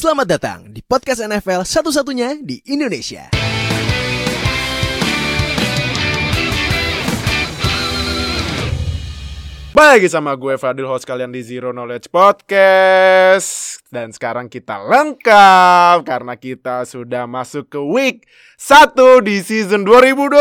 Selamat 0.00 0.32
datang 0.32 0.72
di 0.72 0.80
podcast 0.80 1.20
NFL 1.20 1.60
satu-satunya 1.60 2.40
di 2.40 2.56
Indonesia. 2.72 3.28
Balik 9.76 10.00
lagi 10.00 10.08
sama 10.08 10.32
gue 10.40 10.56
Fadil 10.56 10.88
host 10.88 11.04
kalian 11.04 11.36
di 11.36 11.44
Zero 11.44 11.76
Knowledge 11.76 12.08
Podcast. 12.08 13.84
Dan 13.92 14.16
sekarang 14.16 14.48
kita 14.48 14.80
lengkap 14.80 16.08
Karena 16.08 16.32
kita 16.40 16.88
sudah 16.88 17.28
masuk 17.28 17.68
ke 17.68 17.80
week 17.84 18.24
1 18.56 18.96
di 19.20 19.44
season 19.44 19.84
2020 19.84 20.32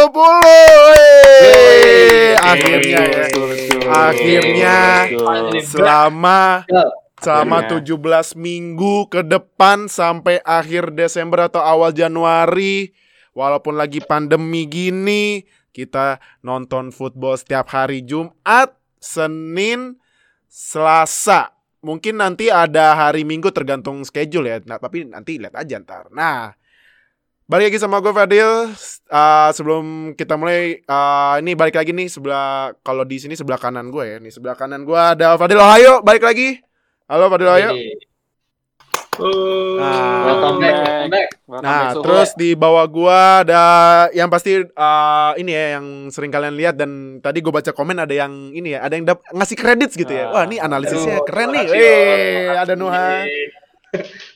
Yeay. 1.44 2.40
Akhirnya 2.40 3.02
ya. 3.12 3.26
Akhirnya 3.92 4.78
selama 5.68 6.64
selama 7.20 7.68
17 7.68 8.40
minggu 8.40 9.08
ke 9.12 9.22
depan 9.24 9.92
sampai 9.92 10.40
akhir 10.44 10.96
Desember 10.96 11.52
atau 11.52 11.60
awal 11.64 11.92
Januari 11.92 12.92
walaupun 13.36 13.80
lagi 13.80 14.04
pandemi 14.04 14.68
gini 14.68 15.44
kita 15.80 16.20
nonton 16.44 16.90
football 16.90 17.38
setiap 17.38 17.70
hari 17.72 18.04
Jumat, 18.04 18.76
Senin, 19.00 19.96
Selasa. 20.50 21.56
Mungkin 21.80 22.20
nanti 22.20 22.52
ada 22.52 22.92
hari 22.98 23.24
Minggu 23.24 23.56
tergantung 23.56 24.04
schedule 24.04 24.52
ya. 24.52 24.58
Nah, 24.68 24.82
tapi 24.82 25.08
nanti 25.08 25.40
lihat 25.40 25.56
aja 25.56 25.80
ntar. 25.80 26.12
Nah, 26.12 26.52
balik 27.48 27.72
lagi 27.72 27.80
sama 27.80 28.04
gue 28.04 28.12
Fadil. 28.12 28.76
Uh, 29.08 29.50
sebelum 29.56 30.12
kita 30.20 30.36
mulai, 30.36 30.84
uh, 30.84 31.40
ini 31.40 31.56
balik 31.56 31.80
lagi 31.80 31.96
nih 31.96 32.12
sebelah 32.12 32.76
kalau 32.84 33.08
di 33.08 33.16
sini 33.16 33.40
sebelah 33.40 33.62
kanan 33.62 33.88
gue 33.88 34.04
ya. 34.04 34.18
Nih 34.20 34.36
sebelah 34.36 34.60
kanan 34.60 34.84
gue 34.84 35.00
ada 35.00 35.40
Fadil 35.40 35.64
Ohio. 35.64 36.04
Balik 36.04 36.28
lagi. 36.28 36.69
Halo 37.10 37.26
Fadil 37.26 37.50
Ohio. 37.50 37.74
Nah, 39.82 40.30
Welcome 40.30 40.62
back, 40.62 40.78
welcome 40.78 41.10
back. 41.10 41.30
Nah, 41.50 41.90
terus 41.98 42.30
di 42.38 42.54
bawah 42.54 42.86
gua 42.86 43.42
ada 43.42 43.64
yang 44.14 44.30
pasti 44.30 44.62
uh, 44.62 45.34
ini 45.34 45.50
ya 45.50 45.82
yang 45.82 46.14
sering 46.14 46.30
kalian 46.30 46.54
lihat 46.54 46.78
dan 46.78 47.18
tadi 47.18 47.42
gue 47.42 47.50
baca 47.50 47.74
komen 47.74 48.06
ada 48.06 48.14
yang 48.14 48.54
ini 48.54 48.78
ya, 48.78 48.86
ada 48.86 48.94
yang 48.94 49.10
dap- 49.10 49.26
ngasih 49.26 49.58
kredit 49.58 49.90
gitu 49.98 50.14
ya. 50.14 50.30
Wah, 50.30 50.46
ini 50.46 50.62
analisisnya 50.62 51.18
Aduh, 51.18 51.26
keren 51.26 51.50
nih. 51.50 51.66
Eh, 51.74 52.54
ada 52.54 52.78
Nuha. 52.78 53.26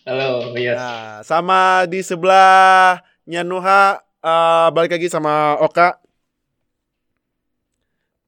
Halo, 0.10 0.58
yes. 0.58 0.74
Nah, 0.74 1.22
sama 1.22 1.86
di 1.86 2.02
sebelahnya 2.02 3.46
Nuha 3.46 4.02
uh, 4.02 4.68
balik 4.74 4.98
lagi 4.98 5.14
sama 5.14 5.62
Oka. 5.62 6.02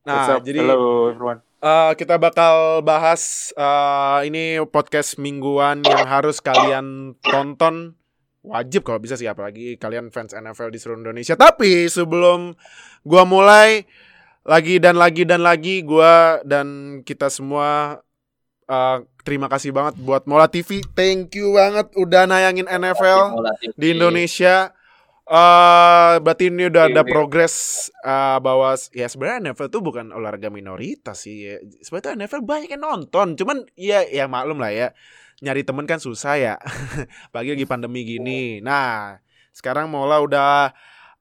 Nah, 0.06 0.38
jadi 0.38 0.62
Halo 0.62 1.10
everyone. 1.10 1.45
Uh, 1.66 1.98
kita 1.98 2.22
bakal 2.22 2.86
bahas 2.86 3.50
uh, 3.58 4.22
ini 4.22 4.62
podcast 4.70 5.18
mingguan 5.18 5.82
yang 5.82 6.06
harus 6.06 6.38
kalian 6.38 7.18
tonton 7.26 7.98
wajib 8.46 8.86
kalau 8.86 9.02
bisa 9.02 9.18
sih 9.18 9.26
apalagi 9.26 9.74
kalian 9.82 10.14
fans 10.14 10.38
NFL 10.38 10.70
di 10.70 10.78
seluruh 10.78 11.02
Indonesia. 11.02 11.34
Tapi 11.34 11.90
sebelum 11.90 12.54
gua 13.02 13.26
mulai 13.26 13.82
lagi 14.46 14.78
dan 14.78 15.02
lagi 15.02 15.26
dan 15.26 15.42
lagi 15.42 15.82
gua 15.82 16.38
dan 16.46 17.02
kita 17.02 17.34
semua 17.34 17.98
uh, 18.70 18.98
terima 19.26 19.50
kasih 19.50 19.74
banget 19.74 19.98
buat 19.98 20.30
Mola 20.30 20.46
TV. 20.46 20.86
Thank 20.94 21.34
you 21.34 21.58
banget 21.58 21.90
udah 21.98 22.30
nayangin 22.30 22.70
NFL 22.70 23.42
di 23.74 23.98
Indonesia. 23.98 24.70
Eh 25.26 26.14
berarti 26.22 26.54
ini 26.54 26.70
udah 26.70 26.86
ada 26.86 27.02
progres 27.02 27.88
eh, 28.06 28.38
bahwa 28.38 28.78
ya 28.94 29.10
sebenarnya 29.10 29.52
NFL 29.52 29.74
tuh 29.74 29.82
bukan 29.82 30.14
olahraga 30.14 30.54
minoritas 30.54 31.26
sih. 31.26 31.50
Ya. 31.50 31.56
Sebenarnya 31.82 32.26
NFL 32.26 32.46
banyak 32.46 32.70
yang 32.78 32.84
nonton, 32.86 33.34
cuman 33.34 33.66
ya 33.74 34.06
ya 34.06 34.30
maklum 34.30 34.62
lah 34.62 34.70
ya. 34.70 34.88
Nyari 35.42 35.66
temen 35.66 35.90
kan 35.90 35.98
susah 35.98 36.38
ya. 36.38 36.56
Apalagi 37.34 37.58
lagi 37.58 37.66
pandemi 37.68 38.06
gini. 38.06 38.62
Nah, 38.62 39.18
sekarang 39.50 39.90
Mola 39.90 40.22
udah 40.22 40.72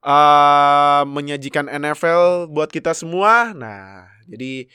eh 0.05 1.03
menyajikan 1.09 1.65
NFL 1.65 2.53
buat 2.53 2.69
kita 2.69 2.93
semua. 2.93 3.57
Nah, 3.57 4.05
jadi 4.29 4.69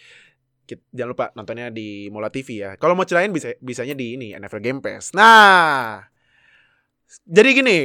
kit- 0.66 0.86
jangan 0.90 1.10
lupa 1.14 1.26
nontonnya 1.38 1.70
di 1.70 2.10
Mola 2.10 2.30
TV 2.34 2.66
ya. 2.66 2.70
Kalau 2.78 2.98
mau 2.98 3.06
celain 3.06 3.30
bisa 3.30 3.54
bisanya 3.62 3.94
di 3.94 4.18
ini 4.18 4.34
NFL 4.34 4.62
Game 4.62 4.80
Pass. 4.82 5.14
Nah, 5.14 6.02
jadi 7.26 7.48
gini, 7.54 7.76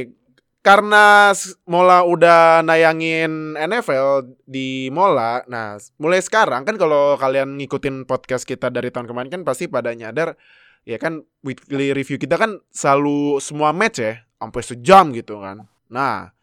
karena 0.66 1.30
Mola 1.70 2.02
udah 2.02 2.58
nayangin 2.66 3.54
NFL 3.54 4.34
di 4.50 4.90
Mola, 4.90 5.46
nah 5.46 5.78
mulai 6.02 6.18
sekarang 6.18 6.66
kan 6.66 6.74
kalau 6.74 7.14
kalian 7.14 7.54
ngikutin 7.54 8.02
podcast 8.02 8.42
kita 8.42 8.66
dari 8.74 8.90
tahun 8.90 9.06
kemarin 9.06 9.30
kan 9.30 9.42
pasti 9.46 9.70
pada 9.70 9.94
nyadar 9.94 10.34
ya 10.82 10.98
kan 10.98 11.22
weekly 11.46 11.94
review 11.94 12.18
kita 12.18 12.34
kan 12.34 12.58
selalu 12.74 13.38
semua 13.38 13.70
match 13.70 14.02
ya, 14.02 14.26
sampai 14.42 14.62
sejam 14.66 15.14
gitu 15.14 15.38
kan. 15.38 15.70
Nah, 15.86 16.34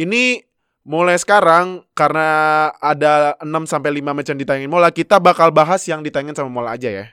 ini 0.00 0.40
mulai 0.88 1.20
sekarang 1.20 1.84
karena 1.92 2.72
ada 2.80 3.36
6 3.44 3.68
sampai 3.68 4.00
5 4.00 4.16
match 4.16 4.32
yang 4.32 4.40
ditayangin 4.40 4.72
Mola, 4.72 4.88
kita 4.88 5.20
bakal 5.20 5.52
bahas 5.52 5.84
yang 5.84 6.00
ditayangin 6.00 6.32
sama 6.32 6.48
Mola 6.48 6.72
aja 6.72 6.88
ya. 6.88 7.06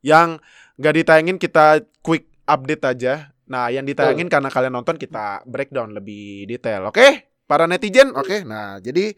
Yang 0.00 0.40
nggak 0.80 0.94
ditayangin 1.04 1.36
kita 1.36 1.84
quick 2.00 2.32
update 2.48 2.80
aja. 2.88 3.36
Nah, 3.52 3.68
yang 3.68 3.84
ditayangin 3.84 4.32
karena 4.32 4.48
kalian 4.48 4.72
nonton 4.72 4.96
kita 4.96 5.44
breakdown 5.44 5.92
lebih 5.92 6.48
detail. 6.48 6.88
Oke? 6.88 7.28
Para 7.44 7.68
netizen, 7.68 8.16
oke. 8.16 8.48
Nah, 8.48 8.80
jadi 8.80 9.12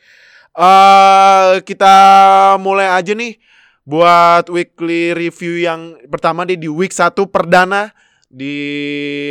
eh 0.55 1.53
kita 1.63 1.95
mulai 2.59 2.91
aja 2.91 3.15
nih 3.15 3.39
buat 3.87 4.51
weekly 4.51 5.15
review 5.15 5.63
yang 5.63 5.99
pertama 6.11 6.43
nih 6.43 6.59
di 6.59 6.67
week 6.67 6.91
1 6.91 7.15
perdana 7.31 7.95
di 8.35 8.57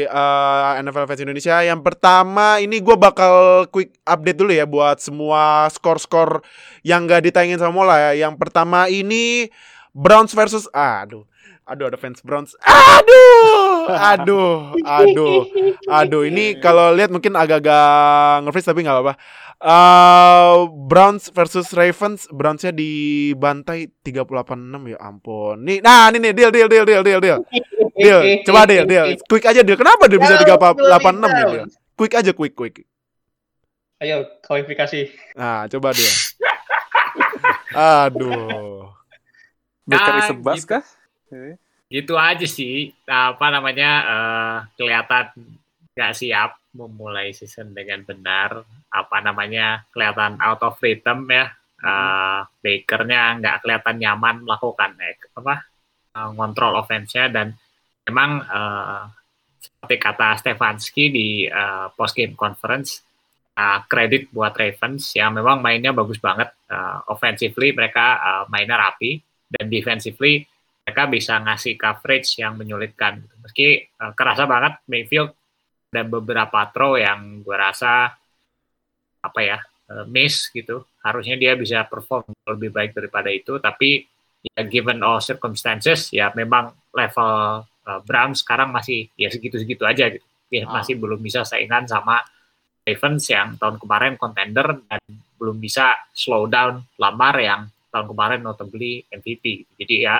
eh, 0.08 0.72
NFL 0.80 1.04
Fans 1.04 1.20
Indonesia. 1.20 1.60
Yang 1.60 1.82
pertama 1.84 2.64
ini 2.64 2.80
gue 2.80 2.96
bakal 2.96 3.68
quick 3.68 4.00
update 4.08 4.40
dulu 4.40 4.52
ya 4.56 4.64
buat 4.64 5.04
semua 5.04 5.68
skor-skor 5.68 6.40
yang 6.88 7.04
gak 7.04 7.28
ditayangin 7.28 7.60
sama 7.60 7.76
Mola 7.76 8.00
ya. 8.00 8.28
Yang 8.30 8.40
pertama 8.40 8.88
ini 8.88 9.52
Browns 9.92 10.32
versus 10.32 10.72
aduh. 10.72 11.28
Aduh 11.68 11.92
ada 11.92 12.00
fans 12.00 12.24
Browns. 12.24 12.56
Aduh. 12.64 13.63
Aduh. 13.90 14.78
Aduh. 14.84 15.48
Aduh 15.90 16.24
ini 16.28 16.58
kalau 16.62 16.94
lihat 16.96 17.10
mungkin 17.10 17.36
agak-agak 17.36 18.48
nge 18.48 18.64
tapi 18.64 18.86
nggak 18.86 18.96
apa-apa. 19.00 19.14
Eh, 19.64 20.56
Browns 20.92 21.32
versus 21.32 21.72
Ravens, 21.72 22.28
Brownsnya 22.28 22.76
dibantai 22.76 23.88
38-6 24.04 24.92
ya 24.92 25.00
ampun. 25.00 25.64
Nih, 25.64 25.80
nah 25.80 26.12
ini 26.12 26.20
nih 26.20 26.32
deal 26.36 26.52
deal 26.52 26.68
deal 26.68 26.84
deal 26.84 27.00
deal 27.00 27.22
deal. 27.24 27.40
Deal, 27.96 28.44
coba 28.44 28.68
deal 28.68 28.84
deal. 28.84 29.16
Quick 29.24 29.48
aja 29.48 29.64
deal. 29.64 29.80
Kenapa 29.80 30.12
dia 30.12 30.20
bisa 30.20 30.36
38-6 30.36 31.32
nih 31.32 31.46
deal? 31.48 31.66
Quick 31.96 32.14
aja 32.20 32.32
quick 32.36 32.60
quick. 32.60 32.84
Ayo, 34.04 34.28
kualifikasi. 34.44 35.16
Nah, 35.40 35.64
coba 35.72 35.96
dia. 35.96 36.12
Aduh. 38.04 38.92
Bus 39.88 40.60
gitu. 40.60 40.76
kah? 40.76 40.84
Gitu 41.94 42.18
aja 42.18 42.48
sih. 42.50 42.90
Apa 43.06 43.54
namanya 43.54 43.92
eh, 44.02 44.58
kelihatan 44.82 45.30
nggak 45.94 46.14
siap 46.18 46.58
memulai 46.74 47.38
season 47.38 47.70
dengan 47.70 48.02
benar. 48.02 48.66
Apa 48.90 49.22
namanya 49.22 49.86
kelihatan 49.94 50.42
out 50.42 50.66
of 50.66 50.82
rhythm 50.82 51.30
ya. 51.30 51.54
Eh, 51.86 52.42
Bakernya 52.50 53.38
nggak 53.38 53.58
kelihatan 53.62 53.96
nyaman 54.02 54.42
melakukan 54.42 54.98
eh, 55.06 55.22
apa 55.38 55.56
ngontrol 56.34 56.82
offense-nya. 56.82 57.30
Dan 57.30 57.54
memang 58.10 58.42
eh, 58.42 59.02
seperti 59.62 59.96
kata 60.02 60.30
Stefanski 60.42 61.14
di 61.14 61.46
eh, 61.46 61.88
post 61.94 62.18
game 62.18 62.34
conference 62.34 63.06
kredit 63.86 64.34
buat 64.34 64.50
Ravens 64.58 65.14
yang 65.14 65.38
memang 65.38 65.62
mainnya 65.62 65.94
bagus 65.94 66.18
banget. 66.18 66.50
Eh, 66.74 66.98
offensively 67.14 67.70
mereka 67.70 68.18
eh, 68.18 68.44
mainnya 68.50 68.82
rapi 68.82 69.22
dan 69.46 69.70
defensively 69.70 70.42
mereka 70.84 71.04
bisa 71.08 71.40
ngasih 71.40 71.74
coverage 71.80 72.30
yang 72.44 72.60
menyulitkan. 72.60 73.24
Meski 73.40 73.88
eh, 73.88 74.12
kerasa 74.16 74.44
banget 74.44 74.84
Mayfield 74.92 75.32
dan 75.90 76.10
beberapa 76.12 76.68
throw 76.74 77.00
yang 77.00 77.40
gue 77.42 77.56
rasa 77.56 78.12
apa 79.24 79.40
ya 79.40 79.58
eh, 79.64 80.06
miss 80.12 80.52
gitu. 80.52 80.84
Harusnya 81.04 81.40
dia 81.40 81.56
bisa 81.56 81.88
perform 81.88 82.28
lebih 82.48 82.70
baik 82.76 82.92
daripada 82.92 83.32
itu. 83.32 83.60
Tapi 83.64 84.04
ya 84.44 84.68
given 84.68 85.00
all 85.00 85.24
circumstances 85.24 86.12
ya 86.12 86.30
memang 86.36 86.76
level 86.92 87.64
eh, 87.64 88.02
Browns 88.04 88.44
sekarang 88.44 88.76
masih 88.76 89.08
ya 89.16 89.32
segitu-segitu 89.32 89.88
aja 89.88 90.12
gitu. 90.12 90.26
Ya, 90.54 90.70
Ah. 90.70 90.84
masih 90.84 91.02
belum 91.02 91.18
bisa 91.18 91.42
saingan 91.42 91.90
sama 91.90 92.22
Ravens 92.84 93.26
yang 93.32 93.56
tahun 93.58 93.80
kemarin 93.82 94.20
contender 94.20 94.84
dan 94.86 95.02
belum 95.40 95.58
bisa 95.58 95.96
slow 96.14 96.46
down 96.46 96.84
Lamar 97.00 97.40
yang 97.40 97.66
tahun 97.90 98.12
kemarin 98.12 98.40
notably 98.44 99.02
MVP. 99.10 99.66
Jadi 99.80 100.04
ya 100.04 100.20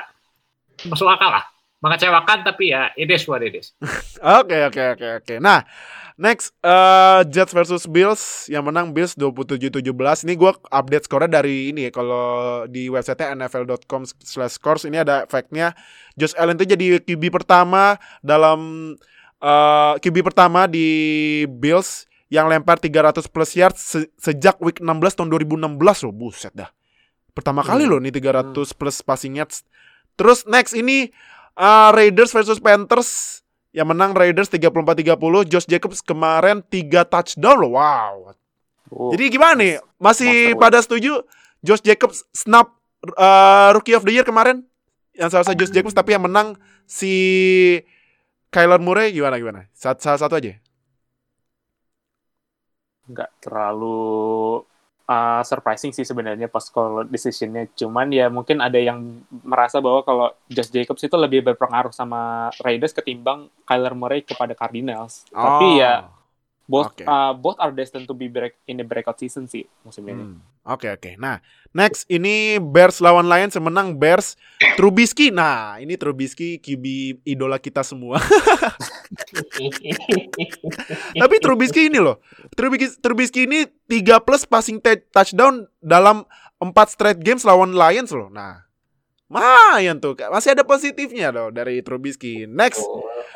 masuk 0.86 1.08
akal 1.08 1.30
lah. 1.30 1.46
Mengecewakan 1.84 2.48
tapi 2.48 2.72
ya 2.72 2.96
it 2.96 3.12
is 3.12 3.28
what 3.28 3.44
it 3.44 3.52
is. 3.60 3.76
Oke 4.40 4.56
oke 4.72 4.96
oke 4.96 5.08
oke. 5.20 5.34
Nah, 5.44 5.68
next 6.16 6.56
eh, 6.64 7.28
Jets 7.28 7.52
versus 7.52 7.84
Bills 7.84 8.48
yang 8.48 8.64
menang 8.64 8.96
Bills 8.96 9.20
27-17. 9.20 9.84
Ini 10.24 10.34
gua 10.40 10.56
update 10.72 11.12
skornya 11.12 11.44
dari 11.44 11.76
ini 11.76 11.88
ya. 11.88 11.92
Kalau 11.92 12.24
di 12.72 12.88
website 12.88 13.28
nfl.com/scores 13.36 14.88
ini 14.88 15.04
ada 15.04 15.28
fact-nya 15.28 15.76
Josh 16.16 16.32
Allen 16.40 16.56
itu 16.56 16.72
jadi 16.72 17.04
QB 17.04 17.36
pertama 17.36 18.00
dalam 18.24 18.94
eh, 19.44 19.94
QB 20.00 20.24
pertama 20.24 20.72
di 20.72 20.88
Bills 21.52 22.08
yang 22.32 22.48
lempar 22.48 22.80
300 22.80 23.28
plus 23.28 23.52
yards 23.60 23.82
se- 23.84 24.12
sejak 24.16 24.56
week 24.64 24.80
16 24.80 25.20
tahun 25.20 25.28
2016 25.36 25.68
loh. 26.08 26.16
Buset 26.16 26.56
dah. 26.56 26.72
Pertama 27.36 27.60
kali 27.60 27.84
loh 27.84 28.00
nih 28.00 28.16
300 28.16 28.56
plus 28.72 29.04
passing 29.04 29.36
yards. 29.36 29.68
Terus 30.14 30.46
next 30.46 30.74
ini 30.74 31.10
eh, 31.54 31.90
Raiders 31.92 32.32
versus 32.32 32.58
Panthers 32.58 33.42
yang 33.74 33.90
menang 33.90 34.14
Raiders 34.14 34.48
34-30. 34.48 35.50
Josh 35.50 35.66
Jacobs 35.66 36.00
kemarin 36.00 36.62
3 36.62 37.04
touchdown 37.06 37.58
loh. 37.58 37.74
Wow. 37.74 38.38
Oh, 38.94 39.10
Jadi 39.10 39.34
gimana 39.34 39.58
nih? 39.58 39.74
Masih 39.98 40.54
pada 40.56 40.78
setuju 40.78 41.26
Josh 41.66 41.82
Jacobs 41.82 42.22
snap 42.30 42.70
uh, 43.18 43.74
Rookie 43.74 43.98
of 43.98 44.06
the 44.06 44.14
Year 44.14 44.22
kemarin? 44.22 44.62
Yang 45.14 45.30
salah 45.34 45.46
satu 45.50 45.58
Josh 45.58 45.74
Jacobs 45.74 45.98
tapi 45.98 46.14
yang 46.14 46.22
menang 46.22 46.54
si 46.86 47.14
Kyler 48.50 48.78
Murray 48.78 49.10
gimana 49.10 49.42
gimana? 49.42 49.66
Sa- 49.74 49.98
Salah 49.98 50.22
satu 50.22 50.38
aja. 50.38 50.54
nggak 53.04 53.44
terlalu 53.44 54.64
uh, 55.08 55.42
surprising 55.44 55.92
sih 55.92 56.08
sebenarnya 56.08 56.48
pas 56.48 56.64
call 56.68 57.08
decisionnya. 57.08 57.68
Cuman 57.76 58.12
ya 58.12 58.28
mungkin 58.32 58.60
ada 58.64 58.80
yang 58.80 59.24
merasa 59.44 59.80
bahwa 59.84 60.04
kalau 60.04 60.28
Josh 60.48 60.72
Jacobs 60.72 61.04
itu 61.04 61.16
lebih 61.16 61.44
berpengaruh 61.44 61.92
sama 61.92 62.52
Raiders 62.64 62.96
ketimbang 62.96 63.52
Kyler 63.68 63.96
Murray 63.96 64.22
kepada 64.24 64.56
Cardinals. 64.56 65.28
Tapi 65.32 65.84
ya 65.84 66.08
both 66.64 66.96
Oke. 66.96 67.04
uh, 67.04 67.36
both 67.36 67.60
are 67.60 67.76
destined 67.76 68.08
to 68.08 68.16
be 68.16 68.32
break 68.32 68.56
in 68.72 68.80
the 68.80 68.88
breakout 68.88 69.20
season 69.20 69.48
sih 69.52 69.68
musim 69.84 70.08
ini. 70.08 70.24
Hmm, 70.24 70.40
Oke 70.64 70.88
oke. 70.88 71.20
Nah, 71.20 71.44
next 71.76 72.08
ini 72.08 72.56
Bears 72.56 73.04
lawan 73.04 73.28
Lions 73.28 73.60
menang 73.60 74.00
Bears 74.00 74.40
Trubisky. 74.80 75.28
Nah, 75.28 75.76
ini 75.84 76.00
Trubisky 76.00 76.56
QB 76.56 77.20
idola 77.28 77.60
kita 77.60 77.84
semua. 77.84 78.16
Tapi 81.14 81.36
Trubisky 81.40 81.88
ini 81.88 82.00
loh. 82.02 82.20
Trubisky, 82.54 82.88
Trubisky 83.00 83.42
ini 83.46 83.66
3 83.90 84.26
plus 84.26 84.44
passing 84.50 84.82
touchdown 85.14 85.70
dalam 85.80 86.26
4 86.60 86.74
straight 86.88 87.20
games 87.22 87.44
lawan 87.46 87.76
Lions 87.76 88.12
loh. 88.12 88.30
Nah, 88.34 88.66
lumayan 89.30 90.00
tuh. 90.00 90.18
Masih 90.30 90.58
ada 90.58 90.64
positifnya 90.66 91.30
loh 91.34 91.50
dari 91.54 91.82
Trubisky. 91.86 92.46
Next. 92.50 92.82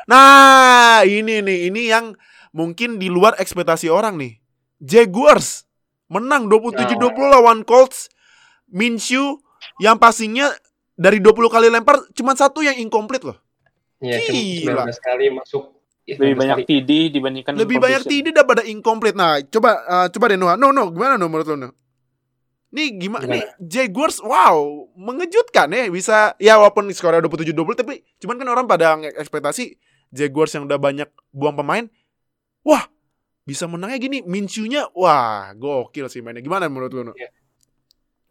Nah, 0.07 1.03
ini 1.03 1.43
nih, 1.43 1.67
ini 1.71 1.91
yang 1.91 2.15
mungkin 2.55 2.97
di 2.97 3.11
luar 3.11 3.35
ekspektasi 3.37 3.91
orang 3.91 4.17
nih. 4.17 4.39
Jaguars 4.77 5.65
menang 6.07 6.47
27-20 6.47 7.33
lawan 7.33 7.61
Colts. 7.67 8.09
Minshew 8.67 9.39
yang 9.79 9.95
passingnya 9.95 10.51
dari 10.99 11.23
20 11.23 11.47
kali 11.47 11.71
lempar 11.71 12.03
cuma 12.11 12.35
satu 12.35 12.59
yang 12.59 12.75
incomplete 12.75 13.23
loh. 13.23 13.39
Iya, 13.97 14.17
Gila. 14.29 14.85
19 14.85 14.97
kali 15.01 15.25
masuk. 15.33 15.63
Iya, 16.07 16.15
Lebih 16.21 16.35
19 16.37 16.41
banyak. 16.41 16.57
TD 16.63 16.91
dibandingkan 17.11 17.51
Lebih 17.57 17.77
banyak. 17.83 18.01
TD 18.07 18.27
daripada 18.31 18.63
incomplete. 18.63 19.17
Nah, 19.17 19.41
coba 19.43 19.71
eh, 19.83 20.07
coba 20.13 20.25
deh 20.31 20.39
Noah. 20.39 20.55
No, 20.55 20.71
no, 20.71 20.93
gimana 20.93 21.19
no 21.19 21.27
menurut 21.27 21.47
lo? 21.49 21.55
No? 21.57 21.69
Nih 22.71 22.95
gimana? 22.95 23.23
Gimana? 23.25 23.35
Nih 23.39 23.43
Jaguars 23.63 24.19
wow, 24.23 24.87
mengejutkan 24.95 25.71
ya 25.71 25.87
bisa 25.87 26.35
ya 26.37 26.59
walaupun 26.59 26.91
skornya 26.91 27.23
27-20 27.23 27.79
tapi 27.79 28.03
cuman 28.19 28.35
kan 28.39 28.47
orang 28.51 28.65
pada 28.67 28.99
ekspektasi 29.17 29.79
Jaguars 30.11 30.51
yang 30.55 30.67
udah 30.67 30.79
banyak 30.79 31.09
buang 31.35 31.55
pemain. 31.55 31.87
Wah, 32.63 32.87
bisa 33.47 33.67
menangnya 33.67 33.99
gini. 33.99 34.19
Minshew-nya 34.23 34.91
wah, 34.95 35.51
gokil 35.55 36.07
sih 36.11 36.23
mainnya. 36.23 36.43
Gimana 36.43 36.67
menurut 36.67 36.91
lo? 36.91 37.01
No? 37.11 37.13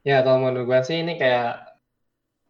Ya, 0.04 0.22
kalau 0.22 0.44
menurut 0.44 0.69
gua 0.69 0.80
sih 0.86 1.02
ini 1.02 1.19
kayak 1.19 1.75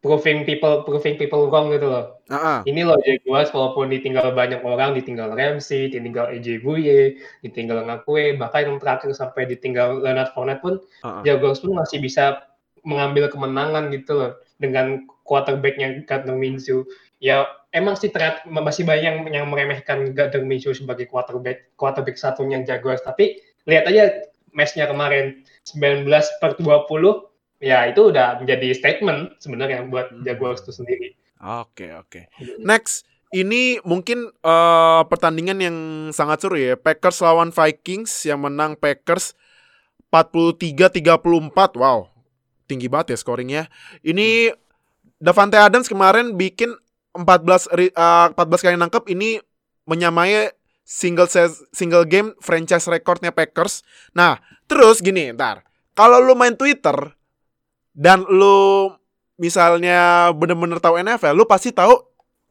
proving 0.07 0.47
people 0.47 0.87
proving 0.87 1.19
people 1.19 1.51
wrong 1.51 1.75
gitu 1.75 1.91
loh. 1.91 2.23
Ah. 2.31 2.63
Ini 2.63 2.87
loh 2.87 2.95
Jaguars 3.03 3.51
walaupun 3.51 3.91
ditinggal 3.91 4.31
banyak 4.31 4.63
orang, 4.63 4.95
ditinggal 4.95 5.35
Ramsey, 5.35 5.91
ditinggal 5.91 6.31
AJ 6.31 6.63
Bouye, 6.63 7.19
ditinggal 7.43 7.83
Ngakwe, 7.83 8.39
bahkan 8.39 8.71
yang 8.71 8.79
terakhir 8.79 9.11
sampai 9.19 9.51
ditinggal 9.51 9.99
Leonard 9.99 10.31
Fournette 10.31 10.63
pun 10.63 10.79
ah. 11.03 11.27
Jaguars 11.27 11.59
pun 11.59 11.75
masih 11.75 11.99
bisa 11.99 12.47
mengambil 12.87 13.27
kemenangan 13.27 13.91
gitu 13.91 14.15
loh 14.15 14.33
dengan 14.63 15.11
quarterbacknya 15.27 16.07
Gardner 16.07 16.39
Minshew. 16.39 16.87
Ya 17.19 17.51
emang 17.75 17.99
sih 17.99 18.15
ternyata 18.15 18.47
masih 18.47 18.87
banyak 18.87 19.03
yang, 19.03 19.19
yang 19.35 19.47
meremehkan 19.51 20.15
Gardner 20.15 20.47
Minshew 20.47 20.71
sebagai 20.71 21.11
quarterback 21.11 21.75
quarterback 21.75 22.15
satunya 22.15 22.63
Jaguars. 22.63 23.03
Tapi 23.03 23.43
lihat 23.67 23.91
aja 23.91 24.23
matchnya 24.55 24.87
kemarin 24.87 25.43
19 25.67 26.07
per 26.39 26.55
20 26.63 27.36
ya 27.59 27.87
itu 27.87 28.09
udah 28.09 28.39
menjadi 28.39 28.73
statement 28.73 29.39
sebenarnya 29.39 29.85
buat 29.87 30.11
Hmm. 30.11 30.23
Jaguars 30.23 30.61
itu 30.61 30.73
sendiri. 30.73 31.09
Oke, 31.37 31.93
oke. 31.93 32.29
Next, 32.59 33.05
ini 33.31 33.77
mungkin 33.83 34.33
eh, 34.33 35.03
pertandingan 35.05 35.59
yang 35.59 35.77
sangat 36.11 36.41
seru 36.41 36.57
ya. 36.57 36.75
Packers 36.75 37.21
lawan 37.21 37.51
Vikings 37.51 38.25
yang 38.25 38.41
menang 38.41 38.75
Packers 38.75 39.37
43-34. 40.09 41.77
Wow. 41.77 42.09
Tinggi 42.67 42.89
banget 42.89 43.15
ya 43.15 43.19
scoringnya. 43.19 43.63
Ini 44.01 44.51
Davante 45.17 45.57
Adams 45.57 45.87
kemarin 45.87 46.35
bikin 46.35 46.75
14 47.13 47.71
ri- 47.73 47.95
eh, 47.95 48.27
14 48.31 48.37
kali 48.61 48.77
nangkep 48.77 49.09
ini 49.09 49.41
menyamai 49.85 50.51
single 50.83 51.27
ses- 51.27 51.65
single 51.71 52.05
game 52.05 52.37
franchise 52.39 52.85
recordnya 52.87 53.33
Packers. 53.33 53.81
Nah, 54.13 54.37
terus 54.67 55.01
gini, 55.01 55.33
ntar. 55.33 55.65
Kalau 55.97 56.21
lu 56.21 56.37
main 56.37 56.53
Twitter 56.53 57.16
dan 57.97 58.29
lu 58.29 58.93
misalnya 59.41 60.29
bener-bener 60.37 60.77
tahu 60.77 61.01
NFL, 61.01 61.33
lu 61.33 61.49
pasti 61.49 61.73
tahu 61.73 61.97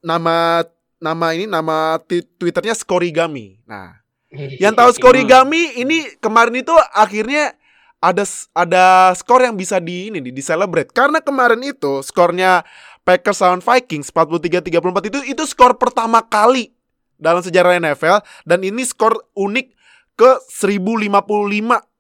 nama 0.01 0.65
nama 0.97 1.27
ini 1.37 1.45
nama 1.45 2.01
Twitternya 2.41 2.73
Scorigami. 2.73 3.61
Nah, 3.69 4.01
yang 4.57 4.73
tahu 4.73 4.89
Scorigami 4.97 5.77
ini 5.77 6.17
kemarin 6.17 6.65
itu 6.65 6.73
akhirnya 6.97 7.53
ada 8.01 8.25
ada 8.57 9.13
skor 9.13 9.41
yang 9.45 9.53
bisa 9.53 9.77
di 9.77 10.09
ini 10.09 10.17
di, 10.17 10.33
di 10.33 10.41
celebrate. 10.41 10.89
Karena 10.89 11.21
kemarin 11.21 11.61
itu 11.61 12.01
skornya 12.01 12.65
Packers 13.05 13.41
lawan 13.41 13.61
Vikings 13.61 14.09
43-34 14.09 15.09
itu 15.13 15.19
itu 15.29 15.43
skor 15.45 15.77
pertama 15.77 16.25
kali 16.25 16.73
dalam 17.21 17.41
sejarah 17.45 17.77
NFL 17.77 18.21
dan 18.49 18.59
ini 18.65 18.81
skor 18.81 19.13
unik 19.37 19.73
ke 20.17 20.31
1055 20.41 21.94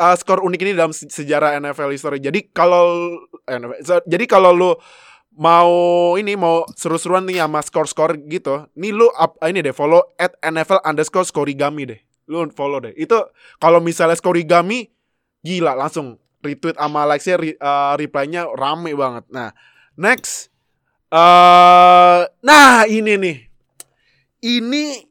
uh, 0.00 0.16
skor 0.16 0.44
unik 0.44 0.60
ini 0.62 0.72
dalam 0.76 0.92
se- 0.92 1.08
sejarah 1.08 1.56
NFL 1.60 1.92
history. 1.92 2.20
Jadi 2.20 2.52
kalau 2.52 3.16
eh, 3.48 3.60
jadi 4.04 4.24
kalau 4.28 4.52
lu 4.52 4.70
mau 5.36 5.72
ini 6.16 6.32
mau 6.32 6.64
seru-seruan 6.72 7.28
nih 7.28 7.44
sama 7.44 7.60
skor-skor 7.60 8.16
gitu, 8.28 8.64
nih 8.72 8.92
lu 8.92 9.08
up, 9.12 9.36
ini 9.44 9.60
deh 9.60 9.76
follow 9.76 10.16
at 10.16 10.32
NFL 10.40 10.80
underscore 10.84 11.28
skorigami 11.28 11.84
deh. 11.84 12.00
Lu 12.28 12.44
follow 12.52 12.80
deh. 12.80 12.94
Itu 12.96 13.28
kalau 13.60 13.80
misalnya 13.80 14.16
skorigami 14.16 14.88
gila 15.44 15.76
langsung 15.76 16.16
retweet 16.40 16.78
sama 16.78 17.04
likes-nya 17.04 17.36
re- 17.36 17.58
uh, 17.60 17.94
reply-nya 17.98 18.48
rame 18.54 18.96
banget. 18.96 19.24
Nah, 19.32 19.50
next 19.98 20.48
eh 21.12 22.20
nah 22.42 22.84
ini 22.88 23.14
nih. 23.16 23.36
Ini 24.36 25.02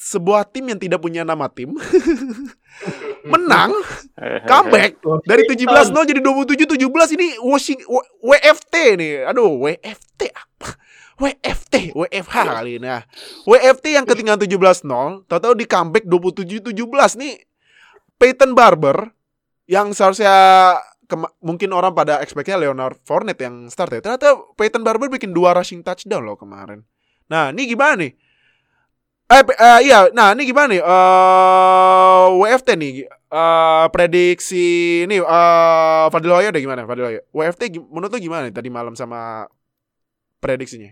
sebuah 0.00 0.48
tim 0.48 0.72
yang 0.72 0.80
tidak 0.80 1.00
punya 1.04 1.22
nama 1.28 1.46
tim 1.52 1.76
menang 3.32 3.70
comeback 4.50 4.98
dari 5.26 5.42
17-0 5.44 6.10
jadi 6.10 6.20
27-17 6.20 7.16
ini 7.16 7.28
Washing, 7.42 7.80
WFT 8.24 8.74
nih. 9.00 9.14
Aduh, 9.28 9.60
WFT 9.60 10.20
apa? 10.32 10.68
WFT, 11.20 11.92
WFH 11.92 12.36
kali 12.48 12.80
ini. 12.80 12.88
Nah, 12.88 13.04
WFT 13.44 13.92
yang 13.92 14.08
ketinggalan 14.08 14.40
17-0, 14.40 15.28
tahu-tahu 15.28 15.52
di 15.52 15.68
comeback 15.68 16.04
27-17 16.08 16.72
nih. 17.20 17.34
Peyton 18.20 18.52
Barber 18.52 19.12
yang 19.64 19.96
seharusnya 19.96 20.32
mungkin 21.40 21.72
orang 21.72 21.96
pada 21.96 22.20
expect-nya 22.20 22.60
Leonard 22.60 23.00
Fournette 23.04 23.44
yang 23.44 23.68
start 23.72 23.96
ya. 23.96 24.00
Ternyata 24.04 24.36
Peyton 24.56 24.84
Barber 24.84 25.08
bikin 25.08 25.32
dua 25.32 25.56
rushing 25.56 25.80
touchdown 25.80 26.24
loh 26.24 26.36
kemarin. 26.36 26.84
Nah, 27.30 27.54
ini 27.54 27.64
gimana 27.64 28.04
nih? 28.04 28.12
Eh, 29.30 29.46
eh, 29.46 29.80
iya, 29.86 30.10
nah 30.10 30.34
ini 30.34 30.42
gimana 30.42 30.66
nih? 30.74 30.82
Eh, 30.82 32.26
WFT 32.34 32.74
nih, 32.74 33.06
eh, 33.06 33.86
prediksi 33.94 35.06
nih, 35.06 35.22
eh, 35.22 36.04
Fadil 36.10 36.34
Hoyo 36.34 36.50
deh 36.50 36.58
gimana? 36.58 36.82
Fadil 36.82 37.06
Hoyo. 37.06 37.20
WFT 37.30 37.78
menurut 37.78 38.10
lu 38.10 38.18
gimana 38.18 38.50
nih 38.50 38.54
tadi 38.58 38.66
malam 38.74 38.98
sama 38.98 39.46
prediksinya? 40.42 40.90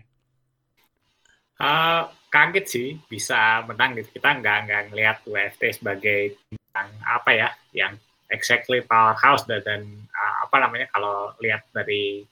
Eh, 1.59 2.01
kaget 2.31 2.65
sih 2.71 2.87
bisa 3.11 3.67
menang 3.67 3.99
gitu. 3.99 4.15
Kita 4.15 4.39
nggak 4.39 4.57
nggak 4.71 4.81
ngelihat 4.95 5.17
WFT 5.27 5.83
sebagai 5.83 6.39
yang 6.55 6.89
apa 7.03 7.29
ya, 7.35 7.49
yang 7.75 7.99
exactly 8.31 8.79
powerhouse 8.79 9.43
dan, 9.43 9.59
dan 9.67 9.81
uh, 10.15 10.47
apa 10.47 10.63
namanya 10.63 10.87
kalau 10.95 11.35
lihat 11.43 11.67
dari 11.75 12.23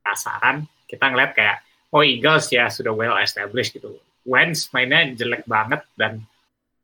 kasaran 0.00 0.64
kita 0.88 1.04
ngeliat 1.10 1.36
kayak 1.36 1.60
oh 1.92 2.00
Eagles 2.00 2.48
ya 2.48 2.72
sudah 2.72 2.96
well 2.96 3.20
established 3.20 3.76
gitu. 3.76 4.00
Wentz 4.26 4.68
mainnya 4.70 5.08
jelek 5.16 5.48
banget 5.48 5.80
dan 5.96 6.20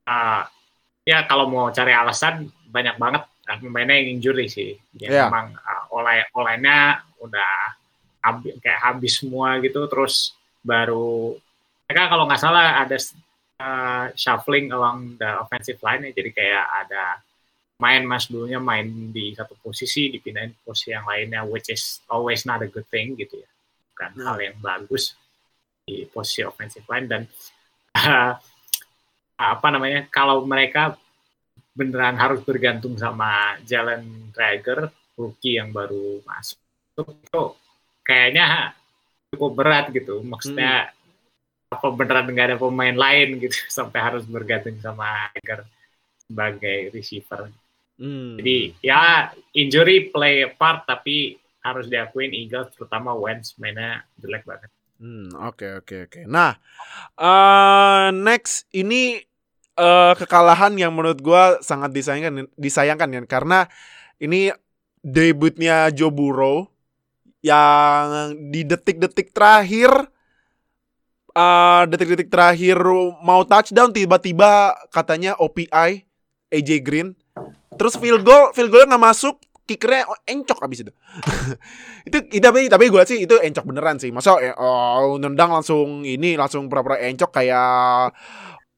uh, 0.09 0.43
ya 1.05 1.25
kalau 1.29 1.47
mau 1.47 1.69
cari 1.71 1.93
alasan 1.93 2.49
banyak 2.67 2.97
banget 2.97 3.23
pemainnya 3.47 3.95
yang 3.95 4.19
injury 4.19 4.47
sih. 4.51 4.75
Ya, 4.99 5.09
Iya. 5.09 5.23
memang 5.31 5.55
uh, 5.55 5.85
oleh 5.95 6.27
olehnya 6.35 6.99
udah 7.23 7.53
habis, 8.25 8.59
kayak 8.59 8.81
habis 8.83 9.13
semua 9.23 9.63
gitu 9.63 9.87
terus 9.87 10.35
baru 10.67 11.37
mereka 11.87 12.11
kalau 12.11 12.27
nggak 12.27 12.43
salah 12.43 12.83
ada 12.83 12.99
uh, 13.63 14.11
shuffling 14.19 14.75
along 14.75 15.15
the 15.15 15.31
offensive 15.39 15.79
line 15.85 16.11
ya. 16.11 16.13
Jadi 16.13 16.31
kayak 16.35 16.65
ada 16.85 17.23
main 17.77 18.03
mas 18.03 18.27
dulunya 18.27 18.57
main 18.59 18.89
di 19.13 19.37
satu 19.37 19.53
posisi 19.61 20.09
dipindahin 20.09 20.57
ke 20.57 20.61
posisi 20.65 20.97
yang 20.97 21.05
lainnya 21.05 21.45
which 21.45 21.69
is 21.69 22.01
always 22.09 22.43
not 22.49 22.65
a 22.65 22.69
good 22.73 22.89
thing 22.89 23.15
gitu 23.15 23.39
ya. 23.39 23.49
Bukan 23.95 24.11
Hmm. 24.17 24.25
hal 24.27 24.37
yang 24.43 24.57
bagus 24.59 25.15
di 25.87 26.03
posisi 26.11 26.43
offensive 26.43 26.83
line 26.91 27.07
dan 27.07 27.23
uh, 27.95 28.35
apa 29.39 29.67
namanya 29.71 30.11
kalau 30.11 30.43
mereka 30.43 30.99
beneran 31.79 32.19
harus 32.19 32.43
bergantung 32.43 32.99
sama 32.99 33.55
Jalen 33.63 34.35
Traeger 34.35 34.91
rookie 35.15 35.63
yang 35.63 35.71
baru 35.71 36.19
masuk 36.27 36.59
itu 37.07 37.43
kayaknya 38.03 38.75
cukup 39.31 39.53
berat 39.55 39.87
gitu. 39.95 40.27
Maksudnya 40.27 40.91
apa 41.71 41.87
beneran 41.95 42.31
nggak 42.35 42.47
ada 42.51 42.59
pemain 42.59 42.97
lain 42.97 43.39
gitu 43.39 43.55
sampai 43.79 44.01
harus 44.03 44.27
bergantung 44.27 44.75
sama 44.83 45.31
Traeger 45.39 45.63
sebagai 46.27 46.79
receiver. 46.91 47.55
Hmm. 47.97 48.37
jadi 48.37 48.77
ya 48.85 49.33
injury 49.57 50.13
play 50.13 50.45
a 50.45 50.53
part 50.53 50.85
tapi 50.85 51.41
harus 51.65 51.89
diakuin 51.89 52.29
Eagles 52.29 52.69
terutama 52.77 53.17
Wentz 53.17 53.57
mainnya 53.57 54.05
jelek 54.21 54.45
banget 54.45 54.69
Hmm, 54.97 55.29
oke 55.37 55.85
oke 55.85 56.09
oke. 56.09 56.21
Nah, 56.25 56.57
eh 57.21 58.09
next 58.17 58.65
ini 58.73 59.21
eh 59.77 60.13
kekalahan 60.17 60.73
yang 60.81 60.97
menurut 60.97 61.21
gua 61.21 61.61
sangat 61.61 61.93
disayangkan 61.93 62.49
disayangkan 62.57 63.09
ya 63.13 63.21
karena 63.29 63.69
ini 64.17 64.49
debutnya 65.05 65.93
Joe 65.93 66.09
Burrow 66.09 66.73
yang 67.45 68.33
di 68.51 68.65
detik-detik 68.65 69.37
terakhir 69.37 69.93
eh 71.37 71.83
detik-detik 71.93 72.33
terakhir 72.33 72.81
mau 73.21 73.45
touchdown 73.45 73.93
tiba-tiba 73.93 74.73
katanya 74.89 75.37
OPI 75.37 76.09
AJ 76.49 76.71
Green 76.81 77.13
terus 77.77 78.01
field 78.01 78.25
goal 78.25 78.57
field 78.57 78.73
goalnya 78.73 78.97
nggak 78.97 79.07
masuk 79.13 79.37
kickernya 79.67 80.07
encok 80.25 80.63
abis 80.63 80.87
itu. 80.87 80.93
Itu 82.09 82.19
tapi 82.39 82.71
tapi 82.71 82.85
gue 82.87 83.03
sih 83.03 83.27
itu 83.27 83.35
encok 83.35 83.67
beneran 83.67 83.99
sih. 83.99 84.15
Masa 84.15 84.39
eh, 84.39 84.55
oh, 84.55 85.19
nendang 85.19 85.51
langsung 85.51 86.07
ini 86.07 86.39
langsung 86.39 86.71
pura-pura 86.71 87.03
encok 87.03 87.31
kayak 87.35 88.15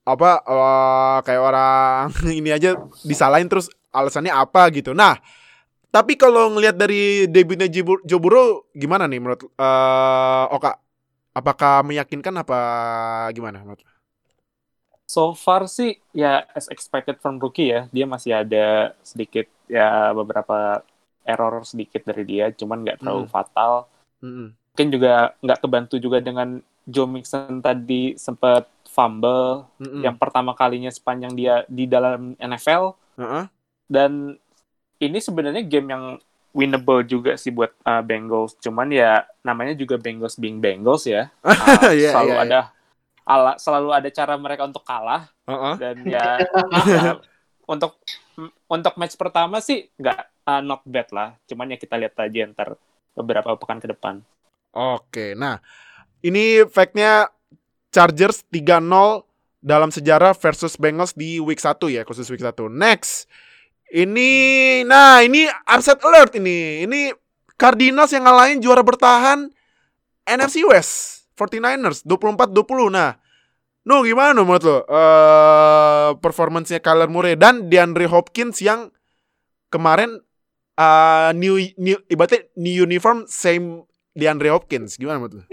apa 0.09 0.31
eh, 0.49 1.17
kayak 1.29 1.43
orang 1.45 2.09
ini 2.41 2.51
aja 2.57 2.81
disalahin 3.05 3.53
terus 3.53 3.69
alasannya 3.93 4.33
apa 4.33 4.73
gitu. 4.73 4.97
Nah 4.97 5.21
tapi 5.89 6.17
kalau 6.17 6.53
ngelihat 6.57 6.77
dari 6.77 7.29
debutnya 7.29 7.69
Burrow 8.21 8.69
gimana 8.73 9.05
nih 9.05 9.21
menurut 9.21 9.41
eh 9.45 10.45
Oka? 10.57 10.81
Apakah 11.37 11.87
meyakinkan 11.87 12.35
apa 12.35 12.59
gimana 13.31 13.63
menurut 13.63 13.85
So 15.09 15.33
far 15.33 15.65
sih 15.67 15.97
ya 16.13 16.45
as 16.53 16.69
expected 16.69 17.17
from 17.19 17.41
rookie 17.41 17.73
ya, 17.73 17.89
dia 17.89 18.05
masih 18.05 18.37
ada 18.37 18.93
sedikit 19.01 19.49
ya 19.65 20.13
beberapa 20.13 20.85
error 21.25 21.65
sedikit 21.65 22.05
dari 22.05 22.29
dia, 22.29 22.53
cuman 22.53 22.85
nggak 22.85 23.01
terlalu 23.01 23.25
Hmm. 23.25 23.33
fatal. 23.33 23.73
Mm-mm. 24.21 24.53
Mungkin 24.53 24.89
juga 24.93 25.33
nggak 25.41 25.61
kebantu 25.65 25.97
juga 25.97 26.21
dengan 26.21 26.61
Joe 26.85 27.09
Mixon 27.09 27.61
tadi 27.61 28.17
sempat 28.17 28.69
fumble 28.85 29.65
Mm-mm. 29.81 30.01
yang 30.01 30.17
pertama 30.17 30.53
kalinya 30.53 30.89
sepanjang 30.89 31.33
dia 31.37 31.65
di 31.69 31.85
dalam 31.85 32.33
NFL 32.37 32.97
Heeh. 33.21 33.45
dan 33.85 34.37
ini 34.99 35.19
sebenarnya 35.21 35.63
game 35.65 35.89
yang 35.93 36.05
winnable 36.51 37.05
juga 37.05 37.37
sih 37.37 37.53
buat 37.53 37.71
uh, 37.85 38.01
Bengals, 38.01 38.57
cuman 38.59 38.89
ya 38.89 39.23
namanya 39.45 39.77
juga 39.77 40.01
Bengals 40.01 40.41
being 40.41 40.59
Bengals 40.59 41.05
ya, 41.05 41.29
Uh, 41.45 41.93
Iya, 41.93 42.11
selalu 42.17 42.33
iya, 42.33 42.37
iya. 42.37 42.45
ada 42.45 42.61
ala 43.29 43.61
selalu 43.61 43.93
ada 43.93 44.09
cara 44.09 44.35
mereka 44.41 44.65
untuk 44.65 44.81
kalah 44.89 45.29
Heeh. 45.45 45.75
dan 45.77 45.97
ya, 46.09 46.41
ya, 46.89 47.21
untuk 47.73 48.01
untuk 48.65 48.95
match 48.97 49.21
pertama 49.21 49.61
sih 49.61 49.93
nggak 50.01 50.49
uh, 50.49 50.65
not 50.65 50.81
bad 50.89 51.13
lah 51.13 51.37
cuman 51.45 51.77
ya 51.77 51.77
kita 51.77 52.01
lihat 52.01 52.17
aja 52.17 52.49
ntar 52.49 52.81
beberapa 53.13 53.53
pekan 53.61 53.85
ke 53.85 53.93
depan 53.93 54.25
Oke, 54.79 55.33
nah 55.33 55.59
ini 56.21 56.63
fact-nya 56.69 57.33
Chargers 57.89 58.45
3-0 58.53 59.25
dalam 59.59 59.91
sejarah 59.91 60.37
versus 60.37 60.77
Bengals 60.77 61.17
di 61.17 61.41
week 61.41 61.59
1 61.59 61.75
ya, 61.89 62.05
khusus 62.05 62.29
week 62.29 62.45
1. 62.45 62.69
Next. 62.71 63.27
Ini 63.89 64.31
nah, 64.85 65.25
ini 65.25 65.49
upset 65.65 65.99
alert 66.05 66.37
ini. 66.37 66.85
Ini 66.85 67.17
Cardinals 67.57 68.13
yang 68.13 68.29
ngalahin 68.29 68.61
juara 68.61 68.85
bertahan 68.85 69.49
NFC 70.29 70.63
West 70.69 71.18
49ers 71.39 72.03
24-20. 72.03 72.91
Nah, 72.91 73.15
No, 73.89 74.05
gimana 74.05 74.37
no, 74.37 74.45
menurut 74.45 74.65
lo? 74.69 74.79
Eh 74.85 76.11
performance-nya 76.21 76.85
Kyler 76.85 77.09
Murray 77.09 77.41
dan 77.41 77.73
DeAndre 77.73 78.05
Hopkins 78.05 78.61
yang 78.61 78.93
kemarin 79.73 80.21
eh 80.77 81.31
new, 81.33 81.57
new 81.81 81.97
ibaratnya 82.13 82.45
new 82.53 82.85
uniform 82.85 83.25
same 83.25 83.89
DeAndre 84.13 84.53
Hopkins. 84.53 85.01
Gimana 85.01 85.25
menurut 85.25 85.41
lo? 85.41 85.45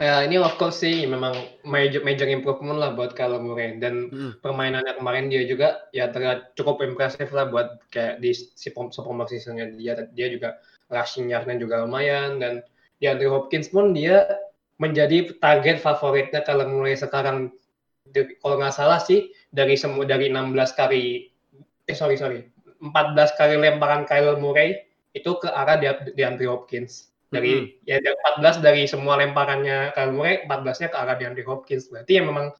Ya, 0.00 0.24
ini 0.24 0.40
of 0.40 0.56
course 0.56 0.80
sih 0.80 1.04
memang 1.04 1.36
major, 1.60 2.00
major 2.00 2.24
improvement 2.24 2.80
lah 2.80 2.96
buat 2.96 3.12
Kyler 3.12 3.42
Murray 3.42 3.76
dan 3.76 4.08
Hmm. 4.08 4.32
permainannya 4.40 4.96
kemarin 4.96 5.28
dia 5.28 5.44
juga 5.44 5.90
ya 5.92 6.08
terlihat 6.08 6.56
cukup 6.56 6.80
impresif 6.86 7.28
lah 7.36 7.52
buat 7.52 7.82
kayak 7.92 8.22
di 8.22 8.32
si 8.32 8.72
sophomore 8.72 9.28
seasonnya 9.28 9.74
dia 9.76 10.08
dia 10.14 10.28
juga 10.32 10.56
rushing 10.88 11.28
yardnya 11.28 11.60
juga 11.60 11.84
lumayan 11.84 12.40
dan 12.40 12.64
DeAndre 13.00 13.32
Hopkins 13.32 13.72
pun 13.72 13.96
dia 13.96 14.28
menjadi 14.76 15.32
target 15.40 15.80
favoritnya 15.80 16.44
Kyler 16.44 16.68
Murray 16.68 16.96
sekarang. 16.96 17.52
Di- 18.04 18.36
kalau 18.40 18.60
nggak 18.60 18.74
salah 18.76 19.00
sih 19.00 19.32
dari 19.52 19.76
semua 19.76 20.04
dari 20.04 20.32
16 20.32 20.72
kali 20.76 21.30
eh 21.86 21.96
sorry 21.96 22.16
sorry 22.16 22.46
14 22.80 23.36
kali 23.36 23.54
lemparan 23.60 24.08
Kyler 24.08 24.40
Murray 24.40 24.84
itu 25.12 25.36
ke 25.40 25.48
arah 25.50 25.76
Dea- 25.76 26.12
DeAndre 26.16 26.48
Hopkins. 26.48 27.12
Dari 27.30 27.78
ya 27.86 28.02
dari 28.02 28.16
14 28.40 28.58
dari 28.64 28.82
semua 28.90 29.20
lemparannya 29.20 29.94
Kyler 29.94 30.14
Murray 30.14 30.34
14-nya 30.48 30.88
ke 30.90 30.96
arah 30.98 31.14
DeAndre 31.16 31.44
Hopkins. 31.46 31.88
Berarti 31.92 32.18
ya 32.18 32.22
memang 32.24 32.50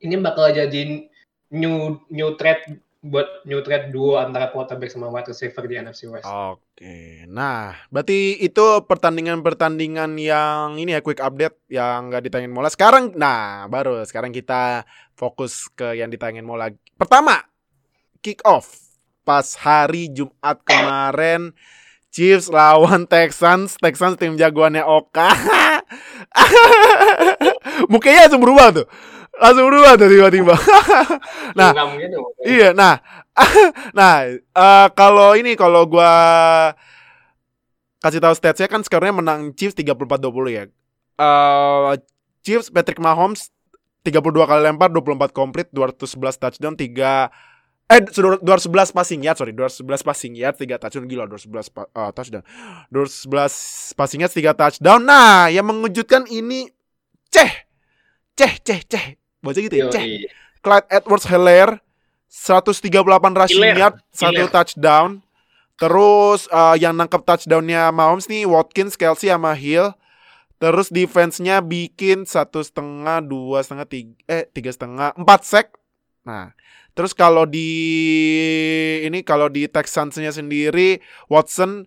ini 0.00 0.14
bakal 0.20 0.54
jadi 0.54 1.08
new 1.52 1.98
new 2.08 2.34
threat 2.40 2.64
buat 3.04 3.44
new 3.44 3.60
threat 3.60 3.92
duo 3.92 4.16
antara 4.16 4.48
quarterback 4.48 4.88
sama 4.88 5.12
wide 5.12 5.28
receiver 5.28 5.68
di 5.68 5.76
NFC 5.76 6.08
West. 6.08 6.24
Oke, 6.24 7.28
nah 7.28 7.76
berarti 7.92 8.40
itu 8.40 8.64
pertandingan-pertandingan 8.88 10.16
yang 10.16 10.80
ini 10.80 10.96
ya 10.96 11.04
quick 11.04 11.20
update 11.20 11.68
yang 11.68 12.08
nggak 12.08 12.24
ditayangin 12.24 12.56
mola. 12.56 12.72
Sekarang, 12.72 13.12
nah 13.12 13.68
baru 13.68 14.08
sekarang 14.08 14.32
kita 14.32 14.88
fokus 15.12 15.68
ke 15.76 16.00
yang 16.00 16.08
ditayangin 16.08 16.48
mola. 16.48 16.72
Pertama, 16.96 17.44
kick 18.24 18.40
off 18.48 18.72
pas 19.20 19.52
hari 19.60 20.08
Jumat 20.08 20.64
kemarin 20.64 21.52
Chiefs 22.08 22.48
lawan 22.48 23.04
Texans, 23.12 23.76
Texans 23.76 24.16
tim 24.16 24.40
jagoannya 24.40 24.80
Oka. 24.80 25.28
Mukanya 27.92 28.30
langsung 28.30 28.40
berubah 28.40 28.72
tuh. 28.72 28.88
Langsung 29.34 29.66
berubah 29.66 29.98
tuh 29.98 30.08
tiba-tiba. 30.10 30.54
nah, 31.58 31.70
mungkin 31.90 32.08
dong. 32.14 32.30
Iya, 32.46 32.70
nah, 32.70 33.02
nah, 33.98 34.30
eh, 34.30 34.88
kalau 34.94 35.34
ini 35.34 35.58
kalau 35.58 35.90
gua 35.90 36.12
kasih 37.98 38.20
tahu 38.20 38.34
statsnya 38.36 38.68
kan 38.68 38.84
skornya 38.84 39.16
menang 39.16 39.56
Chiefs 39.56 39.74
34-20 39.74 40.54
ya. 40.54 40.64
Eh 41.18 41.94
Chiefs 42.44 42.68
Patrick 42.68 43.00
Mahomes 43.00 43.48
32 44.04 44.20
kali 44.44 44.60
lempar, 44.68 44.92
24 44.92 45.32
komplit, 45.32 45.72
211 45.72 46.36
touchdown, 46.36 46.76
3 46.76 47.32
eh 47.84 48.00
sudah 48.12 48.40
211 48.40 48.96
passing 48.96 49.20
yard, 49.20 49.36
sorry, 49.36 49.52
211 49.52 50.00
passing 50.04 50.32
yard, 50.36 50.56
3 50.56 50.80
touchdown 50.80 51.04
gila, 51.04 51.24
211 51.28 51.68
pa- 51.72 51.88
eh, 51.88 52.10
touchdown. 52.12 52.44
211 52.92 53.92
passing 53.96 54.20
yard, 54.24 54.32
3 54.32 54.52
touchdown. 54.56 55.00
Nah, 55.04 55.48
yang 55.52 55.64
mengejutkan 55.68 56.24
ini 56.28 56.68
Ceh. 57.28 57.50
Ceh, 58.38 58.54
ceh, 58.62 58.80
ceh. 58.86 59.06
Baca 59.44 59.58
gitu 59.60 59.76
ya, 59.76 59.92
Ceh. 59.92 60.00
Yoi. 60.00 60.26
Clyde 60.64 60.88
Edwards 60.88 61.28
Hilaire 61.28 61.84
138 62.32 62.90
rushing 63.36 63.76
yard, 63.76 64.00
satu 64.10 64.44
touchdown. 64.50 65.22
Terus 65.78 66.50
uh, 66.50 66.74
yang 66.74 66.96
nangkep 66.96 67.22
touchdownnya 67.22 67.94
Mahomes 67.94 68.26
nih 68.26 68.48
Watkins, 68.48 68.98
Kelsey 68.98 69.30
sama 69.30 69.54
Hill. 69.54 69.94
Terus 70.58 70.88
defense-nya 70.88 71.60
bikin 71.60 72.24
satu 72.24 72.64
setengah, 72.64 73.20
dua 73.20 73.60
setengah, 73.60 73.86
tiga, 73.86 74.14
eh 74.26 74.48
tiga 74.50 74.70
setengah, 74.72 75.12
empat 75.18 75.40
sack. 75.44 75.66
Nah, 76.24 76.56
terus 76.96 77.12
kalau 77.12 77.44
di 77.44 77.68
ini 79.04 79.20
kalau 79.20 79.52
di 79.52 79.68
Texans-nya 79.68 80.32
sendiri 80.32 81.04
Watson 81.28 81.84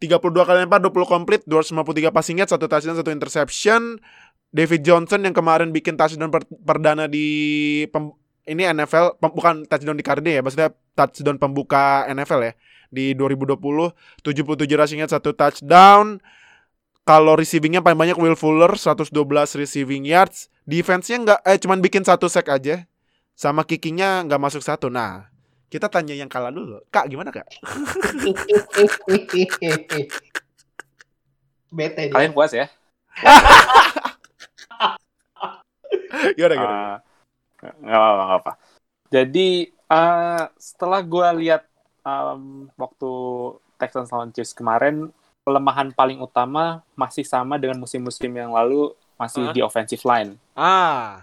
32 0.00 0.22
kali 0.44 0.58
lempar, 0.64 0.80
20 0.84 1.08
komplit, 1.08 1.40
253 1.48 2.12
passing 2.12 2.36
yard, 2.36 2.50
satu 2.52 2.68
touchdown, 2.68 2.96
satu 3.00 3.10
interception. 3.12 3.96
David 4.56 4.80
Johnson 4.80 5.20
yang 5.20 5.36
kemarin 5.36 5.68
bikin 5.68 6.00
touchdown 6.00 6.32
per- 6.32 6.48
perdana 6.48 7.04
di 7.04 7.26
pem- 7.92 8.16
ini 8.48 8.64
NFL 8.64 9.20
pem- 9.20 9.34
bukan 9.36 9.54
touchdown 9.68 9.92
di 9.92 10.00
Cardi 10.00 10.32
ya, 10.32 10.40
maksudnya 10.40 10.72
touchdown 10.96 11.36
pembuka 11.36 12.08
NFL 12.08 12.40
ya 12.40 12.52
di 12.88 13.12
2020 13.12 13.92
77 14.24 14.80
rushing 14.80 15.04
yard 15.04 15.12
satu 15.12 15.36
touchdown. 15.36 16.16
kalau 17.06 17.38
receivingnya 17.38 17.86
paling 17.86 17.94
banyak 17.94 18.18
Will 18.18 18.34
Fuller 18.34 18.74
112 18.74 19.14
receiving 19.54 20.02
yards, 20.02 20.50
defense-nya 20.66 21.22
nggak 21.22 21.40
eh 21.46 21.54
cuman 21.62 21.78
bikin 21.78 22.02
satu 22.02 22.26
sack 22.26 22.50
aja. 22.50 22.82
Sama 23.38 23.62
kickingnya 23.62 24.26
nggak 24.26 24.42
masuk 24.42 24.58
satu. 24.58 24.90
Nah, 24.90 25.30
kita 25.70 25.86
tanya 25.86 26.18
yang 26.18 26.26
kalah 26.26 26.50
dulu. 26.50 26.82
Kak, 26.90 27.06
gimana 27.06 27.30
Kak? 27.30 27.46
Bete 31.70 32.10
dia. 32.10 32.14
Kalian 32.14 32.34
puas 32.34 32.50
ya? 32.50 32.66
Gimana 36.36 36.54
gimana? 36.54 36.76
Ah, 36.76 36.96
nggak 37.80 37.98
apa-apa, 37.98 38.22
nggak 38.24 38.40
apa. 38.40 38.52
Jadi 39.12 39.48
eh, 39.70 40.44
setelah 40.58 41.00
gue 41.02 41.28
lihat 41.46 41.62
em, 42.02 42.66
waktu 42.74 43.10
Texans 43.76 44.10
lawan 44.10 44.32
Chiefs 44.32 44.56
kemarin, 44.56 45.12
kelemahan 45.46 45.92
paling 45.92 46.18
utama 46.18 46.82
masih 46.98 47.22
sama 47.22 47.60
dengan 47.60 47.78
musim-musim 47.78 48.32
yang 48.32 48.50
lalu, 48.50 48.92
masih 49.20 49.46
Hah? 49.46 49.54
di 49.54 49.60
offensive 49.62 50.02
line. 50.02 50.34
Ah. 50.56 51.22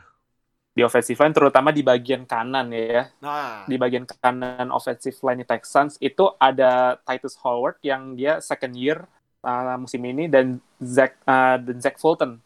Di 0.74 0.82
offensive 0.82 1.20
line, 1.22 1.34
terutama 1.34 1.70
di 1.70 1.86
bagian 1.86 2.26
kanan 2.26 2.74
ya. 2.74 3.10
Nah. 3.22 3.66
Di 3.70 3.76
bagian 3.78 4.10
kanan 4.10 4.74
offensive 4.74 5.18
line 5.22 5.46
Texans 5.46 5.98
itu 6.02 6.34
ada 6.42 6.98
Titus 7.06 7.38
Howard 7.42 7.78
yang 7.86 8.18
dia 8.18 8.42
second 8.42 8.74
year 8.74 9.06
uh, 9.44 9.78
musim 9.78 10.02
ini 10.08 10.26
dan 10.32 10.58
Zach 10.82 11.20
uh, 11.28 11.60
dan 11.60 11.78
Zach 11.84 12.00
Fulton 12.00 12.40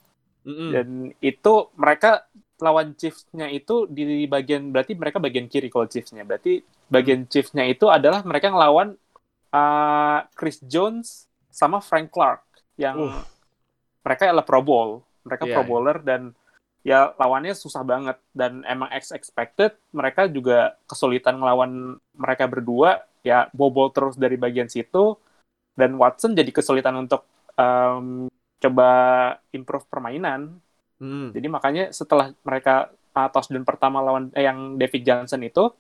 Mm-mm. 0.48 0.70
dan 0.72 0.88
itu 1.20 1.54
mereka 1.76 2.24
lawan 2.58 2.96
Chiefs-nya 2.96 3.52
itu 3.52 3.86
di 3.92 4.26
bagian 4.26 4.72
berarti 4.72 4.96
mereka 4.98 5.20
bagian 5.20 5.46
kiri 5.46 5.68
kalau 5.70 5.86
Chiefs-nya 5.86 6.24
berarti 6.24 6.64
bagian 6.88 7.28
Chiefs-nya 7.28 7.68
itu 7.68 7.92
adalah 7.92 8.24
mereka 8.24 8.50
ngelawan 8.50 8.96
uh, 9.52 10.20
Chris 10.34 10.64
Jones 10.64 11.28
sama 11.52 11.84
Frank 11.84 12.10
Clark 12.10 12.42
yang 12.80 12.98
Uh. 12.98 13.22
mereka 14.08 14.32
adalah 14.32 14.48
Pro 14.48 14.64
Bowl 14.64 15.04
mereka 15.28 15.44
Iya, 15.44 15.54
Pro 15.54 15.64
iya. 15.64 15.70
Bowler 15.70 15.98
dan 16.02 16.22
ya 16.88 17.12
lawannya 17.20 17.52
susah 17.52 17.84
banget 17.84 18.16
dan 18.32 18.64
emang 18.64 18.88
ex 18.96 19.12
expected 19.12 19.76
mereka 19.92 20.32
juga 20.32 20.80
kesulitan 20.88 21.36
ngelawan 21.36 22.00
mereka 22.16 22.48
berdua 22.48 23.04
ya 23.28 23.52
bobol 23.52 23.92
terus 23.92 24.16
dari 24.16 24.40
bagian 24.40 24.72
situ 24.72 25.20
dan 25.76 26.00
Watson 26.00 26.32
jadi 26.32 26.48
kesulitan 26.48 26.96
untuk 26.96 27.28
em, 27.60 28.32
coba 28.58 28.90
improve 29.54 29.86
permainan 29.90 30.62
Mm. 30.98 31.30
jadi 31.30 31.46
makanya 31.46 31.84
setelah 31.94 32.34
mereka 32.42 32.90
uh, 33.18 33.30
touchdown 33.34 33.66
pertama 33.66 34.02
lawan 34.02 34.30
eh, 34.38 34.46
yang 34.46 34.78
David 34.78 35.02
Johnson 35.02 35.42
itu, 35.42 35.74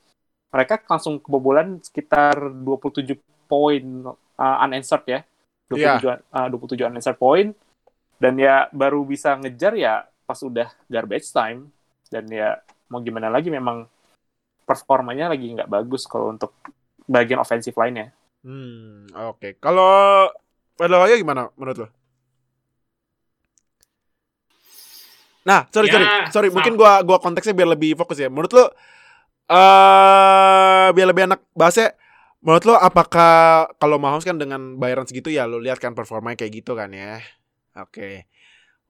mereka 0.50 0.82
langsung 0.90 1.22
kebobolan 1.22 1.78
sekitar 1.86 2.38
27 2.50 3.18
poin 3.46 3.84
uh, 4.14 4.58
unanswered 4.66 5.06
ya. 5.06 5.22
27, 5.70 6.08
uh, 6.34 6.48
27 6.50 6.90
unanswered 6.90 7.20
poin. 7.20 7.54
Dan 8.18 8.34
ya 8.42 8.66
baru 8.74 9.06
bisa 9.06 9.38
ngejar 9.38 9.78
ya 9.78 10.08
pas 10.26 10.40
udah 10.42 10.74
garbage 10.90 11.30
time. 11.30 11.70
Dan 12.10 12.26
ya 12.32 12.58
mau 12.90 13.04
gimana 13.04 13.28
lagi 13.30 13.52
memang 13.54 13.86
performanya 14.64 15.32
lagi 15.32 15.54
nggak 15.54 15.70
bagus 15.70 16.08
kalau 16.08 16.32
untuk 16.34 16.56
bagian 17.08 17.40
offensive 17.40 17.76
line-nya. 17.76 18.12
Hmm, 18.48 19.12
oke. 19.12 19.60
Kalau 19.60 20.28
Pedalaya 20.78 21.18
gimana 21.20 21.52
menurut 21.60 21.78
lo? 21.84 21.88
Nah, 25.48 25.64
sorry 25.72 25.88
Ya, 25.88 25.96
sorry, 25.96 26.08
sorry. 26.28 26.48
sama. 26.52 26.56
Mungkin 26.60 26.74
gua 26.76 27.00
gua 27.08 27.18
konteksnya 27.24 27.56
biar 27.56 27.72
lebih 27.72 27.96
fokus 27.96 28.20
ya. 28.20 28.28
Menurut 28.28 28.52
lo, 28.52 28.66
eh 29.48 30.88
biar 30.92 31.08
lebih 31.08 31.32
enak 31.32 31.40
bahasnya. 31.56 31.96
Menurut 32.44 32.64
lo, 32.68 32.76
apakah 32.76 33.66
kalau 33.80 33.98
Mahomes 33.98 34.28
kan 34.28 34.38
dengan 34.38 34.76
bayaran 34.78 35.08
segitu 35.08 35.34
ya 35.34 35.50
lo 35.50 35.58
lihat 35.58 35.82
kan 35.82 35.96
performanya 35.96 36.38
kayak 36.38 36.62
gitu 36.62 36.76
kan 36.76 36.92
ya? 36.92 37.24
Oke. 37.80 38.28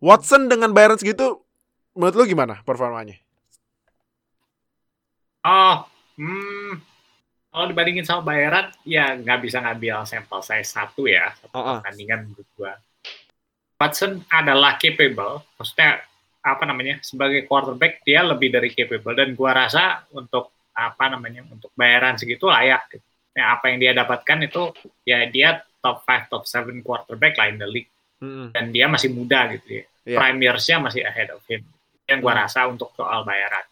Watson 0.02 0.50
dengan 0.50 0.74
bayaran 0.74 0.98
segitu, 1.00 1.42
menurut 1.94 2.16
lo 2.18 2.24
gimana 2.26 2.62
performanya? 2.66 3.18
Oh, 5.48 5.88
hmm, 6.20 6.76
kalau 7.50 7.66
dibandingin 7.72 8.04
sama 8.04 8.22
bayaran, 8.22 8.70
ya 8.84 9.16
nggak 9.16 9.40
bisa 9.42 9.64
ngambil 9.64 10.04
sampel 10.04 10.44
saya 10.44 10.62
satu 10.62 11.08
ya, 11.08 11.32
satu 11.40 11.56
oh. 11.56 11.80
pertandingan 11.80 12.28
menurut 12.28 12.50
gua. 12.60 12.74
Watson 13.80 14.22
adalah 14.28 14.76
capable, 14.76 15.42
maksudnya 15.56 16.04
apa 16.48 16.64
namanya 16.64 17.04
sebagai 17.04 17.44
quarterback 17.44 18.00
dia 18.02 18.24
lebih 18.24 18.48
dari 18.48 18.72
capable 18.72 19.12
dan 19.12 19.36
gua 19.36 19.52
rasa 19.54 20.08
untuk 20.16 20.56
apa 20.72 21.10
namanya 21.10 21.44
untuk 21.50 21.74
bayaran 21.74 22.16
segitu 22.16 22.48
layak. 22.48 22.88
Gitu. 22.88 23.04
Ya, 23.36 23.54
apa 23.54 23.70
yang 23.70 23.78
dia 23.78 23.92
dapatkan 23.94 24.38
itu 24.42 24.64
ya 25.04 25.28
dia 25.28 25.50
top 25.78 26.02
5 26.02 26.32
top 26.32 26.44
7 26.48 26.82
quarterback 26.82 27.38
lah 27.38 27.48
in 27.50 27.58
the 27.62 27.70
league 27.70 27.92
Mm-mm. 28.18 28.50
dan 28.50 28.72
dia 28.72 28.90
masih 28.90 29.14
muda 29.14 29.46
gitu 29.54 29.82
ya. 29.82 29.86
Iya. 30.08 30.18
Prime 30.18 30.40
years-nya 30.42 30.78
masih 30.82 31.02
ahead 31.06 31.30
of 31.30 31.44
him. 31.46 31.62
Yang 32.08 32.20
gua 32.24 32.34
Hmm. 32.34 32.42
rasa 32.48 32.60
untuk 32.66 32.90
soal 32.96 33.22
bayaran. 33.22 33.66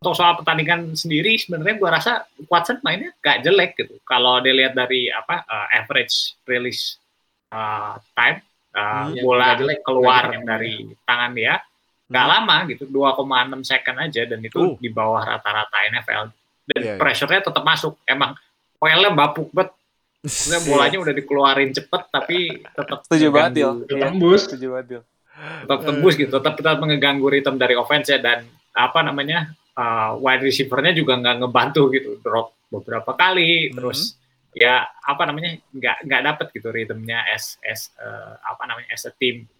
Untuk 0.00 0.14
soal 0.16 0.32
pertandingan 0.34 0.96
sendiri 0.96 1.36
sebenarnya 1.36 1.76
gua 1.76 1.90
rasa 1.94 2.24
Watson 2.48 2.80
mainnya 2.82 3.12
gak 3.20 3.44
jelek 3.44 3.76
gitu. 3.76 4.00
Kalau 4.02 4.40
dilihat 4.40 4.72
dari 4.72 5.08
apa 5.08 5.44
uh, 5.44 5.66
average 5.70 6.34
release 6.44 6.96
uh, 7.50 7.94
time 8.14 8.40
uh, 8.74 9.12
Hmm. 9.12 9.20
Bola 9.22 9.54
jelek, 9.54 9.80
keluar 9.82 10.26
jelek. 10.28 10.42
dari 10.42 10.74
tangan 11.06 11.30
dia 11.32 11.54
nggak 12.04 12.20
Hmm. 12.22 12.32
lama 12.36 12.56
gitu 12.66 12.84
2,6 12.86 13.60
second 13.62 13.96
aja 13.98 14.22
dan 14.24 14.40
itu 14.40 14.56
Uh. 14.56 14.76
di 14.76 14.88
bawah 14.88 15.20
rata-rata 15.20 15.76
NFL 15.88 16.24
dan 16.64 16.78
Iya, 16.78 16.86
iya. 16.86 17.00
pressure-nya 17.00 17.40
tetap 17.42 17.62
masuk 17.62 17.96
emang 18.04 18.36
Well 18.76 19.08
bapuk 19.10 19.48
banget 19.50 19.72
Maksudnya 20.20 20.60
bolanya 20.68 20.98
udah 20.98 21.14
dikeluarin 21.14 21.70
cepet 21.70 22.02
tapi 22.08 22.38
tetap 22.62 22.98
Setuju 23.06 23.28
banget, 23.28 23.52
Iya, 23.54 23.68
Tembus. 23.90 24.40
setuju 24.44 24.66
banget, 24.70 24.86
Dil. 24.88 25.02
tetap 25.34 25.80
tembus 25.82 26.14
gitu 26.14 26.30
tetap 26.30 26.54
tetap 26.54 26.76
mengganggu 26.78 27.26
ritme 27.26 27.56
dari 27.56 27.74
offense 27.74 28.06
ya 28.06 28.16
dan 28.16 28.46
apa 28.70 29.02
namanya 29.02 29.50
uh, 29.74 30.14
wide 30.16 30.40
receiver-nya 30.40 30.92
juga 30.92 31.16
nggak 31.16 31.42
ngebantu 31.42 31.90
gitu 31.90 32.16
drop 32.20 32.54
beberapa 32.68 33.12
kali 33.12 33.68
Mhm. 33.68 33.74
terus 33.74 34.14
ya 34.52 34.86
apa 34.86 35.26
namanya 35.26 35.58
nggak 35.68 35.96
nggak 36.02 36.22
dapet 36.24 36.46
gitu 36.52 36.68
ritmenya 36.70 37.26
as 37.26 37.58
as 37.60 37.90
uh, 37.96 38.38
apa 38.40 38.62
namanya 38.64 38.88
as 38.88 39.02
a 39.02 39.12
team 39.12 39.50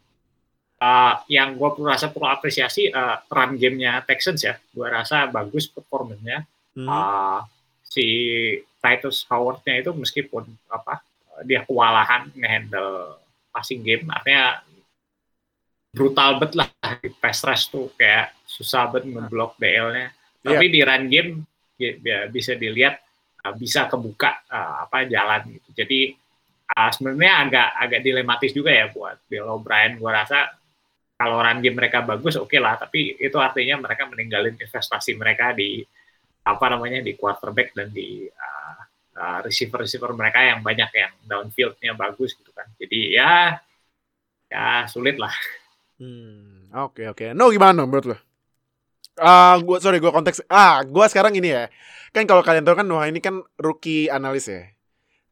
Uh, 0.84 1.16
yang 1.32 1.56
gue 1.56 1.80
rasa 1.80 2.12
perlu 2.12 2.28
apresiasi 2.28 2.92
uh, 2.92 3.24
run 3.32 3.56
game-nya 3.56 4.04
Texans 4.04 4.44
ya. 4.44 4.60
Gue 4.68 4.84
rasa 4.84 5.24
bagus 5.32 5.64
performanya 5.64 6.44
Hmm. 6.74 6.90
Uh, 6.90 7.40
si 7.86 8.06
Titus 8.82 9.22
Howard-nya 9.30 9.78
itu 9.78 9.94
meskipun 9.94 10.42
apa 10.66 10.98
dia 11.46 11.62
kewalahan 11.62 12.26
ngehandle 12.34 13.22
passing 13.54 13.86
game 13.86 14.10
artinya 14.10 14.58
brutal 15.94 16.42
bet 16.42 16.58
lah. 16.58 16.66
Di 16.98 17.14
pass 17.14 17.46
rush 17.46 17.70
tuh 17.70 17.94
kayak 17.94 18.34
susah 18.42 18.90
bet 18.90 19.06
ngeblok 19.06 19.54
DL-nya 19.62 20.10
tapi 20.44 20.68
di 20.68 20.80
run 20.84 21.04
game 21.08 21.30
ya, 21.80 21.90
ya 21.96 22.18
bisa 22.28 22.52
dilihat 22.58 23.00
uh, 23.46 23.54
bisa 23.56 23.88
kebuka 23.88 24.44
uh, 24.50 24.84
apa 24.84 25.08
jalan 25.08 25.56
gitu. 25.56 25.70
Jadi 25.72 26.12
uh, 26.74 26.90
sebenarnya 26.92 27.32
agak 27.48 27.68
agak 27.80 28.00
dilematis 28.04 28.52
juga 28.52 28.74
ya 28.74 28.92
buat 28.92 29.24
Bill 29.30 29.48
O'Brien. 29.48 29.96
Gua 29.96 30.12
rasa 30.20 30.52
kalau 31.14 31.38
run 31.38 31.62
game 31.62 31.78
mereka 31.78 32.02
bagus 32.02 32.34
oke 32.36 32.58
lah 32.58 32.74
tapi 32.74 33.14
itu 33.16 33.38
artinya 33.38 33.80
mereka 33.80 34.10
meninggalin 34.10 34.58
investasi 34.58 35.14
mereka 35.14 35.54
di 35.54 35.82
apa 36.44 36.66
namanya 36.68 37.00
di 37.00 37.16
quarterback 37.16 37.72
dan 37.72 37.88
di 37.88 38.28
uh, 38.28 38.78
uh, 39.16 39.38
receiver-receiver 39.40 40.12
mereka 40.12 40.44
yang 40.44 40.60
banyak 40.60 40.90
yang 40.92 41.12
downfield-nya 41.24 41.96
bagus 41.96 42.36
gitu 42.36 42.52
kan. 42.52 42.68
Jadi 42.76 43.16
ya 43.16 43.56
ya 44.52 44.84
sulit 44.84 45.16
lah. 45.16 45.32
Hmm, 45.96 46.68
oke 46.68 47.16
oke. 47.16 47.32
No 47.32 47.48
gimana 47.48 47.88
menurut 47.88 48.12
lo? 48.12 48.16
Ah, 49.16 49.56
gua 49.62 49.80
sorry 49.80 50.02
gua 50.02 50.12
konteks. 50.12 50.44
Ah, 50.52 50.84
gua 50.84 51.08
sekarang 51.08 51.32
ini 51.32 51.54
ya. 51.54 51.64
Kan 52.14 52.30
kalau 52.30 52.46
kalian 52.46 52.62
tahu 52.62 52.78
kan 52.78 52.86
Noah 52.86 53.10
ini 53.10 53.18
kan 53.18 53.42
rookie 53.58 54.06
analis 54.06 54.46
ya. 54.46 54.70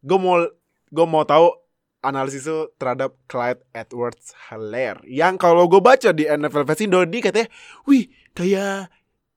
Gue 0.02 0.18
mau 0.18 0.42
gue 0.90 1.06
mau 1.06 1.22
tahu 1.22 1.54
analisis 2.02 2.44
itu 2.44 2.68
terhadap 2.76 3.14
Clyde 3.30 3.62
Edwards 3.70 4.34
Helaire 4.50 4.98
yang 5.06 5.38
kalau 5.38 5.70
gue 5.70 5.78
baca 5.78 6.10
di 6.10 6.26
NFL 6.26 6.66
Vesindo 6.66 6.98
dia 7.06 7.22
katanya, 7.22 7.48
wih 7.86 8.10
kayak 8.34 8.90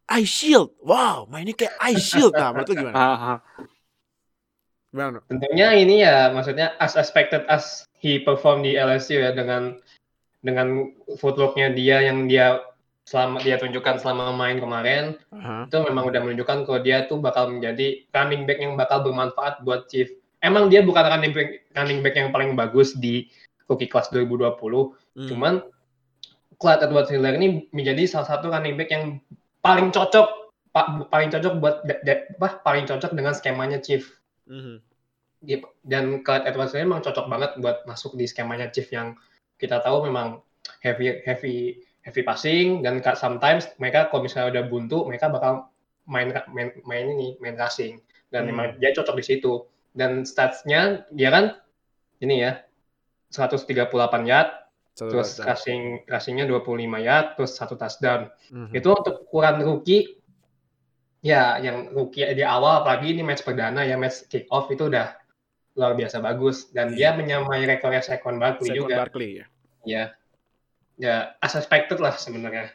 Eye 0.06 0.28
Shield. 0.28 0.73
Wow, 0.86 1.25
mainnya 1.30 1.58
kayak 1.58 1.73
Eye 1.82 1.97
Shield. 1.97 2.34
Nah, 2.38 2.54
menurut 2.54 2.69
gimana? 2.69 2.97
Gimana? 4.95 5.19
Tentunya 5.28 5.75
ini 5.75 6.08
ya 6.08 6.32
maksudnya 6.32 6.71
as 6.80 6.95
expected 6.95 7.43
as 7.51 7.84
he 7.99 8.23
perform 8.23 8.63
di 8.63 8.80
LSU 8.80 9.19
ya 9.19 9.36
dengan 9.36 9.75
dengan 10.39 10.88
footworknya 11.19 11.75
dia 11.75 12.06
yang 12.06 12.32
dia 12.32 12.63
selama 13.04 13.43
dia 13.43 13.60
tunjukkan 13.60 13.99
selama 13.99 14.34
main 14.34 14.58
kemarin 14.58 15.19
Aha. 15.36 15.67
itu 15.67 15.78
memang 15.84 16.10
udah 16.10 16.21
menunjukkan 16.23 16.63
kalau 16.63 16.80
dia 16.80 17.06
tuh 17.06 17.19
bakal 17.19 17.51
menjadi 17.51 18.08
running 18.15 18.47
back 18.47 18.58
yang 18.63 18.80
bakal 18.80 19.04
bermanfaat 19.04 19.62
buat 19.67 19.91
Chief. 19.91 20.08
Emang 20.45 20.69
dia 20.69 20.86
bukan 20.86 21.01
running 21.01 21.34
back 21.34 21.49
running 21.73 21.99
back 22.05 22.13
yang 22.13 22.29
paling 22.29 22.53
bagus 22.53 22.93
di 22.93 23.25
rookie 23.65 23.89
class 23.89 24.13
2020, 24.13 24.93
Hmm. 25.17 25.25
cuman 25.25 25.53
Clyde 26.55 26.86
Edwards 26.86 27.10
Helaire 27.10 27.36
ini 27.36 27.65
menjadi 27.73 28.05
salah 28.05 28.29
satu 28.29 28.53
running 28.53 28.77
back 28.77 28.93
yang 28.93 29.17
paling 29.60 29.89
cocok 29.89 30.53
pa- 30.69 31.10
paling 31.10 31.34
cocok 31.34 31.53
buat 31.58 31.81
da- 31.84 31.99
da- 32.05 32.29
apa 32.29 32.62
paling 32.62 32.86
cocok 32.86 33.12
dengan 33.12 33.34
skemanya 33.34 33.81
Chief. 33.81 34.05
Mhm. 34.45 34.79
Dia- 35.41 35.65
dan 35.81 36.21
Clyde 36.21 36.45
Edwards 36.45 36.71
Helaire 36.71 36.88
memang 36.88 37.01
cocok 37.01 37.25
banget 37.25 37.51
buat 37.58 37.81
masuk 37.84 38.13
di 38.13 38.29
skemanya 38.29 38.69
Chief 38.69 38.86
yang 38.88 39.17
kita 39.58 39.81
tahu 39.81 40.05
memang 40.05 40.45
heavy 40.79 41.25
heavy 41.25 41.81
heavy 42.05 42.21
passing 42.21 42.86
dan 42.86 43.01
sometimes 43.17 43.65
mereka 43.75 44.08
kalau 44.08 44.21
misalnya 44.23 44.53
udah 44.53 44.63
buntu 44.69 45.10
mereka 45.10 45.25
bakal 45.27 45.73
main 46.05 46.29
main, 46.53 46.69
main 46.86 47.05
ini 47.10 47.34
main 47.41 47.58
rushing 47.58 47.97
dan 48.29 48.45
Hmm. 48.45 48.53
memang 48.53 48.65
dia 48.77 48.93
cocok 48.93 49.17
di 49.17 49.25
situ 49.25 49.65
dan 49.95 50.21
statsnya 50.21 51.08
dia 51.10 51.31
kan 51.31 51.45
ini 52.19 52.43
ya 52.43 52.60
138 53.31 53.89
yard 54.23 54.51
Satu 54.91 55.12
terus 55.12 55.36
touchdown. 55.36 55.47
rushing 55.49 55.81
rushingnya 56.05 56.45
25 56.45 56.71
yard 57.01 57.27
terus 57.36 57.51
satu 57.51 57.75
touchdown 57.75 58.27
Mhm. 58.47 58.71
itu 58.71 58.88
untuk 58.88 59.23
ukuran 59.23 59.60
rookie 59.60 60.19
ya 61.19 61.58
yang 61.58 61.91
rookie 61.91 62.23
di 62.29 62.43
awal 62.43 62.79
apalagi 62.79 63.12
ini 63.12 63.23
match 63.23 63.41
perdana 63.41 63.81
ya 63.81 63.95
match 63.95 64.27
kick 64.27 64.45
off 64.47 64.69
itu 64.69 64.88
udah 64.88 65.15
luar 65.75 65.91
biasa 65.91 66.19
bagus 66.19 66.69
dan 66.69 66.91
dia 66.91 67.12
menyamai 67.12 67.65
rekornya 67.65 67.99
Saquon 67.99 68.38
Barkley 68.38 68.71
Saquon 68.71 68.79
juga 68.79 68.95
Barkley 69.03 69.29
ya. 69.36 69.45
ya 69.84 70.03
ya 70.95 71.15
as 71.39 71.51
expected 71.53 71.99
lah 71.99 72.15
sebenarnya 72.15 72.71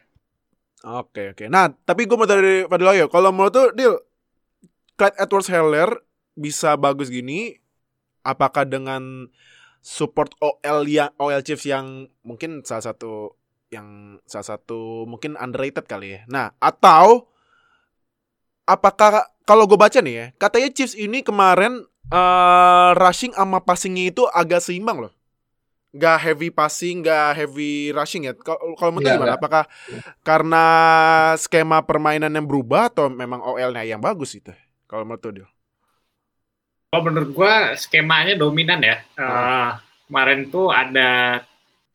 Oke 0.81 1.37
oke. 1.37 1.45
Nah 1.47 1.69
tapi 1.85 2.09
gue 2.09 2.17
mau 2.17 2.25
dari 2.25 2.65
lagi. 2.65 3.05
Kalau 3.05 3.29
menurut 3.29 3.53
tuh 3.53 3.69
deal 3.71 4.01
Clyde 4.97 5.21
Edwards 5.21 5.53
Heller 5.53 5.93
bisa 6.35 6.75
bagus 6.77 7.09
gini, 7.09 7.59
apakah 8.23 8.69
dengan 8.69 9.29
support 9.81 10.37
OL 10.39 10.85
yang 10.85 11.09
OL 11.17 11.41
Chiefs 11.41 11.65
yang 11.65 12.09
mungkin 12.21 12.61
salah 12.63 12.93
satu 12.93 13.33
yang 13.71 14.19
salah 14.27 14.59
satu 14.59 15.07
mungkin 15.09 15.39
underrated 15.41 15.87
kali 15.87 16.19
ya. 16.19 16.21
Nah 16.29 16.53
atau 16.61 17.31
apakah 18.67 19.25
kalau 19.47 19.67
gue 19.67 19.79
baca 19.79 19.99
nih 19.99 20.15
ya, 20.15 20.27
katanya 20.39 20.69
Chiefs 20.71 20.95
ini 20.95 21.25
kemarin 21.25 21.83
eh, 22.13 22.91
rushing 22.95 23.35
sama 23.35 23.59
passingnya 23.63 24.11
itu 24.13 24.27
agak 24.31 24.63
seimbang 24.63 25.09
loh. 25.09 25.13
Gak 25.91 26.23
heavy 26.23 26.55
passing, 26.55 27.03
gak 27.03 27.35
heavy 27.35 27.91
rushing 27.91 28.23
ya. 28.23 28.35
Kalau 28.39 28.79
kalau 28.79 28.95
menurut 28.95 29.11
Nggak, 29.11 29.17
gimana? 29.19 29.27
nggak. 29.35 29.41
Apakah 29.43 29.65
karena 30.23 30.65
skema 31.35 31.83
permainan 31.83 32.31
yang 32.31 32.47
berubah 32.47 32.95
atau 32.95 33.11
memang 33.11 33.43
OL-nya 33.43 33.83
yang 33.83 33.99
bagus 33.99 34.39
itu? 34.39 34.55
Kalau 34.87 35.03
menurut 35.03 35.23
lu, 35.35 35.47
Kalau 36.91 37.07
menurut 37.07 37.31
gua 37.31 37.79
skemanya 37.79 38.35
dominan 38.35 38.83
ya. 38.83 38.99
Eh, 39.15 39.71
kemarin 40.11 40.51
tuh 40.51 40.75
ada 40.75 41.39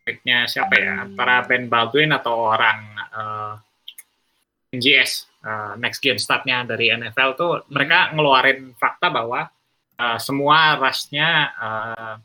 backnya 0.08 0.48
siapa 0.48 0.72
ya? 0.80 1.04
Antara 1.04 1.44
Ben 1.44 1.68
Baldwin 1.68 2.16
atau 2.16 2.56
orang 2.56 2.80
eh, 3.12 3.54
NGS 4.80 5.12
eh, 5.44 5.74
Next 5.84 6.00
Gen 6.00 6.16
Statnya 6.16 6.64
dari 6.64 6.96
NFL 6.96 7.30
tuh 7.36 7.52
mereka 7.76 8.16
ngeluarin 8.16 8.72
fakta 8.80 9.12
bahwa 9.12 9.52
eh, 10.00 10.18
semua 10.24 10.80
rushnya 10.80 11.52
eh, 11.60 12.16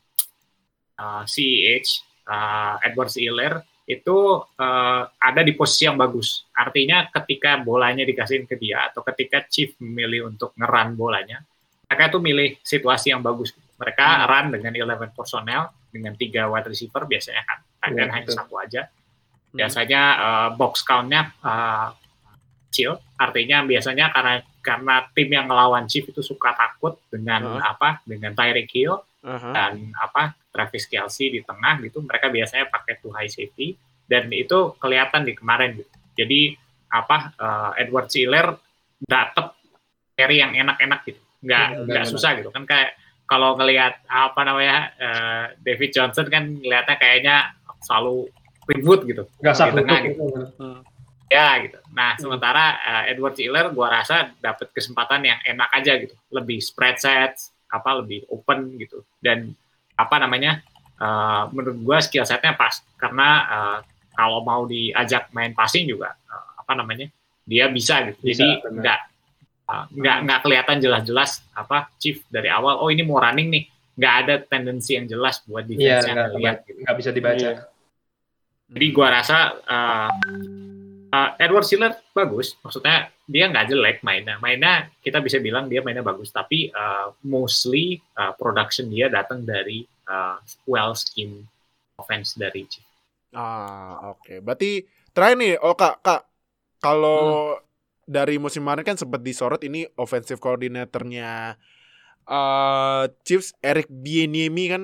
eh, 0.94 1.22
CEH 1.26 2.06
eh, 2.30 2.74
Edward 2.86 3.10
Hiller 3.18 3.66
itu 3.90 4.46
eh, 4.46 5.02
ada 5.10 5.42
di 5.42 5.58
posisi 5.58 5.90
yang 5.90 5.98
bagus. 5.98 6.46
Artinya 6.54 7.10
ketika 7.10 7.58
bolanya 7.58 8.06
dikasihin 8.06 8.46
ke 8.46 8.54
dia 8.54 8.94
atau 8.94 9.02
ketika 9.02 9.42
Chief 9.50 9.74
memilih 9.82 10.30
untuk 10.30 10.54
ngeran 10.54 10.94
bolanya, 10.94 11.42
mereka 11.90 12.06
tuh 12.06 12.22
milih 12.22 12.54
situasi 12.62 13.10
yang 13.10 13.18
bagus. 13.18 13.50
Mereka 13.74 14.06
Hmm. 14.06 14.26
run 14.30 14.46
dengan 14.54 14.72
11 14.78 15.10
personel 15.10 15.74
dengan 15.90 16.14
tiga 16.14 16.46
wide 16.46 16.70
receiver 16.70 17.02
biasanya 17.02 17.42
kan, 17.42 17.58
tight 17.82 17.92
Iya, 17.98 18.02
end 18.06 18.12
hanya 18.14 18.30
satu 18.30 18.54
aja. 18.62 18.82
Biasanya 19.50 20.02
eh, 20.14 20.48
box 20.54 20.86
count-nya 20.86 21.34
eh, 21.42 21.88
kecil, 22.70 23.02
artinya 23.18 23.66
biasanya 23.66 24.14
karena 24.14 24.34
karena 24.62 24.94
tim 25.10 25.26
yang 25.34 25.50
ngelawan 25.50 25.90
Chief 25.90 26.06
itu 26.06 26.22
suka 26.22 26.54
takut 26.54 26.94
dengan 27.10 27.58
Heeh. 27.58 27.74
apa? 27.74 27.98
Dengan 28.06 28.30
Tyreek 28.38 28.70
Hill 28.70 28.94
Aha. 29.26 29.50
dan 29.50 29.90
apa 29.98 30.38
Travis 30.54 30.86
Kelsey 30.86 31.34
di 31.34 31.40
tengah 31.42 31.82
gitu 31.82 31.98
mereka 32.06 32.30
biasanya 32.30 32.70
pakai 32.70 33.02
two 33.02 33.10
high 33.10 33.26
safety 33.26 33.74
dan 34.06 34.30
itu 34.30 34.78
kelihatan 34.78 35.26
di 35.26 35.34
kemarin 35.34 35.74
gitu. 35.74 35.90
Jadi 36.14 36.54
apa 36.94 37.34
eh, 37.34 37.82
Edward 37.82 38.06
Schiller 38.06 38.54
dapet 39.02 39.50
carry 40.14 40.38
yang 40.38 40.54
enak-enak 40.54 41.02
gitu. 41.10 41.18
Nggak 41.40 41.66
Iya, 41.72 41.84
nggak 41.88 42.04
susah 42.12 42.30
gitu 42.36 42.50
kan 42.52 42.64
kayak 42.68 42.96
kalau 43.24 43.54
ngelihat 43.56 44.02
apa 44.10 44.40
namanya 44.42 44.78
eh, 44.98 45.44
David 45.62 45.90
Johnson 45.94 46.26
kan 46.28 46.44
ngelihatnya 46.50 46.96
kayaknya 46.98 47.36
selalu 47.80 48.28
ribut 48.68 49.00
gitu. 49.06 49.24
nggak 49.40 49.54
Di 49.54 49.58
usah 49.58 49.66
gitu. 49.70 49.80
gitu. 49.86 50.22
Ya 51.30 51.62
gitu. 51.62 51.78
Nah, 51.94 52.18
sementara 52.18 52.64
eh, 52.82 53.14
Edward 53.14 53.38
Schiller 53.38 53.70
gua 53.70 54.02
rasa 54.02 54.34
dapat 54.42 54.74
kesempatan 54.74 55.22
yang 55.22 55.38
enak 55.46 55.70
aja 55.70 55.94
gitu. 56.02 56.18
Lebih 56.34 56.58
spread 56.58 56.98
sets, 56.98 57.54
apa 57.70 58.02
lebih 58.02 58.26
open 58.28 58.74
gitu. 58.82 59.06
Dan 59.22 59.54
apa 59.94 60.18
namanya? 60.18 60.60
eh, 61.00 61.42
menurut 61.54 61.78
gua 61.80 61.98
skill 62.02 62.26
setnya 62.26 62.52
pas 62.58 62.82
karena 62.98 63.28
eh, 63.46 63.78
kalau 64.12 64.42
mau 64.44 64.66
diajak 64.66 65.30
main 65.32 65.54
passing 65.54 65.86
juga 65.86 66.12
eh, 66.12 66.46
apa 66.60 66.72
namanya? 66.76 67.06
Dia 67.46 67.70
bisa 67.70 68.04
gitu. 68.10 68.20
Bisa, 68.20 68.42
Jadi 68.42 68.48
benar. 68.60 68.74
nggak 68.82 69.00
eh, 69.70 69.84
nggak 69.94 70.18
nggak 70.26 70.40
kelihatan 70.42 70.76
jelas-jelas 70.82 71.30
apa 71.54 71.88
Chief 72.02 72.18
dari 72.26 72.50
awal 72.50 72.82
oh 72.82 72.90
ini 72.90 73.06
mau 73.06 73.22
running 73.22 73.50
nih. 73.50 73.64
nggak 74.00 74.14
ada 74.24 74.34
tendensi 74.48 74.96
yang 74.96 75.04
jelas 75.04 75.44
buat 75.44 75.68
defense 75.68 76.08
yang 76.08 76.16
nggak 76.32 76.64
gitu. 76.64 76.88
bisa 76.96 77.10
dibaca. 77.12 77.48
Iya. 77.52 77.68
Jadi 78.70 78.86
gua 78.96 79.08
rasa 79.12 79.60
uh, 79.60 80.14
uh, 81.12 81.30
Edward 81.36 81.66
Schiller 81.68 81.92
bagus, 82.16 82.56
maksudnya 82.64 83.12
dia 83.28 83.44
nggak 83.50 83.66
jelek 83.68 83.98
mainnya. 84.00 84.40
Mainnya 84.40 84.88
kita 85.04 85.20
bisa 85.20 85.36
bilang 85.42 85.68
dia 85.68 85.84
mainnya 85.84 86.06
bagus, 86.06 86.32
tapi 86.32 86.72
uh, 86.72 87.12
mostly 87.26 88.00
uh, 88.16 88.32
production 88.40 88.88
dia 88.88 89.12
datang 89.12 89.44
dari 89.44 89.84
uh, 90.08 90.40
well 90.64 90.96
scheme 90.96 91.44
offense 92.00 92.38
dari 92.38 92.64
Chiefs. 92.64 92.88
Ah, 93.36 94.10
oke. 94.10 94.42
Berarti 94.42 94.82
terakhir 95.14 95.36
nih, 95.38 95.54
oh 95.62 95.76
Kak, 95.78 96.02
Kak, 96.02 96.22
kalau 96.82 97.54
dari 98.10 98.42
musim 98.42 98.66
kemarin 98.66 98.82
kan 98.82 98.98
sempat 98.98 99.22
disorot 99.22 99.62
ini 99.62 99.86
offensive 99.94 100.42
coordinatornya 100.42 101.54
eh 102.26 103.04
Chiefs 103.22 103.54
Eric 103.62 103.86
Bieniemy 103.86 104.64
kan 104.66 104.82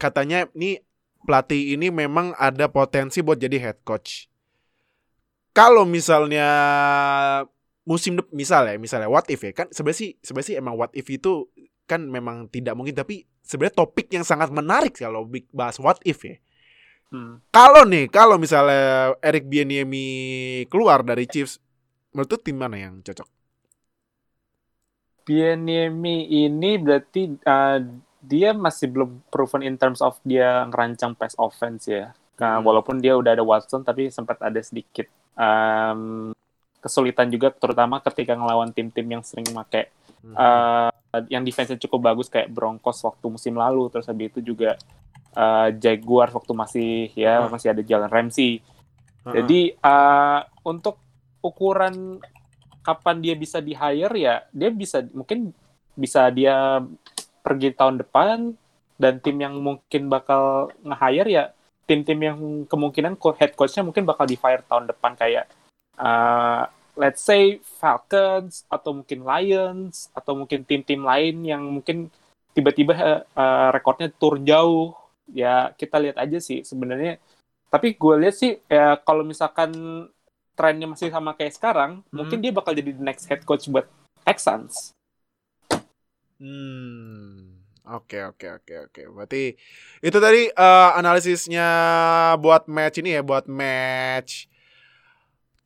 katanya 0.00 0.48
nih 0.56 0.80
pelatih 1.28 1.76
ini 1.76 1.92
memang 1.92 2.32
ada 2.40 2.72
potensi 2.72 3.20
buat 3.20 3.36
jadi 3.36 3.60
head 3.60 3.84
coach. 3.84 4.28
Kalau 5.52 5.84
misalnya 5.84 6.48
musim 7.84 8.16
depan 8.16 8.32
misal 8.32 8.64
ya, 8.70 8.76
misalnya 8.80 9.12
what 9.12 9.28
if 9.28 9.44
ya 9.44 9.52
kan 9.52 9.68
sebenarnya 9.68 10.00
sih 10.00 10.10
sebenarnya 10.24 10.48
sih 10.48 10.56
emang 10.56 10.74
what 10.80 10.92
if 10.96 11.04
itu 11.12 11.48
kan 11.84 12.06
memang 12.06 12.46
tidak 12.48 12.78
mungkin 12.78 12.94
tapi 12.94 13.26
sebenarnya 13.42 13.82
topik 13.82 14.06
yang 14.14 14.22
sangat 14.22 14.48
menarik 14.54 14.94
kalau 14.96 15.26
bahas 15.52 15.76
what 15.82 16.00
if 16.06 16.22
ya. 16.24 16.38
Hmm. 17.10 17.42
Kalau 17.50 17.82
nih, 17.82 18.06
kalau 18.06 18.38
misalnya 18.38 19.18
Eric 19.18 19.50
Bieniemy 19.50 20.06
keluar 20.70 21.02
dari 21.02 21.26
Chiefs, 21.26 21.58
menurut 22.12 22.40
tim 22.42 22.56
mana 22.58 22.76
yang 22.78 23.02
cocok? 23.02 23.28
Bieniemy 25.20 26.26
ini 26.26 26.80
berarti 26.80 27.38
uh, 27.46 27.78
dia 28.20 28.50
masih 28.52 28.90
belum 28.90 29.10
proven 29.30 29.62
in 29.62 29.76
terms 29.78 30.02
of 30.02 30.18
dia 30.26 30.66
ngerancang 30.68 31.14
pass 31.14 31.36
offense 31.38 31.86
ya. 31.86 32.12
Nah, 32.40 32.58
Hmm. 32.58 32.64
walaupun 32.64 32.98
dia 32.98 33.14
udah 33.14 33.36
ada 33.36 33.44
Watson 33.44 33.84
tapi 33.84 34.08
sempat 34.08 34.40
ada 34.40 34.58
sedikit 34.64 35.04
um, 35.36 36.32
kesulitan 36.80 37.28
juga 37.28 37.52
terutama 37.52 38.00
ketika 38.00 38.32
ngelawan 38.32 38.72
tim-tim 38.72 39.04
yang 39.04 39.20
sering 39.20 39.44
make 39.52 39.92
Hmm. 40.20 40.36
uh, 40.36 41.20
yang 41.32 41.44
defense 41.44 41.72
cukup 41.80 42.12
bagus 42.12 42.28
kayak 42.28 42.52
Broncos 42.52 43.00
waktu 43.04 43.24
musim 43.28 43.56
lalu 43.56 43.88
terus 43.88 44.04
habis 44.08 44.32
itu 44.32 44.52
juga 44.52 44.76
uh, 45.36 45.68
Jaguars 45.72 46.32
waktu 46.32 46.52
masih 46.52 46.92
ya 47.16 47.44
Hmm. 47.44 47.52
masih 47.52 47.72
ada 47.72 47.82
Jalen 47.84 48.08
Ramsey. 48.12 48.60
Heeh. 48.60 49.32
Jadi 49.36 49.60
uh, 49.80 50.40
untuk 50.64 50.96
ukuran 51.40 52.20
kapan 52.80 53.16
dia 53.20 53.34
bisa 53.36 53.60
di 53.60 53.76
hire 53.76 54.16
ya 54.16 54.44
dia 54.52 54.70
bisa 54.72 55.04
mungkin 55.12 55.52
bisa 55.96 56.28
dia 56.32 56.80
pergi 57.44 57.72
tahun 57.76 58.00
depan 58.00 58.56
dan 59.00 59.20
tim 59.20 59.36
yang 59.40 59.56
mungkin 59.60 60.12
bakal 60.12 60.72
nge-hire 60.84 61.28
ya 61.28 61.44
tim-tim 61.88 62.20
yang 62.20 62.38
kemungkinan 62.70 63.18
head 63.40 63.52
coachnya 63.56 63.82
mungkin 63.82 64.06
bakal 64.06 64.28
di 64.28 64.38
fire 64.38 64.62
tahun 64.64 64.92
depan 64.92 65.18
kayak 65.18 65.50
uh, 65.98 66.68
let's 67.00 67.24
say 67.24 67.58
Falcons 67.64 68.68
atau 68.68 68.92
mungkin 69.02 69.24
Lions 69.24 70.12
atau 70.12 70.36
mungkin 70.36 70.62
tim-tim 70.68 71.00
lain 71.00 71.42
yang 71.42 71.62
mungkin 71.64 72.12
tiba-tiba 72.52 72.92
uh, 72.94 73.20
uh, 73.34 73.68
rekornya 73.72 74.12
turun 74.12 74.44
jauh. 74.44 74.96
Ya 75.30 75.70
kita 75.78 75.96
lihat 76.02 76.18
aja 76.18 76.38
sih 76.42 76.66
sebenarnya. 76.66 77.16
Tapi 77.70 77.94
gue 77.94 78.14
lihat 78.20 78.36
sih 78.36 78.58
ya 78.66 78.98
kalau 79.00 79.22
misalkan 79.22 79.72
trennya 80.60 80.84
masih 80.84 81.08
sama 81.08 81.32
kayak 81.32 81.56
sekarang 81.56 82.04
mungkin 82.12 82.44
dia 82.44 82.52
bakal 82.52 82.76
jadi 82.76 82.92
the 82.92 83.00
next 83.00 83.24
head 83.32 83.40
coach 83.48 83.64
buat 83.72 83.88
Texans 84.28 84.92
Hmm. 86.40 87.60
Oke 87.84 88.24
oke 88.24 88.48
oke 88.48 88.74
oke. 88.88 89.02
Berarti 89.12 89.60
itu 90.00 90.18
tadi 90.18 90.48
eh, 90.48 90.90
analisisnya 90.96 91.68
buat 92.40 92.64
match 92.64 93.04
ini 93.04 93.20
ya, 93.20 93.20
buat 93.20 93.44
match 93.44 94.48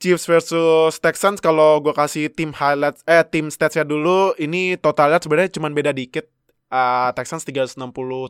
Chiefs 0.02 0.26
versus 0.26 0.98
Texans. 0.98 1.38
Kalau 1.38 1.78
gue 1.78 1.94
kasih 1.94 2.26
tim 2.34 2.50
highlights 2.50 3.06
eh 3.06 3.22
tim 3.22 3.48
statsnya 3.54 3.86
dulu, 3.86 4.34
ini 4.42 4.74
totalnya 4.74 5.22
sebenarnya 5.22 5.54
cuma 5.54 5.70
beda 5.70 5.94
dikit. 5.94 6.26
Eh, 6.74 7.10
Texans 7.14 7.46
360 7.46 7.78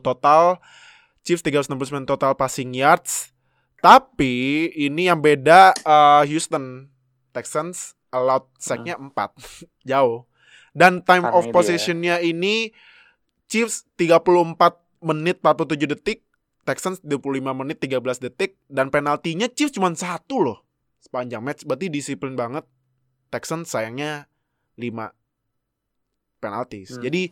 total, 0.05 0.61
Chiefs 1.25 1.41
369 1.41 2.05
total 2.05 2.37
passing 2.37 2.77
yards. 2.77 3.34
Tapi 3.85 4.73
ini 4.73 5.05
yang 5.05 5.21
beda 5.21 5.77
eh, 5.77 6.23
Houston 6.25 6.89
Texans 7.29 7.93
allowed 8.09 8.49
sack-nya 8.57 8.97
4. 8.97 9.13
Jauh. 9.93 10.25
Dan 10.73 11.05
time 11.05 11.29
Karena 11.29 11.37
of 11.37 11.45
ya. 11.45 11.53
possession-nya 11.53 12.15
ini 12.25 12.73
Chiefs 13.45 13.85
34 14.01 15.05
menit 15.05 15.37
47 15.39 15.93
detik, 15.93 16.25
Texans 16.65 16.97
25 17.05 17.45
menit 17.53 17.77
13 17.77 18.01
detik 18.25 18.57
dan 18.65 18.89
penaltinya 18.89 19.45
Chiefs 19.45 19.77
cuma 19.77 19.93
satu 19.93 20.41
loh 20.41 20.65
sepanjang 20.97 21.45
match. 21.45 21.61
Berarti 21.63 21.93
disiplin 21.93 22.33
banget. 22.33 22.65
Texans 23.29 23.69
sayangnya 23.69 24.25
5 24.81 25.13
penaltis. 26.41 26.97
Hmm. 26.97 27.05
Jadi 27.05 27.29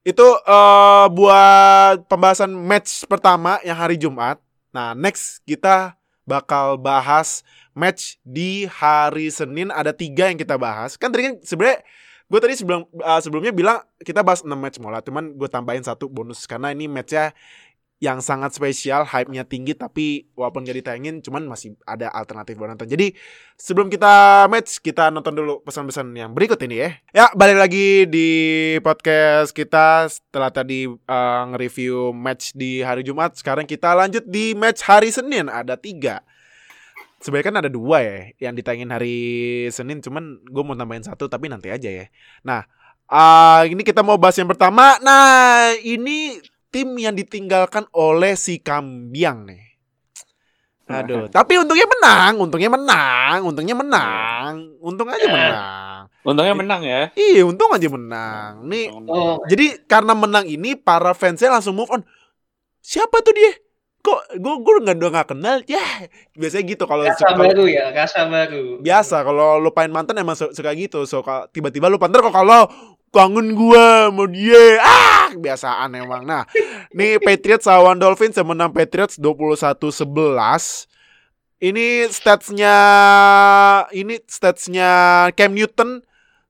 itu 0.00 0.26
eh 0.48 1.06
buat 1.12 2.08
pembahasan 2.08 2.56
match 2.56 3.04
pertama 3.04 3.60
yang 3.60 3.76
hari 3.76 4.00
Jumat. 4.00 4.40
Nah, 4.70 4.94
next 4.94 5.42
kita 5.46 5.98
bakal 6.28 6.78
bahas 6.78 7.42
match 7.74 8.18
di 8.22 8.70
hari 8.70 9.30
Senin. 9.34 9.74
Ada 9.74 9.90
tiga 9.90 10.30
yang 10.30 10.38
kita 10.38 10.54
bahas. 10.54 10.94
Kan 10.94 11.10
tadi 11.10 11.30
kan 11.30 11.34
sebenarnya 11.42 11.82
gue 12.30 12.38
tadi 12.38 12.54
sebelum 12.54 12.86
eh, 12.86 13.20
sebelumnya 13.20 13.50
bilang 13.50 13.78
kita 13.98 14.22
bahas 14.22 14.46
6 14.46 14.54
match 14.54 14.78
mola, 14.78 15.02
cuman 15.02 15.34
gue 15.34 15.48
tambahin 15.50 15.82
satu 15.82 16.06
bonus. 16.06 16.46
Karena 16.46 16.70
ini 16.70 16.86
matchnya 16.86 17.34
yang 18.00 18.24
sangat 18.24 18.56
spesial, 18.56 19.04
hype-nya 19.04 19.44
tinggi 19.44 19.76
tapi 19.76 20.24
walaupun 20.32 20.64
gak 20.64 20.80
ditayangin 20.80 21.20
cuman 21.20 21.44
masih 21.44 21.76
ada 21.84 22.08
alternatif 22.08 22.56
buat 22.56 22.72
nonton. 22.72 22.88
Jadi 22.88 23.12
sebelum 23.60 23.92
kita 23.92 24.48
match 24.48 24.80
kita 24.80 25.12
nonton 25.12 25.36
dulu 25.36 25.60
pesan-pesan 25.60 26.08
yang 26.16 26.32
berikut 26.32 26.56
ini 26.64 26.80
ya. 26.80 26.90
Ya, 27.12 27.26
balik 27.36 27.60
lagi 27.60 28.08
di 28.08 28.28
podcast 28.80 29.52
kita 29.52 30.08
setelah 30.08 30.48
tadi 30.48 30.88
eh, 30.88 31.42
nge-review 31.52 32.16
match 32.16 32.56
di 32.56 32.80
hari 32.80 33.04
Jumat. 33.04 33.36
Sekarang 33.36 33.68
kita 33.68 33.92
lanjut 33.92 34.24
di 34.24 34.56
match 34.56 34.80
hari 34.80 35.12
Senin 35.12 35.52
ada 35.52 35.76
tiga. 35.76 36.24
Sebenarnya 37.20 37.46
kan 37.52 37.56
ada 37.60 37.68
dua 37.68 38.00
ya 38.00 38.48
yang 38.48 38.56
ditayangin 38.56 38.96
hari 38.96 39.16
Senin, 39.68 40.00
cuman 40.00 40.40
gue 40.40 40.62
mau 40.64 40.72
tambahin 40.72 41.04
satu 41.04 41.28
tapi 41.28 41.52
nanti 41.52 41.68
aja 41.68 41.92
ya. 41.92 42.08
Nah, 42.48 42.64
eh, 43.12 43.76
ini 43.76 43.84
kita 43.84 44.00
mau 44.00 44.16
bahas 44.16 44.40
yang 44.40 44.48
pertama. 44.48 44.96
Nah, 45.04 45.76
ini 45.84 46.40
tim 46.70 46.94
yang 46.96 47.12
ditinggalkan 47.12 47.84
oleh 47.92 48.34
si 48.34 48.58
Kambiang 48.58 49.44
nih. 49.44 49.62
Aduh, 50.90 51.30
tapi 51.30 51.54
untungnya 51.54 51.86
menang, 51.86 52.34
untungnya 52.42 52.66
menang, 52.66 53.46
untungnya 53.46 53.78
menang, 53.78 54.74
untung 54.82 55.06
aja 55.06 55.22
menang. 55.22 56.02
Untungnya 56.26 56.54
menang 56.58 56.82
ya. 56.82 57.02
Iya, 57.14 57.46
untung 57.46 57.70
aja 57.70 57.86
menang. 57.86 58.66
Nih, 58.66 58.90
Oh, 59.06 59.38
jadi 59.46 59.78
karena 59.86 60.18
menang 60.18 60.50
ini 60.50 60.74
para 60.74 61.14
fansnya 61.14 61.46
langsung 61.48 61.78
move 61.78 61.94
on. 61.94 62.02
Siapa 62.82 63.22
tuh 63.22 63.30
dia? 63.30 63.54
Kok 64.00 64.34
gue 64.34 64.54
gue 64.58 64.74
nggak 64.82 64.96
udah 64.98 65.10
nggak 65.14 65.28
kenal? 65.30 65.56
Ya, 65.68 65.84
biasanya 66.32 66.64
gitu 66.66 66.84
kalau 66.84 67.04
kalau- 67.06 67.46
baru 67.46 67.64
ya, 67.68 67.92
rasa 67.92 68.26
baru. 68.26 68.80
biasa 68.80 69.16
kalau 69.22 69.60
lupain 69.60 69.92
mantan 69.92 70.18
emang 70.18 70.34
su- 70.34 70.50
suka 70.50 70.74
gitu. 70.74 71.06
So 71.06 71.22
kalau 71.22 71.46
tiba-tiba 71.46 71.86
lupa 71.86 72.08
ntar 72.08 72.24
kok 72.24 72.32
kalau 72.32 72.66
kangen 73.12 73.54
gua 73.54 74.08
mau 74.08 74.24
dia. 74.24 74.80
Ah, 74.80 75.09
kebiasaan 75.36 75.94
emang. 75.94 76.26
Nah, 76.26 76.44
nih 76.94 77.20
Patriots 77.22 77.68
lawan 77.68 77.98
Dolphins 78.00 78.38
yang 78.38 78.50
menang 78.50 78.74
Patriots 78.74 79.18
21-11. 79.18 80.86
Ini 81.60 82.08
statsnya 82.08 82.76
ini 83.92 84.16
statsnya 84.24 85.28
Cam 85.36 85.52
Newton 85.52 86.00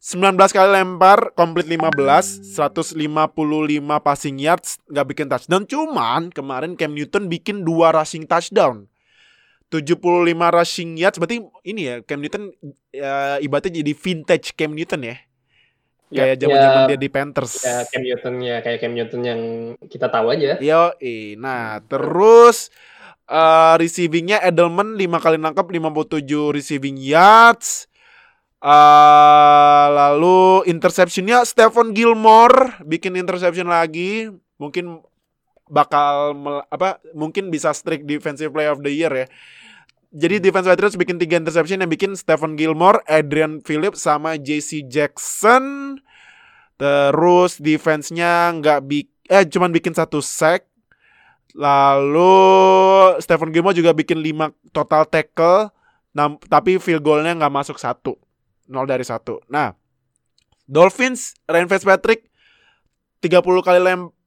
19 0.00 0.32
kali 0.56 0.70
lempar, 0.80 1.36
komplit 1.36 1.68
15, 1.68 2.40
155 2.56 2.96
passing 4.00 4.40
yards, 4.40 4.80
nggak 4.88 5.06
bikin 5.12 5.28
touchdown. 5.28 5.68
Cuman 5.68 6.32
kemarin 6.32 6.72
Cam 6.72 6.96
Newton 6.96 7.28
bikin 7.28 7.68
dua 7.68 7.92
rushing 7.92 8.24
touchdown. 8.24 8.88
75 9.68 10.00
rushing 10.50 10.96
yards 10.96 11.20
berarti 11.20 11.44
ini 11.68 11.80
ya 11.84 11.94
Cam 12.02 12.24
Newton 12.24 12.48
ya, 12.90 13.36
ibaratnya 13.44 13.84
jadi 13.84 13.92
vintage 13.92 14.56
Cam 14.56 14.72
Newton 14.72 15.04
ya. 15.04 15.20
Kayak 16.10 16.42
zaman-zaman 16.42 16.80
Ya. 16.82 16.88
dia 16.90 16.98
di 16.98 17.08
Panthers. 17.08 17.52
Ya 17.62 17.86
Cam 17.86 18.02
Newton 18.02 18.34
ya 18.42 18.56
kayak 18.60 18.78
Cam 18.82 18.92
Newton 18.92 19.22
yang 19.22 19.40
kita 19.86 20.10
tahu 20.10 20.34
aja. 20.34 20.58
Yo, 20.58 20.90
nah 21.38 21.78
terus 21.86 22.74
eh 23.30 23.74
receivingnya 23.78 24.42
Edelman 24.42 24.98
5 24.98 25.22
kali 25.22 25.38
nangkap 25.38 25.70
57 25.70 26.50
receiving 26.50 26.98
yards. 26.98 27.86
eh 28.60 29.86
lalu 29.88 30.68
interceptionnya 30.68 31.48
Stephon 31.48 31.96
Gilmore 31.96 32.76
bikin 32.84 33.16
interception 33.16 33.72
lagi, 33.72 34.28
mungkin 34.60 35.00
bakal 35.64 36.36
mel- 36.36 36.66
apa 36.68 37.00
mungkin 37.16 37.48
bisa 37.48 37.72
streak 37.72 38.04
defensive 38.04 38.52
play 38.52 38.68
of 38.68 38.84
the 38.84 38.92
year 38.92 39.08
ya. 39.14 39.26
Jadi 40.10 40.42
defense 40.42 40.66
Patriots 40.66 40.98
bikin 40.98 41.22
tiga 41.22 41.38
interception 41.38 41.78
yang 41.78 41.90
bikin 41.90 42.18
Stephen 42.18 42.58
Gilmore, 42.58 42.98
Adrian 43.06 43.62
Phillips 43.62 44.02
sama 44.02 44.34
JC 44.34 44.82
Jackson. 44.90 45.96
Terus 46.74 47.62
defense-nya 47.62 48.50
nggak 48.58 48.78
bik 48.90 49.06
eh 49.30 49.46
cuman 49.46 49.70
bikin 49.70 49.94
satu 49.94 50.18
sack. 50.18 50.66
Lalu 51.54 52.42
Stephen 53.22 53.54
Gilmore 53.54 53.78
juga 53.78 53.94
bikin 53.94 54.18
5 54.18 54.50
total 54.74 55.06
tackle. 55.06 55.70
Nam- 56.10 56.42
tapi 56.50 56.82
field 56.82 57.06
goal-nya 57.06 57.38
nggak 57.38 57.54
masuk 57.54 57.78
satu. 57.78 58.18
0 58.66 58.90
dari 58.90 59.06
satu. 59.06 59.38
Nah, 59.46 59.78
Dolphins, 60.66 61.38
Ryan 61.46 61.70
Fitzpatrick 61.70 62.30
30 63.22 63.62
kali 63.62 63.78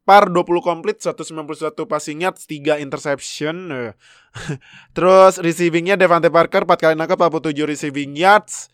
lempar, 0.03 0.27
20 0.27 0.59
komplit, 0.59 0.99
191 0.99 1.87
passing 1.87 2.27
yards, 2.27 2.43
3 2.43 2.83
interception. 2.83 3.71
Eh. 3.71 3.91
Terus 4.95 5.39
receivingnya 5.39 5.95
Devante 5.95 6.27
Parker 6.27 6.67
4 6.67 6.75
kali 6.75 6.95
nangkap 6.99 7.15
47 7.31 7.63
receiving 7.63 8.11
yards. 8.19 8.67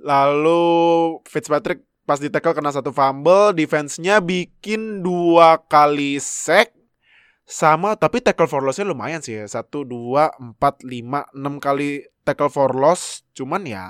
Lalu 0.00 1.20
Fitzpatrick 1.28 1.84
pas 2.08 2.16
di 2.16 2.32
tackle 2.32 2.56
kena 2.56 2.72
satu 2.72 2.90
fumble, 2.96 3.52
defense-nya 3.52 4.24
bikin 4.24 5.04
dua 5.04 5.60
kali 5.68 6.16
sack 6.16 6.72
sama 7.44 7.94
tapi 7.94 8.24
tackle 8.24 8.48
for 8.48 8.64
loss-nya 8.64 8.88
lumayan 8.88 9.20
sih 9.20 9.36
ya. 9.36 9.44
1 9.44 9.68
2 9.68 9.84
4 9.84 10.56
5 10.56 10.56
6 10.56 11.60
kali 11.60 12.08
tackle 12.24 12.48
for 12.48 12.72
loss 12.72 13.20
cuman 13.36 13.68
ya 13.68 13.84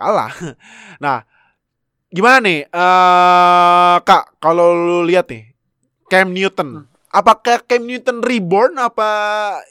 kalah. 0.00 0.32
Nah, 1.04 1.28
gimana 2.08 2.40
nih 2.40 2.64
eh 2.64 3.96
Kak 4.02 4.40
kalau 4.40 4.72
lu 4.72 4.98
lihat 5.04 5.28
nih 5.28 5.49
Cam 6.10 6.34
Newton 6.34 6.90
apakah 7.08 7.62
Cam 7.62 7.82
Newton 7.82 8.18
reborn 8.20 8.76
apa 8.76 9.08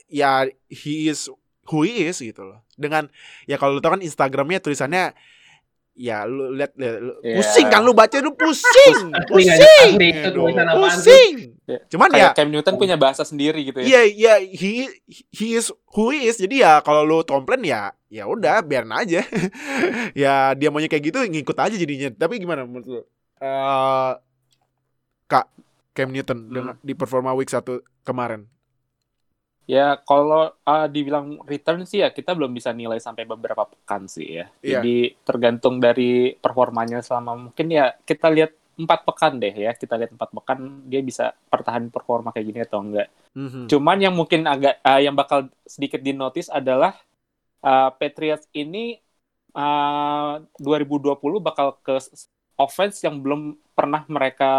ya 0.07 0.47
he 0.67 1.07
is 1.07 1.27
who 1.67 1.85
he 1.85 2.07
is 2.07 2.19
gitu 2.19 2.43
loh. 2.43 2.59
Dengan 2.73 3.07
ya 3.45 3.55
kalau 3.55 3.77
lu 3.77 3.81
tahu 3.81 3.95
kan 3.95 4.03
Instagramnya 4.03 4.59
tulisannya 4.59 5.13
ya 5.93 6.23
lu 6.23 6.55
lihat 6.55 6.71
Iya. 6.79 7.35
pusing 7.35 7.67
kan 7.67 7.83
lu 7.83 7.91
baca 7.91 8.15
lu 8.19 8.31
pusing. 8.33 9.11
Pusing. 9.27 9.51
asli 9.91 10.07
itu 10.09 10.27
Aduh, 10.31 10.47
tulisan 10.47 10.65
apaan 10.65 10.75
tuh? 10.75 10.83
pusing. 10.87 11.35
Iya. 11.67 11.79
Cuman 11.91 12.09
ya 12.09 12.15
Kayak 12.15 12.35
Cam 12.35 12.49
Newton 12.49 12.75
punya 12.75 12.95
bahasa 12.95 13.23
sendiri 13.23 13.59
gitu 13.61 13.83
ya. 13.83 13.85
Iya, 13.85 14.01
iya, 14.07 14.33
he 14.41 14.87
he 15.29 15.47
is 15.53 15.69
who 15.91 16.15
he 16.15 16.25
is. 16.25 16.39
Jadi 16.39 16.63
ya 16.63 16.79
kalau 16.81 17.03
lu 17.03 17.21
komplain 17.21 17.61
ya 17.61 17.91
ya 18.07 18.25
udah 18.25 18.63
biarin 18.63 18.95
aja. 18.95 19.21
ya 20.23 20.55
dia 20.55 20.67
maunya 20.71 20.87
kayak 20.87 21.03
gitu 21.03 21.19
ngikut 21.21 21.57
aja 21.59 21.75
jadinya. 21.75 22.09
Tapi 22.15 22.39
gimana 22.39 22.63
menurut 22.63 22.87
lu? 22.87 23.01
Eh, 23.39 24.11
Kak 25.27 25.45
Cam 25.99 26.15
Newton 26.15 26.47
dengan 26.47 26.75
di 26.79 26.95
performa 26.95 27.35
week 27.35 27.51
1 27.51 28.07
kemarin. 28.07 28.47
Ya 29.69 29.99
kalau 30.01 30.49
uh, 30.49 30.87
dibilang 30.89 31.43
return 31.45 31.85
sih 31.85 32.01
ya 32.01 32.09
kita 32.09 32.33
belum 32.33 32.55
bisa 32.55 32.73
nilai 32.73 32.97
sampai 32.97 33.27
beberapa 33.27 33.67
pekan 33.67 34.07
sih 34.07 34.39
ya. 34.41 34.49
Iya. 34.63 34.79
Jadi 34.79 35.13
tergantung 35.27 35.77
dari 35.77 36.33
performanya 36.33 37.03
selama 37.03 37.37
mungkin 37.37 37.67
ya 37.69 37.93
kita 38.01 38.31
lihat 38.33 38.55
empat 38.79 39.05
pekan 39.05 39.37
deh 39.37 39.53
ya. 39.53 39.75
Kita 39.77 39.99
lihat 39.99 40.15
empat 40.15 40.33
pekan 40.33 40.89
dia 40.89 41.03
bisa 41.03 41.35
pertahan 41.51 41.91
performa 41.93 42.33
kayak 42.33 42.47
gini 42.47 42.59
atau 42.65 42.81
enggak. 42.81 43.13
Mhm. 43.37 43.69
Cuman 43.69 43.97
yang 44.01 44.15
mungkin 44.17 44.47
agak 44.49 44.81
uh, 44.81 44.97
yang 45.03 45.13
bakal 45.13 45.51
sedikit 45.67 46.01
dinotis 46.01 46.49
adalah 46.49 46.97
uh, 47.61 47.93
Patriots 47.93 48.49
ini 48.57 48.97
uh, 49.53 50.41
2020 50.57 51.13
bakal 51.45 51.77
ke 51.83 52.01
offense 52.57 53.05
yang 53.05 53.21
belum 53.21 53.53
pernah 53.77 54.01
mereka 54.09 54.51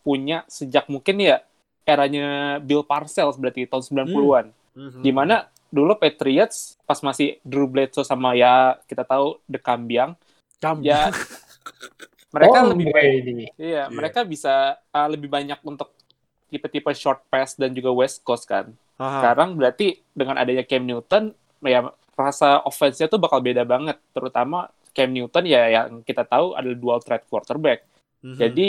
punya 0.00 0.44
sejak 0.46 0.86
mungkin 0.86 1.18
ya 1.18 1.42
eranya 1.82 2.58
Bill 2.60 2.84
Parcells 2.84 3.36
berarti 3.36 3.64
tahun 3.64 3.82
90-an. 4.06 4.46
Mhm. 4.76 5.00
Di 5.00 5.10
mana 5.10 5.36
dulu 5.68 5.96
Patriots 5.96 6.76
pas 6.84 6.96
masih 6.98 7.36
Drew 7.42 7.68
Bledsoe 7.68 8.00
sama 8.02 8.32
ya 8.32 8.76
kita 8.84 9.04
tahu 9.04 9.36
The 9.44 9.60
Cambiang 9.60 10.16
Cam. 10.58 10.80
ya 10.80 11.08
mereka 12.34 12.58
Oh, 12.60 12.72
lebih. 12.72 12.88
Iya, 12.92 13.52
Iya. 13.56 13.82
mereka 13.88 14.20
bisa 14.22 14.76
uh, 14.92 15.08
lebih 15.08 15.28
banyak 15.28 15.58
untuk 15.62 15.92
tipe-tipe 16.48 16.88
short 16.92 17.24
pass 17.28 17.56
dan 17.56 17.72
juga 17.72 17.92
West 17.92 18.20
Coast 18.20 18.44
kan. 18.44 18.72
Aha. 18.96 19.20
Sekarang 19.20 19.54
berarti 19.54 20.00
dengan 20.12 20.36
adanya 20.36 20.64
Cam 20.64 20.84
Newton, 20.84 21.32
ya 21.62 21.88
rasa 22.12 22.60
offense-nya 22.64 23.06
tuh 23.06 23.20
bakal 23.20 23.40
beda 23.40 23.62
banget. 23.62 23.96
Terutama 24.12 24.68
Cam 24.92 25.08
Newton 25.08 25.44
ya 25.44 25.68
yang 25.68 26.00
kita 26.02 26.24
tahu 26.24 26.52
adalah 26.52 26.76
dual 26.76 26.98
threat 27.00 27.24
quarterback. 27.28 27.84
Mhm. 28.20 28.36
Jadi 28.36 28.68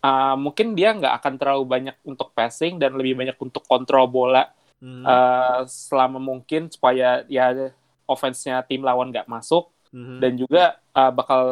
uh, 0.00 0.34
mungkin 0.34 0.72
dia 0.72 0.92
nggak 0.92 1.14
akan 1.18 1.34
terlalu 1.36 1.64
banyak 1.64 1.96
untuk 2.02 2.30
passing 2.32 2.76
dan 2.76 2.94
lebih 2.94 3.14
banyak 3.16 3.36
untuk 3.38 3.64
kontrol 3.64 4.06
bola 4.06 4.46
Mhm. 4.78 5.02
eh, 5.02 5.60
selama 5.66 6.22
mungkin 6.22 6.70
supaya 6.70 7.26
ya 7.26 7.50
offense-nya 8.06 8.62
tim 8.62 8.78
lawan 8.78 9.10
nggak 9.10 9.26
masuk 9.26 9.74
Mhm. 9.90 10.16
dan 10.22 10.32
juga 10.34 10.62
eh, 10.94 11.10
bakal 11.10 11.42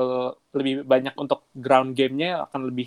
lebih 0.55 0.87
banyak 0.87 1.11
untuk 1.19 1.43
ground 1.51 1.99
game-nya 1.99 2.47
akan 2.47 2.71
lebih 2.71 2.87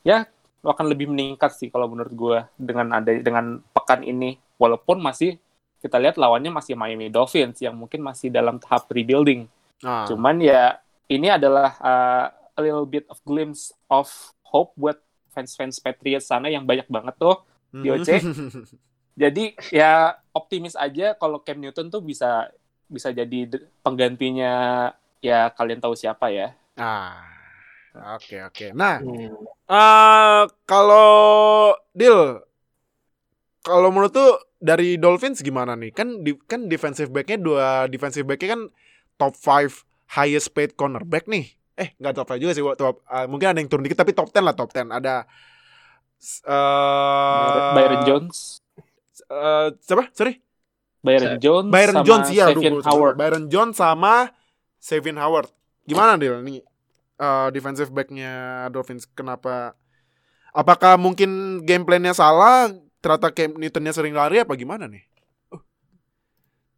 ya 0.00 0.24
akan 0.64 0.86
lebih 0.88 1.12
meningkat 1.12 1.52
sih 1.52 1.68
kalau 1.68 1.84
menurut 1.84 2.12
gue 2.12 2.38
dengan 2.56 2.96
ada 2.96 3.12
dengan 3.12 3.60
pekan 3.70 4.00
ini 4.02 4.40
walaupun 4.56 4.98
masih 4.98 5.36
kita 5.78 6.00
lihat 6.00 6.16
lawannya 6.16 6.48
masih 6.48 6.72
Miami 6.72 7.12
Dolphins 7.12 7.60
yang 7.60 7.76
mungkin 7.76 8.00
masih 8.00 8.32
dalam 8.32 8.56
tahap 8.56 8.88
rebuilding 8.88 9.52
Ah. 9.84 10.08
cuman 10.08 10.40
ya 10.40 10.80
ini 11.06 11.28
adalah 11.28 11.76
uh, 11.78 12.26
a 12.56 12.60
little 12.60 12.82
bit 12.82 13.04
of 13.06 13.20
glimpse 13.22 13.70
of 13.86 14.08
hope 14.48 14.72
buat 14.74 14.98
fans-fans 15.28 15.78
Patriots 15.78 16.26
sana 16.26 16.48
yang 16.48 16.64
banyak 16.64 16.88
banget 16.88 17.14
tuh 17.16 17.44
Mhm. 17.70 17.84
DOC. 17.84 18.10
jadi 19.14 19.44
ya 19.68 19.92
optimis 20.32 20.72
aja 20.72 21.12
kalau 21.14 21.38
Cam 21.38 21.58
Newton 21.58 21.88
tuh 21.88 22.00
bisa 22.00 22.48
bisa 22.88 23.12
jadi 23.12 23.50
penggantinya 23.82 24.88
ya 25.20 25.52
kalian 25.52 25.78
tahu 25.78 25.92
siapa 25.92 26.30
ya 26.30 26.56
Ah. 26.74 27.26
Oke 28.14 28.38
oke. 28.40 28.70
Nah, 28.70 29.02
Hmm. 29.02 29.34
eh 29.66 30.42
kalau 30.62 31.74
deal 31.90 32.38
kalau 33.60 33.90
menurut 33.90 34.14
tuh 34.14 34.38
dari 34.58 34.94
Dolphins 34.94 35.42
gimana 35.42 35.74
nih? 35.74 35.90
Kan 35.90 36.22
di, 36.22 36.38
kan 36.46 36.70
defensive 36.70 37.10
back-nya 37.10 37.36
dua 37.36 37.66
defensive 37.90 38.22
back-nya 38.22 38.54
kan 38.54 38.62
top 39.18 39.34
5 39.34 39.82
highest 40.14 40.54
paid 40.54 40.78
cornerback 40.78 41.26
nih. 41.26 41.57
Eh, 41.78 41.94
nggak 41.94 42.12
top 42.18 42.28
5 42.34 42.42
juga 42.42 42.52
sih. 42.58 42.62
Top, 42.74 43.06
eh, 43.06 43.26
mungkin 43.30 43.54
ada 43.54 43.58
yang 43.62 43.70
turun 43.70 43.86
dikit 43.86 44.02
tapi 44.02 44.10
top 44.10 44.34
10 44.34 44.42
lah 44.42 44.54
top 44.58 44.70
10. 44.74 44.90
Ada 44.90 45.22
eh 46.50 47.70
Byron 47.78 48.02
Jones 48.02 48.58
eh, 49.30 49.68
siapa? 49.78 50.10
Sorry. 50.10 50.42
Byron 50.98 51.38
Jones 51.38 51.70
Byron 51.70 51.96
sama 52.02 52.06
Jones 52.06 52.28
ya, 52.34 52.46
salah. 52.50 52.82
Howard 52.90 53.14
Byron 53.14 53.44
Jones 53.46 53.78
sama 53.78 54.34
Savin 54.82 55.14
Howard. 55.14 55.48
Gimana 55.86 56.18
deal 56.18 56.42
nih? 56.42 56.60
eh, 57.18 57.48
defensive 57.50 57.90
back-nya 57.90 58.66
Dolphins 58.70 59.06
kenapa? 59.10 59.74
Apakah 60.54 60.98
mungkin 60.98 61.62
game 61.62 61.86
plan-nya 61.86 62.14
salah? 62.14 62.70
Ternyata 62.98 63.30
Cam 63.30 63.54
Newton-nya 63.54 63.94
sering 63.94 64.14
lari 64.14 64.42
apa 64.42 64.58
gimana 64.58 64.90
nih? 64.90 65.07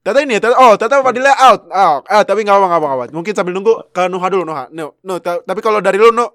Uh. 0.01 0.05
Tata 0.05 0.19
ini 0.25 0.37
ya, 0.37 0.41
Tata- 0.41 0.61
oh, 0.65 0.75
Tata 0.81 1.05
Fadilnya 1.05 1.37
out. 1.37 1.69
out. 1.69 2.03
Ah, 2.09 2.25
tapi 2.25 2.41
nggak 2.41 2.57
apa 2.57 2.67
nggak 2.73 2.81
apa. 2.81 3.05
Mungkin 3.13 3.33
sambil 3.37 3.53
nunggu 3.53 3.93
ke 3.93 4.09
Nuha 4.09 4.27
dulu 4.33 4.49
Nuha. 4.49 4.73
No, 4.73 4.97
no, 5.05 5.21
ta- 5.21 5.45
tapi 5.45 5.61
kalau 5.61 5.85
dari 5.85 6.01
lu 6.01 6.09
no, 6.09 6.33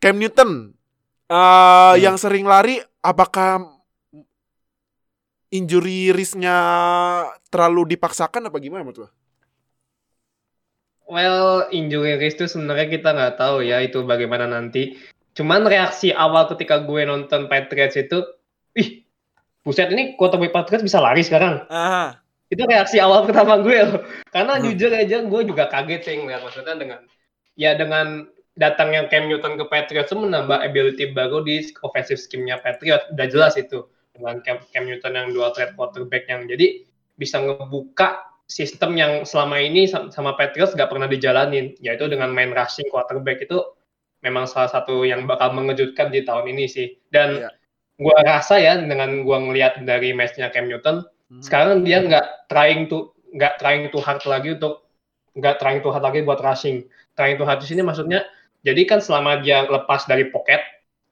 Cam 0.00 0.16
Newton 0.16 0.72
eh 1.24 1.94
yang 2.00 2.16
sering 2.16 2.44
lari, 2.44 2.80
apakah 3.04 3.64
injury 5.52 6.10
risk-nya 6.10 6.56
terlalu 7.52 7.96
dipaksakan 7.96 8.48
apa 8.48 8.56
gimana 8.60 8.84
menurut 8.84 9.06
lu? 9.06 9.08
Well, 11.04 11.68
injury 11.68 12.16
risk 12.16 12.40
itu 12.40 12.48
sebenarnya 12.48 12.88
kita 12.88 13.12
nggak 13.12 13.36
tahu 13.36 13.60
ya 13.60 13.84
itu 13.84 14.00
bagaimana 14.08 14.48
nanti. 14.48 14.96
Cuman 15.36 15.68
reaksi 15.68 16.16
awal 16.16 16.48
ketika 16.48 16.80
gue 16.80 17.04
nonton 17.04 17.44
Patriots 17.50 18.00
itu, 18.00 18.24
ih, 18.72 19.04
buset 19.60 19.92
ini 19.92 20.16
quarterback 20.16 20.54
Patriots 20.54 20.86
bisa 20.86 21.02
lari 21.02 21.20
sekarang. 21.20 21.68
Ah, 21.68 22.23
Itu 22.52 22.62
reaksi 22.68 23.00
awal 23.00 23.24
pertama 23.24 23.58
gue 23.60 23.78
loh. 23.84 24.00
Karena 24.28 24.60
Hmm. 24.60 24.64
jujur 24.68 24.90
aja 24.92 25.24
gue 25.24 25.40
juga 25.48 25.64
kaget 25.68 26.00
sih 26.04 26.14
ngeliat 26.20 26.44
maksudnya 26.44 26.76
dengan 26.76 27.00
ya 27.56 27.72
dengan 27.78 28.28
datangnya 28.54 29.10
Cam 29.10 29.26
Newton 29.26 29.58
ke 29.58 29.64
Patriots 29.66 30.14
itu 30.14 30.18
menambah 30.20 30.62
ability 30.62 31.10
baru 31.10 31.42
di 31.42 31.66
offensive 31.82 32.20
scheme-nya 32.20 32.62
Patriots. 32.62 33.10
Udah 33.10 33.26
jelas 33.26 33.54
itu 33.58 33.88
dengan 34.14 34.38
Cam, 34.46 34.62
Cam 34.70 34.84
Newton 34.86 35.12
yang 35.18 35.28
dual 35.34 35.50
threat 35.56 35.74
quarterback 35.74 36.30
yang 36.30 36.46
jadi 36.46 36.86
bisa 37.18 37.42
ngebuka 37.42 38.22
sistem 38.46 38.94
yang 38.94 39.24
selama 39.24 39.58
ini 39.58 39.88
sam- 39.88 40.12
sama 40.12 40.36
Patriots 40.38 40.76
nggak 40.76 40.86
pernah 40.92 41.08
dijalanin, 41.08 41.74
yaitu 41.80 42.06
dengan 42.06 42.30
main 42.30 42.52
rushing 42.52 42.86
quarterback 42.92 43.40
itu 43.42 43.58
memang 44.20 44.44
salah 44.46 44.68
satu 44.68 45.02
yang 45.02 45.24
bakal 45.24 45.50
mengejutkan 45.56 46.12
di 46.12 46.22
tahun 46.22 46.52
ini 46.52 46.64
sih. 46.68 46.94
Dan 47.08 47.40
Iya. 47.40 47.50
gua 47.98 48.16
rasa 48.22 48.60
ya 48.60 48.76
dengan 48.78 49.24
gua 49.24 49.40
ngelihat 49.40 49.82
dari 49.82 50.12
matchnya 50.14 50.52
Cam 50.52 50.68
Newton. 50.68 51.02
Sekarang 51.40 51.82
dia 51.82 52.04
nggak 52.04 52.48
trying 52.52 52.86
to 52.86 53.10
nggak 53.34 53.58
trying 53.58 53.90
too 53.90 54.02
hard 54.02 54.22
lagi 54.28 54.54
untuk 54.54 54.86
nggak 55.34 55.58
trying 55.58 55.80
too 55.82 55.90
hard 55.90 56.04
lagi 56.04 56.22
buat 56.22 56.38
rushing. 56.38 56.86
Trying 57.14 57.38
too 57.38 57.46
hard 57.46 57.62
di 57.62 57.66
sini 57.66 57.82
maksudnya 57.82 58.26
jadi 58.64 58.82
kan 58.88 58.98
selama 59.04 59.44
dia 59.44 59.68
lepas 59.68 60.08
dari 60.08 60.32
pocket 60.32 60.60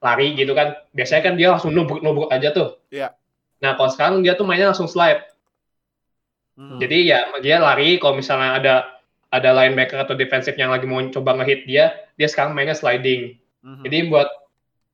lari 0.03 0.35
gitu 0.35 0.51
kan, 0.51 0.75
biasanya 0.91 1.21
kan 1.31 1.33
dia 1.39 1.47
langsung 1.55 1.71
nubruk-nubruk 1.71 2.27
aja 2.27 2.51
tuh. 2.51 2.81
Iya. 2.91 3.15
Nah 3.63 3.79
kalau 3.79 3.89
sekarang 3.93 4.19
dia 4.19 4.35
tuh 4.35 4.43
mainnya 4.43 4.73
langsung 4.73 4.91
slide. 4.91 5.23
Hmm. 6.59 6.77
Jadi 6.81 7.07
ya 7.07 7.23
dia 7.39 7.63
lari 7.63 8.01
kalau 8.01 8.19
misalnya 8.19 8.59
ada 8.59 8.75
ada 9.31 9.49
linebacker 9.55 9.97
atau 10.03 10.13
defensive 10.13 10.59
yang 10.59 10.69
lagi 10.69 10.85
mau 10.85 11.01
coba 11.09 11.39
ngehit 11.39 11.65
dia, 11.65 11.95
dia 12.19 12.27
sekarang 12.27 12.53
mainnya 12.53 12.75
sliding. 12.75 13.39
Mhm. 13.63 13.81
Jadi 13.87 13.97
buat 14.11 14.29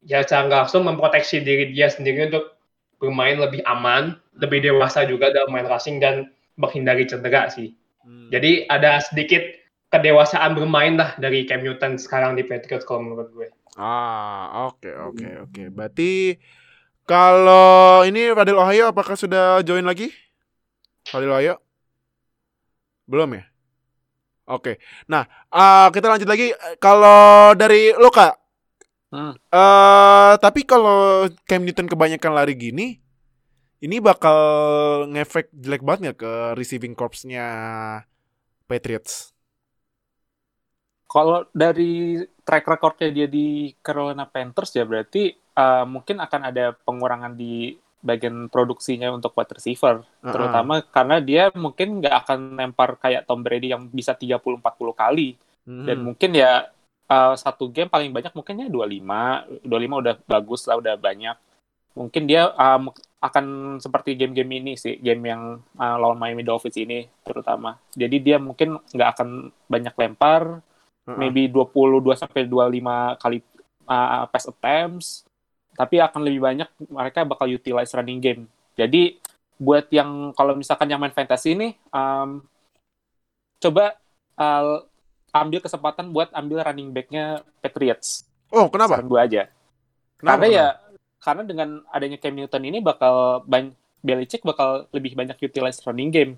ya 0.06 0.24
secara 0.24 0.64
langsung 0.64 0.88
memproteksi 0.88 1.44
diri 1.44 1.76
dia 1.76 1.92
sendiri 1.92 2.32
untuk 2.32 2.59
bermain 3.00 3.40
lebih 3.40 3.64
aman, 3.66 4.20
lebih 4.38 4.62
dewasa 4.62 5.08
juga 5.08 5.32
dalam 5.32 5.56
main 5.56 5.66
rushing 5.66 5.98
dan 5.98 6.30
menghindari 6.60 7.08
cedera 7.08 7.48
sih. 7.48 7.74
Hmm. 8.04 8.28
Jadi 8.30 8.68
ada 8.68 9.00
sedikit 9.00 9.42
kedewasaan 9.90 10.54
bermain 10.54 11.00
lah 11.00 11.18
dari 11.18 11.48
Cam 11.50 11.66
Newton 11.66 11.98
sekarang 11.98 12.38
di 12.38 12.46
Patriots 12.46 12.86
kalau 12.86 13.02
menurut 13.02 13.32
gue. 13.34 13.48
Ah, 13.80 14.70
oke 14.70 14.92
oke 14.92 15.28
oke. 15.50 15.64
Berarti 15.72 16.36
kalau 17.08 18.06
ini 18.06 18.30
Fadil 18.36 18.60
Ohio 18.60 18.92
apakah 18.92 19.18
sudah 19.18 19.64
join 19.66 19.88
lagi? 19.88 20.12
Fadil 21.08 21.32
Ohio? 21.32 21.56
Belum 23.10 23.34
ya? 23.34 23.44
Oke. 24.50 24.82
Nah, 25.10 25.26
ah, 25.50 25.90
kita 25.90 26.10
lanjut 26.10 26.30
lagi 26.30 26.54
kalau 26.78 27.54
dari 27.58 27.94
lo 27.98 28.10
Kak. 28.14 28.49
Hmm. 29.10 29.34
Eh, 29.34 30.34
tapi 30.38 30.62
kalau 30.70 31.26
Cam 31.50 31.66
Newton 31.66 31.90
kebanyakan 31.90 32.32
lari 32.38 32.54
gini, 32.54 33.02
ini 33.82 33.98
bakal 34.04 34.38
ngefek 35.10 35.50
jelek 35.56 35.82
banget 35.82 36.00
nggak 36.14 36.20
ke 36.22 36.34
receiving 36.60 36.94
corps-nya 36.94 37.46
Patriots? 38.70 39.34
Kalau 41.10 41.50
dari 41.50 42.22
track 42.46 42.66
recordnya 42.70 43.10
dia 43.10 43.26
di 43.26 43.74
Carolina 43.82 44.30
Panthers 44.30 44.78
ya 44.78 44.86
berarti 44.86 45.34
uh, 45.58 45.86
mungkin 45.90 46.22
akan 46.22 46.42
ada 46.54 46.78
pengurangan 46.86 47.34
di 47.34 47.74
bagian 48.00 48.46
produksinya 48.48 49.10
untuk 49.10 49.34
wide 49.34 49.58
receiver. 49.58 50.06
Uh-uh. 50.06 50.30
Terutama 50.30 50.74
karena 50.86 51.18
dia 51.18 51.44
mungkin 51.58 52.00
nggak 52.00 52.16
akan 52.26 52.40
lempar 52.62 52.96
kayak 53.02 53.26
Tom 53.26 53.42
Brady 53.42 53.74
yang 53.74 53.90
bisa 53.90 54.14
30-40 54.14 54.94
kali. 54.94 55.34
Dan 55.66 56.02
Mhm. 56.02 56.06
mungkin 56.06 56.32
ya 56.38 56.70
uh, 57.10 57.36
satu 57.36 57.68
game 57.74 57.90
paling 57.90 58.14
banyak 58.14 58.32
mungkinnya 58.32 58.70
25. 58.70 59.66
25 59.66 60.02
udah 60.06 60.16
bagus 60.30 60.62
lah, 60.70 60.78
udah 60.78 60.96
banyak. 60.96 61.36
Mungkin 61.98 62.24
dia 62.30 62.54
um, 62.56 62.94
akan 63.20 63.76
seperti 63.84 64.16
game-game 64.16 64.64
ini 64.64 64.74
sih, 64.80 64.96
game 65.02 65.26
yang 65.28 65.60
uh, 65.76 65.96
lawan 66.00 66.16
Miami 66.16 66.46
Dolphins 66.46 66.80
ini 66.80 67.10
terutama. 67.26 67.76
Jadi 67.92 68.22
dia 68.24 68.38
mungkin 68.40 68.80
nggak 68.80 69.10
akan 69.18 69.52
banyak 69.68 69.94
lempar, 70.00 70.64
Uh-uh. 71.10 71.18
maybe 71.18 71.50
22 71.50 72.06
sampai 72.14 72.46
25 72.46 73.18
kali 73.18 73.42
uh, 73.90 74.30
pass 74.30 74.46
attempts 74.46 75.26
tapi 75.74 75.98
akan 75.98 76.22
lebih 76.22 76.42
banyak 76.46 76.70
mereka 76.86 77.26
bakal 77.26 77.50
utilize 77.50 77.90
running 77.98 78.22
game 78.22 78.46
jadi 78.78 79.18
buat 79.58 79.90
yang 79.90 80.32
kalau 80.38 80.54
misalkan 80.54 80.86
yang 80.86 81.02
main 81.02 81.12
fantasy 81.12 81.58
ini 81.58 81.74
um, 81.90 82.46
coba 83.58 83.98
uh, 84.38 84.86
ambil 85.32 85.60
kesempatan 85.60 86.10
buat 86.10 86.30
ambil 86.32 86.64
running 86.64 86.90
backnya 86.90 87.42
Patriots 87.60 88.26
Oh, 88.50 88.66
kenapa? 88.68 88.98
gue 89.00 89.20
aja 89.20 89.44
Kenapa, 90.18 90.42
karena 90.42 90.46
ya 90.50 90.68
kenapa? 90.74 90.88
karena 91.20 91.42
dengan 91.44 91.70
adanya 91.90 92.18
Cam 92.18 92.34
Newton 92.34 92.64
ini 92.64 92.80
bakal 92.80 93.44
banyak 93.44 93.76
Belichick 94.00 94.42
bakal 94.42 94.88
lebih 94.90 95.12
banyak 95.14 95.36
utilize 95.38 95.84
running 95.84 96.10
game 96.10 96.34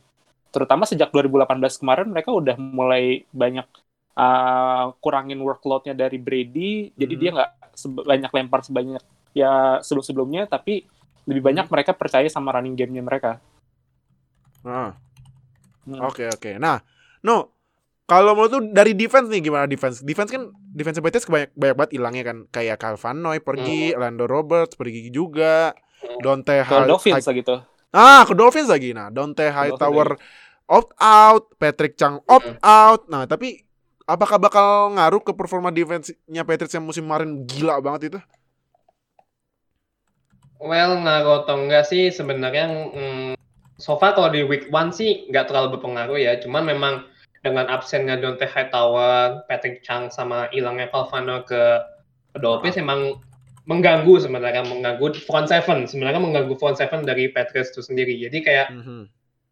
terutama 0.49 0.83
sejak 0.83 1.09
2018 1.09 1.47
kemarin 1.79 2.07
mereka 2.09 2.33
udah 2.33 2.57
mulai 2.57 3.23
banyak 3.31 3.63
uh, 4.13 4.91
kurangin 4.99 5.39
workloadnya 5.39 5.93
dari 5.93 6.17
Brady 6.17 6.91
jadi 6.91 7.13
Mhm. 7.13 7.21
dia 7.21 7.29
nggak 7.31 7.51
sebanyak 7.71 8.31
lempar 8.33 8.59
sebanyak 8.61 9.03
ya 9.31 9.79
sebelum-sebelumnya 9.79 10.43
tapi 10.45 10.83
lebih 11.23 11.39
banyak 11.39 11.69
mereka 11.69 11.93
percaya 11.93 12.27
sama 12.27 12.51
running 12.51 12.75
game-nya 12.75 12.99
mereka 12.99 13.39
Ah. 14.61 14.93
Hmm. 15.81 15.97
Oke 16.05 16.29
oke. 16.29 16.61
Nah, 16.61 16.77
no. 17.21 17.49
Kalau 18.11 18.35
menurut 18.35 18.51
lu 18.51 18.59
dari 18.75 18.91
defense 18.91 19.31
nih 19.31 19.39
gimana 19.39 19.71
defense? 19.71 20.03
Defense 20.03 20.35
kan 20.35 20.51
defense 20.75 20.99
Patriots 20.99 21.31
banyak 21.31 21.55
banyak 21.55 21.75
banget 21.79 21.91
hilangnya 21.95 22.23
kan. 22.27 22.37
Kayak 22.51 22.83
Calvin 22.83 23.23
Noy 23.23 23.39
pergi, 23.39 23.95
Lando 23.95 24.27
Roberts 24.27 24.75
pergi 24.75 25.07
juga. 25.15 25.71
Dante 26.19 26.59
ke 26.59 26.67
High- 26.67 26.91
Dolphins 26.91 27.23
lah 27.23 27.35
gitu 27.39 27.55
Ah, 27.95 28.27
ke 28.27 28.35
Dolphins 28.35 28.67
lagi. 28.67 28.91
Nah, 28.91 29.07
Dante 29.15 29.47
Hightower 29.47 30.19
opt 30.67 30.91
out, 30.99 31.43
Patrick 31.55 31.95
Chang 31.95 32.19
opt 32.27 32.51
out. 32.59 33.07
Nah, 33.07 33.23
tapi 33.27 33.63
apakah 34.03 34.35
bakal 34.39 34.91
ngaruh 34.91 35.23
ke 35.23 35.31
performa 35.31 35.71
defense-nya 35.71 36.43
Patriots 36.43 36.75
yang 36.75 36.83
musim 36.83 37.07
kemarin 37.07 37.47
gila 37.47 37.79
banget 37.79 38.11
itu? 38.11 38.19
Well, 40.59 40.99
ngaruh 40.99 41.47
atau 41.47 41.55
enggak 41.57 41.87
sih 41.87 42.11
sebenarnya 42.11 42.91
mm, 42.91 43.33
so 43.81 43.97
far 43.97 44.13
kalau 44.13 44.29
di 44.29 44.43
week 44.45 44.67
one 44.69 44.91
sih 44.93 45.25
nggak 45.31 45.47
terlalu 45.47 45.79
berpengaruh 45.79 46.19
ya. 46.19 46.37
Cuman 46.43 46.63
memang 46.67 46.93
dengan 47.41 47.65
absennya 47.69 48.21
Dante 48.21 48.45
Hightower, 48.45 49.45
Patrick 49.49 49.81
Chung 49.81 50.13
sama 50.13 50.45
hilangnya 50.53 50.89
Calvano 50.93 51.41
ke 51.41 51.81
Dolphins 52.37 52.77
emang 52.77 53.17
mengganggu 53.65 54.17
sebenarnya 54.21 54.65
mengganggu 54.65 55.13
front 55.25 55.49
seven 55.49 55.85
sebenarnya 55.85 56.21
mengganggu 56.21 56.53
front 56.57 56.77
seven 56.77 57.05
dari 57.05 57.29
Patriots 57.29 57.73
itu 57.73 57.81
sendiri. 57.85 58.13
Jadi 58.17 58.37
kayak 58.41 58.67
Mhm. 58.73 59.03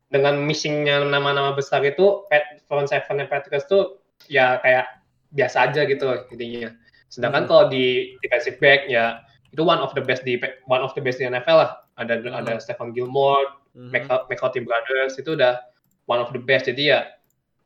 dengan 0.10 0.42
missingnya 0.42 1.06
nama-nama 1.06 1.54
besar 1.54 1.86
itu 1.86 2.26
Pat- 2.30 2.62
front 2.66 2.90
seven 2.90 3.26
Patriots 3.30 3.70
tuh 3.70 4.02
ya 4.26 4.58
kayak 4.62 4.90
biasa 5.34 5.70
aja 5.70 5.86
gitu 5.86 6.10
intinya. 6.34 6.74
Sedangkan 7.10 7.46
Hmm. 7.46 7.50
kalau 7.50 7.64
di 7.70 8.18
defensive 8.22 8.58
back 8.58 8.90
ya 8.90 9.22
itu 9.50 9.62
one 9.62 9.82
of 9.82 9.94
the 9.94 10.02
best 10.02 10.26
di 10.26 10.38
one 10.66 10.82
of 10.82 10.94
the 10.98 11.02
best 11.02 11.22
di 11.22 11.26
NFL 11.26 11.58
lah. 11.62 11.72
Ada 11.98 12.22
Hmm. 12.22 12.34
ada 12.34 12.54
Stephen 12.58 12.94
Gilmore, 12.94 13.62
Mhm. 13.78 13.94
McCa- 13.94 14.26
McCarthy 14.30 14.62
Brothers 14.66 15.18
itu 15.22 15.38
udah 15.38 15.62
one 16.10 16.22
of 16.22 16.30
the 16.34 16.42
best. 16.42 16.66
Jadi 16.66 16.90
ya 16.90 17.06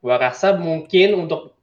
gua 0.03 0.19
rasa 0.19 0.59
mungkin 0.59 1.15
untuk 1.15 1.55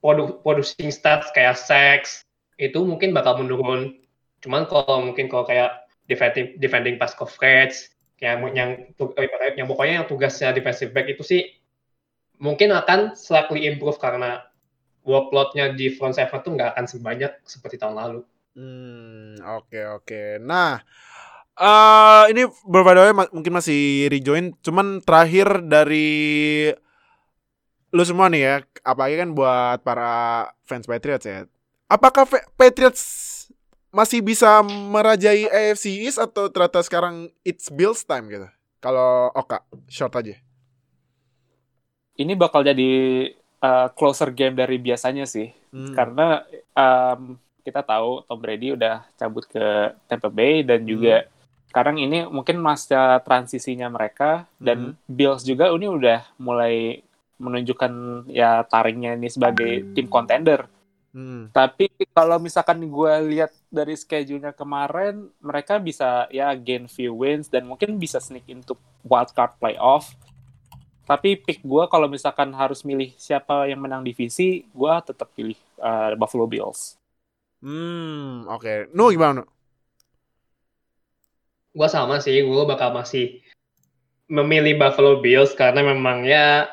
produ 0.00 0.40
producing 0.40 0.88
stats 0.88 1.28
kayak 1.36 1.60
sacks 1.60 2.24
itu 2.56 2.80
mungkin 2.82 3.12
bakal 3.12 3.38
menurun. 3.44 4.00
Cuman 4.42 4.66
kalau 4.66 5.12
mungkin 5.12 5.28
kalau 5.28 5.44
kayak 5.44 5.84
defending 6.08 6.58
defending 6.58 6.96
pass 6.98 7.12
coverage 7.14 7.92
yang 8.18 8.42
yang 8.56 8.70
eh, 8.98 9.54
yang 9.58 9.68
pokoknya 9.68 10.02
yang 10.02 10.08
tugasnya 10.08 10.50
defensive 10.56 10.90
back 10.90 11.06
itu 11.06 11.22
sih 11.22 11.42
mungkin 12.42 12.74
akan 12.74 13.14
slightly 13.14 13.70
improve 13.70 13.98
karena 14.02 14.42
workload-nya 15.06 15.74
di 15.74 15.90
front 15.94 16.18
seven 16.18 16.40
tuh 16.42 16.52
nggak 16.54 16.74
akan 16.74 16.86
sebanyak 16.86 17.32
seperti 17.46 17.78
tahun 17.78 17.98
lalu. 17.98 18.20
Hmm, 18.54 19.38
oke 19.42 19.80
oke. 20.02 20.22
Nah, 20.42 20.78
eh 21.58 22.24
ini 22.30 22.46
ma- 23.14 23.32
mungkin 23.32 23.54
masih 23.54 24.10
rejoin, 24.12 24.54
cuman 24.62 25.02
terakhir 25.02 25.66
dari 25.66 26.10
lu 27.92 28.02
semua 28.08 28.32
nih 28.32 28.42
ya, 28.42 28.54
apalagi 28.82 29.20
kan 29.20 29.30
buat 29.36 29.84
para 29.84 30.48
fans 30.64 30.88
Patriots 30.88 31.28
ya. 31.28 31.44
Apakah 31.86 32.24
Patriots 32.56 33.04
masih 33.92 34.24
bisa 34.24 34.64
merajai 34.64 35.44
AFC 35.52 36.08
East 36.08 36.16
atau 36.16 36.48
ternyata 36.48 36.80
sekarang 36.80 37.28
it's 37.44 37.68
Bills 37.68 38.00
time 38.08 38.32
gitu? 38.32 38.48
Kalau 38.80 39.28
Oka, 39.36 39.60
short 39.92 40.16
aja. 40.16 40.40
Ini 42.16 42.32
bakal 42.34 42.64
jadi 42.64 42.92
uh, 43.60 43.92
closer 43.92 44.32
game 44.32 44.56
dari 44.56 44.80
biasanya 44.80 45.28
sih. 45.28 45.52
Hmm. 45.70 45.92
Karena 45.92 46.42
um, 46.72 47.36
kita 47.62 47.84
tahu 47.84 48.26
Tom 48.26 48.40
Brady 48.40 48.74
udah 48.74 49.06
cabut 49.20 49.44
ke 49.46 49.94
Tampa 50.10 50.32
Bay 50.32 50.66
dan 50.66 50.82
juga 50.82 51.28
sekarang 51.70 51.96
ini 51.96 52.28
mungkin 52.28 52.60
masa 52.60 53.16
transisinya 53.24 53.88
mereka 53.88 54.44
dan 54.60 54.92
Bills 55.08 55.40
juga 55.40 55.72
ini 55.72 55.88
udah 55.88 56.20
mulai 56.36 57.00
menunjukkan 57.42 57.92
ya 58.30 58.62
taringnya 58.70 59.18
ini 59.18 59.26
sebagai 59.26 59.92
tim 59.98 60.06
contender. 60.06 60.70
Hmm. 61.12 61.50
Tapi 61.52 61.92
kalau 62.14 62.40
misalkan 62.40 62.80
gue 62.88 63.12
lihat 63.36 63.52
dari 63.68 63.98
schedule-nya 63.98 64.54
kemarin, 64.54 65.28
mereka 65.42 65.76
bisa 65.76 66.30
ya 66.32 66.54
gain 66.54 66.88
few 66.88 67.12
wins 67.12 67.50
dan 67.50 67.68
mungkin 67.68 67.98
bisa 67.98 68.22
sneak 68.22 68.46
into 68.46 68.78
wildcard 69.04 69.52
playoff. 69.60 70.14
Tapi 71.04 71.36
pick 71.36 71.60
gue 71.60 71.84
kalau 71.90 72.08
misalkan 72.08 72.54
harus 72.56 72.86
milih 72.86 73.12
siapa 73.20 73.68
yang 73.68 73.82
menang 73.82 74.06
divisi, 74.06 74.64
gue 74.72 74.94
tetap 75.04 75.28
pilih 75.36 75.58
uh, 75.82 76.16
Buffalo 76.16 76.48
Bills. 76.48 76.96
Hmm, 77.62 78.42
oke. 78.50 78.90
Nu 78.90 79.14
gimana? 79.14 79.42
Nu? 79.42 79.44
Gua 81.72 81.88
sama 81.88 82.20
sih, 82.20 82.42
gua 82.44 82.68
bakal 82.68 82.92
masih 82.92 83.40
memilih 84.28 84.76
Buffalo 84.76 85.22
Bills 85.22 85.54
karena 85.54 85.80
memang 85.80 86.26
ya 86.26 86.68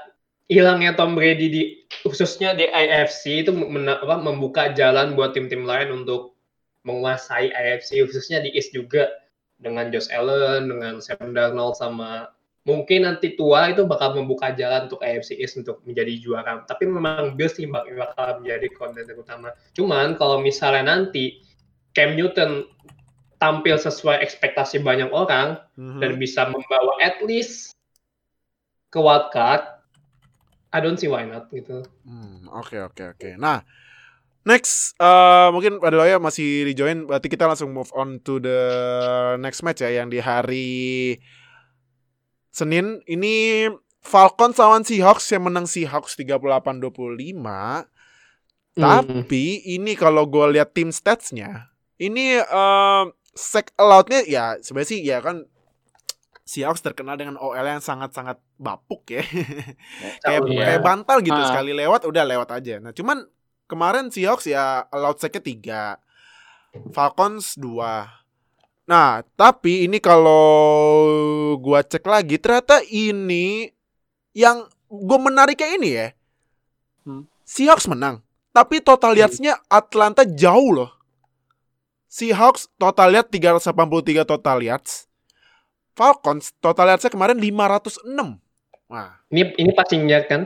hilangnya 0.50 0.98
Tom 0.98 1.14
Brady 1.14 1.48
di 1.48 1.62
khususnya 2.02 2.58
di 2.58 2.66
AFC 2.66 3.46
itu 3.46 3.54
apa, 3.54 4.16
membuka 4.18 4.74
jalan 4.74 5.14
buat 5.14 5.38
tim-tim 5.38 5.64
lain 5.64 5.94
untuk 5.94 6.34
menguasai 6.84 7.54
AFC 7.54 8.02
khususnya 8.04 8.42
di 8.42 8.50
East 8.58 8.74
juga 8.74 9.08
dengan 9.62 9.94
Josh 9.94 10.10
Allen, 10.10 10.72
dengan 10.72 10.98
Sam 11.04 11.38
Darnold 11.38 11.78
sama 11.78 12.34
mungkin 12.66 13.08
nanti 13.08 13.34
tua 13.38 13.72
itu 13.72 13.86
bakal 13.86 14.18
membuka 14.18 14.52
jalan 14.54 14.90
untuk 14.90 15.00
AFC 15.06 15.38
East 15.38 15.60
untuk 15.60 15.86
menjadi 15.86 16.18
juara. 16.18 16.66
Tapi 16.66 16.90
memang 16.90 17.38
Bills 17.38 17.56
sih 17.56 17.70
bak- 17.70 17.88
bakal 17.94 18.42
menjadi 18.44 18.68
kontender 18.74 19.16
utama. 19.16 19.54
Cuman 19.78 20.18
kalau 20.18 20.42
misalnya 20.42 20.98
nanti 20.98 21.46
Cam 21.94 22.14
Newton 22.14 22.70
tampil 23.40 23.80
sesuai 23.80 24.20
ekspektasi 24.22 24.84
banyak 24.84 25.10
orang 25.10 25.58
Mhm. 25.80 26.00
dan 26.04 26.12
bisa 26.20 26.46
membawa 26.46 26.94
at 27.02 27.18
least 27.24 27.74
ke 28.92 29.00
wildcard, 29.00 29.79
I 30.70 30.80
don't 30.82 31.02
see 31.02 31.10
why 31.10 31.26
not 31.26 31.50
gitu. 31.50 31.82
Hmm, 32.06 32.46
oke 32.54 32.78
oke 32.94 33.18
oke. 33.18 33.30
Nah, 33.42 33.66
next 34.46 34.94
eh 35.02 35.48
mungkin 35.50 35.82
pada 35.82 36.06
ya 36.06 36.22
masih 36.22 36.66
rejoin 36.70 37.10
berarti 37.10 37.28
kita 37.30 37.50
langsung 37.50 37.74
move 37.74 37.90
on 37.98 38.22
to 38.22 38.38
the 38.38 38.62
next 39.42 39.66
match 39.66 39.82
ya 39.82 39.90
yang 39.90 40.14
di 40.14 40.22
hari 40.22 41.18
Senin 42.54 43.02
ini 43.10 43.68
Falcons 44.00 44.58
lawan 44.58 44.86
Seahawks 44.88 45.28
yang 45.30 45.46
menang 45.50 45.68
Seahawks 45.68 46.16
38-25. 46.18 47.36
Tapi 48.80 49.46
ini 49.76 49.92
kalau 50.00 50.24
gue 50.24 50.56
lihat 50.56 50.72
tim 50.72 50.88
statsnya, 50.88 51.68
ini 52.00 52.40
eh 52.40 53.06
sack 53.36 53.72
allowed-nya 53.80 54.26
ya 54.28 54.46
sebenarnya 54.60 54.90
sih 54.90 55.00
ya 55.04 55.24
kan 55.24 55.48
Seahawks 56.50 56.82
terkenal 56.82 57.14
dengan 57.14 57.38
OL 57.38 57.62
yang 57.62 57.78
sangat-sangat 57.78 58.42
bapuk 58.58 59.06
ya. 59.06 59.22
kayak 60.26 60.42
Iya. 60.50 60.66
kayak 60.66 60.82
bantal 60.82 61.22
gitu 61.22 61.38
Ah. 61.38 61.46
sekali 61.46 61.78
lewat 61.78 62.10
udah 62.10 62.26
lewat 62.26 62.50
aja. 62.50 62.82
Nah, 62.82 62.90
cuman 62.90 63.22
kemarin 63.70 64.10
Seahawks 64.10 64.50
ya 64.50 64.82
allowed 64.90 65.22
sack-nya 65.22 65.46
3. 65.46 65.82
Falcons 66.90 67.54
2. 67.54 68.10
Nah, 68.86 69.22
tapi 69.38 69.86
ini 69.86 70.02
kalau 70.02 70.42
gua 71.62 71.86
cek 71.86 72.02
lagi 72.02 72.42
ternyata 72.42 72.82
ini 72.84 73.70
yang 74.34 74.66
gue 74.90 75.20
menariknya 75.22 75.70
ini 75.78 75.90
ya. 75.94 76.08
Hmm. 77.06 77.30
Seahawks 77.46 77.86
menang, 77.86 78.26
tapi 78.50 78.82
total 78.82 79.14
yards-nya 79.14 79.62
Atlanta 79.70 80.26
jauh 80.26 80.74
loh. 80.74 80.90
Seahawks 82.10 82.70
total 82.78 83.14
yard 83.14 83.30
383 83.30 84.26
total 84.26 84.58
yards. 84.62 85.09
Falcons 86.00 86.56
total 86.58 86.88
yards-nya 86.88 87.12
kemarin 87.12 87.36
506. 87.36 88.40
Wah, 88.88 89.20
Ini 89.28 89.42
ini 89.60 89.72
passing 89.76 90.08
yard 90.08 90.26
kan? 90.26 90.42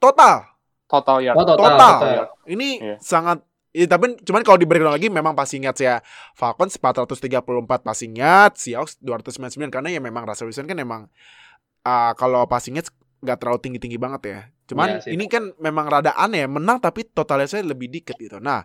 total 0.00 0.48
Total 0.88 1.20
yard. 1.20 1.36
Oh, 1.36 1.44
total. 1.44 1.60
total. 1.68 1.94
total. 2.00 2.24
Ini 2.48 2.68
Iya. 2.80 2.96
sangat 2.98 3.44
ya, 3.70 3.86
tapi 3.86 4.16
cuman 4.18 4.40
kalau 4.40 4.56
di 4.56 4.64
breakdown 4.64 4.90
lagi 4.90 5.06
memang 5.06 5.36
passing 5.36 5.62
yards 5.62 5.78
ya 5.78 6.00
Falcons 6.32 6.74
434 6.74 7.84
passing 7.84 8.16
yards, 8.16 8.64
Seahawks 8.64 8.96
299 8.98 9.68
karena 9.70 9.92
ya 9.92 10.00
memang 10.00 10.24
Russell 10.24 10.48
Wilson 10.48 10.64
kan 10.64 10.74
memang 10.74 11.06
ah, 11.84 12.16
kalau 12.16 12.42
passing 12.48 12.74
yards 12.74 12.88
nggak 13.20 13.36
terlalu 13.36 13.60
tinggi-tinggi 13.60 14.00
banget 14.00 14.22
ya. 14.24 14.40
Cuman 14.66 14.98
sih. 14.98 15.12
ini 15.12 15.28
kan 15.28 15.52
memang 15.60 15.86
rada 15.86 16.16
aneh 16.16 16.48
menang 16.48 16.80
tapi 16.80 17.04
totalnya 17.04 17.46
saya 17.46 17.62
lebih 17.62 17.86
dikit 17.86 18.16
gitu. 18.16 18.40
Nah, 18.40 18.64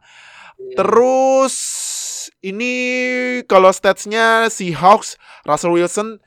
Iya. 0.56 0.80
terus 0.80 1.56
ini 2.40 2.72
kalau 3.50 3.74
statsnya 3.74 4.48
Seahawks 4.50 5.20
Russell 5.44 5.76
Wilson 5.76 6.22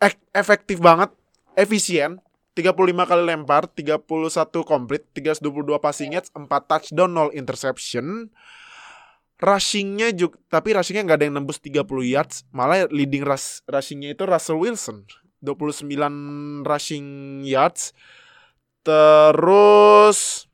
ek- 0.00 0.22
efektif 0.34 0.80
banget, 0.80 1.12
efisien. 1.54 2.18
35 2.58 3.06
kali 3.06 3.22
lempar, 3.24 3.70
31 3.70 4.66
komplit, 4.66 5.06
322 5.14 5.78
passing 5.80 6.12
yards, 6.18 6.28
4 6.34 6.50
touchdown, 6.66 7.08
0 7.14 7.30
interception. 7.32 8.28
Rushingnya 9.40 10.12
juga, 10.12 10.36
tapi 10.52 10.76
rushingnya 10.76 11.06
nggak 11.08 11.18
ada 11.22 11.26
yang 11.30 11.36
nembus 11.40 11.62
30 11.62 11.86
yards. 12.04 12.44
Malah 12.52 12.90
leading 12.92 13.24
rush, 13.24 13.64
rushingnya 13.64 14.12
itu 14.12 14.28
Russell 14.28 14.60
Wilson. 14.60 15.08
29 15.40 15.88
rushing 16.68 17.40
yards. 17.48 17.96
Terus 18.84 20.50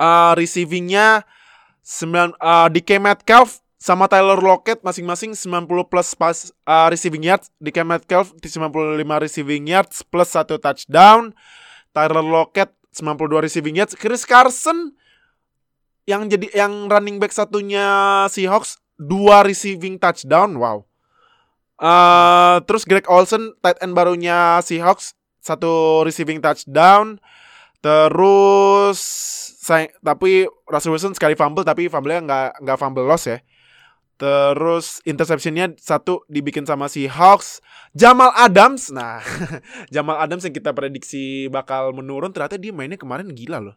uh, 0.00 0.32
receivingnya 0.34 1.22
9 1.86 2.34
uh, 2.42 2.66
DK 2.66 2.98
Metcalf 2.98 3.62
sama 3.86 4.10
Tyler 4.10 4.42
Lockett 4.42 4.82
masing-masing 4.82 5.38
90 5.38 5.86
plus 5.86 6.18
pas 6.18 6.50
uh, 6.66 6.90
receiving 6.90 7.22
yards. 7.22 7.54
DK 7.62 7.86
Metcalf 7.86 8.34
di 8.34 8.50
95 8.50 8.98
receiving 9.22 9.62
yards 9.70 10.02
plus 10.02 10.34
1 10.34 10.58
touchdown. 10.58 11.30
Tyler 11.94 12.26
Lockett 12.26 12.74
92 12.90 13.46
receiving 13.46 13.78
yards. 13.78 13.94
Chris 13.94 14.26
Carson 14.26 14.90
yang 16.02 16.26
jadi 16.26 16.50
yang 16.66 16.90
running 16.90 17.22
back 17.22 17.30
satunya 17.30 18.26
Seahawks 18.26 18.82
dua 18.98 19.46
receiving 19.46 20.02
touchdown. 20.02 20.58
Wow. 20.58 20.82
Uh, 21.78 22.58
terus 22.66 22.82
Greg 22.82 23.06
Olsen 23.06 23.54
tight 23.62 23.78
end 23.78 23.94
barunya 23.94 24.58
Seahawks 24.66 25.14
satu 25.38 26.02
receiving 26.02 26.42
touchdown. 26.42 27.22
Terus 27.78 28.98
say, 29.62 29.94
tapi 30.02 30.50
Russell 30.66 30.90
Wilson 30.90 31.14
sekali 31.14 31.38
fumble 31.38 31.62
tapi 31.62 31.86
fumble-nya 31.86 32.26
nggak 32.26 32.50
nggak 32.66 32.78
fumble 32.82 33.06
loss 33.06 33.30
ya. 33.30 33.38
Terus 34.16 35.04
interceptionnya 35.04 35.76
satu 35.76 36.24
dibikin 36.26 36.64
sama 36.64 36.88
si 36.88 37.04
Hawks. 37.04 37.60
Jamal 37.92 38.32
Adams. 38.32 38.88
Nah, 38.88 39.20
Jamal 39.94 40.16
Adams 40.18 40.44
yang 40.44 40.56
kita 40.56 40.72
prediksi 40.72 41.46
bakal 41.48 41.92
menurun 41.92 42.32
ternyata 42.32 42.56
dia 42.56 42.72
mainnya 42.72 42.96
kemarin 42.96 43.28
gila 43.32 43.60
loh. 43.60 43.76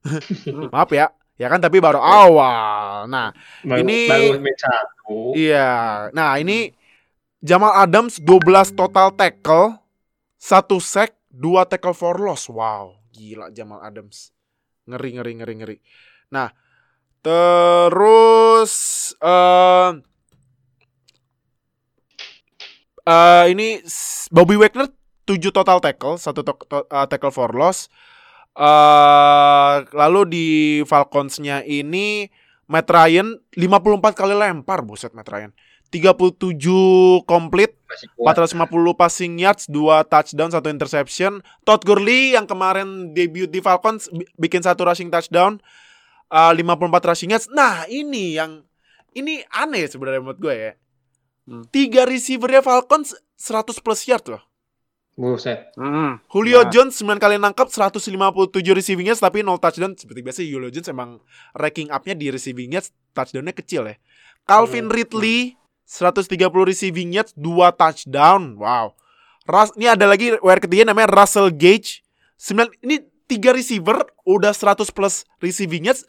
Maaf 0.72 0.90
ya. 0.92 1.12
Ya 1.36 1.52
kan 1.52 1.60
tapi 1.60 1.84
baru 1.84 2.00
awal. 2.00 3.04
Nah, 3.12 3.36
Baru, 3.60 3.84
Ini- 3.84 4.08
baru 4.08 4.40
satu. 4.56 5.36
iya. 5.36 6.08
Nah, 6.16 6.40
ini 6.40 6.72
Jamal 7.44 7.76
Adams 7.76 8.16
12 8.24 8.72
total 8.72 9.12
tackle, 9.12 9.76
1 10.40 10.80
sack, 10.80 11.12
2 11.28 11.68
tackle 11.68 11.92
for 11.92 12.16
loss. 12.16 12.48
Wow, 12.48 12.96
gila 13.12 13.52
Jamal 13.52 13.84
Adams. 13.84 14.32
Ngeri 14.88 15.20
ngeri 15.20 15.32
ngeri 15.36 15.54
ngeri. 15.60 15.76
Nah, 16.32 16.48
terus 17.26 18.72
eh 19.18 19.90
eh, 23.02 23.44
ini 23.50 23.82
Bobby 24.30 24.54
Wagner 24.54 24.86
7 25.26 25.50
total 25.50 25.82
tackle, 25.82 26.14
1 26.22 27.10
tackle 27.10 27.34
for 27.34 27.50
loss. 27.50 27.90
eh 28.56 29.74
lalu 29.92 30.20
di 30.24 30.46
Falcons-nya 30.86 31.60
ini 31.60 32.30
Matt 32.70 32.88
Ryan 32.88 33.34
54 33.52 34.14
kali 34.16 34.32
lempar, 34.32 34.86
buset 34.86 35.10
Matt 35.12 35.28
Ryan. 35.28 35.50
37 35.90 37.22
komplit, 37.26 37.78
Masih 37.86 38.10
kuat. 38.18 38.34
450 38.34 38.94
passing 38.98 39.38
yards, 39.38 39.66
2 39.70 40.02
touchdown, 40.08 40.50
1 40.50 40.66
interception. 40.72 41.42
Todd 41.62 41.82
Gurley 41.82 42.34
yang 42.34 42.46
kemarin 42.46 43.14
debut 43.14 43.46
di 43.46 43.62
Falcons 43.62 44.10
bi- 44.10 44.26
bikin 44.40 44.62
satu 44.66 44.82
rushing 44.82 45.10
touchdown, 45.10 45.62
uh, 46.30 46.52
54 46.52 47.10
rushing 47.10 47.30
yards. 47.32 47.46
Nah, 47.52 47.84
ini 47.90 48.38
yang 48.38 48.62
ini 49.16 49.40
aneh 49.54 49.88
sebenarnya 49.88 50.20
menurut 50.20 50.40
gue 50.40 50.54
ya. 50.54 50.72
Hmm. 51.46 51.64
Tiga 51.70 52.04
receivernya 52.04 52.60
Falcons 52.60 53.14
100 53.38 53.78
plus 53.80 54.02
yard 54.04 54.24
loh. 54.28 54.42
Buset. 55.16 55.72
Hmm. 55.80 56.20
Julio 56.28 56.60
Nah. 56.60 56.68
Jones 56.68 57.00
9 57.00 57.16
kali 57.16 57.40
nangkap 57.40 57.72
157 57.72 58.12
receiving 58.76 59.08
yards 59.08 59.24
tapi 59.24 59.40
0 59.40 59.56
touchdown. 59.56 59.96
Seperti 59.96 60.20
biasa 60.20 60.44
Julio 60.44 60.68
Jones 60.68 60.92
emang 60.92 61.24
ranking 61.56 61.88
up-nya 61.88 62.12
di 62.12 62.28
receiving 62.28 62.76
yards 62.76 62.92
touchdown-nya 63.16 63.56
kecil 63.56 63.88
ya. 63.88 63.96
Calvin 64.44 64.92
Ridley 64.92 65.56
130 65.88 66.28
receiving 66.68 67.16
yards 67.16 67.32
2 67.32 67.72
touchdown. 67.72 68.60
Wow. 68.60 68.92
Ras 69.48 69.72
ini 69.78 69.88
ada 69.88 70.04
lagi 70.04 70.36
wire 70.42 70.60
ketiga 70.60 70.92
namanya 70.92 71.08
Russell 71.08 71.48
Gage. 71.48 72.04
9 72.36 72.84
ini 72.84 73.00
3 73.24 73.56
receiver 73.56 74.04
udah 74.28 74.52
100 74.52 74.92
plus 74.92 75.24
receiving 75.40 75.88
yards 75.88 76.04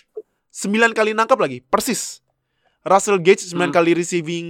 9 0.52 0.95
kali 0.95 1.12
nangkap 1.14 1.38
lagi. 1.38 1.62
Persis. 1.62 2.20
Russell 2.88 3.20
Gage 3.20 3.52
9 3.52 3.68
Hmm. 3.70 3.76
kali 3.76 3.91
receiving 3.93 4.48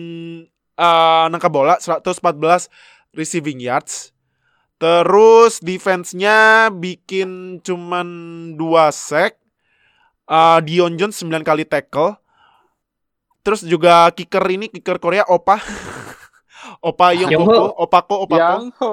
eh, 0.78 1.26
nangkap 1.34 1.50
bola 1.50 1.76
114 1.82 2.70
receiving 3.12 3.58
yards. 3.58 4.14
Terus 4.78 5.58
defense-nya 5.58 6.70
bikin 6.70 7.60
cuman 7.66 8.08
2 8.54 8.94
sack. 8.94 9.42
Uh, 10.28 10.60
Dion 10.62 11.00
Jones 11.00 11.18
9 11.24 11.42
kali 11.42 11.66
tackle. 11.66 12.20
Terus 13.42 13.64
juga 13.64 14.12
kicker 14.14 14.44
ini 14.52 14.68
kicker 14.70 15.02
Korea 15.02 15.24
Opa. 15.26 15.58
Opa 16.88 17.16
Yong. 17.16 17.32
Ho, 17.42 17.74
Opako, 17.80 18.28
Opako. 18.28 18.38
Yang 18.38 18.66
ho. 18.78 18.92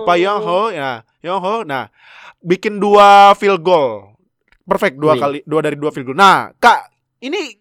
Opa 0.00 0.14
Yong 0.16 0.40
Ho, 0.40 0.60
ya. 0.72 1.04
Yong 1.20 1.40
Ho. 1.42 1.54
Nah, 1.68 1.92
bikin 2.40 2.80
dua 2.80 3.36
field 3.36 3.60
goal. 3.60 4.15
Perfect 4.66 4.98
dua 4.98 5.14
Wih. 5.14 5.22
kali, 5.22 5.38
dua 5.46 5.60
dari 5.62 5.78
dua 5.78 5.94
field 5.94 6.10
goal. 6.10 6.18
Nah, 6.18 6.50
Kak, 6.58 6.90
ini 7.22 7.54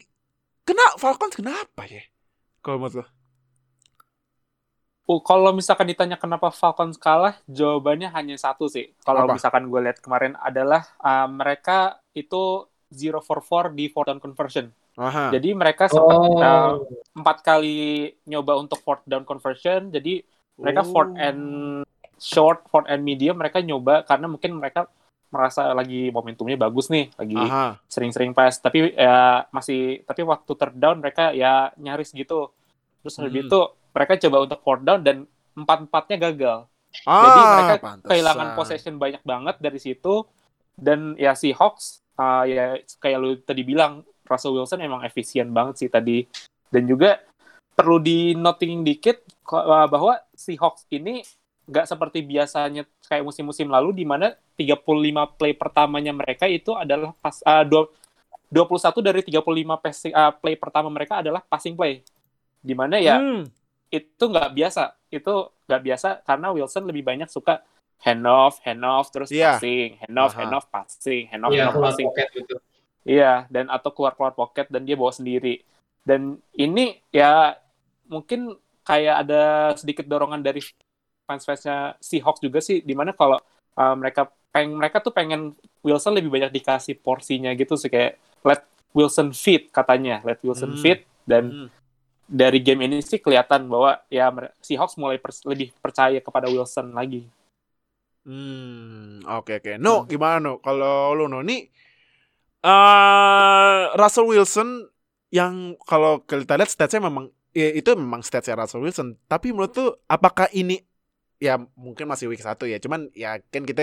kena 0.66 0.98
Falcons 0.98 1.38
kenapa 1.38 1.86
ya? 1.86 2.02
Kalau 2.60 2.82
menurut 2.82 2.98
lo? 3.00 3.06
Oh, 5.06 5.22
kalau 5.22 5.54
misalkan 5.54 5.86
ditanya 5.86 6.18
kenapa 6.18 6.50
Falcons 6.50 6.98
kalah, 6.98 7.38
jawabannya 7.46 8.10
hanya 8.10 8.42
satu 8.42 8.66
sih. 8.66 8.90
Kalau 9.06 9.30
misalkan 9.30 9.70
gue 9.70 9.78
lihat 9.86 10.02
kemarin 10.02 10.34
adalah 10.42 10.82
uh, 10.98 11.30
mereka 11.30 12.02
itu 12.18 12.66
0 12.90 13.22
for 13.22 13.38
4 13.70 13.78
di 13.78 13.86
fourth 13.86 14.10
down 14.10 14.18
conversion. 14.18 14.74
Aha. 14.98 15.30
Jadi 15.30 15.54
mereka 15.54 15.86
sempat 15.86 16.10
Oh. 16.10 16.42
uh, 16.42 16.74
empat 17.14 17.46
kali 17.46 18.10
nyoba 18.26 18.58
untuk 18.58 18.82
fourth 18.82 19.06
down 19.06 19.30
conversion. 19.30 19.94
Jadi 19.94 20.26
mereka 20.58 20.82
Oh. 20.82 20.90
fourth 20.90 21.14
and 21.22 21.42
short, 22.18 22.66
fourth 22.66 22.90
and 22.90 23.06
medium 23.06 23.38
mereka 23.38 23.62
nyoba 23.62 24.02
karena 24.10 24.26
mungkin 24.26 24.58
mereka 24.58 24.90
merasa 25.36 25.76
lagi 25.76 26.08
momentumnya 26.10 26.56
bagus 26.56 26.88
nih, 26.88 27.12
lagi 27.14 27.36
sering-sering 27.86 28.32
pass. 28.32 28.58
Tapi 28.58 28.96
ya 28.96 29.44
masih 29.52 30.00
tapi 30.04 30.24
waktu 30.24 30.52
third 30.56 30.76
down 30.76 31.04
mereka 31.04 31.36
ya 31.36 31.76
nyaris 31.76 32.16
gitu. 32.16 32.56
Terus 33.04 33.20
habis 33.20 33.36
Hmm. 33.36 33.44
itu 33.46 33.60
mereka 33.92 34.14
coba 34.18 34.38
untuk 34.48 34.60
fourth 34.64 34.84
down 34.84 35.04
dan 35.04 35.28
empat-empatnya 35.54 36.18
gagal. 36.32 36.58
Ah, 37.04 37.22
Jadi 37.22 37.42
mereka 37.44 37.74
pantesan. 37.78 38.08
kehilangan 38.08 38.48
possession 38.56 38.96
banyak 38.96 39.20
banget 39.22 39.56
dari 39.60 39.80
situ 39.80 40.24
dan 40.74 41.14
ya 41.16 41.36
si 41.36 41.52
Hawks 41.52 42.00
uh, 42.16 42.44
ya 42.44 42.80
kayak 42.98 43.18
lu 43.20 43.36
tadi 43.40 43.64
bilang 43.64 44.04
Russell 44.24 44.56
Wilson 44.56 44.80
emang 44.80 45.04
efisien 45.04 45.52
banget 45.52 45.76
sih 45.80 45.90
tadi 45.92 46.24
dan 46.72 46.88
juga 46.88 47.20
perlu 47.72 48.00
di 48.00 48.32
noting 48.34 48.84
dikit 48.84 49.24
uh, 49.52 49.88
bahwa 49.88 50.24
si 50.32 50.56
Hawks 50.56 50.88
ini 50.90 51.20
nggak 51.66 51.86
seperti 51.86 52.22
biasanya 52.22 52.86
kayak 53.04 53.24
musim-musim 53.24 53.66
lalu 53.66 53.90
di 53.92 54.06
mana 54.06 54.34
35 54.54 54.86
play 55.34 55.52
pertamanya 55.52 56.14
mereka 56.14 56.46
itu 56.46 56.72
adalah 56.72 57.12
pas 57.16 57.42
uh, 57.42 57.64
dua- 57.64 57.90
21 58.48 59.02
dari 59.02 59.22
35 59.22 59.42
passing, 59.76 60.14
uh, 60.14 60.30
play 60.32 60.54
pertama 60.54 60.88
mereka 60.88 61.20
adalah 61.20 61.42
passing 61.42 61.74
play 61.74 62.06
di 62.60 62.74
mana 62.74 62.98
ya 62.98 63.18
Hmm. 63.18 63.50
itu 63.90 64.24
nggak 64.24 64.50
biasa 64.52 64.94
itu 65.10 65.34
nggak 65.66 65.82
biasa 65.84 66.10
karena 66.22 66.48
Wilson 66.52 66.86
lebih 66.86 67.02
banyak 67.02 67.28
suka 67.28 67.66
hand 67.98 68.26
off 68.26 68.62
hand 68.62 68.82
off 68.82 69.10
terus 69.10 69.30
Iya. 69.30 69.58
passing 69.58 69.98
hand 69.98 70.16
off 70.16 70.34
Aha. 70.34 70.40
hand 70.40 70.54
off 70.54 70.66
passing 70.68 71.24
hand 71.28 71.42
off 71.42 71.52
Iya, 71.52 71.58
hand 71.60 71.70
off 71.70 71.74
keluar 71.74 71.90
passing 71.90 72.08
pocket 72.08 72.28
gitu. 72.36 72.56
iya 73.04 73.34
dan 73.50 73.66
atau 73.68 73.90
keluar 73.90 74.14
keluar 74.14 74.34
pocket 74.34 74.70
dan 74.70 74.82
dia 74.82 74.94
bawa 74.94 75.10
sendiri 75.10 75.66
dan 76.02 76.38
ini 76.52 77.02
ya 77.10 77.58
mungkin 78.06 78.54
kayak 78.82 79.16
ada 79.26 79.42
sedikit 79.74 80.06
dorongan 80.06 80.42
dari 80.42 80.62
fans-fansnya 81.26 81.98
Seahawks 82.00 82.42
juga 82.42 82.62
sih 82.62 82.82
di 82.86 82.94
mana 82.94 83.12
kalau 83.12 83.38
uh, 83.76 83.96
mereka 83.98 84.30
peng 84.54 84.72
mereka 84.78 85.04
tuh 85.04 85.12
pengen 85.12 85.52
Wilson 85.84 86.16
lebih 86.16 86.32
banyak 86.32 86.54
dikasih 86.54 86.96
porsinya 87.02 87.52
gitu 87.58 87.76
sih 87.76 87.92
kayak 87.92 88.16
let 88.46 88.64
Wilson 88.96 89.36
fit 89.36 89.68
katanya 89.74 90.22
let 90.24 90.40
Wilson 90.46 90.78
Hmm. 90.78 90.82
fit 90.82 91.04
dan 91.28 91.44
Hmm. 91.52 91.68
dari 92.26 92.58
game 92.64 92.86
ini 92.90 93.04
sih 93.06 93.22
kelihatan 93.22 93.68
bahwa 93.70 94.02
ya 94.10 94.32
Seahawks 94.64 94.96
mulai 94.98 95.20
pers- 95.22 95.46
lebih 95.46 95.70
percaya 95.84 96.18
kepada 96.24 96.48
Wilson 96.50 96.94
lagi. 96.96 97.28
Hmm, 98.26 99.22
oke 99.22 99.62
oke. 99.62 99.78
No, 99.78 100.02
gimana 100.10 100.42
no? 100.42 100.54
Kalau 100.58 101.14
lu 101.14 101.30
no 101.30 101.46
nih 101.46 101.70
eh 102.66 103.82
Russell 103.94 104.26
Wilson 104.26 104.90
yang 105.30 105.78
kalau 105.86 106.26
kita 106.26 106.58
lihat 106.58 106.72
statsnya 106.72 107.06
memang 107.06 107.30
ya 107.54 107.70
itu 107.78 107.94
memang 107.94 108.26
statsnya 108.26 108.58
Russell 108.58 108.82
Wilson. 108.82 109.14
Tapi 109.30 109.54
menurut 109.54 109.74
tuh 109.78 109.90
apakah 110.10 110.50
ini 110.58 110.82
ya 111.42 111.52
mungkin 111.76 112.06
masih 112.12 112.28
week 112.32 112.42
satu 112.44 112.64
ya. 112.70 112.78
Cuman 112.84 113.12
ya 113.16 113.40
kan 113.54 113.64
kita 113.70 113.82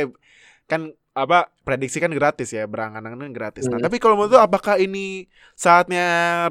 kan 0.71 0.83
apa 1.13 1.53
prediksi 1.67 1.99
kan 2.05 2.13
gratis 2.13 2.49
ya 2.57 2.65
berangan-angan 2.73 3.21
kan 3.29 3.33
gratis. 3.39 3.65
Nah 3.73 3.77
Hmm. 3.77 3.85
tapi 3.85 3.97
kalau 4.03 4.17
menurut 4.19 4.41
apakah 4.41 4.77
ini 4.81 5.29
saatnya 5.57 6.03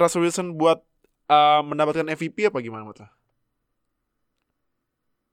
Russell 0.01 0.23
Wilson 0.25 0.47
buat 0.59 0.79
eh, 1.31 1.59
mendapatkan 1.69 2.07
MVP 2.13 2.37
apa 2.49 2.59
gimana 2.65 2.83
menurut? 2.85 3.01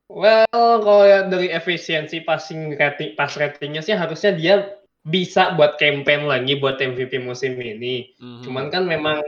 Well, 0.08 0.48
kalau 0.84 1.04
ya 1.04 1.28
dari 1.28 1.52
efisiensi 1.52 2.24
passing 2.24 2.72
rating, 2.80 3.12
pass 3.12 3.36
ratingnya 3.36 3.84
sih 3.84 3.92
harusnya 3.92 4.32
dia 4.40 4.54
bisa 5.04 5.52
buat 5.56 5.76
campaign 5.76 6.24
lagi 6.32 6.56
buat 6.56 6.80
MVP 6.80 7.20
musim 7.20 7.52
ini. 7.60 8.16
Hmm. 8.20 8.40
Cuman 8.44 8.72
kan 8.72 8.88
memang 8.88 9.20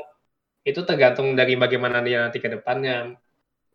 itu 0.68 0.80
tergantung 0.88 1.34
dari 1.38 1.54
bagaimana 1.56 2.00
dia 2.06 2.24
nanti 2.24 2.38
ke 2.44 2.48
depannya. 2.52 3.16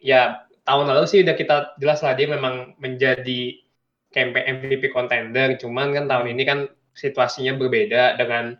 Ya, 0.02 0.45
tahun 0.66 0.86
lalu 0.90 1.06
sih 1.06 1.22
udah 1.22 1.36
kita 1.38 1.56
jelas 1.78 2.02
lah 2.02 2.18
dia 2.18 2.28
memang 2.28 2.74
menjadi 2.82 3.62
campaign 4.12 4.46
MVP 4.66 4.90
contender. 4.92 5.56
Cuman 5.62 5.94
kan 5.94 6.06
tahun 6.10 6.34
ini 6.34 6.44
kan 6.44 6.60
situasinya 6.96 7.54
berbeda 7.56 8.18
dengan 8.18 8.58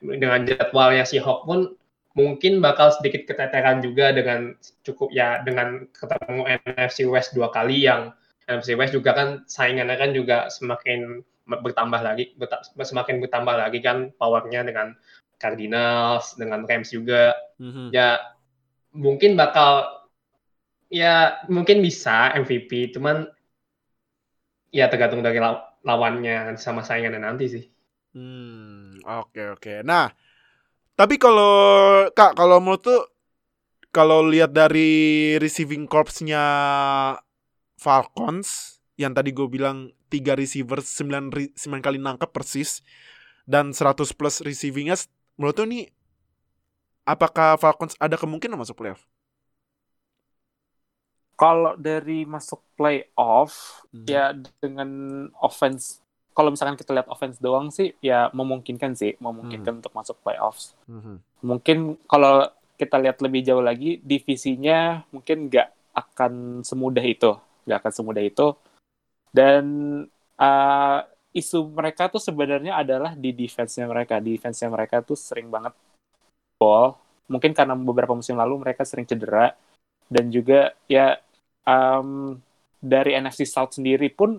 dengan 0.00 0.44
jadwalnya 0.44 1.04
si 1.08 1.16
Hawk 1.20 1.48
pun 1.48 1.72
mungkin 2.14 2.62
bakal 2.62 2.94
sedikit 2.94 3.26
keteteran 3.26 3.82
juga 3.82 4.14
dengan 4.14 4.54
cukup 4.86 5.10
ya 5.10 5.42
dengan 5.42 5.88
ketemu 5.90 6.46
NFC 6.62 7.08
West 7.10 7.34
dua 7.34 7.50
kali 7.50 7.82
yang 7.84 8.14
NFC 8.46 8.78
West 8.78 8.94
juga 8.94 9.16
kan 9.16 9.42
saingannya 9.50 9.96
kan 9.98 10.10
juga 10.14 10.46
semakin 10.52 11.24
bertambah 11.44 12.00
lagi 12.00 12.32
berta- 12.38 12.62
semakin 12.76 13.18
bertambah 13.18 13.56
lagi 13.58 13.82
kan 13.82 14.14
powernya 14.16 14.62
dengan 14.62 14.94
Cardinals 15.42 16.38
dengan 16.38 16.62
Rams 16.64 16.94
juga 16.94 17.34
Mhm. 17.58 17.90
ya 17.90 18.20
mungkin 18.94 19.34
bakal 19.34 19.93
ya 20.92 21.44
mungkin 21.50 21.78
bisa 21.86 22.32
MVP 22.34 22.92
cuman 22.94 23.28
ya 24.78 24.84
tergantung 24.92 25.22
dari 25.26 25.38
law- 25.44 25.64
lawannya 25.88 26.56
sama 26.64 26.82
saingannya 26.88 27.20
nanti 27.24 27.44
sih 27.54 27.64
Hmm, 28.14 29.02
oke 29.02 29.58
oke. 29.58 29.82
Nah, 29.82 30.06
tapi 30.98 31.16
kalau 31.18 31.52
Kak, 32.14 32.38
kalau 32.38 32.58
menurut 32.62 32.82
tuh 32.84 33.00
kalau 33.94 34.26
lihat 34.26 34.52
dari 34.54 35.34
receiving 35.42 35.86
corps-nya 35.90 36.42
Falcons 37.78 38.78
yang 38.94 39.12
tadi 39.14 39.34
gue 39.34 39.46
bilang 39.50 39.90
tiga 40.10 40.38
receiver 40.38 40.78
9, 40.82 41.30
ri- 41.34 41.54
9 41.58 41.82
kali 41.82 41.98
nangkep 41.98 42.30
persis 42.30 42.82
dan 43.44 43.74
100 43.74 44.14
plus 44.14 44.40
receivingnya 44.46 44.96
menurut 45.38 45.56
lu 45.62 45.66
nih 45.74 45.84
apakah 47.08 47.56
Falcons 47.60 47.96
ada 48.00 48.16
kemungkinan 48.20 48.56
masuk 48.60 48.76
playoff? 48.80 49.02
Kalau 51.34 51.74
dari 51.74 52.22
masuk 52.22 52.62
playoff, 52.78 53.82
Hmm. 53.90 54.06
ya 54.06 54.30
dengan 54.62 54.90
offense, 55.42 55.98
kalau 56.34 56.50
misalkan 56.54 56.78
kita 56.78 56.94
lihat 56.94 57.10
offense 57.10 57.38
doang 57.42 57.70
sih, 57.74 57.94
ya 57.98 58.30
memungkinkan 58.30 58.94
sih, 58.94 59.18
memungkinkan 59.18 59.82
untuk 59.82 59.94
masuk 59.94 60.18
playoffs. 60.22 60.74
Mhm. 60.86 61.22
Mungkin 61.42 61.78
kalau 62.06 62.46
kita 62.74 62.98
lihat 62.98 63.22
lebih 63.22 63.46
jauh 63.46 63.62
lagi, 63.62 64.02
divisinya 64.02 65.06
mungkin 65.14 65.46
nggak 65.46 65.94
akan 65.94 66.62
semudah 66.66 67.02
itu, 67.06 67.38
nggak 67.66 67.78
akan 67.82 67.92
semudah 67.94 68.22
itu. 68.22 68.46
Dan 69.30 69.64
uh, 70.38 70.98
isu 71.34 71.70
mereka 71.70 72.06
tuh 72.06 72.22
sebenarnya 72.22 72.78
adalah 72.78 73.14
di 73.18 73.34
defense-nya 73.34 73.90
mereka. 73.90 74.22
Defense-nya 74.22 74.70
mereka 74.70 75.02
tuh 75.02 75.18
sering 75.18 75.50
banget 75.50 75.74
ball. 76.58 76.94
Mungkin 77.26 77.54
karena 77.54 77.74
beberapa 77.74 78.14
musim 78.14 78.38
lalu 78.38 78.62
mereka 78.62 78.86
sering 78.86 79.06
cedera. 79.06 79.54
Dan 80.14 80.30
juga 80.30 80.70
ya 80.86 81.18
um, 81.66 82.38
dari 82.78 83.18
NFC 83.18 83.42
South 83.42 83.74
sendiri 83.74 84.06
pun 84.14 84.38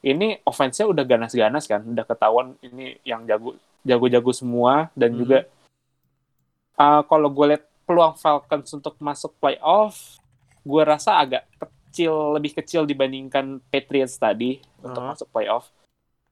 ini 0.00 0.40
offense-nya 0.48 0.88
udah 0.88 1.04
ganas-ganas 1.04 1.68
kan. 1.68 1.84
Udah 1.84 2.08
ketahuan 2.08 2.56
ini 2.64 2.96
yang 3.04 3.28
jago 3.28 3.52
jago-jago 3.84 4.32
semua. 4.32 4.88
Dan 4.96 5.12
Mhm. 5.12 5.18
juga 5.20 5.38
uh, 6.80 7.02
kalau 7.04 7.28
gue 7.28 7.46
lihat 7.52 7.64
peluang 7.84 8.16
Falcons 8.16 8.70
untuk 8.72 8.96
masuk 8.98 9.36
playoff, 9.36 10.16
gue 10.62 10.82
rasa 10.82 11.18
agak 11.18 11.44
kecil, 11.58 12.32
lebih 12.32 12.54
kecil 12.54 12.86
dibandingkan 12.86 13.58
Patriots 13.68 14.16
tadi 14.16 14.62
untuk 14.80 15.00
Uh-huh. 15.02 15.12
masuk 15.12 15.28
playoff. 15.28 15.68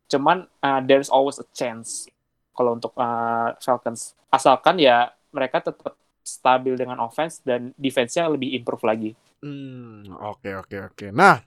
Cuman 0.09 0.49
uh, 0.63 0.81
there's 0.81 1.13
always 1.13 1.37
a 1.37 1.47
chance 1.53 2.09
kalau 2.55 2.73
untuk 2.73 2.95
uh, 2.97 3.53
Falcons. 3.61 4.17
Asalkan 4.31 4.81
ya 4.81 5.13
mereka 5.29 5.61
tetap 5.61 5.93
stabil 6.29 6.77
dengan 6.77 7.01
offense 7.01 7.41
dan 7.41 7.73
defense-nya 7.81 8.29
lebih 8.29 8.53
improve 8.53 8.85
lagi. 8.85 9.11
Hmm, 9.41 10.05
oke 10.19 10.51
oke 10.67 10.77
oke. 10.93 11.07
Nah, 11.15 11.41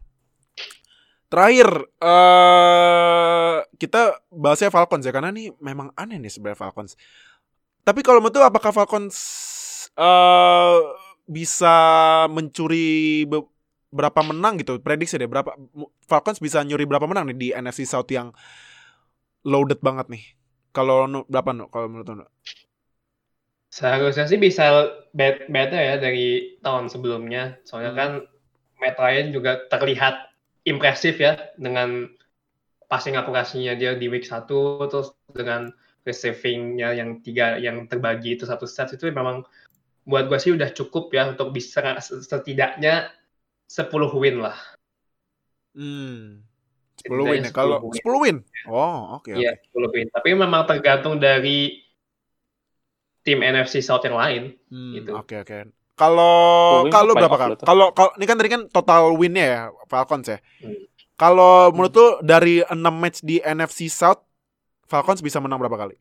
terakhir 1.31 1.67
eh 2.03 3.57
kita 3.77 4.19
bahasnya 4.31 4.71
Falcons 4.73 5.05
ya 5.07 5.13
karena 5.15 5.31
nih 5.31 5.53
memang 5.59 5.93
aneh 5.95 6.17
nih 6.19 6.31
sebenarnya 6.31 6.59
Falcons. 6.59 6.95
Tapi 7.81 8.01
kalau 8.05 8.21
menurut 8.21 8.43
apakah 8.43 8.71
Falcons 8.75 9.17
eh 9.95 10.79
bisa 11.27 11.75
mencuri 12.31 13.23
be- 13.27 13.47
berapa 13.91 14.21
menang 14.23 14.59
gitu? 14.59 14.79
Prediksi 14.79 15.19
deh 15.19 15.27
berapa 15.27 15.55
Falcons 16.07 16.39
bisa 16.39 16.63
nyuri 16.63 16.87
berapa 16.87 17.07
menang 17.07 17.31
nih 17.31 17.37
di 17.37 17.47
NFC 17.55 17.83
South 17.87 18.07
yang 18.11 18.31
loaded 19.45 19.79
banget 19.83 20.07
nih. 20.11 20.23
Kalau 20.71 21.03
berapa 21.27 21.51
nu 21.51 21.67
kalau 21.67 21.87
menurut 21.91 22.07
lu? 22.23 22.25
Seharusnya 23.71 24.27
sih 24.27 24.35
bisa 24.35 24.91
bet 25.15 25.47
better 25.47 25.79
ya 25.79 25.95
dari 25.95 26.59
tahun 26.59 26.91
sebelumnya. 26.91 27.55
Soalnya 27.63 27.95
Hmm. 27.95 27.99
kan 27.99 28.11
Matt 28.83 28.99
Ryan 28.99 29.31
juga 29.31 29.63
terlihat 29.71 30.27
impresif 30.67 31.17
ya 31.17 31.39
dengan 31.55 32.11
passing 32.91 33.15
akurasinya 33.15 33.71
dia 33.79 33.95
di 33.95 34.11
week 34.11 34.27
1 34.27 34.91
terus 34.91 35.15
dengan 35.31 35.71
receivingnya 36.03 36.97
yang 36.99 37.23
tiga 37.23 37.55
yang 37.55 37.87
terbagi 37.87 38.35
itu 38.35 38.43
satu 38.43 38.67
set 38.67 38.91
itu 38.91 39.07
memang 39.07 39.47
buat 40.03 40.27
gue 40.27 40.39
sih 40.41 40.51
udah 40.51 40.73
cukup 40.75 41.13
ya 41.13 41.29
untuk 41.31 41.53
bisa 41.55 41.79
setidaknya 42.01 43.07
10 43.69 44.11
win 44.19 44.43
lah. 44.43 44.57
Hmm. 45.71 46.43
10 46.99 47.23
Setidaknya 47.23 47.31
win 47.31 47.41
ya. 47.47 47.51
Kalau 47.55 47.77
10 47.79 47.87
win. 47.87 48.01
10 48.03 48.19
win. 48.19 48.37
Oh, 48.67 49.15
oke 49.15 49.31
Iya, 49.31 49.55
oke. 49.55 49.63
10 49.71 49.89
win. 49.95 50.07
Tapi 50.11 50.29
memang 50.35 50.63
tergantung 50.67 51.15
dari 51.21 51.79
tim 53.21 53.39
NFC 53.41 53.81
South 53.81 54.03
yang 54.05 54.17
lain. 54.17 54.57
Hmm, 54.69 54.93
Gitu. 54.97 55.11
Oke 55.13 55.35
oke. 55.41 55.69
Kalau 55.97 56.87
kalau 56.89 57.13
apa 57.13 57.19
berapa 57.29 57.37
tuh? 57.61 57.65
Kalau 57.67 57.85
kalau 57.93 58.11
ini 58.17 58.25
kan 58.25 58.35
tadi 58.41 58.49
kan 58.49 58.61
total 58.73 59.13
winnya 59.13 59.45
ya 59.45 59.61
Falcons 59.85 60.27
ya. 60.27 60.39
Hmm. 60.61 60.89
Kalau 61.19 61.69
menurut 61.69 61.93
tuh 61.93 62.11
dari 62.25 62.65
6 62.65 62.73
match 62.89 63.21
di 63.21 63.37
NFC 63.37 63.85
South 63.93 64.25
Falcons 64.89 65.21
bisa 65.21 65.37
menang 65.37 65.61
berapa 65.61 65.77
kali? 65.77 65.95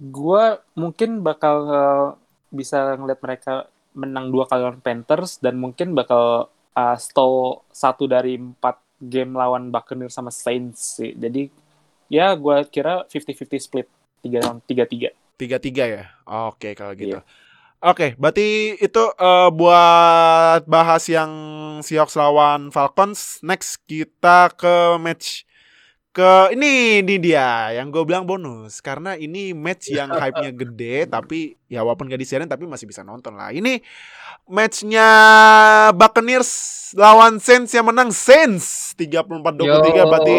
Gue 0.00 0.58
mungkin 0.72 1.20
bakal 1.20 1.56
uh, 1.68 2.06
bisa 2.48 2.96
ngeliat 2.96 3.20
mereka 3.20 3.68
menang 3.94 4.32
dua 4.32 4.48
kali 4.48 4.64
lawan 4.64 4.80
Panthers 4.82 5.38
dan 5.38 5.60
mungkin 5.60 5.92
bakal 5.92 6.48
uh, 6.74 6.96
stall 6.98 7.62
satu 7.70 8.08
dari 8.08 8.40
empat 8.40 8.80
game 8.98 9.36
lawan 9.36 9.68
Buccaneers 9.68 10.16
sama 10.16 10.32
Saints 10.32 10.98
sih. 10.98 11.12
Jadi 11.14 11.52
ya 12.08 12.32
gue 12.34 12.56
kira 12.72 13.04
50-50 13.06 13.60
split 13.60 13.88
tiga 14.24 14.38
lawan 14.40 14.58
tiga 14.64 14.84
tiga. 14.88 15.08
Tiga 15.36 15.56
tiga 15.60 15.84
ya. 15.84 16.04
Oke 16.24 16.72
kalau 16.72 16.96
gitu. 16.96 17.20
Iya. 17.20 17.44
Oke, 17.84 18.16
berarti 18.16 18.80
itu 18.80 19.02
eh, 19.12 19.48
buat 19.52 20.64
bahas 20.64 21.04
yang 21.04 21.30
Seahawks 21.84 22.16
lawan 22.16 22.72
Falcons. 22.72 23.44
Next 23.44 23.84
kita 23.84 24.48
ke 24.56 24.96
match 24.96 25.44
ke 26.14 26.54
ini 26.54 27.02
ini 27.02 27.18
dia 27.18 27.74
yang 27.74 27.90
gue 27.90 28.06
bilang 28.06 28.22
bonus 28.22 28.78
karena 28.78 29.18
ini 29.18 29.50
match 29.50 29.90
yang 29.90 30.14
hype-nya 30.22 30.54
gede 30.54 31.10
tapi 31.10 31.58
ya 31.66 31.82
walaupun 31.82 32.06
gak 32.06 32.22
disiarin 32.22 32.46
tapi 32.46 32.64
masih 32.64 32.88
bisa 32.88 33.04
nonton 33.04 33.36
lah. 33.36 33.52
Ini 33.52 33.84
matchnya 34.48 35.08
Buccaneers 35.92 36.50
lawan 36.96 37.36
Saints 37.36 37.74
yang 37.76 37.84
menang 37.90 38.14
Saints 38.14 38.96
34-23 38.96 39.60
Yo. 39.60 40.04
berarti 40.08 40.38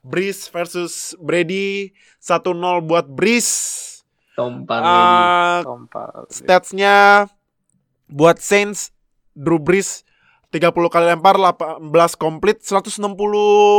Breeze 0.00 0.48
versus 0.48 1.12
Brady 1.18 1.90
1-0 2.18 2.54
buat 2.82 3.06
Breeze. 3.06 3.84
Tompan 4.32 4.80
Ah, 4.80 5.58
Tompa. 5.62 6.24
Statsnya 6.30 7.26
buat 8.06 8.38
Saints 8.38 8.94
Drew 9.34 9.58
Brees 9.58 10.06
30 10.48 10.70
kali 10.88 11.04
lempar 11.04 11.34
18 11.36 11.82
komplit 12.14 12.62
160 12.62 13.02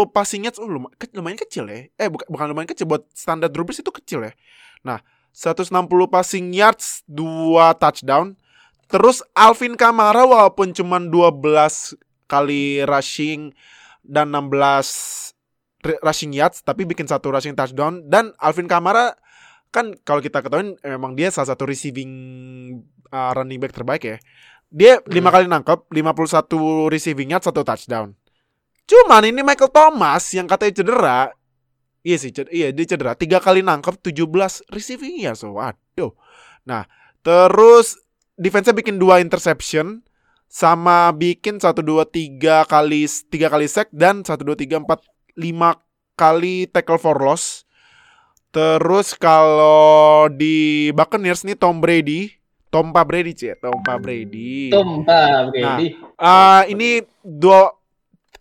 passing 0.09 0.43
yards. 0.43 0.59
Oh, 0.59 0.67
luma- 0.67 0.91
ke- 0.93 1.09
lumayan 1.11 1.39
kecil 1.39 1.65
ya. 1.65 1.87
Eh 1.95 2.07
bukan 2.07 2.27
bukan 2.27 2.45
lumayan 2.47 2.67
kecil 2.67 2.85
buat 2.85 3.07
standar 3.09 3.47
Drew 3.47 3.63
Brees 3.63 3.79
itu 3.79 3.89
kecil 3.89 4.21
ya. 4.21 4.31
Nah 4.83 4.99
160 5.31 5.71
passing 6.05 6.51
yards 6.51 7.01
2 7.07 7.71
touchdown. 7.73 8.35
Terus 8.85 9.23
Alvin 9.31 9.73
Kamara 9.73 10.25
walaupun 10.25 10.73
cuma 10.73 10.99
12 10.99 11.95
kali 12.25 12.83
rushing 12.83 13.55
dan 14.01 14.29
16 14.29 14.51
ri- 14.51 15.38
rushing 15.81 16.35
yards 16.35 16.61
tapi 16.61 16.83
bikin 16.83 17.07
satu 17.07 17.31
rushing 17.31 17.55
touchdown 17.55 18.03
dan 18.07 18.35
Alvin 18.39 18.67
Kamara 18.67 19.15
kan 19.69 19.93
kalau 20.01 20.19
kita 20.19 20.41
ketahui 20.41 20.75
memang 20.81 21.13
dia 21.13 21.29
salah 21.29 21.53
satu 21.53 21.69
receiving 21.69 22.11
uh, 23.13 23.31
running 23.37 23.61
back 23.61 23.73
terbaik 23.73 24.03
ya. 24.05 24.17
Dia 24.69 25.01
lima 25.09 25.33
kali 25.33 25.49
nangkep, 25.49 25.89
51 25.89 26.45
receiving 26.93 27.33
yard, 27.33 27.41
satu 27.41 27.65
touchdown. 27.65 28.13
Cuman 28.85 29.25
ini 29.25 29.41
Michael 29.41 29.73
Thomas 29.73 30.29
yang 30.33 30.45
katanya 30.45 30.73
cedera. 30.81 31.19
Iya 32.05 32.17
sih, 32.21 32.29
ced- 32.29 32.53
iya 32.53 32.69
dia 32.69 32.85
cedera. 32.85 33.17
Tiga 33.17 33.41
kali 33.41 33.65
nangkep, 33.65 33.97
17 33.97 34.69
receiving 34.69 35.25
yards. 35.25 35.41
So, 35.41 35.57
waduh. 35.57 36.13
Nah, 36.69 36.85
terus 37.25 37.97
defense-nya 38.37 38.77
bikin 38.77 39.01
dua 39.01 39.25
interception 39.25 40.05
sama 40.49 41.13
bikin 41.13 41.61
1 41.61 41.65
2 41.81 42.05
3 42.41 42.65
kali 42.65 43.05
3 43.05 43.53
kali 43.53 43.67
sack 43.69 43.89
dan 43.93 44.25
1 44.25 44.33
2 44.33 44.53
3 44.57 44.81
4 44.81 45.18
5 45.35 46.17
kali 46.19 46.67
tackle 46.67 46.99
for 46.99 47.17
loss. 47.19 47.69
Terus 48.49 49.13
kalau 49.13 50.25
di 50.33 50.89
Buccaneers 50.91 51.45
nih 51.45 51.53
Tom 51.53 51.77
Brady, 51.77 52.33
Tompa 52.69 53.01
Brady 53.01 53.33
cie, 53.33 53.53
Tompa 53.57 53.97
Brady. 53.97 54.69
Tompa 54.73 55.49
Brady. 55.49 55.97
Ah, 56.17 56.65
ini 56.69 57.01
dua 57.21 57.73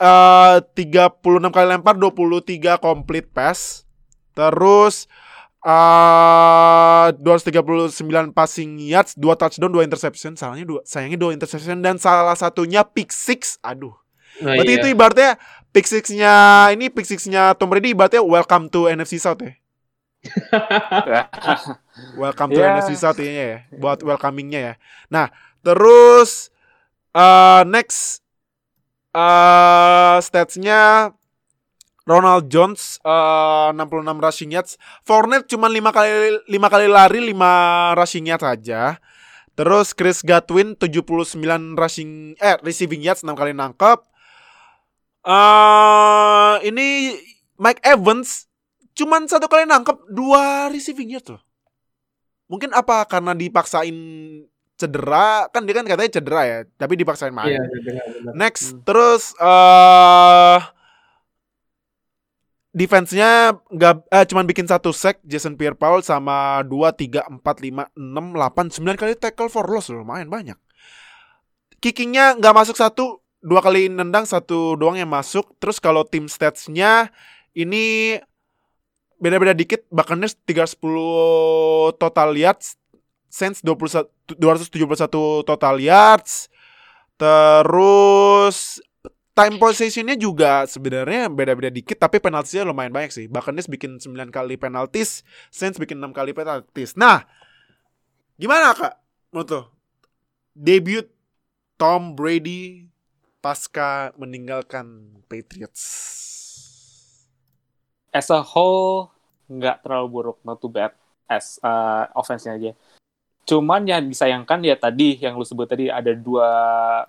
eh 0.00 0.60
36 0.76 1.48
kali 1.52 1.66
lempar, 1.68 1.96
23 1.96 2.76
complete 2.80 3.28
pass. 3.32 3.84
Terus 4.36 5.08
eh 5.64 7.08
239 7.20 8.32
passing 8.32 8.80
yards, 8.80 9.12
2 9.16 9.32
touchdown, 9.36 9.72
2 9.72 9.84
interception. 9.88 10.36
Salahnya 10.36 10.64
dua, 10.64 10.80
sayangnya 10.88 11.20
2 11.20 11.36
interception 11.36 11.80
dan 11.80 11.96
salah 12.00 12.36
satunya 12.36 12.80
pick 12.84 13.12
six. 13.12 13.56
Aduh. 13.60 13.96
Nah, 14.38 14.54
Berarti 14.54 14.72
iya. 14.72 14.80
itu 14.80 14.88
ibaratnya 14.94 15.30
pick 15.72 15.86
six-nya 15.86 16.68
ini 16.72 16.88
pick 16.88 17.06
six-nya 17.06 17.52
Tom 17.56 17.70
Brady 17.70 17.92
ibaratnya 17.92 18.24
welcome 18.24 18.68
to 18.72 18.88
NFC 18.88 19.20
South 19.20 19.40
ya. 19.42 19.52
Welcome 22.18 22.50
to 22.54 22.58
Ya. 22.58 22.78
NFC 22.78 22.98
South 22.98 23.18
ini 23.22 23.38
ya, 23.38 23.58
buat 23.78 24.02
welcomingnya 24.02 24.60
ya. 24.60 24.74
Nah, 25.10 25.26
terus 25.62 26.50
uh, 27.14 27.62
next 27.66 28.22
uh, 29.14 30.18
statsnya 30.22 31.12
Ronald 32.08 32.48
Jones 32.48 32.96
uh, 33.04 33.68
66 33.76 34.24
rushing 34.24 34.50
yards, 34.54 34.72
Fournette 35.04 35.44
cuma 35.44 35.68
5 35.68 35.76
kali 35.92 36.10
5 36.48 36.72
kali 36.72 36.86
lari 36.88 37.20
5 37.30 38.00
rushing 38.00 38.24
yards 38.26 38.44
saja. 38.46 38.96
Terus 39.58 39.90
Chris 39.90 40.22
Godwin 40.22 40.78
79 40.78 41.34
rushing 41.74 42.38
eh 42.38 42.56
receiving 42.62 43.02
yards 43.02 43.26
6 43.26 43.34
kali 43.34 43.52
nangkep. 43.52 44.06
Eh 45.24 46.54
ini 46.68 47.16
Mike 47.58 47.82
Evans 47.82 48.46
cuman 48.94 49.30
satu 49.30 49.46
kali 49.46 49.66
nangkep 49.66 50.10
dua 50.10 50.70
receiving 50.70 51.14
yards 51.14 51.30
loh. 51.30 51.42
Mungkin 52.48 52.72
apa 52.72 53.04
karena 53.06 53.36
dipaksain 53.36 53.94
cedera 54.78 55.50
kan 55.50 55.66
dia 55.66 55.74
kan 55.74 55.86
katanya 55.86 56.10
cedera 56.18 56.42
ya, 56.46 56.58
tapi 56.78 56.94
dipaksain 56.94 57.34
main. 57.34 57.58
Iya, 57.58 57.62
benar-benar. 57.66 58.32
Next, 58.38 58.78
terus 58.86 59.34
eh 59.38 60.58
defense-nya 62.78 63.58
nggak 63.74 63.94
eh, 64.06 64.24
cuman 64.30 64.46
bikin 64.46 64.70
satu 64.70 64.94
sack 64.94 65.18
Jason 65.26 65.58
Pierre-Paul 65.58 66.06
sama 66.06 66.62
2 66.62 66.94
3 66.94 67.26
4 67.26 67.42
5 67.42 67.90
6 67.90 67.98
8 67.98 68.78
9 68.78 69.00
kali 69.00 69.12
tackle 69.18 69.50
for 69.50 69.66
loss 69.66 69.90
loh, 69.90 70.06
lumayan 70.06 70.30
banyak. 70.30 70.54
Kickingnya 71.82 72.38
nggak 72.38 72.54
masuk 72.54 72.78
satu, 72.78 73.18
dua 73.38 73.62
kali 73.62 73.86
nendang 73.86 74.26
satu 74.26 74.74
doang 74.74 74.98
yang 74.98 75.10
masuk. 75.10 75.54
Terus 75.62 75.78
kalau 75.78 76.02
tim 76.02 76.26
stats-nya 76.26 77.10
ini 77.54 78.18
beda-beda 79.18 79.54
dikit, 79.54 79.82
Buccaneers 79.90 80.38
310 80.46 81.98
total 81.98 82.30
yards, 82.38 82.78
Saints 83.26 83.60
21 83.62 84.06
271 84.38 85.42
total 85.46 85.76
yards. 85.82 86.46
Terus 87.18 88.78
time 89.34 89.54
possession-nya 89.58 90.18
juga 90.18 90.66
sebenarnya 90.66 91.30
beda-beda 91.30 91.70
dikit 91.70 91.94
tapi 91.94 92.18
penaltinya 92.18 92.66
lumayan 92.70 92.90
banyak 92.94 93.14
sih. 93.14 93.26
Buccaneers 93.30 93.70
bikin 93.70 94.02
9 94.02 94.34
kali 94.34 94.58
penaltis, 94.58 95.22
Saints 95.50 95.78
bikin 95.78 95.98
6 95.98 96.10
kali 96.14 96.34
penaltis. 96.34 96.94
Nah, 96.98 97.26
gimana 98.38 98.74
Kak? 98.74 98.98
Menurut 99.30 99.50
lo? 99.50 99.62
Debut 100.58 101.06
Tom 101.78 102.18
Brady 102.18 102.87
pasca 103.48 104.12
meninggalkan 104.20 104.84
Patriots. 105.24 105.80
as 108.08 108.28
a 108.28 108.40
whole 108.40 109.08
nggak 109.48 109.80
terlalu 109.84 110.06
buruk, 110.08 110.38
not 110.44 110.60
too 110.60 110.68
bad 110.68 110.92
as 111.24 111.56
uh, 111.64 112.08
offense-nya 112.12 112.56
aja. 112.56 112.72
Cuman 113.44 113.84
yang 113.84 114.04
disayangkan 114.04 114.60
ya 114.60 114.76
tadi 114.76 115.16
yang 115.16 115.36
lu 115.36 115.44
sebut 115.44 115.64
tadi 115.64 115.88
ada 115.88 116.12
dua 116.12 116.48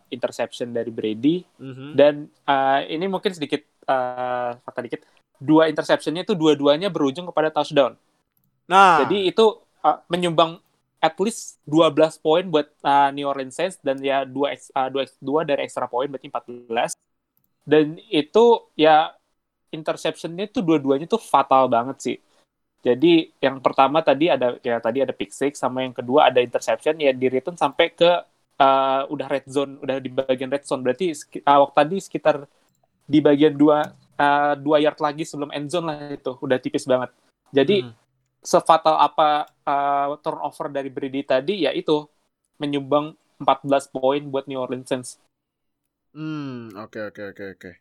interception 0.08 0.72
dari 0.72 0.88
Brady 0.88 1.44
Mhm. 1.60 1.88
dan 1.96 2.14
uh, 2.48 2.80
ini 2.88 3.12
mungkin 3.12 3.36
sedikit 3.36 3.60
uh, 3.84 4.56
fakta 4.64 4.80
dikit. 4.80 5.02
Dua 5.36 5.68
interceptionnya 5.68 6.24
itu 6.24 6.36
dua-duanya 6.36 6.88
berujung 6.88 7.28
kepada 7.28 7.52
touchdown. 7.52 7.96
Nah, 8.68 9.04
Jadi 9.04 9.28
itu 9.28 9.44
uh, 9.84 9.98
menyumbang 10.08 10.60
at 11.00 11.16
least 11.24 11.58
12 11.64 12.20
poin 12.20 12.44
buat 12.44 12.68
uh, 12.84 13.10
New 13.16 13.24
Orleans 13.24 13.56
Saints 13.56 13.80
dan 13.80 13.98
ya 14.04 14.28
dua 14.28 14.52
ex- 14.56 14.72
uh, 14.76 14.92
dua, 14.92 15.08
ex- 15.08 15.20
dua 15.24 15.48
dari 15.48 15.64
extra 15.64 15.88
poin 15.88 16.12
berarti 16.12 16.28
14. 16.28 16.96
Dan 17.64 17.96
itu 18.12 18.46
ya 18.76 19.16
interceptionnya 19.70 20.50
tuh 20.50 20.66
dua-duanya 20.66 21.08
tuh 21.08 21.22
fatal 21.22 21.72
banget 21.72 21.98
sih. 22.04 22.18
Jadi 22.80 23.32
yang 23.44 23.60
pertama 23.60 24.00
tadi 24.00 24.32
ada 24.32 24.56
ya 24.64 24.80
tadi 24.80 25.04
ada 25.04 25.12
pick 25.12 25.36
six 25.36 25.60
sama 25.60 25.84
yang 25.84 25.92
kedua 25.92 26.32
ada 26.32 26.40
interception 26.40 26.96
ya 26.96 27.12
di 27.12 27.28
return 27.28 27.60
sampai 27.60 27.92
ke 27.92 28.08
uh, 28.60 29.04
udah 29.12 29.28
red 29.28 29.46
zone, 29.52 29.76
udah 29.84 30.00
di 30.00 30.08
bagian 30.08 30.48
red 30.48 30.64
zone 30.64 30.80
berarti 30.84 31.12
uh, 31.44 31.60
waktu 31.68 31.76
tadi 31.76 31.96
sekitar 32.00 32.36
di 33.04 33.20
bagian 33.20 33.52
dua 33.56 33.84
uh, 34.16 34.54
dua 34.56 34.80
yard 34.80 35.00
lagi 35.04 35.28
sebelum 35.28 35.52
end 35.52 35.68
zone 35.68 35.86
lah 35.92 35.98
itu 36.16 36.32
udah 36.40 36.58
tipis 36.60 36.88
banget. 36.88 37.12
Jadi 37.52 37.84
Mhm. 37.88 37.94
Sefatal 38.40 38.96
apa 38.96 39.48
uh, 39.68 40.16
turnover 40.24 40.72
dari 40.72 40.88
Brady 40.88 41.28
tadi 41.28 41.68
ya 41.68 41.76
itu 41.76 42.08
menyumbang 42.60 43.16
14 43.40 43.92
poin 43.96 44.22
buat 44.28 44.48
New 44.48 44.60
Orleans 44.60 44.88
Saints. 44.88 45.10
Hmm, 46.12 46.74
oke 46.76 47.00
oke 47.14 47.22
oke 47.36 47.44
oke. 47.56 47.72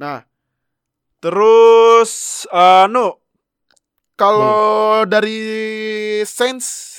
Nah, 0.00 0.24
terus 1.22 2.44
eh 2.50 2.86
no 2.90 3.22
kalau 4.18 5.06
dari 5.06 5.38
Saints 6.26 6.98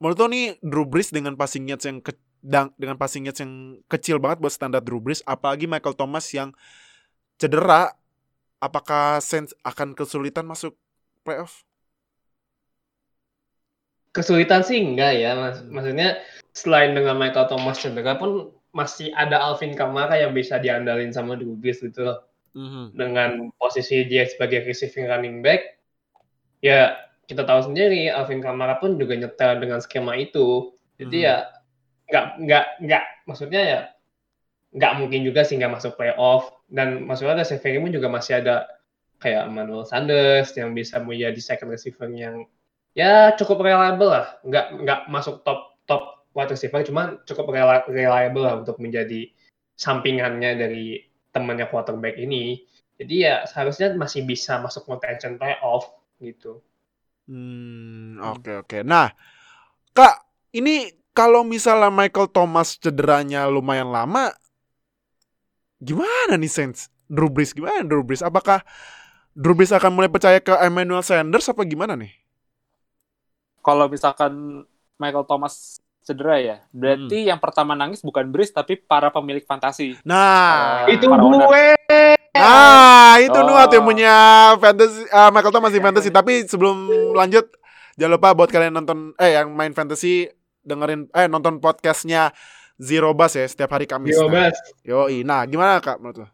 menurut 0.00 0.16
lo 0.16 0.26
nih 0.32 0.56
Drew 0.64 0.88
Brees 0.88 1.12
dengan 1.12 1.36
passing 1.36 1.68
yards 1.68 1.84
yang 1.84 2.00
ke, 2.00 2.16
dengan 2.76 2.96
passing 2.96 3.28
yards 3.28 3.40
yang 3.44 3.80
kecil 3.88 4.16
banget 4.20 4.40
buat 4.40 4.52
standar 4.52 4.80
Drew 4.80 5.00
Brees, 5.00 5.20
apalagi 5.28 5.68
Michael 5.68 5.96
Thomas 5.96 6.28
yang 6.32 6.56
cedera, 7.36 7.92
apakah 8.60 9.20
Saints 9.20 9.52
akan 9.64 9.92
kesulitan 9.92 10.48
masuk 10.48 10.76
playoff? 11.24 11.64
Kesulitan 14.16 14.64
sih 14.64 14.80
enggak 14.80 15.12
ya, 15.20 15.36
mas. 15.36 15.60
Maksudnya 15.68 16.24
selain 16.56 16.96
dengan 16.96 17.20
Michael 17.20 17.52
Thomas 17.52 17.76
cedera 17.76 18.16
pun 18.16 18.48
masih 18.72 19.12
ada 19.12 19.36
Alvin 19.36 19.76
Kamara 19.76 20.16
yang 20.16 20.32
bisa 20.32 20.56
diandalin 20.56 21.12
sama 21.12 21.36
Drew 21.36 21.52
Brees 21.60 21.84
gitu 21.84 22.08
loh. 22.08 22.24
Mhm. 22.56 22.96
Dengan 22.96 23.30
posisi 23.60 24.08
dia 24.08 24.24
sebagai 24.24 24.64
receiving 24.64 25.04
running 25.04 25.44
back, 25.44 25.76
ya 26.64 26.96
kita 27.28 27.44
tahu 27.44 27.68
sendiri 27.68 28.08
Alvin 28.08 28.40
Kamara 28.40 28.80
pun 28.80 28.96
juga 28.96 29.12
nyetel 29.12 29.60
dengan 29.60 29.84
skema 29.84 30.16
itu. 30.16 30.72
Jadi 30.96 31.18
Mhm. 31.20 31.26
ya 31.28 31.36
nggak 32.06 32.26
nggak 32.40 32.66
nggak 32.86 33.04
maksudnya 33.26 33.62
ya 33.66 33.80
nggak 34.72 34.92
mungkin 35.02 35.20
juga 35.26 35.42
sih 35.42 35.58
nggak 35.58 35.74
masuk 35.74 35.98
playoff 35.98 36.54
dan 36.70 37.02
maksudnya 37.02 37.42
ada 37.42 37.44
pun 37.82 37.92
juga 37.92 38.08
masih 38.08 38.40
ada 38.40 38.70
kayak 39.18 39.50
Emmanuel 39.50 39.82
Sanders 39.82 40.54
yang 40.54 40.76
bisa 40.76 41.02
menjadi 41.02 41.40
second 41.40 41.72
receiver 41.72 42.06
yang 42.12 42.46
ya 42.96 43.36
cukup 43.36 43.60
reliable 43.60 44.08
lah 44.08 44.40
nggak 44.42 44.66
nggak 44.82 45.00
masuk 45.12 45.44
top 45.44 45.76
top 45.84 46.24
wide 46.32 46.48
receiver 46.48 46.80
cuman 46.80 47.20
cukup 47.28 47.52
reliable 47.92 48.42
lah 48.48 48.56
untuk 48.56 48.80
menjadi 48.80 49.28
sampingannya 49.76 50.56
dari 50.56 51.04
temannya 51.30 51.68
quarterback 51.68 52.16
ini 52.16 52.64
jadi 52.96 53.14
ya 53.14 53.34
seharusnya 53.44 53.92
masih 53.92 54.24
bisa 54.24 54.56
masuk 54.64 54.88
contention 54.88 55.36
playoff 55.36 55.92
gitu 56.16 56.64
Hmm, 57.26 58.22
oke 58.22 58.62
oke. 58.62 58.78
Nah, 58.86 59.10
Kak, 59.90 60.22
ini 60.54 60.94
kalau 61.10 61.42
misalnya 61.42 61.90
Michael 61.90 62.30
Thomas 62.30 62.78
cederanya 62.78 63.50
lumayan 63.50 63.90
lama, 63.90 64.30
gimana 65.82 66.38
nih 66.38 66.50
Saints? 66.50 66.86
Drew 67.06 67.30
Brees 67.30 67.54
gimana 67.54 67.86
Drew 67.86 68.02
Brees? 68.02 68.22
Apakah 68.22 68.62
Drew 69.34 69.54
Brees 69.54 69.74
akan 69.74 69.94
mulai 69.94 70.10
percaya 70.10 70.38
ke 70.38 70.54
Emmanuel 70.62 71.02
Sanders 71.02 71.50
apa 71.50 71.62
gimana 71.66 71.98
nih? 71.98 72.14
Kalau 73.66 73.90
misalkan 73.90 74.62
Michael 74.94 75.26
Thomas 75.26 75.82
cedera 76.06 76.38
ya, 76.38 76.56
berarti 76.70 77.26
yang 77.26 77.42
pertama 77.42 77.74
nangis 77.74 77.98
bukan 77.98 78.30
Breeze 78.30 78.54
tapi 78.54 78.78
para 78.78 79.10
pemilik 79.10 79.42
fantasi. 79.42 79.98
Nah, 80.06 80.86
Eh, 80.86 80.94
itu 80.94 81.10
gue 81.10 81.66
nah 82.36 83.16
itu 83.18 83.34
Oh. 83.34 83.42
Nuat 83.42 83.72
yang 83.74 83.82
punya 83.82 84.14
fantasy 84.62 85.02
eh, 85.02 85.30
Michael 85.34 85.50
Thomas 85.50 85.72
di 85.74 85.80
fantasy. 85.82 86.10
Tapi 86.14 86.46
sebelum 86.46 86.76
lanjut, 87.16 87.50
jangan 87.98 88.12
lupa 88.14 88.38
buat 88.38 88.54
kalian 88.54 88.70
nonton 88.70 89.16
eh 89.18 89.34
yang 89.34 89.50
main 89.50 89.74
fantasy 89.74 90.30
dengerin 90.62 91.10
eh 91.10 91.26
nonton 91.26 91.58
podcastnya 91.58 92.30
Zero 92.76 93.16
Bus 93.16 93.34
ya 93.34 93.48
setiap 93.48 93.74
hari 93.74 93.88
Kamis. 93.90 94.14
Yo, 94.14 94.28
Nah, 94.28 94.52
Bas. 94.52 94.56
Yoi. 94.84 95.24
Nah, 95.24 95.42
gimana 95.48 95.80
Kak 95.82 95.98
menurut 95.98 96.22
lo? 96.22 96.28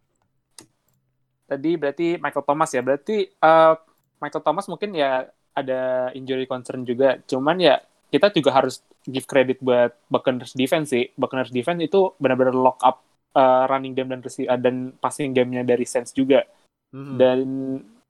Tadi 1.47 1.71
berarti 1.79 2.07
Michael 2.19 2.45
Thomas 2.45 2.71
ya, 2.75 2.83
berarti 2.83 3.17
eh, 3.25 3.73
Michael 4.21 4.45
Thomas 4.45 4.67
mungkin 4.67 4.91
ya 4.93 5.31
ada 5.53 6.11
injury 6.17 6.49
concern 6.49 6.85
juga. 6.85 7.21
Cuman 7.25 7.61
ya 7.61 7.81
kita 8.13 8.29
juga 8.33 8.53
harus 8.53 8.85
give 9.09 9.25
credit 9.25 9.59
buat 9.61 9.93
Buccaneers 10.09 10.53
defense 10.57 10.93
sih. 10.93 11.09
Buccaneers 11.17 11.53
defense 11.53 11.81
itu 11.85 12.13
benar-benar 12.21 12.57
lock 12.57 12.81
up 12.85 13.01
eh, 13.33 13.65
running 13.69 13.97
game 13.97 14.13
dan 14.13 14.21
rece- 14.21 14.49
eh, 14.49 14.61
dan 14.61 14.93
passing 14.97 15.33
game-nya 15.33 15.65
dari 15.65 15.85
Saints 15.89 16.13
juga. 16.13 16.45
Mhm. 16.93 17.15
Dan 17.17 17.41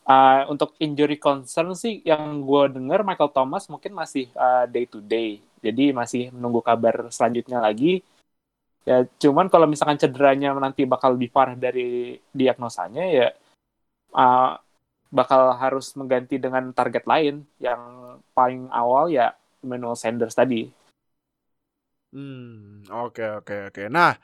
uh, 0.07 0.43
untuk 0.51 0.75
injury 0.83 1.19
concern 1.19 1.75
sih 1.79 2.03
yang 2.03 2.43
gue 2.43 2.75
dengar 2.75 3.07
Michael 3.07 3.31
Thomas 3.31 3.71
mungkin 3.71 3.95
masih 3.95 4.27
uh, 4.35 4.67
day 4.67 4.87
to 4.91 4.99
day. 4.99 5.39
Jadi 5.63 5.95
masih 5.95 6.35
menunggu 6.35 6.59
kabar 6.59 7.07
selanjutnya 7.15 7.63
lagi. 7.63 8.03
Ya 8.83 9.07
cuman 9.23 9.47
kalau 9.47 9.71
misalkan 9.71 9.95
cederanya 9.95 10.51
nanti 10.59 10.83
bakal 10.83 11.15
lebih 11.15 11.31
parah 11.31 11.55
dari 11.55 12.19
diagnosanya 12.35 13.05
ya 13.07 13.29
uh, 14.11 14.59
bakal 15.13 15.53
harus 15.61 15.93
mengganti 15.93 16.41
dengan 16.41 16.73
target 16.73 17.05
lain 17.05 17.45
yang 17.61 17.81
paling 18.33 18.73
awal 18.73 19.13
ya 19.13 19.37
Emmanuel 19.61 19.93
Sanders 19.95 20.33
tadi. 20.33 20.73
Hmm, 22.13 22.85
oke 22.89 23.45
oke 23.45 23.57
oke. 23.73 23.83
Nah, 23.93 24.17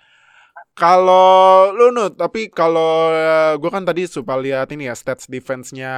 kalau 0.73 1.69
lu 1.77 1.93
Nut, 1.93 2.17
tapi 2.17 2.49
kalau 2.49 3.13
gue 3.61 3.71
kan 3.73 3.85
tadi 3.85 4.09
suka 4.09 4.41
lihat 4.41 4.73
ini 4.73 4.89
ya 4.89 4.95
stats 4.97 5.29
defense-nya 5.29 5.95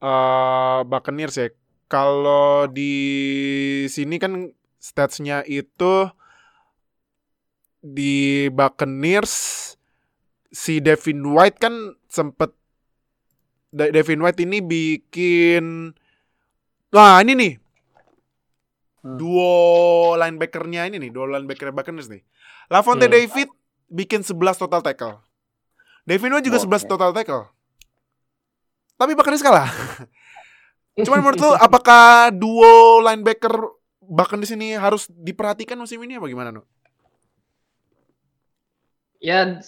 eh 0.00 0.78
Buccaneers 0.84 1.36
ya. 1.40 1.48
Kalau 1.90 2.70
di 2.70 2.94
sini 3.90 4.16
kan 4.22 4.52
stats-nya 4.78 5.42
itu 5.48 6.06
di 7.80 8.46
Buccaneers 8.52 9.34
si 10.52 10.78
Devin 10.84 11.24
White 11.24 11.58
kan 11.62 11.96
sempet 12.06 12.59
Devin 13.70 14.20
White 14.20 14.42
ini 14.42 14.58
bikin 14.58 15.94
Wah 16.90 17.22
ini 17.22 17.34
nih 17.34 17.54
Hmm. 19.00 19.16
duo 19.16 20.12
linebackernya 20.12 20.84
ini 20.84 21.00
nih, 21.00 21.08
duo 21.08 21.24
linebacker 21.24 21.72
Buccaneers 21.72 22.12
nih. 22.12 22.20
Lavonte 22.68 23.08
Hmm. 23.08 23.16
David 23.16 23.48
bikin 23.88 24.20
11 24.20 24.60
total 24.60 24.84
tackle. 24.84 25.24
Devin 26.04 26.36
White 26.36 26.44
juga 26.44 26.60
11 26.60 26.84
Oke. 26.84 26.90
total 26.92 27.10
tackle. 27.16 27.48
Tapi 29.00 29.16
Buccaneers 29.16 29.40
kalah. 29.40 29.72
Cuman 31.00 31.24
menurut 31.24 31.40
lu 31.40 31.48
apakah 31.56 32.28
duo 32.28 33.00
linebacker 33.00 33.56
Buccaneers 34.04 34.52
ini 34.52 34.76
harus 34.76 35.08
diperhatikan 35.08 35.80
musim 35.80 35.96
ini 36.04 36.20
apa 36.20 36.28
gimana, 36.28 36.52
Nu? 36.52 36.60
Ya, 39.16 39.64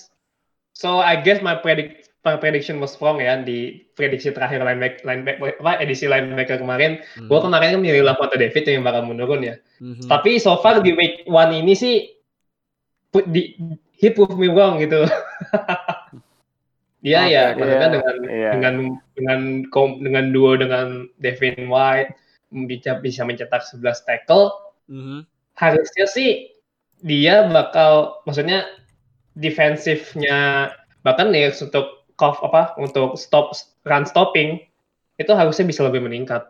so 0.77 1.01
I 1.01 1.17
guess 1.25 1.41
my 1.41 1.57
predict 1.57 2.12
my 2.23 2.39
prediction 2.39 2.79
was 2.79 2.95
wrong 3.03 3.19
ya 3.19 3.43
di 3.43 3.83
prediksi 3.99 4.31
terakhir 4.31 4.63
linebacker 4.63 5.03
linebacker 5.03 5.59
apa 5.59 5.83
edisi 5.83 6.07
linebacker 6.07 6.63
kemarin. 6.63 7.03
Hmm. 7.19 7.27
Gua 7.27 7.43
kemarin 7.43 7.79
kan 7.79 7.83
milih 7.83 8.07
Lavonte 8.07 8.39
David 8.39 8.63
yang 8.67 8.87
bakal 8.87 9.03
menurun 9.07 9.43
ya. 9.43 9.55
Mhm. 9.83 10.07
Tapi 10.07 10.39
so 10.39 10.55
far 10.63 10.79
di 10.81 10.95
week 10.95 11.27
one 11.27 11.51
ini 11.51 11.75
sih 11.75 12.15
put 13.11 13.27
di 13.29 13.59
he 13.99 14.15
prove 14.15 14.39
me 14.39 14.47
wrong 14.51 14.79
gitu. 14.79 15.03
Dia 17.03 17.19
Oke, 17.27 17.31
ya 17.31 17.31
iya, 17.31 17.45
karena 17.59 17.75
kan 17.77 17.91
dengan 17.91 18.17
iya. 18.31 18.51
dengan 18.55 18.75
dengan 19.19 19.41
dengan 19.99 20.25
duo 20.31 20.55
dengan 20.55 20.87
Devin 21.19 21.67
White 21.67 22.15
bisa 22.71 23.03
bisa 23.03 23.27
mencetak 23.27 23.67
11 23.67 24.07
tackle 24.07 24.51
Mhm. 24.91 25.25
harusnya 25.57 26.05
sih 26.11 26.53
dia 27.01 27.47
bakal 27.49 28.19
maksudnya 28.29 28.67
defensifnya 29.39 30.69
bahkan 31.01 31.33
nih 31.33 31.49
untuk 31.55 32.02
cough 32.15 32.41
apa 32.43 32.75
untuk 32.77 33.15
stop 33.17 33.53
run 33.83 34.05
stopping 34.05 34.61
itu 35.17 35.33
harusnya 35.33 35.65
bisa 35.65 35.83
lebih 35.83 36.01
meningkat 36.01 36.47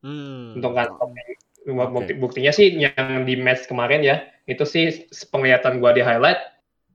Hmm. 0.00 0.56
untuk 0.56 0.72
run 0.72 0.90
stopping. 0.90 1.28
Bukti, 1.60 2.12
buktinya 2.16 2.50
sih 2.50 2.72
yang 2.72 3.28
di 3.28 3.36
match 3.36 3.68
kemarin 3.68 4.00
ya 4.00 4.16
itu 4.48 4.64
sih 4.64 5.04
penglihatan 5.28 5.76
gua 5.76 5.92
di 5.92 6.00
highlight 6.00 6.40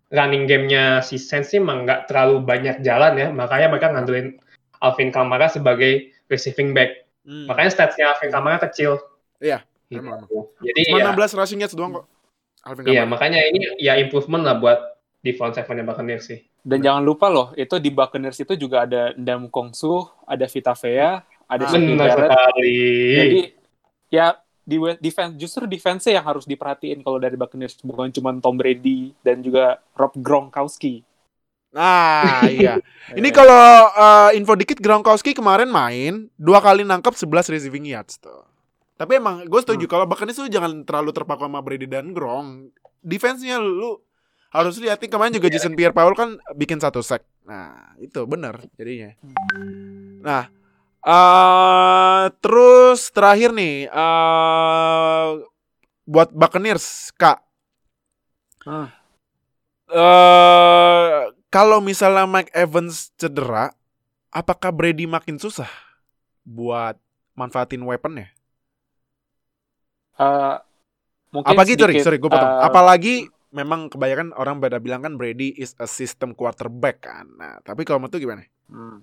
running 0.10 0.50
game-nya 0.50 1.00
si 1.00 1.16
Saints 1.16 1.54
sih 1.54 1.62
emang 1.62 1.86
nggak 1.86 2.10
terlalu 2.10 2.42
banyak 2.42 2.82
jalan 2.82 3.14
ya 3.14 3.30
makanya 3.30 3.70
mereka 3.70 3.94
ngandelin 3.94 4.42
Alvin 4.82 5.10
Kamara 5.10 5.48
sebagai 5.48 6.10
receiving 6.28 6.74
back 6.74 7.06
Hmm. 7.22 7.46
makanya 7.46 7.72
statsnya 7.72 8.10
Alvin 8.12 8.30
Kamara 8.30 8.58
kecil 8.60 8.98
Iya, 9.38 9.62
Gitu. 9.86 10.02
emang. 10.02 10.26
jadi 10.62 10.80
Cuma 10.90 10.98
ya, 10.98 11.06
16 11.10 11.34
rushing 11.34 11.60
yards 11.62 11.74
doang 11.74 11.92
kok. 11.94 12.06
Alvin 12.62 12.84
iya 12.86 13.02
Kamara. 13.02 13.12
makanya 13.14 13.40
ini 13.46 13.58
ya 13.78 13.94
improvement 13.98 14.42
lah 14.42 14.58
buat 14.58 14.80
di 15.22 15.34
front 15.34 15.54
seven-nya 15.54 15.86
Buccaneers 15.86 16.26
sih 16.26 16.42
Dan 16.66 16.82
jangan 16.82 17.06
lupa 17.06 17.30
loh, 17.30 17.54
itu 17.54 17.78
di 17.78 17.94
Buccaneers 17.94 18.42
itu 18.42 18.58
juga 18.58 18.90
ada 18.90 19.14
Ndam 19.14 19.54
Kongsu, 19.54 20.02
ada 20.26 20.50
Vita 20.50 20.74
Vea, 20.74 21.22
ada 21.46 21.66
Ah. 21.70 21.78
Barrett. 21.94 22.32
Jadi 22.58 23.42
ya 24.10 24.34
di 24.66 24.82
defense 24.98 25.38
justru 25.38 25.70
defense 25.70 26.10
yang 26.10 26.26
harus 26.26 26.50
diperhatiin 26.50 27.06
kalau 27.06 27.22
dari 27.22 27.38
Buccaneers 27.38 27.78
bukan 27.86 28.10
cuma 28.10 28.34
Tom 28.42 28.58
Brady 28.58 29.14
dan 29.22 29.46
juga 29.46 29.78
Rob 29.94 30.18
Gronkowski. 30.18 31.06
Nah, 31.70 32.50
iya. 32.50 32.82
Ini 33.14 33.30
Eh, 33.30 33.34
kalau 33.36 33.62
uh, 33.94 34.34
info 34.34 34.58
dikit 34.58 34.82
Gronkowski 34.82 35.38
kemarin 35.38 35.70
main 35.70 36.34
dua 36.34 36.66
kali 36.66 36.82
nangkap 36.82 37.14
11 37.14 37.54
receiving 37.54 37.86
yards 37.94 38.18
tuh. 38.18 38.42
Tapi 38.98 39.22
emang 39.22 39.46
gue 39.46 39.62
setuju 39.62 39.86
kalau 39.86 40.10
Buccaneers 40.10 40.42
tuh 40.42 40.50
jangan 40.50 40.82
terlalu 40.82 41.14
terpaku 41.14 41.46
sama 41.46 41.62
Brady 41.62 41.86
dan 41.86 42.10
Gronk. 42.10 42.74
Defense-nya 43.06 43.62
lu 43.62 44.02
harus 44.56 44.80
lihatin 44.80 45.12
kemarin 45.12 45.36
juga 45.36 45.52
Jason 45.52 45.76
Pierre-Paul 45.76 46.16
kan 46.16 46.30
bikin 46.56 46.80
satu 46.80 47.04
sack. 47.04 47.22
Nah, 47.44 47.94
itu 48.00 48.24
bener 48.24 48.56
jadinya. 48.80 49.12
Nah, 50.24 50.44
eh 51.06 52.24
terus 52.40 53.12
terakhir 53.12 53.52
nih 53.52 53.92
eh 53.92 55.28
buat 56.06 56.30
Buccaneers, 56.32 57.12
Kak. 57.20 57.44
Hmm. 58.66 58.90
eh 59.94 61.22
kalau 61.54 61.78
misalnya 61.80 62.26
Mike 62.26 62.52
Evans 62.52 63.14
cedera, 63.16 63.70
apakah 64.34 64.74
Brady 64.74 65.06
makin 65.06 65.38
susah 65.38 65.70
buat 66.44 66.98
manfaatin 67.38 67.86
weaponnya? 67.86 68.34
eh, 70.18 70.56
mungkin 71.30 71.52
Apalagi 71.54 71.74
sorry, 71.78 71.94
sedikit, 71.94 72.06
sorry, 72.08 72.18
gue 72.18 72.32
potong. 72.32 72.50
eh, 72.50 72.66
Apalagi 72.66 73.16
memang 73.56 73.88
kebanyakan 73.88 74.36
orang 74.36 74.60
pada 74.60 74.84
bilang 74.84 75.00
kan 75.00 75.16
Brady 75.16 75.56
is 75.56 75.72
a 75.80 75.88
system 75.88 76.36
quarterback 76.36 77.08
kan. 77.08 77.26
Nah, 77.40 77.64
tapi 77.64 77.88
kalau 77.88 78.04
menurut 78.04 78.20
gimana? 78.20 78.44
Hmm. 78.68 79.00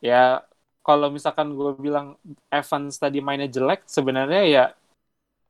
Ya, 0.00 0.40
kalau 0.80 1.12
misalkan 1.12 1.52
gue 1.52 1.76
bilang 1.76 2.16
Evans 2.48 2.96
tadi 2.96 3.20
mainnya 3.20 3.52
jelek, 3.52 3.84
sebenarnya 3.84 4.42
ya 4.48 4.64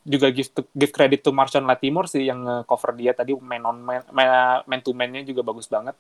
juga 0.07 0.31
give 0.31 0.51
to, 0.51 0.63
give 0.75 0.95
credit 0.95 1.23
to 1.23 1.31
Marshawn 1.31 1.67
Latimore 1.67 2.11
sih 2.11 2.27
yang 2.27 2.67
cover 2.67 2.95
dia 2.95 3.11
tadi 3.11 3.35
man 3.35 3.63
on 3.67 3.79
man, 3.83 4.03
man 4.67 4.81
to 4.83 4.95
man-nya 4.95 5.23
juga 5.23 5.47
bagus 5.47 5.71
banget. 5.71 5.95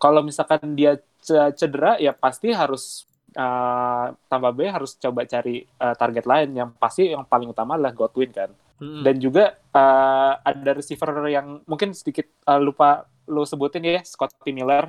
Kalau 0.00 0.22
misalkan 0.22 0.74
dia 0.78 0.98
ce- 1.22 1.52
cedera, 1.58 1.98
ya 2.00 2.14
pasti 2.14 2.50
harus 2.54 3.04
uh, 3.36 4.14
tambah 4.26 4.50
B 4.54 4.66
harus 4.70 4.96
coba 4.96 5.26
cari 5.26 5.66
uh, 5.78 5.94
target 5.98 6.24
lain. 6.24 6.48
Yang 6.56 6.70
pasti 6.78 7.02
yang 7.10 7.26
paling 7.26 7.50
utama 7.52 7.76
adalah 7.76 7.92
Godwin 7.94 8.32
kan. 8.32 8.50
Hmm. 8.80 9.04
Dan 9.04 9.20
juga 9.20 9.60
uh, 9.76 10.40
ada 10.40 10.72
receiver 10.72 11.12
yang 11.28 11.60
mungkin 11.68 11.92
sedikit 11.92 12.26
uh, 12.48 12.56
lupa 12.56 13.04
lo 13.28 13.44
sebutin 13.44 13.84
ya, 13.84 14.00
Scotty 14.00 14.50
Miller 14.56 14.88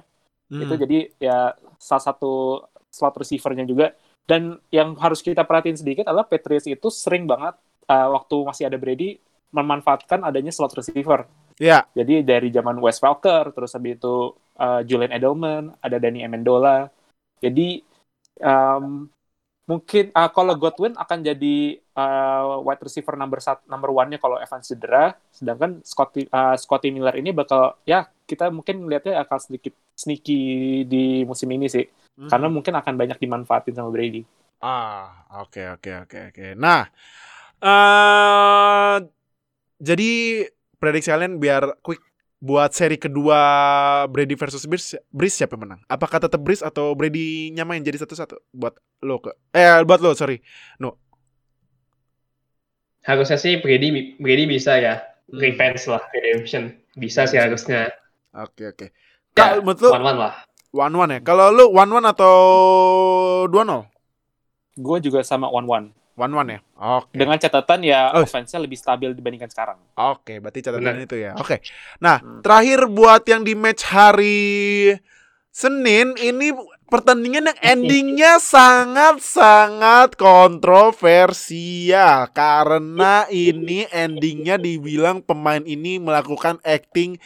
Hmm. 0.51 0.67
itu 0.67 0.73
jadi 0.83 0.99
ya 1.15 1.55
salah 1.79 2.03
satu 2.11 2.59
slot 2.91 3.15
receivernya 3.15 3.63
juga. 3.63 3.95
Dan 4.27 4.59
yang 4.67 4.99
harus 4.99 5.23
kita 5.23 5.47
perhatiin 5.47 5.79
sedikit 5.79 6.11
adalah 6.11 6.27
Patriots 6.27 6.67
itu 6.67 6.91
sering 6.91 7.23
banget 7.23 7.55
uh, 7.87 8.07
waktu 8.19 8.35
masih 8.43 8.67
ada 8.67 8.75
Brady 8.75 9.17
memanfaatkan 9.55 10.27
adanya 10.27 10.51
slot 10.51 10.75
receiver. 10.75 11.23
Ya, 11.55 11.87
jadi 11.95 12.19
dari 12.25 12.51
zaman 12.51 12.83
Wes 12.83 12.99
Welker 12.99 13.55
terus 13.55 13.71
habis 13.75 13.95
itu 13.95 14.35
uh, 14.59 14.81
Julian 14.83 15.15
Edelman 15.15 15.71
ada 15.79 15.97
Danny 16.03 16.27
Amendola. 16.27 16.91
Jadi 17.39 17.79
um, 18.43 19.07
mungkin 19.71 20.11
uh, 20.11 20.27
kalau 20.35 20.59
Godwin 20.59 20.99
akan 20.99 21.23
jadi 21.23 21.79
uh, 21.95 22.59
wide 22.67 22.83
receiver 22.83 23.15
number 23.15 23.39
sat, 23.39 23.63
number 23.71 23.87
one-nya 23.95 24.19
kalau 24.19 24.35
Evans 24.35 24.67
cedera 24.67 25.15
sedangkan 25.31 25.79
Scotty 25.87 26.27
uh, 26.27 26.59
Scotty 26.59 26.91
Miller 26.91 27.15
ini 27.15 27.31
bakal 27.31 27.79
ya 27.87 28.11
kita 28.27 28.51
mungkin 28.51 28.91
lihatnya 28.91 29.23
akan 29.23 29.39
sedikit 29.39 29.71
sneaky 29.95 30.83
di 30.83 31.23
musim 31.23 31.47
ini 31.55 31.71
sih 31.71 31.87
Hmm. 32.11 32.27
karena 32.27 32.47
mungkin 32.51 32.75
akan 32.75 32.93
banyak 32.99 33.17
dimanfaatin 33.23 33.71
sama 33.71 33.87
Brady. 33.87 34.27
Ah, 34.59 35.25
oke 35.41 35.79
oke 35.79 36.05
oke 36.05 36.19
oke. 36.29 36.45
Nah, 36.59 36.85
eh 37.63 38.95
jadi 39.81 40.11
prediksi 40.77 41.09
kalian 41.09 41.39
biar 41.39 41.79
quick 41.81 42.03
buat 42.41 42.73
seri 42.73 42.97
kedua 42.97 43.37
Brady 44.09 44.33
versus 44.33 44.65
Breeze, 44.65 44.97
Breeze 45.13 45.37
siapa 45.37 45.53
yang 45.55 45.63
menang? 45.69 45.81
Apakah 45.85 46.17
tetap 46.17 46.41
Breeze 46.41 46.65
atau 46.65 46.97
Brady 46.97 47.53
nyamain 47.53 47.81
jadi 47.85 48.01
satu-satu 48.01 48.41
buat 48.51 48.73
lo 49.05 49.21
ke? 49.21 49.31
Eh, 49.53 49.85
buat 49.85 50.01
lo, 50.01 50.17
sorry. 50.17 50.41
harusnya 53.05 53.37
sih 53.37 53.53
Brady 53.61 54.17
Brady 54.21 54.45
bisa 54.49 54.77
ya 54.77 54.93
Hmm. 55.31 55.39
revenge 55.39 55.87
lah 55.87 56.03
redemption 56.11 56.75
bisa 56.99 57.23
sih 57.23 57.39
harusnya 57.39 57.87
Oke 58.31 58.63
oke. 58.71 58.87
ya, 59.35 59.59
Kak, 59.59 59.63
menurut 59.63 59.79
lo 59.83 59.89
one 59.95 60.03
one 60.11 60.19
lah 60.19 60.33
one 60.71 60.95
one 60.95 61.11
ya? 61.15 61.19
Kalau 61.23 61.51
lo 61.51 61.65
one 61.71 61.91
one 61.91 62.07
atau 62.07 62.35
dua 63.47 63.63
nol? 63.67 63.81
Gue 64.79 64.97
juga 65.03 65.19
sama 65.23 65.47
one 65.51 65.67
one 65.67 65.85
One 66.21 66.29
one 66.31 66.49
ya. 66.51 66.59
Oke. 66.77 67.17
dengan 67.17 67.33
catatan 67.35 67.81
ya 67.81 68.13
Oh. 68.13 68.21
offense-nya 68.21 68.57
lebih 68.57 68.77
stabil 68.77 69.09
dibandingkan 69.11 69.49
sekarang. 69.49 69.81
Oke, 69.95 70.37
berarti 70.37 70.61
catatan 70.61 70.85
Benar. 70.93 71.01
itu 71.03 71.17
ya. 71.17 71.33
Oke. 71.35 71.65
Nah, 71.97 72.17
Hmm. 72.17 72.41
terakhir 72.41 72.85
buat 72.87 73.25
yang 73.25 73.41
di 73.41 73.53
match 73.53 73.81
hari 73.83 74.93
Senin 75.49 76.13
ini 76.15 76.53
pertandingan 76.87 77.49
yang 77.49 77.59
endingnya 77.73 78.33
sangat-sangat 78.37 80.13
kontroversial 80.15 81.49
karena 82.29 83.25
ini 83.27 83.83
endingnya 83.89 84.55
dibilang 84.55 85.19
pemain 85.19 85.61
ini 85.61 85.97
melakukan 85.97 86.61
acting 86.61 87.17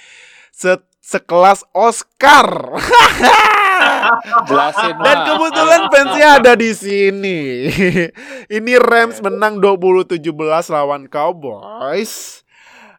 se- 0.50 0.80
sekelas 1.00 1.68
Oscar. 1.70 2.48
Jelasin 4.46 4.96
Dan 5.02 5.18
lah. 5.18 5.26
kebetulan 5.30 5.82
fansnya 5.92 6.28
ada 6.42 6.54
di 6.58 6.72
sini. 6.74 7.40
Ini 8.58 8.74
Rams 8.82 9.20
menang 9.22 9.60
20-17 9.62 10.22
lawan 10.72 11.08
Cowboys. 11.10 12.44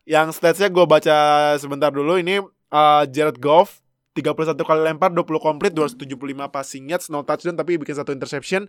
Yang 0.07 0.39
statsnya 0.39 0.71
gue 0.71 0.87
baca 0.87 1.19
sebentar 1.59 1.91
dulu. 1.91 2.19
Ini 2.19 2.39
uh, 2.71 3.05
Jared 3.11 3.43
Goff 3.43 3.83
31 4.17 4.57
kali 4.57 4.81
lempar, 4.81 5.13
20 5.13 5.29
komplit, 5.37 5.77
275 5.77 6.49
passing 6.49 6.89
yards, 6.89 7.13
no 7.13 7.21
touchdown 7.21 7.53
tapi 7.53 7.77
bikin 7.77 7.93
satu 7.93 8.17
interception. 8.17 8.65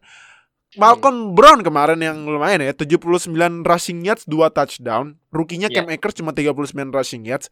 Malcolm 0.76 1.32
Brown 1.32 1.64
kemarin 1.64 2.04
yang 2.04 2.28
lumayan 2.28 2.60
ya, 2.60 2.76
79 2.76 3.32
rushing 3.64 4.04
yards, 4.04 4.28
2 4.28 4.52
touchdown. 4.52 5.16
Rukinya 5.32 5.72
Cam 5.72 5.88
Akers 5.88 6.20
cuma 6.20 6.36
39 6.36 6.92
rushing 6.92 7.24
yards. 7.24 7.48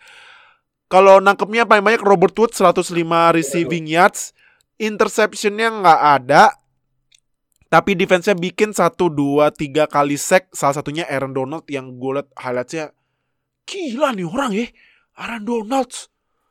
Kalau 0.92 1.24
nangkepnya 1.24 1.64
paling 1.64 1.82
banyak 1.82 2.04
Robert 2.04 2.36
Woods 2.36 2.60
105 2.60 2.92
receiving 3.32 3.88
yards, 3.88 4.35
interceptionnya 4.78 5.72
nggak 5.72 6.02
ada. 6.22 6.44
Tapi 7.66 7.98
defense-nya 7.98 8.38
bikin 8.38 8.72
satu, 8.72 9.12
dua, 9.12 9.52
tiga 9.52 9.90
kali 9.90 10.16
sack. 10.16 10.54
Salah 10.56 10.80
satunya 10.80 11.04
Aaron 11.10 11.36
Donald 11.36 11.66
yang 11.68 11.98
gue 11.98 12.22
liat 12.22 12.30
highlights-nya. 12.38 12.94
Gila 13.66 14.16
nih 14.16 14.24
orang 14.24 14.52
ya. 14.54 14.68
Aaron 15.18 15.44
Donald. 15.44 15.92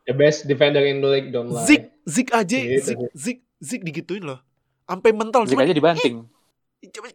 The 0.05 0.13
best 0.13 0.45
defender 0.45 0.85
in 0.85 1.01
the 1.01 1.09
league, 1.09 1.29
don't 1.33 1.49
lie. 1.49 1.65
Zik, 1.65 1.89
Zik 2.05 2.29
aja. 2.29 2.57
Gitu 2.61 2.83
Zik. 2.83 2.97
Zik, 3.15 3.37
Zik 3.57 3.81
digituin 3.81 4.21
loh. 4.21 4.37
Sampai 4.85 5.15
mental. 5.17 5.49
Zik 5.49 5.57
Cuman, 5.57 5.65
aja 5.65 5.73
dibanting. 5.73 6.15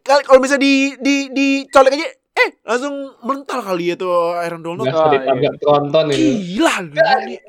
Kali- 0.03 0.25
kalau 0.27 0.43
bisa 0.43 0.59
di 0.59 0.99
di 0.99 1.31
dicolek 1.31 1.95
aja 1.95 2.07
eh 2.31 2.59
langsung 2.67 3.15
mental 3.23 3.63
kali 3.63 3.91
ya 3.91 3.95
tuh 3.95 4.35
Aaron 4.35 4.59
Donald 4.59 4.87
Oh, 4.91 4.99
sedih 5.07 5.23
iya. 5.23 5.51
tronton 5.59 6.05
gila 6.11 6.75
nih 7.23 7.39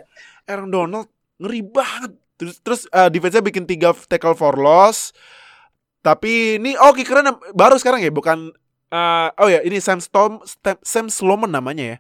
Aaron 0.47 0.71
Donald 0.71 1.09
ngeri 1.43 1.61
banget 1.67 2.13
terus 2.43 2.59
terus 2.59 2.81
uh, 2.91 3.07
defense-nya 3.07 3.39
bikin 3.39 3.63
tiga 3.63 3.95
tackle 4.11 4.35
for 4.35 4.59
loss. 4.59 5.15
Tapi 6.03 6.59
ini 6.59 6.75
oh 6.75 6.91
kickernya 6.91 7.39
baru 7.55 7.79
sekarang 7.79 8.03
ya? 8.03 8.11
Bukan 8.11 8.51
uh, 8.91 9.29
oh 9.39 9.47
ya 9.47 9.63
ini 9.63 9.79
Sam 9.79 10.03
Storm 10.03 10.43
Sam 10.83 11.07
Sloman 11.07 11.55
namanya 11.55 11.95
ya? 11.95 11.99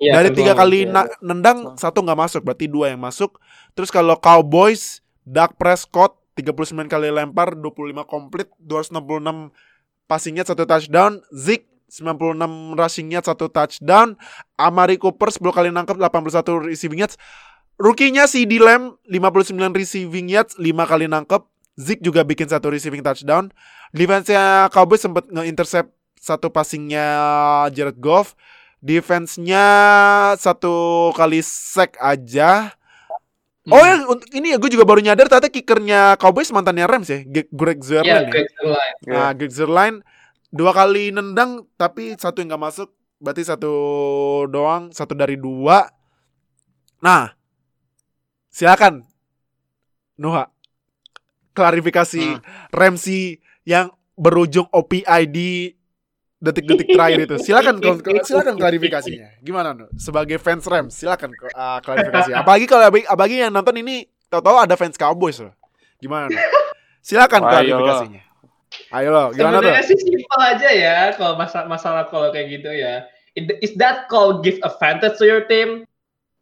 Iya, 0.00 0.12
dari 0.16 0.32
tiga 0.32 0.56
kali 0.56 0.88
na- 0.88 1.06
nendang 1.20 1.76
satu 1.76 2.00
nggak 2.00 2.18
masuk 2.18 2.40
berarti 2.40 2.64
dua 2.64 2.96
yang 2.96 3.04
masuk. 3.04 3.36
Terus 3.76 3.92
kalau 3.92 4.16
Cowboys 4.16 5.04
Dak 5.28 5.60
Prescott 5.60 6.16
39 6.34 6.88
kali 6.88 7.12
lempar 7.12 7.52
25 7.54 8.08
komplit 8.08 8.48
266 8.58 9.52
passing 10.08 10.34
yard 10.40 10.48
satu 10.48 10.64
touchdown. 10.64 11.20
Zeke 11.30 11.68
96 11.92 12.74
rushing 12.74 13.08
yard 13.12 13.28
satu 13.28 13.46
touchdown. 13.52 14.18
Amari 14.56 14.96
Cooper 14.96 15.30
10 15.30 15.52
kali 15.52 15.68
nangkep 15.70 16.00
81 16.00 16.64
receiving 16.64 17.04
yards 17.04 17.20
Rookie-nya 17.80 18.30
si 18.30 18.46
Lamb 18.58 18.98
59 19.10 19.58
receiving 19.74 20.30
yards 20.30 20.54
5 20.56 20.64
kali 20.86 21.10
nangkep 21.10 21.42
Zeke 21.74 22.02
juga 22.06 22.22
bikin 22.22 22.46
satu 22.46 22.70
receiving 22.70 23.02
touchdown 23.02 23.50
Defense-nya 23.90 24.70
Cowboys 24.70 25.02
sempat 25.02 25.26
nge-intercept 25.26 25.90
satu 26.18 26.48
passingnya 26.54 27.06
Jared 27.74 27.98
Goff 27.98 28.38
Defense-nya 28.84 29.66
satu 30.36 31.08
kali 31.16 31.40
sack 31.40 31.96
aja. 31.96 32.76
Oh 33.72 33.80
ya, 33.80 34.04
untuk 34.04 34.28
ini 34.36 34.52
ya 34.52 34.60
gue 34.60 34.68
juga 34.68 34.84
baru 34.84 35.00
nyadar 35.00 35.24
ternyata 35.24 35.48
kickernya 35.48 36.20
Cowboys 36.20 36.52
mantannya 36.52 36.84
Rams 36.84 37.08
ya, 37.08 37.24
Greg 37.24 37.80
Iya, 37.80 38.04
Zuerlein 38.04 38.12
ya. 38.12 38.28
Greg 38.28 38.48
Zuerlein. 38.52 38.94
Nah, 39.08 39.30
Greg 39.32 39.52
Zuerlein 39.56 39.94
dua 40.52 40.76
kali 40.76 41.16
nendang 41.16 41.64
tapi 41.80 42.12
satu 42.20 42.44
yang 42.44 42.52
nggak 42.52 42.60
masuk, 42.60 42.92
berarti 43.24 43.40
satu 43.48 43.72
doang, 44.52 44.92
satu 44.92 45.16
dari 45.16 45.40
dua. 45.40 45.88
Nah, 47.00 47.32
silakan 48.54 49.02
Noah 50.14 50.46
klarifikasi 51.58 52.38
Ramsey 52.70 53.42
yang 53.66 53.90
berujung 54.14 54.70
OPI 54.70 55.26
di 55.26 55.74
detik-detik 56.38 56.94
terakhir 56.94 57.18
itu. 57.26 57.36
Silakan 57.42 57.82
silakan 58.22 58.54
klarifikasinya. 58.54 59.42
Gimana 59.42 59.74
Nuh? 59.74 59.90
Sebagai 59.98 60.38
fans 60.38 60.62
Rams, 60.70 60.94
silakan 60.94 61.34
uh, 61.34 61.82
klarifikasi. 61.82 62.30
Apalagi 62.40 62.70
kalau 62.70 62.86
abangnya 62.86 63.50
yang 63.50 63.52
nonton 63.54 63.74
ini 63.82 64.06
tahu-tahu 64.30 64.56
ada 64.62 64.78
fans 64.78 64.94
Cowboys 64.94 65.42
loh. 65.42 65.54
Gimana 65.98 66.30
Nuh? 66.30 66.38
Silakan 67.02 67.42
Ayo 67.42 67.50
klarifikasinya. 67.50 68.22
Ayo 68.94 69.08
lo, 69.10 69.24
gimana 69.34 69.58
tuh? 69.58 69.70
Sebenarnya 69.70 69.86
sih 69.86 69.98
simpel 69.98 70.40
aja 70.42 70.68
ya 70.70 70.98
kalau 71.14 71.34
masalah 71.38 71.66
masalah 71.66 72.02
kalau 72.06 72.30
kayak 72.30 72.62
gitu 72.62 72.70
ya. 72.70 73.06
Is 73.34 73.74
that 73.82 74.06
call 74.06 74.38
give 74.46 74.62
advantage 74.62 75.18
to 75.18 75.26
your 75.26 75.42
team? 75.50 75.86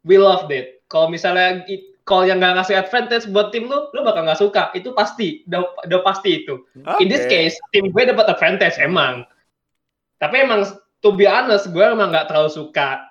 We 0.05 0.21
loved 0.21 0.53
it. 0.53 0.85
Kalau 0.89 1.09
misalnya 1.09 1.65
call 2.03 2.27
yang 2.27 2.43
nggak 2.43 2.59
ngasih 2.59 2.75
advantage 2.75 3.25
buat 3.31 3.55
tim 3.55 3.71
lu, 3.71 3.87
lu 3.95 4.03
bakal 4.03 4.27
nggak 4.27 4.39
suka. 4.39 4.71
Itu 4.75 4.91
pasti, 4.91 5.47
udah, 5.47 5.87
udah 5.87 5.99
pasti 6.03 6.43
itu. 6.43 6.63
In 6.99 7.07
this 7.07 7.23
case, 7.31 7.55
tim 7.71 7.89
gue 7.91 8.03
dapat 8.03 8.27
advantage 8.27 8.75
emang. 8.79 9.23
Tapi 10.19 10.43
emang 10.43 10.67
to 11.03 11.15
be 11.15 11.27
honest, 11.27 11.71
gue 11.71 11.83
emang 11.83 12.11
nggak 12.11 12.31
terlalu 12.31 12.51
suka 12.51 13.03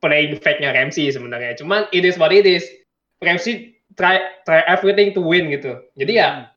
playing 0.00 0.40
fake-nya 0.40 0.72
Ramsey 0.72 1.12
sebenarnya. 1.12 1.56
Cuman 1.56 1.88
it 1.92 2.04
is 2.04 2.16
what 2.16 2.32
it 2.32 2.48
is. 2.48 2.64
Ramsey 3.20 3.76
try 4.00 4.20
try 4.48 4.64
everything 4.64 5.12
to 5.12 5.20
win 5.20 5.52
gitu. 5.52 5.76
Jadi 5.96 6.16
ya 6.16 6.48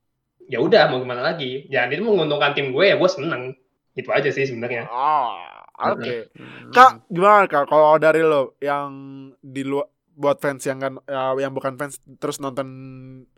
ya 0.47 0.63
udah 0.63 0.91
mau 0.91 1.03
gimana 1.03 1.23
lagi. 1.23 1.67
Ya 1.67 1.88
itu 1.88 2.03
menguntungkan 2.03 2.55
tim 2.55 2.71
gue 2.71 2.91
ya 2.91 2.95
gue 2.95 3.09
seneng. 3.11 3.55
Itu 3.95 4.09
aja 4.15 4.31
sih 4.31 4.47
sebenarnya. 4.47 4.88
Oh, 4.89 5.38
oke. 5.77 6.34
Hmm. 6.34 6.71
Kak, 6.73 7.05
gimana 7.11 7.45
Kak 7.45 7.69
kalau 7.69 7.99
dari 7.99 8.23
lo 8.23 8.57
yang 8.63 8.89
di 9.38 9.61
luar 9.61 9.86
buat 10.14 10.38
fans 10.38 10.64
yang 10.66 10.80
kan 10.80 10.93
ya, 11.09 11.34
yang 11.38 11.53
bukan 11.53 11.74
fans 11.78 11.97
terus 12.22 12.38
nonton 12.38 12.68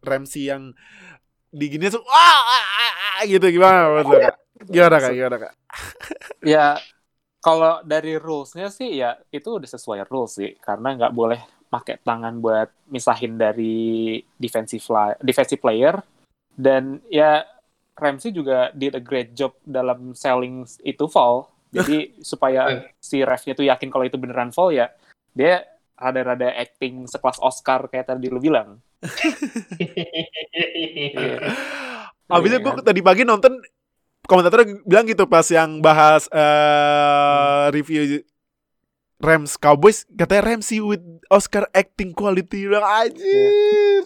Ramsey 0.04 0.52
yang 0.52 0.76
di 1.56 1.66
gini 1.72 1.88
tuh 1.88 2.04
wah 2.04 2.40
ah, 2.44 2.64
ah, 2.64 2.94
ah, 3.20 3.24
gitu 3.24 3.48
gimana 3.48 3.88
menurut 3.88 4.08
lo, 4.12 4.18
Kak? 4.20 4.38
Gimana 4.68 4.98
Kak? 5.00 5.12
Gimana 5.16 5.38
Kak? 5.40 5.54
Ya 6.46 6.78
kalau 7.42 7.82
dari 7.86 8.18
rulesnya 8.18 8.74
sih 8.74 9.02
ya 9.02 9.22
itu 9.30 9.62
udah 9.62 9.70
sesuai 9.70 10.10
rules 10.10 10.34
sih 10.34 10.52
karena 10.58 10.98
nggak 10.98 11.14
boleh 11.14 11.42
pakai 11.70 12.02
tangan 12.02 12.42
buat 12.42 12.70
misahin 12.90 13.38
dari 13.38 14.18
defensive 14.38 14.82
li- 14.90 15.20
defensive 15.22 15.62
player 15.62 16.02
dan 16.58 17.02
ya 17.10 17.46
Ramsey 17.96 18.34
juga 18.34 18.74
did 18.74 18.98
a 18.98 19.04
great 19.04 19.38
job 19.38 19.54
dalam 19.62 20.18
selling 20.18 20.66
itu 20.82 21.06
fall 21.06 21.50
jadi 21.70 22.14
supaya 22.32 22.90
si 22.98 23.22
refnya 23.22 23.54
tuh 23.54 23.68
yakin 23.70 23.90
kalau 23.94 24.06
itu 24.10 24.18
beneran 24.18 24.50
fall 24.50 24.74
ya 24.74 24.90
dia 25.36 25.62
rada-rada 25.96 26.52
acting 26.52 27.06
sekelas 27.06 27.40
Oscar 27.40 27.88
kayak 27.88 28.08
tadi 28.08 28.28
lu 28.28 28.38
bilang 28.38 28.80
Iya. 30.56 31.38
Abisnya 32.28 32.58
Iya 32.58 32.64
gue 32.64 32.74
kan? 32.74 32.84
tadi 32.84 33.00
pagi 33.00 33.24
nonton 33.24 33.54
komentator 34.26 34.66
bilang 34.84 35.06
gitu 35.06 35.24
pas 35.24 35.46
yang 35.46 35.78
bahas 35.80 36.26
eh 36.28 37.66
review 37.72 38.26
Rams 39.18 39.56
Cowboys 39.56 40.04
katanya 40.10 40.52
Ramsey 40.52 40.82
with 40.82 41.00
Oscar 41.28 41.70
acting 41.72 42.12
quality 42.12 42.66
bilang 42.66 42.84
anjir. 42.84 44.04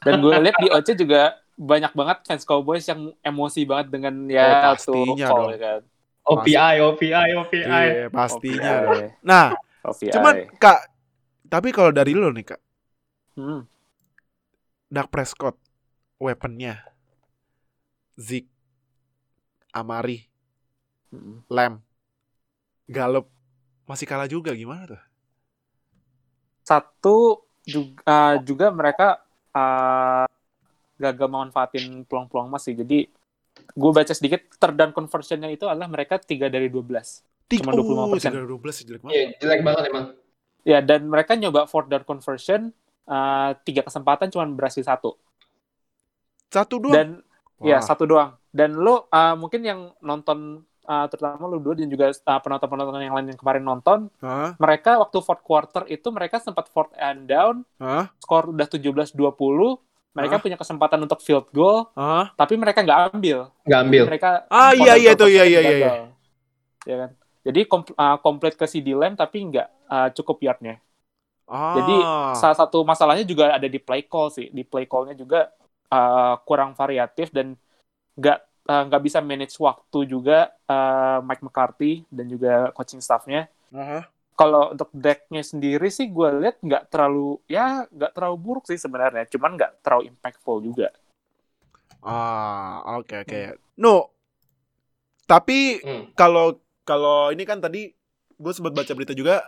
dan 0.00 0.18
gue 0.18 0.32
lihat 0.44 0.56
di 0.58 0.68
OC 0.68 0.88
juga 0.98 1.38
banyak 1.54 1.92
banget 1.92 2.18
fans 2.24 2.42
Cowboys 2.42 2.84
yang 2.84 3.14
emosi 3.20 3.62
banget 3.62 3.86
dengan 3.90 4.14
Oh, 4.18 4.32
ya 4.32 4.46
pastinya 4.66 4.82
tuh 5.14 5.28
call 5.28 5.40
dong. 5.40 5.50
ya 5.50 5.58
kan 5.60 5.80
OPI, 6.20 6.74
OPI, 6.80 7.28
OPI. 7.34 7.64
Iya, 7.64 8.06
pastinya. 8.08 8.70
OPI. 8.76 8.86
dong. 8.86 9.10
Nah, 9.20 9.46
OPI. 9.82 10.12
cuman 10.12 10.34
Kak, 10.56 10.78
tapi 11.50 11.74
kalau 11.74 11.90
dari 11.90 12.14
lo 12.14 12.30
nih 12.30 12.46
Kak, 12.46 12.60
Hmm. 13.34 13.62
Dak 14.90 15.10
Prescott 15.10 15.54
weaponnya 16.18 16.82
Zeke 18.18 18.50
Amari 19.70 20.26
Hmm. 21.10 21.42
Lamb 21.50 21.82
Gallup 22.86 23.26
masih 23.86 24.06
kalah 24.06 24.30
juga 24.30 24.54
gimana 24.54 24.94
tuh? 24.94 25.02
Satu 26.62 27.46
juga, 27.66 28.38
juga 28.46 28.70
mereka 28.70 29.18
uh, 29.50 30.26
gagal 30.98 31.26
memanfaatin 31.26 32.06
peluang-peluang 32.06 32.50
masih. 32.50 32.78
Jadi 32.78 33.10
gue 33.74 33.90
baca 33.90 34.14
sedikit 34.14 34.46
down 34.74 34.94
conversionnya 34.94 35.50
itu 35.50 35.66
adalah 35.66 35.90
mereka 35.90 36.18
3 36.18 36.46
dari 36.46 36.70
12. 36.70 37.26
Tiga, 37.50 37.66
Cuma 37.66 37.74
25%. 37.74 38.30
Oh, 38.30 38.58
12 38.62 38.86
jelek 38.86 39.00
banget. 39.02 39.14
Iya, 39.14 39.26
jelek 39.42 39.60
banget 39.66 39.82
emang. 39.90 40.04
Ya 40.66 40.84
dan 40.84 41.08
mereka 41.08 41.36
nyoba 41.36 41.64
fourth 41.64 41.88
down 41.88 42.04
conversion 42.04 42.70
uh, 43.08 43.56
tiga 43.64 43.82
kesempatan 43.84 44.28
cuma 44.28 44.46
berhasil 44.48 44.84
satu. 44.84 45.16
Satu 46.50 46.82
doang. 46.82 46.94
Dan 46.94 47.08
ya 47.62 47.78
Wah. 47.78 47.84
satu 47.84 48.04
doang. 48.04 48.36
Dan 48.50 48.76
lo 48.76 49.06
uh, 49.08 49.34
mungkin 49.38 49.62
yang 49.62 49.80
nonton 50.02 50.66
uh, 50.90 51.06
terutama 51.06 51.46
lu 51.46 51.62
dua 51.62 51.78
dan 51.78 51.86
juga 51.86 52.10
uh, 52.10 52.40
penonton-penonton 52.42 52.98
yang 52.98 53.14
lain 53.14 53.30
yang 53.30 53.38
kemarin 53.38 53.62
nonton, 53.62 54.10
Hah? 54.18 54.58
mereka 54.58 54.98
waktu 54.98 55.18
fourth 55.22 55.44
quarter 55.46 55.86
itu 55.86 56.10
mereka 56.10 56.42
sempat 56.42 56.66
fourth 56.66 56.90
and 56.98 57.30
down, 57.30 57.62
Hah? 57.78 58.10
skor 58.18 58.50
udah 58.50 58.66
17-20, 58.66 59.14
mereka 60.10 60.34
Hah? 60.36 60.42
punya 60.42 60.56
kesempatan 60.58 60.98
untuk 60.98 61.22
field 61.22 61.46
goal, 61.54 61.86
Hah? 61.94 62.34
tapi 62.34 62.58
mereka 62.58 62.82
nggak 62.82 63.14
ambil. 63.14 63.54
Nggak 63.62 63.80
ambil. 63.86 64.02
Mereka 64.10 64.28
Ah 64.50 64.74
iya 64.74 64.98
iya 64.98 65.12
tuh 65.14 65.30
iya 65.30 65.46
iya 65.46 65.60
iya. 65.62 65.76
iya. 65.78 65.92
Ya 66.88 66.96
kan? 67.06 67.10
Jadi 67.50 67.66
kom- 67.66 67.94
uh, 67.98 68.16
komplit 68.22 68.54
ke 68.54 68.64
CD 68.64 68.94
Lamb 68.94 69.18
tapi 69.18 69.42
nggak 69.50 69.68
uh, 69.90 70.08
cukup 70.14 70.38
yardnya. 70.40 70.78
Ah. 71.50 71.74
Jadi 71.74 71.96
salah 72.38 72.54
satu 72.54 72.86
masalahnya 72.86 73.26
juga 73.26 73.50
ada 73.50 73.66
di 73.66 73.82
play 73.82 74.06
call 74.06 74.30
sih. 74.30 74.46
Di 74.54 74.62
play 74.62 74.86
call-nya 74.86 75.18
juga 75.18 75.50
uh, 75.90 76.38
kurang 76.46 76.78
variatif 76.78 77.34
dan 77.34 77.58
nggak 78.14 78.38
uh, 78.70 78.82
nggak 78.86 79.02
bisa 79.02 79.18
manage 79.18 79.58
waktu 79.58 79.98
juga 80.06 80.54
uh, 80.70 81.18
Mike 81.26 81.42
McCarthy 81.42 82.06
dan 82.06 82.30
juga 82.30 82.70
coaching 82.70 83.02
staff-nya. 83.02 83.50
Aha. 83.74 84.06
Kalau 84.38 84.72
untuk 84.72 84.88
deck-nya 84.94 85.42
sendiri 85.42 85.90
sih 85.90 86.08
gue 86.08 86.28
lihat 86.40 86.62
nggak 86.62 86.88
terlalu 86.88 87.36
ya 87.44 87.84
nggak 87.90 88.14
terlalu 88.14 88.36
buruk 88.38 88.64
sih 88.70 88.78
sebenarnya. 88.78 89.26
Cuman 89.26 89.58
nggak 89.58 89.82
terlalu 89.82 90.14
impactful 90.14 90.62
juga. 90.62 90.94
Ah, 92.00 92.96
oke 92.96 93.26
oke. 93.26 93.40
No. 93.76 94.08
Tapi 95.26 95.82
Hmm. 95.84 96.04
kalau 96.16 96.56
kalau 96.90 97.30
ini 97.30 97.46
kan 97.46 97.62
tadi 97.62 97.94
gue 98.34 98.52
sempat 98.52 98.74
baca 98.74 98.90
berita 98.98 99.14
juga 99.14 99.46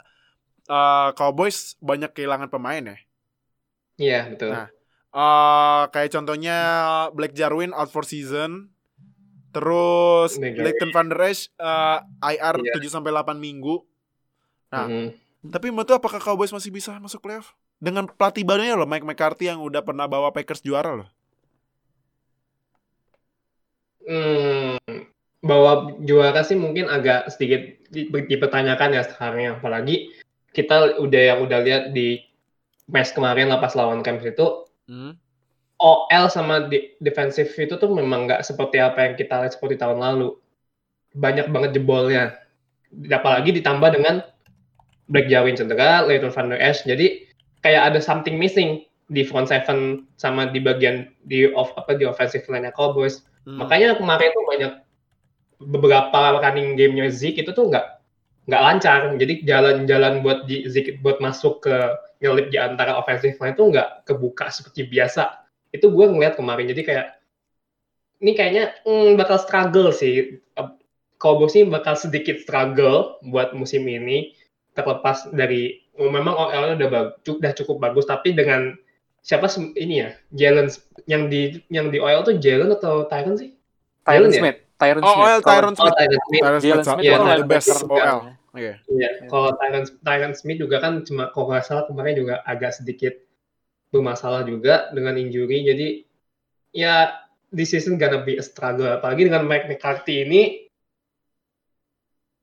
eh, 0.71 1.11
Cowboys 1.19 1.75
banyak 1.83 2.15
kehilangan 2.15 2.47
pemain 2.47 2.95
ya. 2.95 2.99
Iya, 3.99 4.21
betul. 4.31 4.55
Nah. 4.55 4.69
Eh, 5.13 5.83
kayak 5.91 6.11
contohnya 6.15 6.57
Black 7.11 7.35
Jarwin 7.35 7.75
out 7.75 7.91
for 7.91 8.07
season, 8.07 8.71
Terus 9.53 10.41
Leighton 10.41 10.91
Van 10.97 11.13
Der 11.13 11.21
Esch 11.29 11.53
eh, 11.61 11.99
IR. 12.25 12.57
7 12.57 12.89
sampai 12.89 13.13
8 13.13 13.37
minggu. 13.37 13.85
Nah, 14.73 14.89
Mhm. 14.89 15.09
Tapi 15.43 15.75
menurut 15.75 15.91
lu 15.91 15.99
apakah 15.99 16.23
Cowboys 16.23 16.55
masih 16.55 16.71
bisa 16.71 16.95
masuk 17.03 17.19
playoff? 17.19 17.59
Dengan 17.83 18.07
pelatih 18.07 18.47
barunya 18.47 18.79
loh, 18.79 18.87
Mike 18.87 19.03
McCarthy 19.03 19.51
yang 19.51 19.59
udah 19.59 19.83
pernah 19.83 20.07
bawa 20.07 20.31
Packers 20.31 20.63
juara 20.63 20.95
loh. 20.95 21.11
Hmm, 24.07 24.79
bahwa 25.43 25.99
juara 26.07 26.47
sih 26.47 26.55
mungkin 26.55 26.87
agak 26.87 27.27
sedikit 27.35 27.67
di- 27.91 28.07
dipertanyakan 28.09 28.95
ya 28.95 29.03
sekarang 29.03 29.59
apalagi 29.59 30.15
kita 30.55 31.03
udah 31.03 31.23
yang 31.35 31.41
udah 31.43 31.59
lihat 31.67 31.83
di 31.91 32.23
match 32.87 33.11
kemarin 33.13 33.51
lah 33.51 33.59
pas 33.59 33.75
lawan 33.75 34.01
Rams 34.03 34.23
itu 34.23 34.67
Hmm. 34.83 35.15
OL 35.79 36.27
sama 36.27 36.67
di- 36.67 36.95
defensif 36.99 37.55
itu 37.55 37.79
tuh 37.79 37.91
memang 37.91 38.27
nggak 38.27 38.43
seperti 38.43 38.83
apa 38.83 38.99
yang 39.07 39.15
kita 39.15 39.47
lihat 39.47 39.55
seperti 39.55 39.79
tahun 39.79 40.03
lalu 40.03 40.35
banyak 41.15 41.47
banget 41.51 41.71
jebolnya 41.79 42.35
apalagi 43.11 43.55
ditambah 43.55 43.95
dengan 43.95 44.27
Black 45.11 45.27
Jarwin 45.31 45.55
cedera, 45.55 46.03
Leighton 46.03 46.35
Van 46.35 46.51
Der 46.51 46.59
Esch 46.59 46.83
jadi 46.83 47.27
kayak 47.63 47.95
ada 47.95 47.99
something 48.03 48.39
missing 48.39 48.83
di 49.07 49.23
front 49.23 49.51
seven 49.51 50.07
sama 50.19 50.51
di 50.51 50.59
bagian 50.59 51.11
di 51.27 51.47
off 51.55 51.71
apa 51.79 51.95
di 51.95 52.07
offensive 52.07 52.47
line-nya 52.47 52.75
Cowboys 52.75 53.23
Hmm. 53.43 53.59
Makanya 53.59 53.99
kemarin 53.99 54.31
tuh 54.31 54.45
banyak 54.47 54.73
beberapa 55.69 56.41
running 56.43 56.75
game-nya 56.75 57.11
Zeke 57.13 57.43
itu 57.45 57.53
tuh 57.55 57.71
nggak 57.71 57.87
nggak 58.51 58.63
lancar. 58.63 59.11
Jadi 59.19 59.47
jalan-jalan 59.47 60.23
buat 60.25 60.49
di 60.51 60.67
Zeke 60.67 60.99
buat 60.99 61.23
masuk 61.23 61.67
ke 61.67 61.77
nyelip 62.23 62.55
di 62.55 62.59
antara 62.59 62.99
offensive 62.99 63.39
line 63.39 63.55
itu 63.55 63.65
nggak 63.71 64.07
kebuka 64.07 64.51
seperti 64.51 64.87
biasa. 64.87 65.47
Itu 65.75 65.91
gue 65.91 66.07
ngeliat 66.07 66.39
kemarin. 66.39 66.71
Jadi 66.71 66.83
kayak 66.83 67.07
ini 68.23 68.33
kayaknya 68.39 68.65
hmm, 68.87 69.19
bakal 69.19 69.39
struggle 69.39 69.91
sih. 69.91 70.43
Cowboys 71.23 71.55
ini 71.55 71.71
bakal 71.71 71.95
sedikit 71.95 72.43
struggle 72.43 73.23
buat 73.31 73.55
musim 73.55 73.87
ini 73.87 74.35
terlepas 74.75 75.31
dari 75.31 75.79
oh, 75.95 76.11
memang 76.11 76.35
OL-nya 76.35 76.75
udah 76.83 76.91
bagus, 76.91 77.39
udah 77.39 77.53
cukup 77.55 77.77
bagus 77.79 78.11
tapi 78.11 78.35
dengan 78.35 78.75
siapa 79.23 79.47
ini 79.79 80.03
ya 80.03 80.11
Jalen 80.35 80.67
yang 81.07 81.31
di 81.31 81.63
yang 81.71 81.95
di 81.95 82.03
OL 82.03 82.27
tuh 82.27 82.43
Jalen 82.43 82.75
atau 82.75 83.07
Tyron 83.07 83.39
sih? 83.39 83.55
Tyron 84.03 84.35
ya? 84.35 84.59
Smith. 84.73 84.81
Tyron 84.81 85.03
Oh, 85.05 85.13
Smith. 85.13 85.23
OL 85.23 85.41
Kalau- 85.41 85.45
Tyron 85.53 85.75
Oh 85.75 85.77
Smith. 85.77 85.95
Tyron 85.97 86.21
Smith. 86.21 86.43
Tyron 86.43 86.61
Smith 86.61 86.85
Smith 86.85 87.13
one 87.13 87.21
of 87.21 87.27
the 87.27 87.33
Tyron 87.33 87.49
best 87.49 87.69
Smith. 87.69 87.91
OL. 87.91 88.21
Iya. 88.53 88.75
Iya, 88.85 89.11
kalau 89.29 89.51
Tyron 89.57 89.85
Tyron 90.05 90.35
Smith 90.37 90.59
juga 90.61 90.77
kan 90.81 90.93
cuma 91.05 91.33
kalau 91.33 91.47
nggak 91.49 91.65
salah 91.65 91.85
kemarin 91.89 92.15
juga 92.17 92.35
agak 92.45 92.73
sedikit 92.77 93.15
bermasalah 93.89 94.45
juga 94.45 94.93
dengan 94.93 95.17
injury. 95.17 95.65
Jadi 95.65 95.89
ya 96.73 97.13
this 97.49 97.73
season 97.73 97.97
gonna 97.97 98.21
be 98.21 98.37
a 98.37 98.45
struggle. 98.45 98.89
Apalagi 98.89 99.29
dengan 99.29 99.45
Mike 99.45 99.69
McCarthy 99.69 100.25
ini 100.25 100.43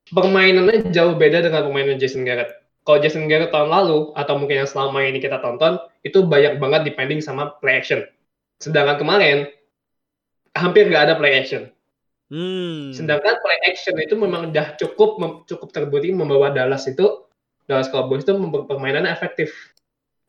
permainannya 0.09 0.89
jauh 0.89 1.13
beda 1.13 1.45
dengan 1.45 1.65
permainan 1.69 2.01
Jason 2.01 2.25
Garrett. 2.25 2.49
Kalau 2.87 2.97
Jason 2.97 3.29
Garrett 3.29 3.53
tahun 3.53 3.69
lalu 3.69 4.17
atau 4.17 4.33
mungkin 4.41 4.65
yang 4.65 4.69
selama 4.69 5.05
ini 5.05 5.21
kita 5.21 5.37
tonton 5.45 5.77
itu 6.01 6.25
banyak 6.25 6.57
banget 6.57 6.89
depending 6.89 7.21
sama 7.21 7.53
play 7.61 7.77
action. 7.77 8.01
Sedangkan 8.57 8.97
kemarin 8.97 9.37
hampir 10.57 10.89
nggak 10.89 11.05
ada 11.05 11.15
play 11.21 11.37
action. 11.37 11.69
Hmm. 12.29 12.93
Sedangkan 12.93 13.41
play 13.41 13.59
action 13.65 13.97
itu 13.97 14.13
memang 14.13 14.53
udah 14.53 14.77
cukup 14.77 15.17
mem- 15.17 15.41
cukup 15.49 15.73
terbukti 15.73 16.13
membawa 16.13 16.53
Dallas 16.53 16.85
itu 16.85 17.25
Dallas 17.65 17.89
Cowboys 17.89 18.25
itu 18.25 18.33
permainannya 18.69 19.09
efektif. 19.09 19.53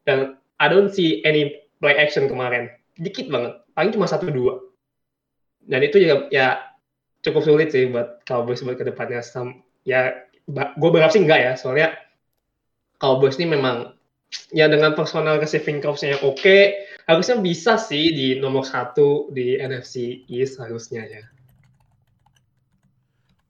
Dan 0.09 0.41
I 0.61 0.67
don't 0.69 0.89
see 0.93 1.21
any 1.29 1.61
play 1.81 1.97
action 1.97 2.29
kemarin. 2.29 2.73
Dikit 2.97 3.29
banget. 3.29 3.61
Paling 3.77 3.93
cuma 3.97 4.09
satu 4.09 4.33
dua. 4.33 4.61
Dan 5.65 5.85
itu 5.85 6.01
ya, 6.01 6.25
ya 6.33 6.47
cukup 7.21 7.45
sulit 7.45 7.69
sih 7.73 7.89
buat 7.93 8.25
Cowboys 8.25 8.65
buat 8.65 8.81
ke 8.81 8.85
depannya. 8.89 9.21
Sam- 9.21 9.65
Ya 9.89 10.29
gue 10.53 10.91
berharap 10.93 11.13
sih 11.13 11.25
enggak 11.25 11.41
ya. 11.41 11.53
Soalnya 11.57 11.97
Cowboys 13.01 13.41
ini 13.41 13.57
memang 13.57 13.97
ya 14.53 14.69
dengan 14.69 14.93
personal 14.93 15.41
receiving 15.41 15.81
corps-nya 15.81 16.17
yang 16.17 16.23
oke, 16.23 16.59
harusnya 17.09 17.41
bisa 17.41 17.81
sih 17.81 18.13
di 18.13 18.29
nomor 18.37 18.69
satu 18.69 19.33
di 19.33 19.57
NFC 19.57 20.29
East 20.29 20.61
harusnya 20.61 21.09
ya. 21.09 21.25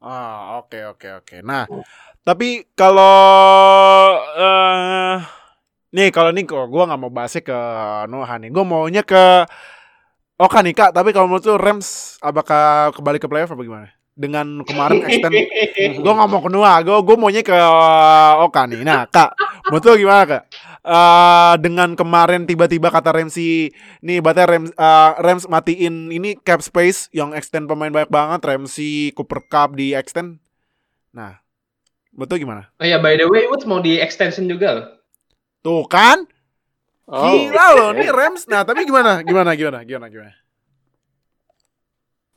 Ah, 0.01 0.57
oke 0.65 0.81
oke 0.97 1.09
oke. 1.21 1.37
Nah, 1.45 1.69
tapi 2.25 2.65
kalau 2.73 3.21
eh 4.41 5.21
nih 5.93 6.09
kalau 6.09 6.33
nih 6.33 6.49
kok 6.49 6.73
gua 6.73 6.89
nggak 6.89 7.01
mau 7.01 7.13
bahasnya 7.13 7.45
ke 7.45 7.59
Noah 8.09 8.33
nih. 8.41 8.49
Gue 8.49 8.65
maunya 8.65 9.05
ke 9.05 9.45
Oka 10.41 10.65
nih 10.65 10.73
Kak, 10.73 10.97
tapi 10.97 11.13
kalau 11.13 11.29
menurut 11.29 11.45
lu 11.45 11.61
Rams 11.61 12.17
apakah 12.25 12.97
kembali 12.97 13.21
ke 13.21 13.29
playoff 13.29 13.53
apa 13.53 13.61
gimana? 13.61 13.93
Dengan 14.17 14.65
kemarin 14.65 15.05
extend 15.09 15.37
gue 16.01 16.13
nggak 16.17 16.29
mau 16.33 16.41
ke 16.41 16.49
Noah, 16.49 16.77
gue 16.81 16.97
gue 17.05 17.17
maunya 17.21 17.45
ke 17.45 17.53
Oka 18.41 18.65
nih. 18.73 18.81
Nah, 18.81 19.05
Kak, 19.05 19.37
menurut 19.69 19.85
lu 19.85 20.09
gimana 20.09 20.25
Kak? 20.25 20.43
Eh 20.81 21.55
dengan 21.61 21.93
kemarin 21.93 22.49
tiba-tiba 22.49 22.89
kata 22.89 23.13
Ramsey 23.13 23.69
nih 24.01 24.19
berarti 24.19 24.49
Rams, 24.49 24.71
eh, 24.71 25.11
Rams 25.19 25.45
matiin 25.45 26.09
ini 26.09 26.35
cap 26.37 26.61
space 26.61 27.13
yang 27.13 27.37
extend 27.37 27.69
pemain 27.69 27.93
banyak 27.93 28.09
banget 28.09 28.41
Ramsey 28.41 29.13
Cooper 29.13 29.45
Cup 29.45 29.77
di 29.77 29.93
extend 29.93 30.41
nah 31.11 31.37
betul 32.11 32.41
gimana 32.41 32.73
Oh 32.77 32.87
ya, 32.87 32.97
by 32.97 33.13
the 33.15 33.27
way, 33.27 33.45
Woods 33.45 33.65
mau 33.65 33.77
di 33.79 33.99
extension 33.99 34.47
juga 34.47 34.69
loh. 34.73 34.87
tuh 35.61 35.85
kan 35.85 36.25
Oh, 37.05 37.29
gila 37.29 37.67
loh 37.75 37.91
nih 37.93 38.09
Rams 38.09 38.47
nah 38.47 38.63
tapi 38.63 38.83
gimana 38.83 39.21
gimana 39.21 39.53
gimana 39.53 39.85
gimana 39.85 40.07
gimana 40.09 40.33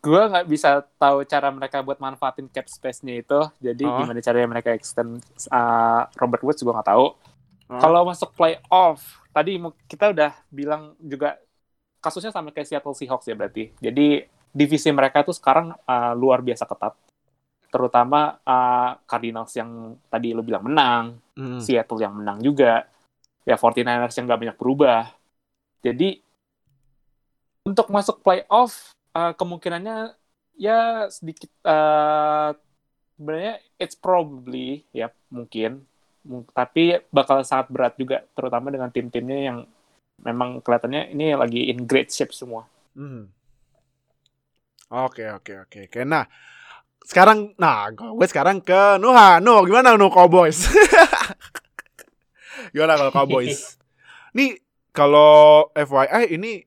gue 0.04 0.20
nggak 0.22 0.46
bisa 0.46 0.70
tahu 0.94 1.24
cara 1.24 1.48
mereka 1.48 1.80
buat 1.80 1.96
manfaatin 1.96 2.52
cap 2.52 2.68
space-nya 2.68 3.24
itu. 3.24 3.40
Jadi 3.58 3.88
Oh. 3.88 4.04
gimana 4.04 4.20
caranya 4.20 4.52
mereka 4.52 4.76
extend 4.76 5.24
uh, 5.48 6.04
Robert 6.20 6.44
Woods 6.44 6.60
gue 6.60 6.68
nggak 6.70 6.92
tahu. 6.92 7.16
Kalau 7.68 8.06
masuk 8.06 8.36
playoff, 8.36 9.24
tadi 9.34 9.58
kita 9.88 10.14
udah 10.14 10.32
bilang 10.52 10.94
juga 11.00 11.40
kasusnya 12.04 12.30
sama 12.30 12.52
kayak 12.52 12.68
Seattle 12.70 12.94
Seahawks 12.94 13.26
ya 13.26 13.36
berarti. 13.36 13.72
Jadi 13.80 14.28
divisi 14.54 14.92
mereka 14.94 15.26
tuh 15.26 15.34
sekarang 15.34 15.74
uh, 15.88 16.14
luar 16.14 16.44
biasa 16.44 16.68
ketat. 16.68 16.94
Terutama 17.74 18.38
uh, 18.46 19.02
Cardinals 19.10 19.50
yang 19.58 19.98
tadi 20.12 20.36
lu 20.36 20.46
bilang 20.46 20.68
menang, 20.68 21.06
Hmm. 21.34 21.58
Seattle 21.58 21.98
yang 21.98 22.14
menang 22.14 22.46
juga, 22.46 22.86
ya 23.42 23.58
49ers 23.58 24.14
yang 24.14 24.26
nggak 24.30 24.42
banyak 24.46 24.58
berubah. 24.62 25.10
Jadi 25.82 26.22
untuk 27.66 27.90
masuk 27.90 28.22
playoff 28.22 28.94
uh, 29.18 29.34
kemungkinannya 29.34 30.14
ya 30.54 31.10
sedikit 31.10 31.50
uh, 31.66 32.54
sebenarnya 33.18 33.58
it's 33.82 33.98
probably 33.98 34.86
ya 34.94 35.10
mungkin 35.34 35.82
Mung- 35.82 35.93
tapi 36.56 37.04
bakal 37.12 37.44
sangat 37.44 37.68
berat 37.68 37.94
juga 38.00 38.24
terutama 38.32 38.72
dengan 38.72 38.88
tim-timnya 38.88 39.40
yang 39.52 39.58
memang 40.24 40.64
kelihatannya 40.64 41.12
ini 41.12 41.36
lagi 41.36 41.68
in 41.68 41.84
great 41.84 42.08
shape 42.10 42.32
semua. 42.32 42.64
Hmm. 42.96 43.28
Oke 44.94 45.26
oke 45.28 45.68
oke 45.68 45.78
oke. 45.90 46.00
Nah 46.08 46.24
sekarang, 47.04 47.52
nah 47.60 47.92
gue 47.92 48.28
sekarang 48.32 48.64
ke 48.64 48.96
Nuha. 49.02 49.44
Nuh 49.44 49.68
gimana 49.68 50.00
Nuh 50.00 50.08
Cowboys? 50.14 50.72
gimana 52.74 52.96
kalau 52.96 53.12
Cowboys? 53.12 53.76
Nih 54.38 54.64
kalau 54.96 55.68
FYI 55.76 56.32
ini 56.32 56.64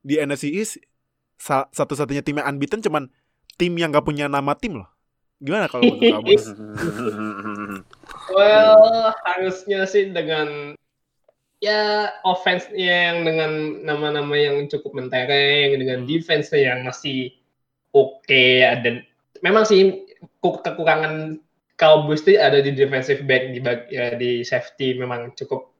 di 0.00 0.14
NFC 0.16 0.48
East 0.54 0.80
sa- 1.36 1.68
satu-satunya 1.74 2.24
tim 2.24 2.40
yang 2.40 2.48
unbeaten 2.48 2.80
cuman 2.80 3.12
tim 3.60 3.74
yang 3.76 3.92
gak 3.92 4.06
punya 4.06 4.30
nama 4.30 4.56
tim 4.56 4.80
loh. 4.80 4.88
Gimana 5.42 5.68
kalau 5.68 5.84
Cowboys? 6.00 6.46
Well, 8.36 9.16
harusnya 9.24 9.88
sih 9.88 10.12
dengan 10.12 10.76
ya 11.64 12.12
offense-nya 12.20 13.16
yang 13.16 13.24
dengan 13.24 13.80
nama-nama 13.80 14.36
yang 14.36 14.68
cukup 14.68 14.92
mentereng, 14.92 15.80
dengan 15.80 16.04
Hmm. 16.04 16.08
defense-nya 16.08 16.60
yang 16.76 16.84
masih 16.84 17.32
oke 17.96 18.44
dan 18.84 19.00
memang 19.40 19.64
sih 19.64 20.04
ku- 20.44 20.60
kekurangan 20.60 21.40
Cowboys 21.76 22.24
itu 22.24 22.40
ada 22.40 22.60
di 22.60 22.72
defensive 22.72 23.24
back 23.28 23.52
di 23.52 23.60
bag- 23.60 23.88
ya, 23.92 24.16
di 24.16 24.40
safety 24.44 24.96
memang 24.96 25.32
cukup 25.36 25.72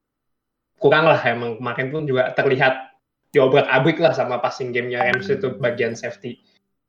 kurang 0.76 1.08
lah. 1.08 1.20
Emang 1.24 1.56
kemarin 1.56 1.88
pun 1.88 2.04
juga 2.04 2.36
terlihat 2.36 2.96
diobrak-abrik 3.32 4.00
lah 4.00 4.12
sama 4.12 4.40
passing 4.40 4.72
game-nya 4.72 5.04
Rams 5.08 5.28
itu 5.28 5.56
bagian 5.60 5.92
safety 5.92 6.40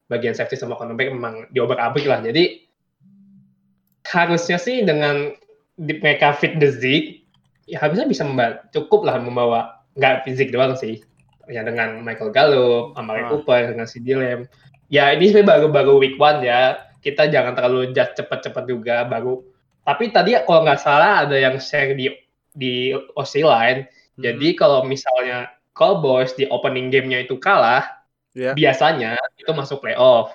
bagian 0.07 0.31
safety 0.31 0.55
sama 0.55 0.79
cornerback 0.79 1.11
memang 1.11 1.51
diobrak-abrik 1.51 2.07
lah. 2.07 2.23
Jadi 2.23 2.67
harusnya 4.07 4.55
sih 4.55 4.83
dengan 4.87 5.35
di 5.77 5.93
mereka 6.01 6.33
fit 6.33 6.57
the 6.57 6.73
Zeke 6.73 7.21
ya 7.69 7.77
harusnya 7.79 8.09
bisa 8.09 8.25
membawa 8.25 8.65
cukup 8.73 9.05
lah 9.05 9.21
membawa 9.21 9.59
nggak 9.93 10.25
fisik 10.25 10.49
doang 10.49 10.73
sih. 10.73 10.99
Ya 11.47 11.63
dengan 11.63 12.03
Michael 12.03 12.35
Gallup, 12.35 12.97
Amari 12.99 13.23
Ah. 13.23 13.31
Cooper 13.31 13.71
dengan 13.71 13.87
si 13.87 14.03
Lamb. 14.03 14.49
Ya 14.91 15.15
ini 15.15 15.31
sebenarnya 15.31 15.63
baru-baru 15.63 15.93
week 16.01 16.15
one 16.19 16.43
ya. 16.43 16.83
Kita 16.99 17.29
jangan 17.31 17.55
terlalu 17.55 17.95
judge 17.95 18.19
cepet-cepet 18.19 18.63
juga 18.67 19.07
baru. 19.07 19.39
Tapi 19.87 20.11
tadi 20.11 20.35
kalau 20.43 20.67
nggak 20.67 20.81
salah 20.81 21.23
ada 21.23 21.37
yang 21.39 21.55
share 21.55 21.95
di 21.95 22.11
di 22.51 22.91
OC 22.91 23.47
line. 23.47 23.87
Jadi 24.19 24.57
kalau 24.59 24.83
misalnya 24.83 25.53
Cowboys 25.71 26.33
di 26.35 26.49
opening 26.49 26.89
game-nya 26.91 27.23
itu 27.23 27.37
kalah 27.37 27.85
Ya. 28.37 28.53
biasanya 28.53 29.17
itu 29.33 29.49
masuk 29.49 29.81
playoff 29.81 30.29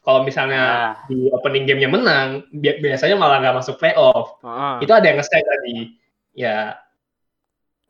kalau 0.00 0.24
misalnya 0.24 0.64
Nah, 0.64 0.92
di 1.12 1.28
opening 1.28 1.68
gamenya 1.68 1.90
menang, 1.92 2.28
bi- 2.48 2.80
biasanya 2.80 3.20
malah 3.20 3.36
nggak 3.44 3.56
masuk 3.60 3.76
playoff. 3.76 4.40
Ah. 4.40 4.80
Itu 4.80 4.92
ada 4.96 5.04
yang 5.04 5.20
nge 5.20 5.28
tadi. 5.28 5.76
Ya, 6.32 6.80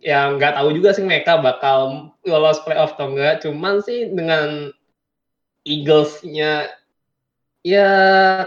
ya 0.02 0.32
nggak 0.34 0.58
tahu 0.58 0.74
juga 0.74 0.90
sih 0.96 1.06
mereka 1.06 1.38
bakal 1.38 2.10
lolos 2.26 2.58
playoff 2.66 2.98
atau 2.98 3.14
enggak. 3.14 3.46
Cuman 3.46 3.78
sih 3.84 4.10
dengan 4.10 4.74
Eagles-nya, 5.62 6.72
ya 7.62 7.90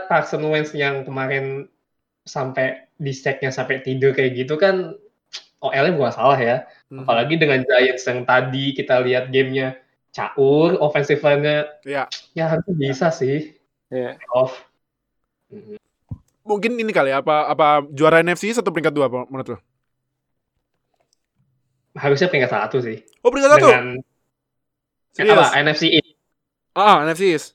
Carson 0.10 0.44
Wentz 0.50 0.74
yang 0.76 1.06
kemarin 1.08 1.70
sampai 2.26 2.90
di 3.00 3.14
sack-nya 3.14 3.54
sampai 3.54 3.80
tidur 3.86 4.12
kayak 4.12 4.44
gitu 4.44 4.60
kan, 4.60 4.98
OL-nya 5.64 5.96
bukan 5.96 6.12
salah 6.12 6.40
ya. 6.42 6.68
Mhm. 6.92 7.08
Apalagi 7.08 7.40
dengan 7.40 7.64
Giants 7.64 8.04
yang 8.12 8.28
tadi 8.28 8.76
kita 8.76 9.00
lihat 9.08 9.32
gamenya 9.32 9.80
caur, 10.14 10.78
offensive 10.78 11.18
line-nya 11.20 11.66
Iya. 11.84 12.06
ya 12.38 12.46
harusnya 12.54 12.74
bisa 12.78 13.10
sih 13.10 13.58
ya. 13.90 14.14
off. 14.30 14.54
Mungkin 16.44 16.78
ini 16.78 16.92
kali 16.94 17.10
ya, 17.10 17.24
apa 17.26 17.50
apa 17.50 17.82
juara 17.90 18.22
NFC 18.22 18.54
satu 18.54 18.70
peringkat 18.70 18.94
dua 18.94 19.10
menurut 19.10 19.58
lo? 19.58 19.60
Harusnya 21.94 22.30
peringkat 22.30 22.52
satu 22.52 22.78
sih. 22.82 23.02
Oh 23.22 23.30
peringkat 23.30 23.52
satu. 23.58 23.70
Dengan 25.14 25.38
apa 25.38 25.46
NFC 25.62 25.84
East. 25.98 26.12
Ah 26.74 27.06
NFC 27.06 27.24
East. 27.34 27.48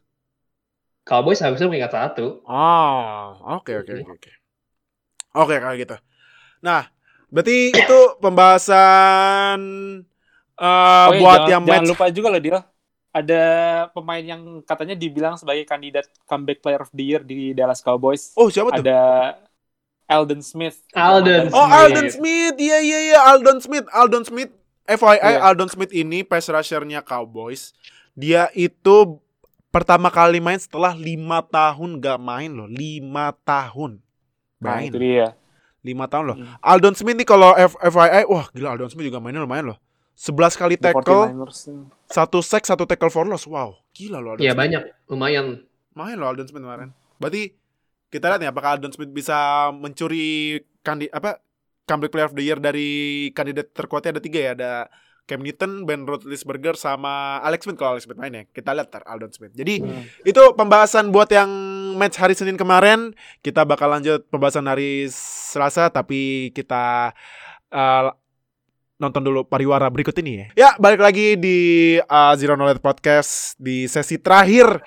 Cowboys 1.03 1.43
harusnya 1.43 1.67
peringkat 1.67 1.93
satu. 1.95 2.43
Oh, 2.47 3.25
oke 3.59 3.73
oke 3.83 3.93
Iya. 3.93 4.03
oke 4.07 4.13
oke. 4.15 4.31
Oke 5.39 5.55
kalau 5.59 5.75
gitu. 5.75 5.97
Nah, 6.63 6.87
berarti 7.31 7.71
itu 7.75 7.99
pembahasan 8.23 9.61
eh 10.59 11.07
Oh 11.07 11.13
iya, 11.13 11.21
buat 11.21 11.39
jangan, 11.39 11.49
yang 11.49 11.63
jangan 11.65 11.83
match. 11.83 11.91
lupa 11.91 12.05
juga 12.11 12.29
loh 12.29 12.39
dia 12.39 12.61
ada 13.09 13.43
pemain 13.91 14.21
yang 14.21 14.43
katanya 14.63 14.93
dibilang 14.93 15.35
sebagai 15.35 15.65
kandidat 15.65 16.07
comeback 16.25 16.61
player 16.61 16.79
of 16.79 16.91
the 16.93 17.05
year 17.05 17.23
di 17.23 17.51
Dallas 17.53 17.81
Cowboys. 17.81 18.35
Oh 18.35 18.47
siapa 18.47 18.71
tuh? 18.71 18.83
Ada 18.83 19.01
Alden 20.07 20.41
Smith. 20.41 20.83
Alden 20.93 21.49
Oh 21.51 21.63
Smith. 21.63 21.75
Aldon 21.75 22.07
Smith, 22.09 22.57
iya 22.57 22.79
iya 22.79 22.99
iya 23.05 23.19
Aldon 23.27 23.59
Smith, 23.59 23.87
Aldon 23.91 24.25
Smith. 24.25 24.51
FYI 24.85 25.21
Iya. 25.21 25.45
Aldon 25.45 25.69
Smith 25.69 25.93
ini 25.93 26.25
pass 26.25 26.49
rushernya 26.49 27.05
Cowboys. 27.05 27.77
Dia 28.15 28.49
itu 28.53 29.21
pertama 29.69 30.09
kali 30.09 30.41
main 30.41 30.57
setelah 30.57 30.97
lima 30.97 31.45
tahun 31.45 32.01
gak 32.01 32.17
main 32.17 32.49
loh, 32.49 32.65
lima 32.65 33.37
tahun. 33.43 34.01
Nah, 34.59 34.81
Bayangin, 34.81 34.91
itu 34.91 34.99
dia. 34.99 35.29
lima 35.85 36.09
tahun 36.09 36.25
loh. 36.25 36.37
Hmm. 36.41 36.57
Aldon 36.65 36.97
Smith 36.97 37.15
nih 37.15 37.29
kalau 37.29 37.53
F- 37.53 37.77
FYI, 37.79 38.25
wah 38.27 38.49
gila 38.49 38.69
Aldon 38.73 38.89
Smith 38.89 39.07
juga 39.07 39.21
mainnya 39.21 39.45
lumayan 39.45 39.71
loh. 39.71 39.79
11 40.19 40.59
kali 40.59 40.75
tackle, 40.75 41.31
49ers. 41.31 41.59
satu 42.11 42.43
sack, 42.43 42.67
satu 42.67 42.83
tackle 42.85 43.07
for 43.07 43.23
loss. 43.23 43.47
Wow, 43.47 43.79
gila 43.95 44.19
loh 44.19 44.35
Iya 44.35 44.51
banyak, 44.53 44.83
lumayan. 45.07 45.63
Main 45.95 46.19
loh 46.19 46.27
Aldon 46.27 46.51
Smith 46.51 46.63
kemarin. 46.63 46.91
Berarti 47.17 47.55
kita 48.11 48.27
lihat 48.27 48.41
nih 48.43 48.51
apakah 48.51 48.75
Aldon 48.75 48.91
Smith 48.91 49.11
bisa 49.11 49.71
mencuri 49.71 50.59
kandi 50.83 51.07
apa 51.09 51.39
comeback 51.85 52.11
player 52.11 52.27
of 52.27 52.35
the 52.35 52.43
year 52.43 52.59
dari 52.59 52.91
kandidat 53.31 53.71
terkuatnya 53.71 54.19
ada 54.19 54.23
tiga 54.23 54.39
ya 54.43 54.53
ada 54.53 54.73
Cam 55.29 55.45
Newton, 55.45 55.85
Ben 55.85 56.09
Roethlisberger 56.09 56.73
sama 56.73 57.37
Alex 57.45 57.69
Smith 57.69 57.77
kalau 57.77 57.95
Alex 57.95 58.09
Smith 58.09 58.17
main 58.17 58.33
ya. 58.33 58.43
Kita 58.49 58.73
lihat 58.73 58.89
ntar 58.89 59.05
Aldon 59.05 59.29
Smith. 59.29 59.53
Jadi 59.53 59.77
Hmm. 59.79 60.03
itu 60.25 60.41
pembahasan 60.57 61.13
buat 61.13 61.29
yang 61.29 61.47
match 61.95 62.17
hari 62.17 62.33
Senin 62.33 62.57
kemarin. 62.57 63.13
Kita 63.39 63.63
bakal 63.63 63.93
lanjut 63.93 64.25
pembahasan 64.33 64.65
hari 64.65 65.05
Selasa 65.13 65.93
tapi 65.93 66.49
kita 66.57 67.13
uh, 67.69 68.09
nonton 68.99 69.23
dulu 69.23 69.47
pariwara 69.47 69.87
berikut 69.89 70.13
ini 70.19 70.43
ya. 70.43 70.47
Ya, 70.59 70.71
balik 70.77 70.99
lagi 70.99 71.39
di 71.39 71.59
uh, 72.03 72.35
Zero 72.35 72.59
Knowledge 72.59 72.83
Podcast 72.83 73.55
di 73.57 73.87
sesi 73.87 74.19
terakhir 74.19 74.83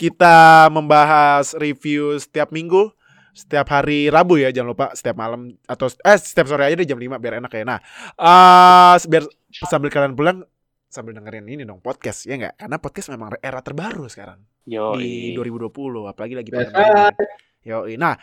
kita 0.00 0.66
membahas 0.72 1.52
review 1.60 2.16
setiap 2.16 2.50
minggu 2.50 2.88
setiap 3.30 3.70
hari 3.70 4.10
Rabu 4.10 4.42
ya 4.42 4.50
jangan 4.50 4.74
lupa 4.74 4.86
setiap 4.90 5.14
malam 5.14 5.54
atau 5.64 5.86
eh 5.86 6.18
setiap 6.18 6.50
sore 6.50 6.66
aja 6.66 6.74
deh 6.74 6.88
jam 6.88 6.98
5 6.98 7.20
biar 7.20 7.38
enak 7.38 7.52
ya. 7.52 7.62
Nah, 7.62 7.78
uh, 8.18 8.96
biar 9.06 9.24
sambil 9.70 9.92
kalian 9.92 10.18
pulang 10.18 10.42
sambil 10.90 11.14
dengerin 11.14 11.46
ini 11.46 11.62
dong 11.62 11.78
podcast 11.78 12.26
ya 12.26 12.34
nggak? 12.34 12.58
Karena 12.58 12.76
podcast 12.82 13.08
memang 13.14 13.38
era 13.38 13.62
terbaru 13.62 14.10
sekarang 14.10 14.42
Yo, 14.66 14.98
di 14.98 15.36
2020 15.38 16.10
apalagi 16.10 16.34
lagi 16.34 16.50
pandemi. 16.50 16.82
Yo, 17.60 17.84
nah 18.00 18.16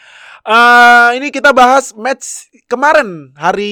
eh 0.44 1.10
ini 1.22 1.30
kita 1.30 1.54
bahas 1.56 1.94
match 1.96 2.52
kemarin 2.68 3.38
hari 3.38 3.70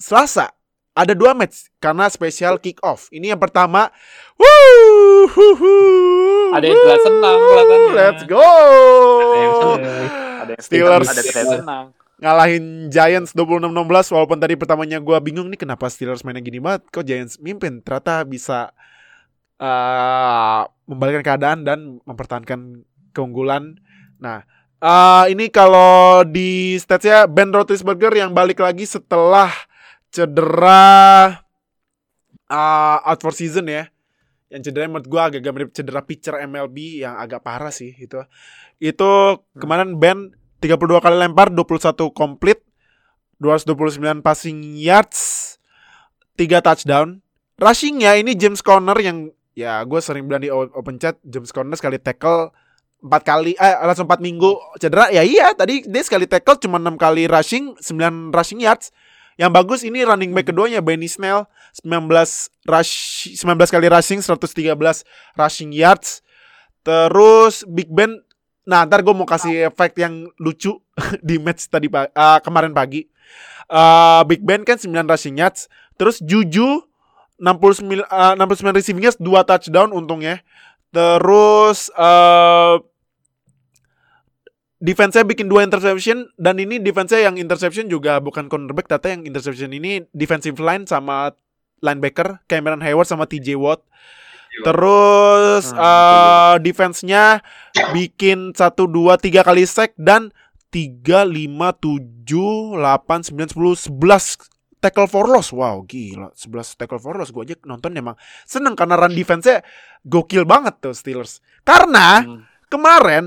Selasa 0.00 0.48
ada 0.96 1.14
dua 1.14 1.32
match 1.36 1.70
karena 1.78 2.10
spesial 2.10 2.58
kick 2.58 2.82
off. 2.82 3.06
Ini 3.14 3.36
yang 3.36 3.40
pertama, 3.40 3.88
wuh, 4.34 5.30
Ada 6.50 6.64
yang 6.66 6.78
terlihat 6.82 7.02
senang 7.06 7.38
kelihatannya. 7.38 7.92
Let's 7.94 8.22
go. 8.26 8.42
yang 9.38 9.54
senang. 9.54 9.80
Steelers. 10.58 11.08
ada 11.08 11.22
yang 11.22 11.50
senang. 11.62 11.84
ngalahin 12.20 12.92
Giants 12.92 13.32
26-16 13.32 14.12
walaupun 14.12 14.36
tadi 14.36 14.52
pertamanya 14.52 15.00
gua 15.00 15.24
bingung 15.24 15.48
nih 15.48 15.56
kenapa 15.56 15.88
Steelers 15.88 16.20
mainnya 16.20 16.44
gini 16.44 16.60
banget 16.60 16.84
kok 16.92 17.00
Giants 17.08 17.40
mimpin 17.40 17.80
ternyata 17.80 18.28
bisa 18.28 18.76
eh 19.56 20.60
membalikkan 20.84 21.24
keadaan 21.24 21.64
dan 21.64 21.96
mempertahankan 22.04 22.84
keunggulan 23.16 23.80
nah 24.20 24.44
eh 24.84 25.24
ini 25.32 25.48
kalau 25.48 26.20
di 26.28 26.76
statsnya 26.76 27.24
Ben 27.24 27.48
Roethlisberger 27.48 28.12
yang 28.12 28.36
balik 28.36 28.60
lagi 28.60 28.84
setelah 28.84 29.48
cedera 30.10 31.40
eh, 32.50 32.98
out 33.06 33.20
for 33.22 33.34
season 33.34 33.70
ya. 33.70 33.88
Yang 34.50 34.70
cedera 34.70 34.90
menurut 34.90 35.06
gua 35.06 35.30
agak-agak 35.30 35.52
mirip 35.54 35.70
cedera 35.70 36.02
pitcher 36.02 36.34
MLB 36.42 37.06
yang 37.06 37.14
agak 37.14 37.46
parah 37.46 37.70
sih 37.70 37.94
itu 37.96 38.18
itu 38.82 39.10
kemarin 39.54 39.94
Ben 40.02 40.34
32 40.60 41.00
kali 41.00 41.16
lempar, 41.16 41.48
21 41.48 42.12
komplit, 42.12 42.60
229 43.40 44.20
passing 44.20 44.76
yards, 44.76 45.56
3 46.36 46.60
touchdown. 46.60 47.24
Rushingnya 47.56 48.20
ini 48.20 48.36
James 48.36 48.60
Conner 48.60 48.96
yang 49.00 49.32
ya 49.56 49.84
gue 49.84 50.00
sering 50.00 50.28
bilang 50.28 50.40
di 50.40 50.52
open 50.52 50.96
chat 51.00 51.20
James 51.24 51.52
Conner 51.52 51.76
sekali 51.76 52.00
tackle 52.00 52.52
4 53.04 53.08
kali 53.24 53.52
eh 53.56 53.74
langsung 53.84 54.08
4 54.08 54.20
minggu 54.20 54.76
cedera. 54.80 55.08
Ya 55.12 55.24
iya 55.24 55.52
tadi 55.56 55.84
dia 55.84 56.02
sekali 56.04 56.28
tackle 56.28 56.60
cuma 56.60 56.76
6 56.76 56.96
kali 57.00 57.24
rushing 57.28 57.76
9 57.80 58.32
rushing 58.32 58.60
yards 58.60 58.92
yang 59.40 59.48
bagus 59.48 59.80
ini 59.80 60.04
running 60.04 60.36
back 60.36 60.52
keduanya 60.52 60.84
Benny 60.84 61.08
Snell 61.08 61.48
19 61.80 62.12
rush 62.68 62.92
19 63.40 63.56
kali 63.72 63.88
rushing 63.88 64.20
113 64.20 64.76
rushing 65.32 65.72
yards 65.72 66.20
terus 66.84 67.64
Big 67.64 67.88
Ben 67.88 68.20
Nah, 68.68 68.86
ntar 68.86 69.02
gue 69.02 69.10
mau 69.10 69.26
kasih 69.26 69.66
efek 69.72 69.98
yang 69.98 70.28
lucu 70.38 70.78
di 71.26 71.42
match 71.42 71.66
tadi 71.66 71.90
eh, 71.90 72.38
kemarin 72.44 72.70
pagi. 72.70 73.02
Eh, 73.66 74.22
Big 74.30 74.46
Ben 74.46 74.62
kan 74.62 74.78
9 74.78 75.10
rushing 75.10 75.42
yards, 75.42 75.66
terus 75.98 76.22
Juju 76.22 76.86
69 77.42 78.06
eh, 78.06 78.34
69 78.38 78.78
receiving 78.78 79.04
yards, 79.10 79.18
2 79.18 79.26
touchdown 79.48 79.90
untungnya. 79.90 80.38
Terus 80.94 81.90
eh 81.98 82.74
defense-nya 84.80 85.22
bikin 85.22 85.46
dua 85.46 85.62
interception 85.62 86.32
dan 86.34 86.56
ini 86.56 86.80
defense-nya 86.80 87.28
yang 87.28 87.36
interception 87.36 87.86
juga 87.86 88.18
bukan 88.18 88.48
cornerback, 88.48 88.88
ternyata 88.88 89.08
yang 89.12 89.22
interception 89.24 89.70
ini 89.70 90.08
defensive 90.10 90.56
line 90.56 90.88
sama 90.88 91.36
linebacker 91.80 92.40
Cameron 92.44 92.80
Hayward 92.80 93.06
sama 93.06 93.24
TJ 93.24 93.56
Watt. 93.56 93.84
Terus 94.60 95.70
Ah, 95.72 96.56
eh 96.56 96.56
defense-nya 96.60 97.40
bikin 97.92 98.50
1 98.52 98.84
2 98.90 99.14
3 99.16 99.46
kali 99.46 99.62
sack 99.62 99.94
dan 99.94 100.34
3 100.74 101.22
5 101.22 101.70
7 101.78 102.74
8 102.74 103.30
9 103.30 103.54
10 103.54 103.94
11 103.94 104.50
tackle 104.80 105.06
for 105.06 105.28
loss. 105.28 105.52
Wow, 105.52 105.84
gila. 105.84 106.32
11 106.34 106.74
tackle 106.74 106.98
for 106.98 107.14
loss. 107.14 107.30
Gue 107.30 107.44
aja 107.46 107.56
nonton 107.62 107.94
emang 107.94 108.16
seneng 108.42 108.74
karena 108.74 108.96
run 108.96 109.12
defense-nya 109.12 109.60
gokil 110.02 110.48
banget 110.48 110.80
tuh 110.80 110.96
Steelers. 110.96 111.38
Karena 111.62 112.24
Hmm. 112.24 112.42
kemarin 112.66 113.24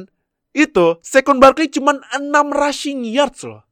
itu 0.54 0.98
Second 1.02 1.38
Barkley 1.38 1.68
cuman 1.68 2.00
6 2.10 2.30
rushing 2.50 3.02
yards 3.04 3.42
loh. 3.44 3.66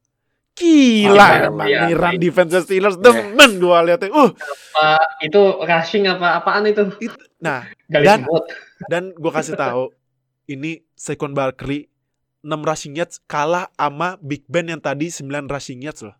Gila 0.52 1.16
Oh, 1.16 1.48
emang 1.48 1.64
iya. 1.64 1.88
nih 1.88 1.96
run 1.96 2.14
defense 2.18 2.52
Steelers 2.60 2.94
Iya. 2.94 3.08
demen 3.32 3.56
gua 3.56 3.80
liatnya. 3.80 4.12
Uh, 4.12 4.28
Pak, 4.70 5.24
itu 5.24 5.40
rushing 5.58 6.04
apa 6.04 6.36
apaan 6.36 6.68
itu? 6.68 6.92
nah 7.38 7.64
Gali 7.88 8.04
Dan- 8.04 8.22
sebut. 8.22 8.44
dan 8.86 9.02
gua 9.16 9.32
kasih 9.32 9.56
tahu 9.56 9.96
ini 10.46 10.84
Second 10.92 11.32
Barkley 11.32 11.88
6 12.44 12.60
rushing 12.60 12.92
yards 12.92 13.16
kalah 13.24 13.72
sama 13.72 14.20
Big 14.20 14.44
Ben 14.44 14.68
yang 14.68 14.78
tadi 14.78 15.08
9 15.08 15.24
rushing 15.48 15.80
yards 15.80 16.02
loh. 16.02 16.18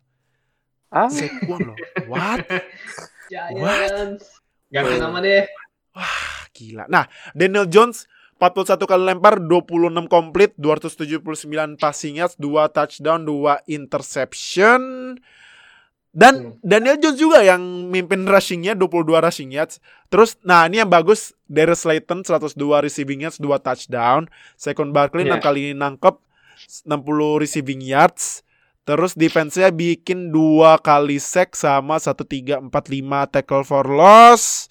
Ah, 0.89 1.09
Saquon 1.09 1.59
loh. 1.63 1.77
What? 2.07 2.47
Giants. 3.31 4.41
Ganti 4.67 4.95
nama 4.97 5.17
deh. 5.19 5.45
Wah, 5.93 6.17
gila. 6.49 6.85
Nah, 6.87 7.05
Daniel 7.33 7.65
Jones 7.65 8.09
41 8.43 8.83
kali 8.83 9.03
lempar, 9.07 9.39
26 9.39 10.11
komplit, 10.11 10.51
279 10.59 11.79
passing 11.79 12.19
yards, 12.19 12.35
2 12.35 12.67
touchdown, 12.67 13.23
2 13.23 13.63
interception. 13.71 15.15
Dan 16.13 16.33
Hmm. 16.37 16.61
Daniel 16.61 17.01
Jones 17.01 17.17
juga 17.17 17.41
yang 17.41 17.89
mimpin 17.89 18.29
rushingnya 18.29 18.77
22 18.77 19.17
rushing 19.17 19.49
yards. 19.49 19.81
Terus 20.13 20.37
nah 20.45 20.69
ini 20.69 20.77
yang 20.77 20.91
bagus 20.91 21.33
Darius 21.49 21.87
Slayton 21.87 22.21
102 22.21 22.85
receiving 22.85 23.25
yards 23.25 23.41
2 23.41 23.57
touchdown. 23.57 24.29
Second 24.53 24.93
Barkley 24.93 25.25
Iya. 25.25 25.41
6 25.41 25.41
kali 25.41 25.73
nangkep 25.73 26.15
60 26.85 27.41
receiving 27.41 27.81
yards. 27.81 28.45
Terus 28.83 29.15
defense-nya 29.15 29.71
bikin 29.71 30.29
dua 30.29 30.75
kali 30.75 31.15
sack 31.17 31.55
sama 31.55 31.97
1 31.97 32.27
3 32.27 32.59
4 32.61 32.69
5 32.91 33.25
tackle 33.31 33.63
for 33.63 33.87
loss. 33.87 34.67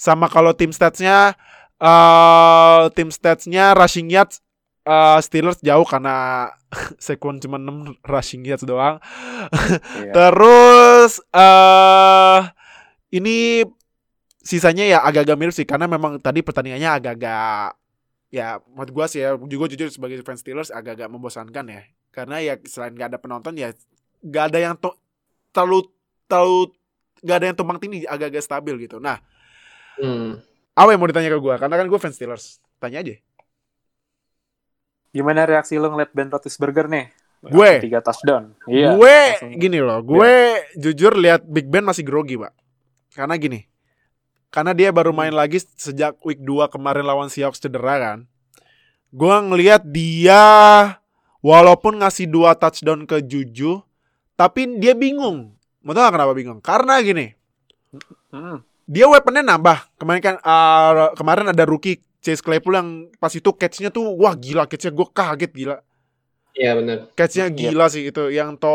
Sama 0.00 0.26
kalau 0.26 0.56
tim 0.56 0.72
stats-nya 0.72 1.36
eh 1.80 2.80
tim 2.92 3.08
stats-nya 3.08 3.72
rushing 3.72 4.12
yards 4.12 4.44
eh, 4.84 5.18
Steelers 5.24 5.60
jauh 5.64 5.84
karena 5.88 6.48
Saquon 7.04 7.40
cuma 7.42 7.58
6 7.58 7.98
rushing 8.06 8.44
yards 8.46 8.64
doang. 8.68 9.00
Iya. 9.98 10.12
Terus 10.12 11.24
eh 11.32 12.40
ini 13.10 13.64
sisanya 14.40 14.84
ya 14.86 14.98
agak-agak 15.04 15.36
mirip 15.36 15.54
sih 15.54 15.68
karena 15.68 15.84
memang 15.90 16.16
tadi 16.22 16.40
pertandingannya 16.40 16.90
agak-agak 16.96 17.76
ya 18.30 18.62
menurut 18.72 18.90
gua 18.94 19.06
sih 19.10 19.20
ya 19.20 19.34
juga 19.36 19.66
jujur 19.68 19.90
sebagai 19.90 20.22
fans 20.22 20.40
Steelers 20.40 20.70
agak-agak 20.70 21.10
membosankan 21.10 21.64
ya 21.66 21.82
karena 22.14 22.36
ya 22.40 22.54
selain 22.64 22.94
gak 22.94 23.10
ada 23.14 23.18
penonton 23.18 23.54
ya 23.58 23.74
gak 24.22 24.54
ada 24.54 24.58
yang 24.58 24.74
terlalu 25.50 25.90
terlalu 26.30 26.72
gak 27.20 27.36
ada 27.42 27.46
yang 27.52 27.56
tumpang 27.58 27.78
tindih 27.82 28.06
agak-agak 28.08 28.42
stabil 28.42 28.86
gitu. 28.86 28.96
Nah, 29.02 29.20
Hmm. 30.00 30.40
Apa 30.80 30.88
yang 30.96 31.00
mau 31.00 31.08
ditanya 31.10 31.30
ke 31.30 31.38
gua? 31.38 31.60
Karena 31.60 31.76
kan 31.76 31.86
gue 31.86 31.98
fans 32.00 32.16
Steelers. 32.16 32.58
Tanya 32.80 33.04
aja. 33.04 33.14
Gimana 35.12 35.44
reaksi 35.44 35.76
lo 35.76 35.92
ngeliat 35.92 36.14
Ben 36.16 36.30
Roethlisberger 36.32 36.86
nih? 36.88 37.06
Gue? 37.40 37.70
Tiga 37.84 38.00
touchdown. 38.04 38.52
Iya. 38.68 38.96
gue 38.96 39.16
langsung. 39.36 39.52
gini 39.56 39.78
loh, 39.80 40.00
gue 40.04 40.32
jujur 40.76 41.16
lihat 41.16 41.44
Big 41.44 41.66
Ben 41.68 41.84
masih 41.84 42.04
grogi, 42.04 42.36
Pak. 42.36 42.52
Karena 43.16 43.34
gini. 43.36 43.64
Karena 44.50 44.74
dia 44.74 44.90
baru 44.90 45.14
main 45.14 45.32
lagi 45.32 45.60
sejak 45.60 46.18
week 46.26 46.42
2 46.42 46.68
kemarin 46.72 47.06
lawan 47.06 47.28
Seahawks 47.32 47.62
cedera 47.62 47.96
kan. 47.96 48.18
Gue 49.10 49.34
ngelihat 49.34 49.82
dia 49.88 50.42
walaupun 51.42 51.98
ngasih 51.98 52.30
dua 52.30 52.54
touchdown 52.54 53.08
ke 53.08 53.18
Juju, 53.24 53.82
tapi 54.38 54.78
dia 54.78 54.94
bingung. 54.94 55.56
Mau 55.82 55.96
tau 55.96 56.12
kenapa 56.12 56.36
bingung? 56.36 56.62
Karena 56.62 57.00
gini, 57.02 57.34
Hmm. 58.30 58.62
Dia 58.90 59.06
weaponnya 59.06 59.46
nambah. 59.46 59.94
Kemarin 59.94 60.18
kan 60.20 60.36
uh, 60.42 61.14
kemarin 61.14 61.46
ada 61.54 61.62
rookie 61.62 62.02
Chase 62.18 62.42
Claypool 62.42 62.74
yang 62.74 62.88
pas 63.16 63.30
itu 63.30 63.46
catch-nya 63.48 63.88
tuh 63.88 64.10
wah 64.18 64.34
gila 64.34 64.66
catch-nya 64.66 64.90
gue 64.90 65.06
kaget 65.08 65.52
gila. 65.54 65.76
Iya 66.52 66.74
benar. 66.74 66.98
Catch-nya 67.14 67.46
Iya. 67.48 67.54
gila 67.70 67.86
sih 67.86 68.10
itu 68.10 68.28
yang 68.28 68.58
to 68.58 68.74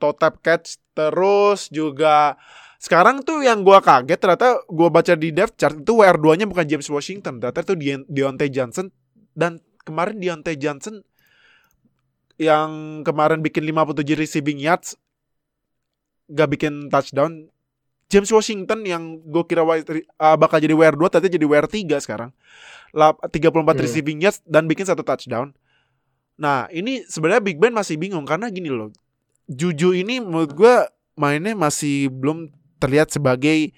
to 0.00 0.16
tap 0.16 0.40
catch 0.40 0.80
terus 0.96 1.68
juga 1.68 2.40
sekarang 2.80 3.22
tuh 3.22 3.44
yang 3.46 3.62
gua 3.62 3.78
kaget 3.78 4.18
ternyata 4.18 4.58
gua 4.66 4.90
baca 4.90 5.14
di 5.14 5.30
depth 5.30 5.54
chart 5.54 5.78
itu 5.78 5.92
WR2-nya 5.94 6.50
bukan 6.50 6.66
James 6.66 6.88
Washington, 6.90 7.38
ternyata 7.38 7.62
itu 7.62 7.78
Deon- 7.78 8.08
Deontay 8.10 8.50
Johnson 8.50 8.90
dan 9.38 9.62
kemarin 9.86 10.18
Deontay 10.18 10.58
Johnson 10.58 11.04
yang 12.40 13.00
kemarin 13.06 13.38
bikin 13.38 13.62
57 13.62 14.02
receiving 14.18 14.58
yards 14.58 14.98
gak 16.26 16.50
bikin 16.50 16.90
touchdown 16.90 17.51
James 18.12 18.28
Washington 18.28 18.84
yang 18.84 19.02
gue 19.18 19.40
kira 19.42 19.64
wide- 19.64 19.88
uh, 20.12 20.36
bakal 20.36 20.60
jadi 20.60 20.76
WR2 20.76 21.00
ternyata 21.08 21.32
jadi 21.32 21.46
WR3 21.48 21.72
sekarang. 21.96 22.30
Lap- 22.92 23.24
34 23.24 23.48
Hmm. 23.72 23.80
receiving 23.80 24.20
yards 24.20 24.44
dan 24.44 24.68
bikin 24.68 24.84
satu 24.84 25.00
touchdown. 25.00 25.56
Nah, 26.36 26.68
ini 26.68 27.00
sebenarnya 27.02 27.40
Big 27.40 27.56
Ben 27.56 27.72
masih 27.72 27.96
bingung 27.96 28.28
karena 28.28 28.46
gini 28.46 28.68
loh. 28.68 28.92
Juju 29.46 29.92
ini 29.92 30.20
menurut 30.20 30.52
gue 30.52 30.74
mainnya 31.14 31.56
masih 31.56 32.12
belum 32.12 32.52
terlihat 32.76 33.08
sebagai 33.08 33.72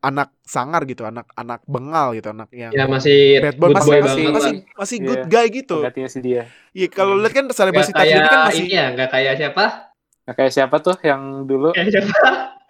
anak 0.00 0.32
sangar 0.42 0.86
gitu, 0.86 1.04
anak-anak 1.04 1.60
bengal 1.66 2.14
gitu, 2.14 2.30
anak 2.30 2.48
yang 2.50 2.72
Ya 2.72 2.88
masih 2.88 3.36
bad 3.38 3.56
boy 3.56 3.68
good 3.68 3.76
masih 3.76 3.84
boy 3.84 3.98
masih 4.00 4.22
banget 4.22 4.32
masih, 4.32 4.54
masih 4.72 4.96
Iya. 4.96 5.06
good 5.06 5.24
guy 5.28 5.46
gitu. 5.50 5.76
Si 6.06 6.18
dia. 6.22 6.42
Iya, 6.72 6.86
kalau 6.88 7.14
Hmm. 7.14 7.22
lihat 7.22 7.34
kan 7.34 7.44
selebrasi 7.50 7.92
tadi 7.92 8.14
kan 8.14 8.48
masih 8.48 8.64
ini 8.64 8.72
ya, 8.72 8.86
gak 8.94 9.08
kayak 9.10 9.34
siapa? 9.36 9.89
Nah, 10.28 10.32
kayak 10.36 10.52
siapa 10.52 10.76
tuh 10.78 10.96
yang 11.02 11.44
dulu? 11.48 11.72
Kayak 11.72 11.90
siapa? 12.00 12.18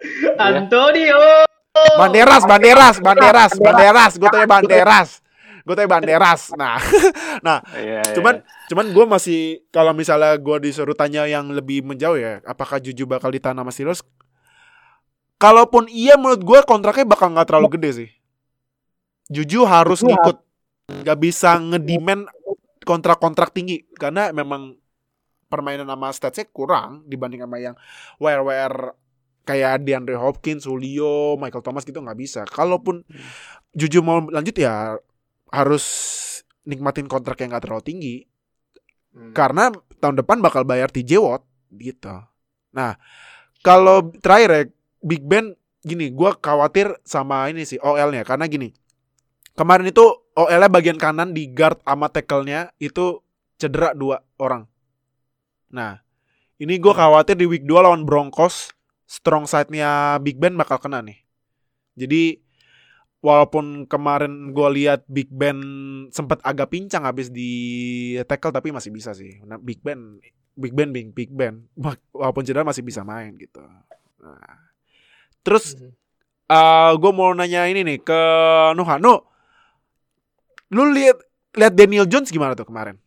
Iya. 0.01 0.33
Antonio. 0.39 1.19
Banderas, 1.71 2.43
Banderas, 2.43 2.95
Banderas, 2.99 3.51
Banderas, 3.55 4.11
gue 4.19 4.29
tanya 4.29 4.47
Banderas. 4.49 5.09
Gue 5.61 5.73
tanya 5.77 5.89
Banderas. 5.89 6.41
Nah, 7.45 7.63
Iya, 7.73 8.01
iya. 8.05 8.13
cuman 8.13 8.43
cuman 8.69 8.85
gue 8.91 9.05
masih 9.07 9.39
kalau 9.73 9.95
misalnya 9.95 10.35
gue 10.37 10.57
disuruh 10.61 10.93
tanya 10.93 11.25
yang 11.25 11.49
lebih 11.49 11.81
menjauh 11.81 12.19
ya, 12.19 12.43
apakah 12.43 12.77
Juju 12.77 13.07
bakal 13.07 13.31
ditahan 13.33 13.57
sama 13.57 13.71
Steelers? 13.73 14.03
Kalaupun 15.41 15.89
iya 15.89 16.19
menurut 16.21 16.43
gue 16.43 16.59
kontraknya 16.69 17.07
bakal 17.07 17.33
nggak 17.33 17.47
terlalu 17.49 17.79
gede 17.79 17.89
sih. 18.03 18.09
Juju 19.31 19.65
harus 19.65 20.03
Juju 20.05 20.11
ngikut, 20.13 20.37
nggak 21.07 21.17
bisa 21.17 21.57
ngedemand 21.57 22.29
kontrak-kontrak 22.83 23.49
tinggi 23.55 23.85
karena 23.95 24.29
memang 24.35 24.80
permainan 25.51 25.91
sama 25.91 26.07
statsnya 26.15 26.47
kurang 26.47 27.03
dibanding 27.11 27.43
sama 27.43 27.59
yang 27.59 27.75
WR 28.23 28.95
kayak 29.43 29.83
DeAndre 29.83 30.15
Hopkins, 30.15 30.63
Julio, 30.63 31.35
Michael 31.35 31.65
Thomas 31.65 31.83
gitu 31.83 31.99
nggak 31.99 32.15
bisa. 32.15 32.47
Kalaupun 32.47 33.03
Juju 33.75 33.99
mau 33.99 34.23
lanjut 34.23 34.55
ya 34.55 34.95
harus 35.51 35.83
nikmatin 36.63 37.11
kontrak 37.11 37.43
yang 37.43 37.51
nggak 37.51 37.67
terlalu 37.67 37.83
tinggi 37.83 38.15
Hmm. 39.11 39.35
karena 39.35 39.75
tahun 39.99 40.23
depan 40.23 40.39
bakal 40.39 40.63
bayar 40.63 40.87
TJ 40.87 41.19
Watt 41.19 41.43
gitu. 41.75 42.15
Nah, 42.71 42.95
kalau 43.59 44.07
terakhir 44.23 44.49
ya 44.49 44.63
Big 45.03 45.27
Ben 45.27 45.51
gini, 45.83 46.07
gua 46.15 46.31
khawatir 46.39 46.95
sama 47.03 47.51
ini 47.51 47.67
sih 47.67 47.75
OL-nya 47.83 48.23
karena 48.23 48.47
gini. 48.47 48.71
Kemarin 49.51 49.91
itu 49.91 50.05
OL-nya 50.31 50.71
bagian 50.71 50.95
kanan 50.95 51.35
di 51.35 51.51
guard 51.51 51.83
sama 51.83 52.07
tackle-nya 52.07 52.71
itu 52.79 53.19
cedera 53.59 53.91
dua 53.91 54.23
orang. 54.39 54.63
Nah, 55.71 55.99
ini 56.59 56.77
gua 56.77 56.93
khawatir 56.93 57.39
di 57.39 57.47
week 57.47 57.63
2 57.65 57.87
lawan 57.87 58.03
Broncos 58.03 58.75
strong 59.11 59.43
side-nya 59.43 60.19
Big 60.23 60.39
Ben 60.39 60.55
bakal 60.55 60.79
kena 60.79 61.03
nih. 61.03 61.19
Jadi 61.99 62.39
walaupun 63.19 63.85
kemarin 63.85 64.55
gue 64.55 64.69
lihat 64.81 65.03
Big 65.05 65.27
Ben 65.29 65.59
sempat 66.09 66.39
agak 66.47 66.71
pincang 66.71 67.03
habis 67.03 67.27
di 67.27 68.15
tackle 68.23 68.55
tapi 68.55 68.71
masih 68.71 68.89
bisa 68.89 69.11
sih. 69.11 69.43
Nah, 69.43 69.59
Big 69.59 69.83
Ben 69.83 70.15
Big 70.55 70.71
Ben 70.71 70.95
Big 70.95 71.11
Big 71.11 71.27
Ben 71.27 71.67
walaupun 72.15 72.47
cedera 72.47 72.63
masih 72.63 72.87
bisa 72.87 73.03
main 73.03 73.35
gitu. 73.35 73.61
Nah. 74.21 74.71
Terus 75.41 75.75
Hmm. 75.75 76.99
gue 76.99 77.11
mau 77.15 77.31
nanya 77.31 77.63
ini 77.71 77.83
nih 77.87 77.99
ke 78.03 78.21
Nuha. 78.75 78.99
Nu, 78.99 79.23
lu 80.71 80.91
lihat 80.91 81.17
lihat 81.55 81.73
Daniel 81.75 82.07
Jones 82.07 82.29
gimana 82.29 82.55
tuh 82.55 82.67
kemarin? 82.67 83.00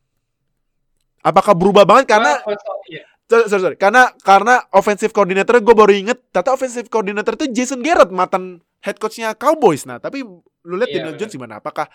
Apakah 1.25 1.57
berubah 1.57 1.89
banget 1.89 2.13
karena 2.13 2.37
iya. 2.85 3.01
sorry, 3.25 3.49
sorry, 3.49 3.63
sorry. 3.73 3.77
Karena 3.81 4.13
karena 4.21 4.61
offensive 4.77 5.17
coordinator 5.17 5.57
gue 5.57 5.73
baru 5.73 5.89
inget, 5.97 6.21
ternyata 6.29 6.53
offensive 6.53 6.93
coordinator 6.93 7.33
itu 7.41 7.49
Jason 7.49 7.81
Garrett 7.81 8.13
mantan 8.13 8.61
head 8.85 9.01
coachnya 9.01 9.33
Cowboys. 9.33 9.89
Nah, 9.89 9.97
tapi 9.97 10.21
lu 10.65 10.75
lihat 10.77 10.93
Iya, 10.93 10.97
Daniel. 11.01 11.17
Jones 11.17 11.33
gimana? 11.33 11.65
Apakah 11.65 11.89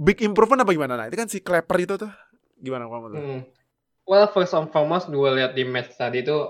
big 0.00 0.24
improvement 0.24 0.64
apa 0.64 0.72
gimana? 0.72 0.96
Nah, 0.96 1.04
itu 1.12 1.16
kan 1.20 1.28
si 1.28 1.44
Clapper 1.44 1.76
itu 1.84 1.94
tuh 2.00 2.08
gimana 2.56 2.88
kamu 2.88 3.06
tuh? 3.12 3.20
Hmm. 3.20 3.40
Well, 4.06 4.30
first 4.30 4.56
and 4.56 4.70
foremost, 4.72 5.12
gue 5.12 5.30
lihat 5.36 5.52
di 5.52 5.66
match 5.66 5.98
tadi 5.98 6.22
itu, 6.22 6.48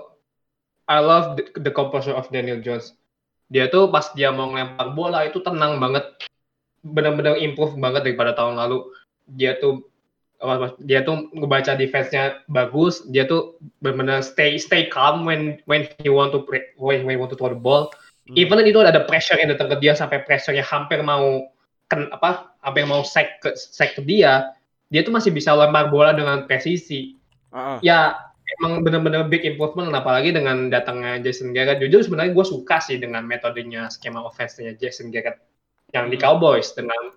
I 0.85 1.01
love 1.01 1.35
the, 1.35 1.43
the 1.57 1.73
composure 1.73 2.13
of 2.13 2.29
Daniel 2.31 2.61
Jones. 2.61 2.93
Dia 3.49 3.67
tuh 3.67 3.89
pas 3.89 4.13
dia 4.13 4.29
mau 4.29 4.53
ngelempar 4.53 4.93
bola 4.93 5.25
itu 5.25 5.41
tenang 5.41 5.81
banget, 5.81 6.05
benar-benar 6.85 7.35
improve 7.41 7.75
banget 7.81 8.05
daripada 8.07 8.37
tahun 8.37 8.55
lalu. 8.55 8.87
Dia 9.25 9.57
tuh 9.57 9.83
dia 10.85 11.01
tuh 11.01 11.33
ngebaca 11.33 11.73
defense-nya 11.73 12.45
bagus, 12.45 13.01
dia 13.09 13.25
tuh 13.25 13.57
benar-benar 13.81 14.21
stay 14.21 14.61
stay 14.61 14.85
calm 14.85 15.25
when 15.25 15.57
when 15.65 15.89
he 16.01 16.13
want 16.13 16.29
to 16.29 16.45
pre, 16.45 16.61
when, 16.77 17.03
when 17.09 17.17
he 17.17 17.19
want 17.19 17.33
to 17.33 17.37
throw 17.39 17.49
the 17.49 17.57
ball. 17.57 17.89
Hmm. 18.29 18.37
Even 18.37 18.61
itu 18.61 18.77
ada 18.77 19.01
pressure 19.09 19.39
yang 19.41 19.49
datang 19.49 19.73
ke 19.73 19.77
dia 19.81 19.97
sampai 19.97 20.21
pressure-nya 20.21 20.61
hampir 20.61 21.01
mau 21.01 21.49
ken 21.89 22.11
apa 22.13 22.53
hampir 22.61 22.85
mau 22.85 23.01
sack 23.01 23.41
ke 23.41 23.55
sack 23.57 23.97
ke 23.97 24.01
dia, 24.05 24.53
dia 24.91 25.01
tuh 25.03 25.11
masih 25.11 25.31
bisa 25.31 25.51
lempar 25.55 25.91
bola 25.91 26.15
dengan 26.15 26.47
presisi 26.47 27.15
ah. 27.51 27.79
ya 27.83 28.15
emang 28.59 28.83
bener-bener 28.83 29.27
big 29.27 29.43
improvement 29.43 29.91
apalagi 29.91 30.31
dengan 30.31 30.71
datangnya 30.71 31.19
Jason 31.19 31.51
Garrett 31.51 31.83
jujur 31.83 31.99
sebenarnya 31.99 32.31
gue 32.31 32.45
suka 32.47 32.79
sih 32.79 32.95
dengan 32.95 33.27
metodenya 33.27 33.91
skema 33.91 34.23
offense-nya 34.23 34.79
Jason 34.79 35.11
Garrett 35.11 35.43
yang 35.91 36.07
di 36.11 36.15
Hmm. 36.19 36.23
Cowboys 36.23 36.71
dengan 36.75 37.15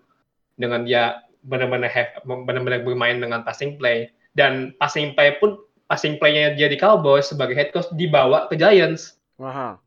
dengan 0.58 0.82
dia 0.84 1.22
benar-benar 1.46 1.88
have 1.88 2.10
benar-benar 2.24 2.84
bermain 2.84 3.20
dengan 3.20 3.40
passing 3.44 3.80
play 3.80 4.12
dan 4.36 4.76
passing 4.78 5.16
play 5.16 5.36
pun 5.40 5.56
passing 5.88 6.20
play-nya 6.20 6.54
dia 6.54 6.68
di 6.70 6.78
Cowboys 6.78 7.28
sebagai 7.32 7.56
head 7.56 7.72
coach 7.74 7.88
dibawa 7.96 8.46
ke 8.46 8.54
Giants 8.54 9.18
Aha. 9.40 9.80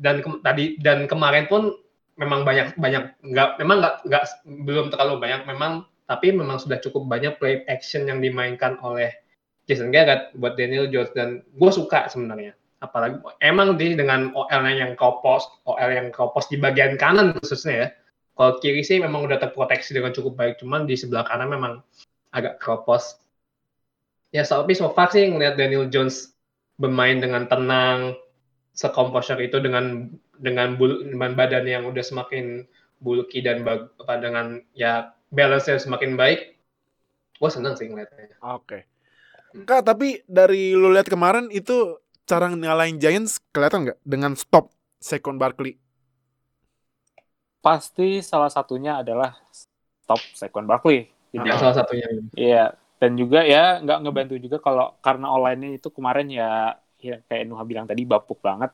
dan 0.00 0.24
ke- 0.24 0.40
tadi 0.42 0.80
dan 0.80 1.06
kemarin 1.06 1.46
pun 1.46 1.76
memang 2.16 2.42
banyak 2.46 2.74
banyak 2.78 3.14
nggak 3.22 3.58
memang 3.60 3.82
nggak 3.82 3.94
nggak 4.06 4.24
belum 4.66 4.90
terlalu 4.90 5.20
banyak 5.20 5.44
memang 5.46 5.84
tapi 6.08 6.32
memang 6.32 6.60
sudah 6.60 6.78
cukup 6.80 7.08
banyak 7.08 7.36
play 7.40 7.64
action 7.66 8.06
yang 8.08 8.20
dimainkan 8.20 8.76
oleh 8.84 9.12
Jason 9.64 9.88
Garrett 9.88 10.32
buat 10.36 10.56
Daniel 10.60 10.88
Jones 10.92 11.12
dan 11.16 11.40
gue 11.56 11.70
suka 11.72 12.08
sebenarnya 12.12 12.52
apalagi 12.84 13.16
emang 13.40 13.80
di 13.80 13.96
dengan 13.96 14.28
OL 14.36 14.62
yang 14.68 14.92
kopos, 14.92 15.48
OL 15.64 15.88
yang 15.88 16.12
kopos 16.12 16.52
di 16.52 16.60
bagian 16.60 17.00
kanan 17.00 17.32
khususnya 17.40 17.72
ya. 17.72 17.88
Kalau 18.34 18.58
kiri 18.58 18.82
sih 18.82 18.98
memang 18.98 19.22
udah 19.30 19.38
terproteksi 19.38 19.94
dengan 19.94 20.10
cukup 20.10 20.34
baik, 20.34 20.58
cuman 20.58 20.90
di 20.90 20.98
sebelah 20.98 21.22
kanan 21.22 21.54
memang 21.54 21.72
agak 22.34 22.58
kropos. 22.58 23.22
Ya, 24.34 24.42
tapi 24.42 24.74
so 24.74 24.90
far 24.90 25.14
sih 25.14 25.30
ngeliat 25.30 25.54
Daniel 25.54 25.86
Jones 25.86 26.34
bermain 26.82 27.22
dengan 27.22 27.46
tenang, 27.46 28.18
sekomposer 28.74 29.38
itu 29.38 29.62
dengan 29.62 30.10
dengan, 30.42 30.74
bul, 30.74 31.06
dengan 31.06 31.38
badan 31.38 31.62
yang 31.62 31.86
udah 31.86 32.02
semakin 32.02 32.66
bulky 32.98 33.38
dan 33.38 33.62
bag, 33.62 33.86
dengan 34.18 34.58
ya 34.74 35.14
balance 35.30 35.70
yang 35.70 35.78
semakin 35.78 36.18
baik. 36.18 36.58
Gue 37.38 37.50
seneng 37.54 37.78
sih 37.78 37.86
ngeliatnya. 37.86 38.34
Oke. 38.42 38.90
Kak, 39.54 39.86
tapi 39.86 40.26
dari 40.26 40.74
lu 40.74 40.90
lihat 40.90 41.06
kemarin 41.06 41.46
itu 41.54 42.02
cara 42.26 42.50
ngalahin 42.50 42.98
Giants 42.98 43.38
kelihatan 43.54 43.86
nggak 43.86 44.00
dengan 44.02 44.34
stop 44.34 44.74
Saquon 44.98 45.38
Barkley? 45.38 45.78
Pasti 47.64 48.20
salah 48.20 48.52
satunya 48.52 49.00
adalah 49.00 49.32
stop 50.04 50.20
Saquon 50.36 50.68
Barkley. 50.68 51.08
Jadi, 51.32 51.48
ya, 51.48 51.56
salah 51.56 51.76
satunya. 51.80 52.06
Iya, 52.36 52.64
dan 53.00 53.16
juga 53.16 53.40
ya 53.40 53.80
nggak 53.80 53.98
ngebantu 54.04 54.34
juga 54.36 54.60
kalau 54.60 54.92
karena 55.00 55.32
online 55.32 55.80
itu 55.80 55.88
kemarin 55.88 56.28
ya 56.28 56.76
ya 57.00 57.24
kayak 57.24 57.48
Nuha 57.48 57.64
bilang 57.64 57.88
tadi 57.88 58.04
bapuk 58.04 58.44
banget. 58.44 58.68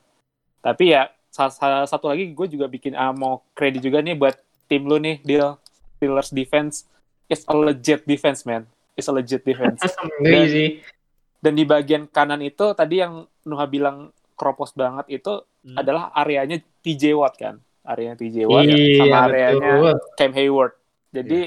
Tapi 0.59 0.91
ya 0.91 1.07
salah, 1.31 1.55
salah 1.55 1.87
satu 1.87 2.11
lagi 2.11 2.35
gue 2.35 2.47
juga 2.51 2.67
bikin 2.67 2.91
uh, 2.93 3.15
mau 3.15 3.47
kredit 3.55 3.79
juga 3.79 4.03
nih 4.03 4.19
buat 4.19 4.35
tim 4.67 4.83
lu 4.83 4.99
nih 4.99 5.23
deal 5.23 5.55
Steelers 5.95 6.33
defense 6.35 6.83
is 7.31 7.47
a 7.47 7.55
legit 7.55 8.03
defense 8.03 8.43
man. 8.43 8.67
Is 8.99 9.07
a 9.07 9.13
legit 9.15 9.47
defense. 9.47 9.79
dan, 10.19 10.45
dan 11.39 11.53
di 11.55 11.63
bagian 11.63 12.11
kanan 12.11 12.43
itu 12.43 12.75
tadi 12.75 12.99
yang 12.99 13.23
Nuha 13.47 13.65
bilang 13.71 14.11
kropos 14.35 14.75
banget 14.75 15.21
itu 15.21 15.47
hmm. 15.63 15.79
adalah 15.79 16.11
areanya 16.11 16.59
TJ 16.83 17.15
Watt 17.15 17.39
kan 17.39 17.61
areanya 17.81 18.15
TJ 18.17 18.45
Watt 18.45 18.65
iya, 18.69 18.97
sama 19.01 19.17
areanya 19.29 19.71
betul. 19.77 19.95
Cam 20.17 20.31
Hayward. 20.37 20.73
Jadi 21.11 21.41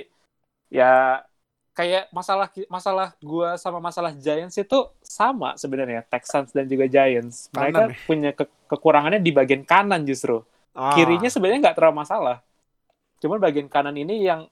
yeah. 0.70 1.22
ya 1.22 1.26
kayak 1.74 2.04
masalah 2.14 2.46
masalah 2.70 3.08
gua 3.18 3.58
sama 3.58 3.82
masalah 3.82 4.14
Giants 4.14 4.54
itu 4.58 4.78
sama 5.02 5.58
sebenarnya 5.58 6.06
Texans 6.06 6.50
dan 6.50 6.66
juga 6.66 6.86
Giants. 6.90 7.50
Mereka 7.54 7.80
kanan, 7.90 8.06
punya 8.06 8.30
ke 8.34 8.44
kekurangannya 8.70 9.20
di 9.22 9.30
bagian 9.34 9.62
kanan 9.62 10.02
justru. 10.06 10.42
Ah. 10.74 10.94
Kirinya 10.94 11.30
sebenarnya 11.30 11.70
nggak 11.70 11.76
terlalu 11.78 12.02
masalah. 12.02 12.42
Cuman 13.22 13.38
bagian 13.38 13.70
kanan 13.70 13.94
ini 13.94 14.26
yang 14.26 14.46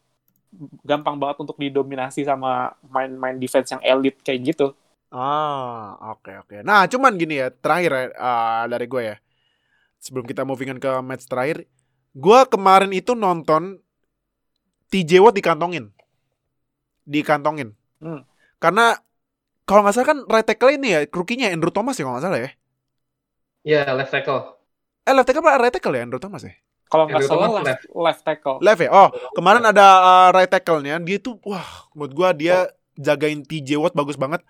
gampang 0.84 1.16
banget 1.16 1.42
untuk 1.42 1.56
didominasi 1.56 2.28
sama 2.28 2.76
main-main 2.84 3.40
defense 3.40 3.72
yang 3.72 3.82
elite 3.82 4.20
kayak 4.20 4.54
gitu. 4.54 4.76
Ah, 5.12 5.96
oke 6.12 6.24
okay, 6.24 6.34
oke. 6.40 6.48
Okay. 6.48 6.60
Nah, 6.64 6.88
cuman 6.88 7.12
gini 7.20 7.40
ya, 7.40 7.52
terakhir 7.52 8.16
uh, 8.16 8.64
dari 8.64 8.86
gue 8.88 9.02
ya 9.12 9.16
sebelum 10.02 10.26
kita 10.26 10.42
moving 10.42 10.82
ke 10.82 10.90
match 11.06 11.30
terakhir, 11.30 11.70
gue 12.18 12.40
kemarin 12.50 12.90
itu 12.90 13.14
nonton 13.14 13.78
TJ 14.90 15.22
Watt 15.22 15.38
dikantongin, 15.38 15.94
dikantongin, 17.06 17.78
hmm. 18.02 18.26
karena 18.58 18.98
kalau 19.62 19.86
nggak 19.86 19.94
salah 19.94 20.08
kan 20.10 20.18
right 20.26 20.42
tackle 20.44 20.74
ini 20.74 20.88
ya, 20.90 21.00
rookie-nya 21.06 21.54
Andrew 21.54 21.70
Thomas 21.70 21.94
ya 21.94 22.02
kalau 22.02 22.18
nggak 22.18 22.26
salah 22.26 22.40
ya. 22.42 22.50
Iya, 23.62 23.80
yeah, 23.86 23.94
left 23.94 24.10
tackle. 24.10 24.58
Eh, 25.06 25.14
left 25.14 25.30
tackle 25.30 25.42
apa 25.46 25.62
right 25.62 25.72
tackle 25.72 25.94
ya 25.94 26.02
Andrew 26.02 26.18
Thomas 26.18 26.42
ya? 26.42 26.52
Kalau 26.92 27.08
nggak 27.08 27.24
salah 27.24 27.48
left, 27.64 27.88
left 27.88 28.22
tackle. 28.26 28.58
Left 28.60 28.82
ya? 28.84 28.90
Oh, 28.92 29.08
kemarin 29.32 29.64
ada 29.64 29.86
uh, 30.02 30.28
right 30.36 30.50
tackle-nya. 30.50 31.00
Dia 31.00 31.16
tuh, 31.16 31.40
wah, 31.48 31.88
menurut 31.96 32.12
gue 32.12 32.28
dia 32.44 32.68
jagain 33.00 33.40
TJ 33.40 33.80
Watt 33.80 33.96
bagus 33.96 34.20
banget. 34.20 34.44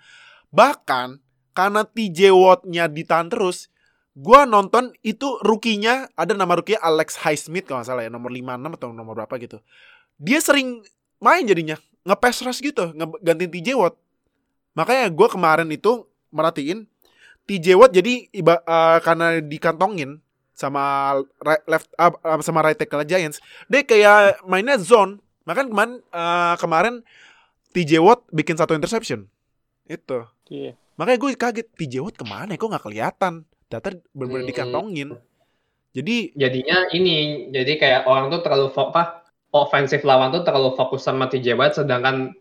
Bahkan, 0.50 1.22
karena 1.54 1.86
TJ 1.86 2.34
Watt-nya 2.34 2.90
ditahan 2.90 3.30
terus, 3.30 3.70
Gua 4.12 4.44
nonton 4.44 4.92
itu 5.00 5.40
rukinya 5.40 6.04
ada 6.12 6.36
nama 6.36 6.52
rukinya 6.52 6.84
Alex 6.84 7.16
Highsmith 7.16 7.64
kalau 7.64 7.80
nggak 7.80 7.88
salah 7.88 8.04
ya 8.04 8.10
nomor 8.12 8.28
56 8.28 8.76
atau 8.76 8.88
nomor 8.92 9.16
berapa 9.16 9.34
gitu. 9.40 9.58
Dia 10.20 10.38
sering 10.44 10.84
main 11.16 11.48
jadinya 11.48 11.80
ngepes 12.04 12.44
rush 12.44 12.60
gitu, 12.60 12.92
gantiin 13.22 13.50
TJ 13.50 13.78
Watt. 13.78 13.96
Makanya 14.74 15.08
gue 15.08 15.28
kemarin 15.30 15.68
itu 15.70 16.04
merhatiin 16.34 16.84
TJ 17.46 17.78
Watt 17.78 17.94
jadi 17.94 18.26
iba, 18.34 18.58
uh, 18.66 18.98
karena 19.00 19.38
dikantongin 19.38 20.18
sama 20.52 21.16
right, 21.40 21.64
left 21.66 21.88
uh, 21.96 22.12
sama 22.44 22.62
right 22.62 22.76
tackle 22.76 23.06
Giants, 23.06 23.40
dia 23.66 23.82
kayak 23.82 24.44
mainnya 24.46 24.76
zone. 24.78 25.18
Makanya 25.48 25.68
kemarin 25.72 25.94
uh, 26.14 26.54
kemarin 26.60 26.94
TJ 27.72 27.98
Watt 27.98 28.28
bikin 28.30 28.54
satu 28.54 28.76
interception. 28.76 29.26
Itu. 29.88 30.28
Iya. 30.52 30.76
Makanya 31.00 31.18
gue 31.18 31.30
kaget 31.34 31.68
TJ 31.74 31.94
Watt 32.04 32.16
ke 32.20 32.24
mana? 32.28 32.54
Kok 32.54 32.68
nggak 32.68 32.84
kelihatan? 32.84 33.48
Data 33.72 33.88
benar-benar 34.12 34.44
hmm. 34.44 34.52
dikantongin. 34.52 35.08
Jadi 35.92 36.36
jadinya 36.36 36.88
ini 36.92 37.48
jadi 37.52 37.72
kayak 37.80 38.02
orang 38.08 38.28
tuh 38.32 38.40
terlalu 38.44 38.68
apa 38.72 39.24
ofensif 39.52 40.00
lawan 40.04 40.32
tuh 40.32 40.44
terlalu 40.44 40.72
fokus 40.76 41.04
sama 41.04 41.28
TJ 41.28 41.56
Watt 41.56 41.76
sedangkan 41.76 42.32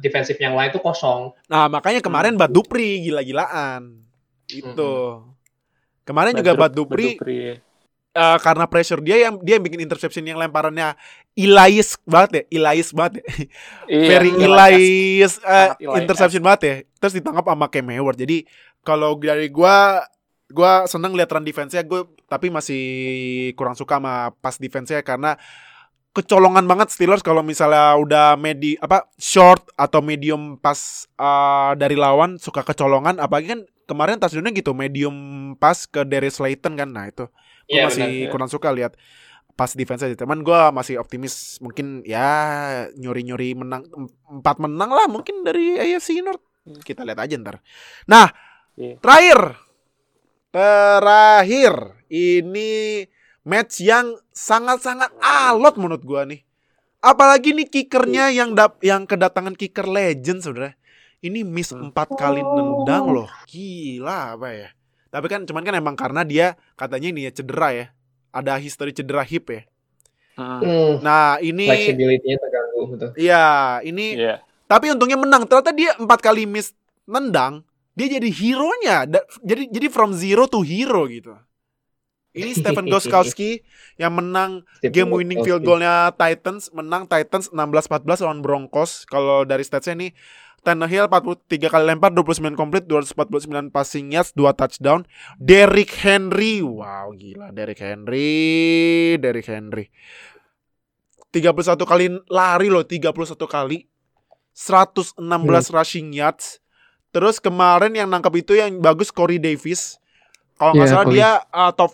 defensif 0.00 0.36
yang 0.40 0.56
lain 0.56 0.74
tuh 0.74 0.82
kosong. 0.82 1.30
Nah, 1.46 1.70
makanya 1.70 2.02
kemarin 2.02 2.34
hmm. 2.34 2.40
Bad 2.42 2.52
Dupri 2.52 3.06
gila-gilaan. 3.06 4.02
Itu. 4.50 5.22
Hmm. 5.22 5.36
Kemarin 6.02 6.34
Bad 6.34 6.40
juga 6.42 6.52
Bad 6.58 6.72
Dupri, 6.74 7.08
Uh, 8.16 8.40
karena 8.40 8.64
pressure 8.64 9.04
dia 9.04 9.28
yang 9.28 9.36
dia 9.44 9.60
yang 9.60 9.64
bikin 9.68 9.84
interception 9.84 10.24
yang 10.24 10.40
lemparannya 10.40 10.96
Elias 11.36 12.00
banget 12.08 12.30
ya, 12.32 12.42
Elias 12.48 12.88
banget 12.96 13.20
ya. 13.20 13.24
Iya, 13.92 14.08
Very 14.08 14.32
Elias, 14.40 15.36
uh, 15.44 15.76
interception 16.00 16.40
banget 16.40 16.60
ya. 16.64 16.74
Terus 16.96 17.20
ditangkap 17.20 17.44
sama 17.44 17.68
Cam 17.68 17.92
Hayward. 17.92 18.16
Jadi 18.16 18.48
kalau 18.80 19.20
dari 19.20 19.52
gua 19.52 20.00
gue 20.46 20.72
seneng 20.86 21.12
lihat 21.14 21.30
run 21.32 21.46
defense-nya. 21.46 21.82
Gue 21.82 22.06
tapi 22.30 22.50
masih 22.50 22.82
kurang 23.58 23.74
suka 23.74 23.98
sama 23.98 24.34
pas 24.38 24.56
defense-nya 24.58 25.02
karena 25.02 25.34
kecolongan 26.16 26.64
banget 26.64 26.88
Steelers 26.88 27.20
kalau 27.20 27.44
misalnya 27.44 27.92
udah 28.00 28.40
medi 28.40 28.80
apa 28.80 29.04
short 29.20 29.68
atau 29.76 30.00
medium 30.00 30.56
pas 30.56 31.04
uh, 31.20 31.76
dari 31.76 31.98
lawan 31.98 32.40
suka 32.40 32.64
kecolongan. 32.64 33.20
Apalagi 33.20 33.52
kan 33.58 33.60
kemarin 33.84 34.16
touchdown 34.16 34.54
gitu 34.54 34.72
medium 34.72 35.14
pas 35.60 35.76
ke 35.84 36.06
Darius 36.06 36.38
Slayton 36.40 36.78
kan. 36.78 36.88
Nah 36.88 37.10
itu. 37.10 37.26
Gue 37.66 37.82
yeah, 37.82 37.90
masih 37.90 38.06
benar, 38.06 38.22
iya. 38.22 38.30
kurang 38.30 38.50
suka 38.50 38.70
lihat 38.70 38.94
pas 39.56 39.72
defense 39.72 40.04
aja 40.04 40.12
teman 40.12 40.44
gue 40.44 40.60
masih 40.68 41.00
optimis 41.00 41.56
mungkin 41.64 42.04
ya 42.04 42.28
nyuri-nyuri 42.92 43.56
menang 43.56 43.88
empat 44.28 44.60
menang 44.60 44.92
lah 44.92 45.08
mungkin 45.08 45.42
dari 45.42 45.80
AFC 45.80 46.20
North. 46.20 46.44
Kita 46.84 47.02
lihat 47.02 47.18
aja 47.18 47.34
ntar. 47.40 47.64
Nah 48.06 48.28
yeah. 48.76 49.00
terakhir 49.00 49.65
Terakhir, 50.56 52.00
ini 52.08 53.04
match 53.44 53.84
yang 53.84 54.16
sangat-sangat 54.32 55.12
alot 55.20 55.76
menurut 55.76 56.00
gua 56.00 56.24
nih. 56.24 56.40
Apalagi 57.04 57.52
nih 57.52 57.68
kickernya 57.68 58.32
yang 58.32 58.56
dap 58.56 58.80
yang 58.80 59.04
kedatangan 59.04 59.52
kicker 59.52 59.84
legend 59.84 60.40
saudara. 60.40 60.72
Ini 61.20 61.44
miss 61.44 61.76
empat 61.76 62.08
kali 62.16 62.40
nendang 62.40 63.04
loh. 63.12 63.28
Gila 63.44 64.40
apa 64.40 64.48
ya. 64.56 64.68
Tapi 65.12 65.28
kan 65.28 65.44
cuman 65.44 65.60
kan 65.60 65.76
emang 65.76 65.92
karena 65.92 66.24
dia 66.24 66.56
katanya 66.72 67.12
ini 67.12 67.28
ya 67.28 67.36
cedera 67.36 67.68
ya. 67.76 67.86
Ada 68.32 68.56
history 68.56 68.96
cedera 68.96 69.28
hip 69.28 69.52
ya. 69.52 69.68
Hmm. 70.40 71.04
Nah 71.04 71.36
ini 71.44 71.68
flexibility-nya 71.68 72.36
terganggu 72.40 72.80
betul. 72.96 73.10
Iya, 73.20 73.44
ini 73.84 74.16
yeah. 74.16 74.40
tapi 74.64 74.88
untungnya 74.88 75.20
menang. 75.20 75.44
Ternyata 75.44 75.76
dia 75.76 75.92
empat 76.00 76.24
kali 76.24 76.48
miss 76.48 76.72
nendang 77.04 77.60
dia 77.96 78.06
jadi 78.20 78.28
hero-nya. 78.28 79.08
Jadi 79.40 79.72
jadi 79.72 79.88
from 79.88 80.12
zero 80.12 80.44
to 80.46 80.60
hero 80.60 81.08
gitu. 81.08 81.32
Ini 82.36 82.52
Stephen 82.52 82.92
Goskowski 82.92 83.64
yang 84.02 84.12
menang 84.12 84.60
game 84.84 85.08
winning 85.08 85.40
field 85.40 85.64
goal-nya 85.64 86.12
Titans, 86.12 86.68
menang 86.76 87.08
Titans 87.08 87.48
16-14 87.48 88.20
lawan 88.28 88.44
Broncos. 88.44 89.08
Kalau 89.08 89.48
dari 89.48 89.64
statsnya 89.64 89.96
ini 89.96 90.08
Tannehill 90.60 91.08
43 91.08 91.72
kali 91.72 91.84
lempar, 91.88 92.10
29 92.12 92.58
komplit, 92.58 92.84
249 92.90 93.70
passing 93.70 94.12
yards, 94.12 94.34
2 94.36 94.52
touchdown. 94.52 95.08
Derrick 95.40 95.94
Henry, 96.02 96.60
wow 96.60 97.08
gila 97.16 97.54
Derrick 97.56 97.80
Henry, 97.80 99.16
Derrick 99.16 99.48
Henry. 99.48 99.88
31 101.32 101.80
kali 101.86 102.06
lari 102.28 102.68
loh, 102.68 102.84
31 102.84 103.14
kali. 103.46 103.88
116 104.56 105.22
hmm. 105.22 105.72
rushing 105.72 106.08
yards, 106.12 106.58
Terus 107.14 107.40
kemarin 107.40 107.92
yang 107.94 108.08
nangkap 108.10 108.34
itu 108.36 108.56
yang 108.56 108.76
bagus 108.78 109.08
Corey 109.08 109.40
Davis. 109.40 109.96
Kalau 110.56 110.72
nggak 110.72 110.88
yeah, 110.88 110.94
salah 110.96 111.06
dia 111.12 111.30
uh, 111.52 111.72
top 111.72 111.92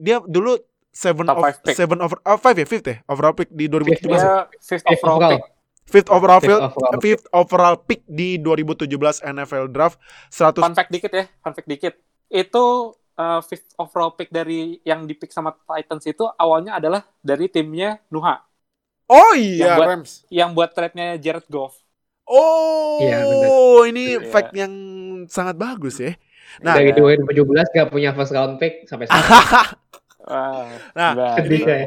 dia 0.00 0.16
dulu 0.24 0.58
seven 0.90 1.26
top 1.26 1.38
of 1.38 1.54
seven 1.74 1.98
over 2.02 2.18
uh, 2.26 2.38
five 2.38 2.56
ya? 2.58 2.66
Fifth 2.66 2.86
ya? 2.86 2.96
Overall 3.06 3.34
pick 3.34 3.48
di 3.50 3.70
2017 3.70 4.10
ya? 4.10 4.46
fifth 4.58 4.86
overall 4.86 5.20
pick. 5.30 5.42
Fifth 5.90 6.10
overall 6.10 6.38
fifth 6.38 6.62
overall, 6.62 7.00
fifth 7.02 7.26
overall 7.34 7.76
pick 7.78 8.00
di 8.06 8.38
2017 8.38 9.26
NFL 9.26 9.74
draft. 9.74 9.98
100 10.30 10.62
fun 10.62 10.74
fact 10.74 10.90
dikit 10.94 11.10
ya 11.10 11.24
fun 11.42 11.52
fact 11.54 11.66
dikit. 11.66 11.94
Itu 12.30 12.94
uh, 13.18 13.40
fifth 13.42 13.74
overall 13.74 14.14
pick 14.14 14.30
dari 14.30 14.78
yang 14.86 15.06
dipick 15.06 15.34
sama 15.34 15.54
Titans 15.54 16.06
itu 16.06 16.24
awalnya 16.38 16.78
adalah 16.78 17.02
dari 17.22 17.50
timnya 17.50 17.98
Nuha. 18.06 18.38
Oh 19.10 19.34
iya 19.34 19.74
yang 19.74 19.74
buat, 19.74 19.88
Rams. 19.90 20.12
yang 20.30 20.50
buat 20.54 20.70
trade-nya 20.70 21.18
Jared 21.18 21.46
Goff 21.50 21.74
Oh, 22.30 23.02
iya, 23.02 23.26
ini 23.84 24.14
iya. 24.14 24.22
fact 24.24 24.54
yang 24.54 24.70
sangat 25.26 25.54
bagus 25.54 25.98
ya. 25.98 26.14
Nah, 26.58 26.74
Dari 26.74 26.90
ya. 26.90 27.18
2017 27.26 27.42
gak 27.72 27.88
punya 27.88 28.10
first 28.10 28.30
round 28.30 28.56
pick 28.56 28.86
sampai 28.86 29.06
sekarang. 29.06 29.74
Wah, 30.30 30.66
Nah. 30.92 31.10
Sedih 31.36 31.60
saya. 31.60 31.86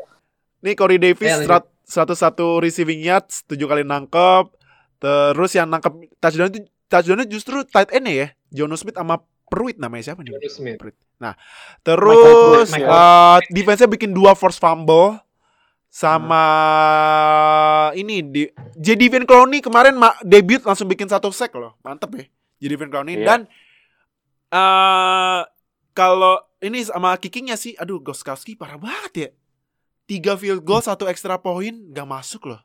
Nih 0.60 0.74
Corey 0.74 0.98
Davis 0.98 1.24
Ya, 1.24 1.38
lanjut. 1.38 1.48
serat- 1.48 1.72
101 1.86 2.60
receiving 2.60 3.00
yards, 3.02 3.44
7 3.46 3.60
kali 3.62 3.84
nangkep. 3.84 4.52
Terus 4.98 5.52
yang 5.54 5.68
nangkep 5.68 5.92
touchdown 6.18 6.48
itu 6.50 6.60
touchdownnya 6.88 7.28
justru 7.28 7.64
tight 7.66 7.92
end 7.92 8.08
ya. 8.08 8.28
Jono 8.50 8.76
Smith 8.76 8.96
sama 8.96 9.20
Pruitt 9.46 9.78
namanya 9.78 10.04
siapa 10.06 10.24
nih? 10.24 10.32
Jono 10.34 10.48
Smith. 10.50 10.78
Pruitt. 10.78 10.96
Nah, 11.18 11.36
terus 11.82 12.68
Michael- 12.70 12.90
uh, 12.90 13.40
defense-nya 13.48 13.88
bikin 13.88 14.12
dua 14.12 14.34
force 14.34 14.58
fumble 14.58 15.20
sama 15.94 16.46
ini 17.94 18.26
di 18.26 18.44
J.D. 18.74 19.14
Van 19.14 19.24
Clowney 19.24 19.62
kemarin 19.62 19.94
ma- 19.94 20.18
debut 20.22 20.58
langsung 20.60 20.90
bikin 20.90 21.06
satu 21.06 21.30
sack 21.30 21.54
loh. 21.54 21.78
Mantep 21.80 22.10
ya. 22.18 22.26
J.D. 22.60 22.74
Van 22.76 22.90
Clowney 22.90 23.16
Iya. 23.16 23.26
dan 23.28 23.40
eh 24.50 25.42
kalau 25.94 26.42
ini 26.60 26.82
sama 26.82 27.14
kickingnya 27.16 27.54
sih 27.54 27.78
aduh 27.78 28.02
Goskowski 28.02 28.58
parah 28.58 28.82
banget 28.82 29.14
ya. 29.14 29.30
Tiga 30.04 30.34
field 30.34 30.66
goal, 30.66 30.82
satu 30.82 31.06
extra 31.06 31.38
point 31.38 31.94
gak 31.94 32.04
masuk 32.04 32.50
loh. 32.50 32.60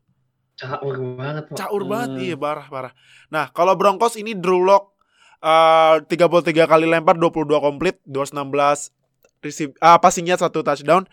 Caur 0.57 0.97
banget. 1.15 1.45
Caur 1.55 1.83
banget 1.85 2.11
Hmm. 2.11 2.25
iya 2.25 2.35
parah 2.35 2.67
parah. 2.67 2.93
Nah, 3.29 3.53
kalau 3.53 3.77
Broncos 3.77 4.17
ini 4.17 4.33
Drew 4.33 4.59
Lock 4.59 4.97
eh 5.39 6.01
33 6.03 6.33
kali 6.65 6.89
lempar 6.89 7.15
22 7.15 7.31
komplit 7.61 8.01
216 8.03 8.91
receive 9.39 9.71
ah 9.79 9.95
passingnya 9.97 10.35
satu 10.35 10.65
touchdown. 10.65 11.05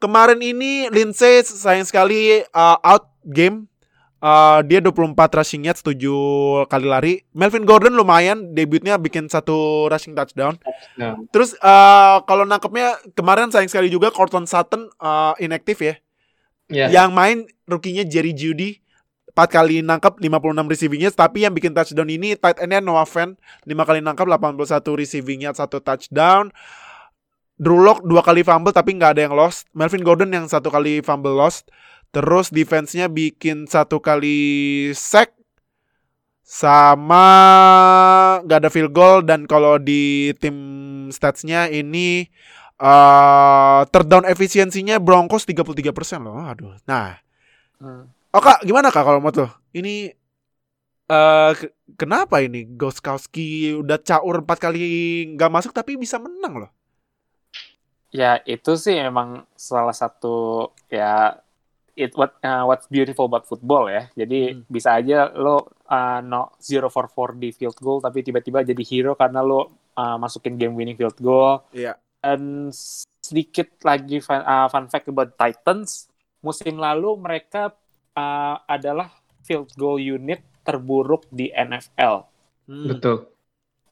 Kemarin 0.00 0.40
ini 0.40 0.88
Lindsay 0.88 1.44
sayang 1.44 1.84
sekali 1.84 2.40
uh, 2.56 2.78
out 2.80 3.12
game. 3.28 3.68
Uh, 4.20 4.60
dia 4.68 4.84
24 4.84 5.16
rushing 5.16 5.64
yards 5.64 5.80
7 5.80 5.96
kali 6.68 6.86
lari. 6.88 7.14
Melvin 7.32 7.64
Gordon 7.64 7.96
lumayan 7.96 8.52
debutnya 8.52 8.96
bikin 9.00 9.28
satu 9.28 9.88
rushing 9.88 10.12
touchdown. 10.12 10.60
Nah, 10.96 11.16
Terus 11.32 11.56
uh, 11.60 12.20
kalau 12.24 12.44
nangkepnya 12.44 13.00
kemarin 13.16 13.48
sayang 13.52 13.68
sekali 13.68 13.88
juga 13.92 14.12
Cortland 14.12 14.48
Sutton 14.48 14.88
uh, 15.00 15.32
inaktif 15.40 15.80
ya. 15.80 15.94
ya. 16.68 16.86
Yang 16.88 17.10
main 17.12 17.38
rookie-nya 17.64 18.04
Jerry 18.04 18.36
Judy 18.36 18.80
4 19.32 19.48
kali 19.56 19.80
nangkep 19.80 20.20
56 20.20 20.68
receiving 20.68 21.00
yards 21.08 21.16
tapi 21.16 21.48
yang 21.48 21.56
bikin 21.56 21.72
touchdown 21.72 22.08
ini 22.12 22.36
tight 22.36 22.60
end-nya 22.60 22.84
Noah 22.84 23.08
Fant 23.08 23.40
5 23.64 23.72
kali 23.72 24.00
nangkep 24.04 24.26
81 24.26 25.00
receiving 25.00 25.48
yards 25.48 25.60
1 25.60 25.80
touchdown. 25.80 26.52
Drew 27.60 27.84
Lock 27.84 28.00
2 28.02 28.24
kali 28.24 28.40
fumble 28.40 28.72
tapi 28.72 28.96
nggak 28.96 29.12
ada 29.14 29.22
yang 29.28 29.36
lost. 29.36 29.68
Melvin 29.76 30.00
Gordon 30.00 30.32
yang 30.32 30.48
satu 30.48 30.72
kali 30.72 31.04
fumble 31.04 31.36
lost. 31.36 31.68
Terus 32.10 32.48
defense-nya 32.48 33.06
bikin 33.06 33.68
satu 33.68 34.00
kali 34.00 34.40
sack 34.96 35.36
sama 36.42 37.26
nggak 38.42 38.58
ada 38.66 38.70
field 38.72 38.90
goal 38.90 39.22
dan 39.22 39.46
kalau 39.46 39.78
di 39.78 40.34
tim 40.42 40.56
statsnya 41.12 41.70
ini 41.70 42.26
uh, 42.82 43.86
third 43.86 44.10
down 44.10 44.24
efisiensinya 44.26 44.98
Broncos 44.98 45.46
33% 45.46 45.92
loh. 46.20 46.40
Aduh. 46.40 46.74
Nah, 46.88 47.20
Hmm. 47.80 48.12
Oh 48.30 48.44
kak, 48.44 48.60
gimana 48.60 48.92
kak 48.92 49.08
kalau 49.08 49.24
mau 49.24 49.32
tuh? 49.32 49.48
Ini 49.72 50.12
eh 51.08 51.52
ke- 51.56 51.72
kenapa 51.96 52.44
ini 52.44 52.68
Goskowski 52.68 53.72
udah 53.72 53.96
caur 54.04 54.44
empat 54.44 54.60
kali 54.60 54.84
nggak 55.32 55.48
masuk 55.48 55.72
tapi 55.72 55.96
bisa 55.96 56.20
menang 56.20 56.60
loh? 56.60 56.70
Ya 58.10 58.42
itu 58.42 58.74
sih 58.74 58.98
emang 58.98 59.46
salah 59.54 59.94
satu 59.94 60.70
ya 60.90 61.38
it 61.94 62.14
what 62.18 62.34
uh, 62.42 62.66
what's 62.66 62.90
beautiful 62.90 63.30
about 63.30 63.46
football 63.46 63.86
ya. 63.86 64.10
Jadi 64.18 64.56
Hmm. 64.56 64.62
bisa 64.66 64.98
aja 64.98 65.30
lo 65.30 65.70
uh, 65.86 66.18
no 66.24 66.54
0 66.58 66.90
for 66.90 67.06
4 67.06 67.38
di 67.38 67.54
field 67.54 67.78
goal 67.78 68.02
tapi 68.02 68.24
tiba-tiba 68.26 68.66
jadi 68.66 68.82
hero 68.82 69.12
karena 69.14 69.44
lo 69.44 69.90
uh, 69.94 70.16
masukin 70.18 70.58
game 70.58 70.74
winning 70.74 70.98
field 70.98 71.18
goal. 71.22 71.62
Iya. 71.70 71.94
Dan 72.20 72.72
sedikit 73.20 73.78
lagi 73.86 74.18
fun, 74.20 74.42
uh, 74.42 74.66
fun 74.66 74.90
fact 74.90 75.06
about 75.08 75.36
Titans 75.38 76.10
musim 76.40 76.80
lalu 76.80 77.20
mereka 77.20 77.70
uh, 78.16 78.56
adalah 78.64 79.12
field 79.44 79.70
goal 79.76 80.00
unit 80.00 80.40
terburuk 80.64 81.28
di 81.30 81.52
NFL. 81.52 82.26
Hmm. 82.66 82.88
Betul. 82.90 83.28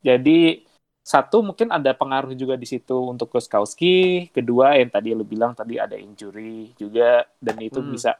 Jadi 0.02 0.67
satu 1.09 1.40
mungkin 1.40 1.72
ada 1.72 1.97
pengaruh 1.97 2.36
juga 2.36 2.52
di 2.60 2.68
situ 2.68 2.93
untuk 3.09 3.32
Goskowski. 3.32 4.28
Kedua 4.28 4.76
yang 4.76 4.93
tadi 4.93 5.16
lu 5.16 5.24
bilang 5.24 5.56
tadi 5.56 5.80
ada 5.80 5.97
injury 5.97 6.76
juga 6.76 7.24
dan 7.40 7.56
itu 7.64 7.80
Hmm. 7.80 7.89
bisa 7.89 8.12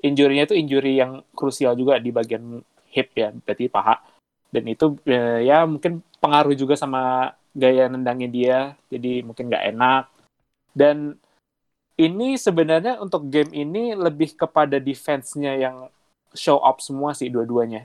injury-nya 0.00 0.48
itu 0.48 0.56
injury 0.56 0.96
yang 0.96 1.20
krusial 1.36 1.76
juga 1.76 2.00
di 2.00 2.08
bagian 2.08 2.64
hip 2.88 3.12
ya, 3.12 3.36
berarti 3.36 3.68
paha. 3.68 4.00
Dan 4.48 4.64
itu 4.64 4.96
eh, 5.04 5.44
ya 5.44 5.68
mungkin 5.68 6.00
pengaruh 6.24 6.56
juga 6.56 6.72
sama 6.72 7.32
gaya 7.52 7.92
nendangnya 7.92 8.28
dia, 8.32 8.58
jadi 8.88 9.20
mungkin 9.20 9.52
nggak 9.52 9.66
enak. 9.76 10.04
Dan 10.72 11.20
ini 12.00 12.40
sebenarnya 12.40 12.96
untuk 13.04 13.28
game 13.28 13.52
ini 13.52 13.92
lebih 13.92 14.32
kepada 14.40 14.80
defense-nya 14.80 15.52
yang 15.60 15.76
show 16.32 16.56
up 16.64 16.80
semua 16.80 17.12
sih 17.12 17.28
dua-duanya 17.28 17.84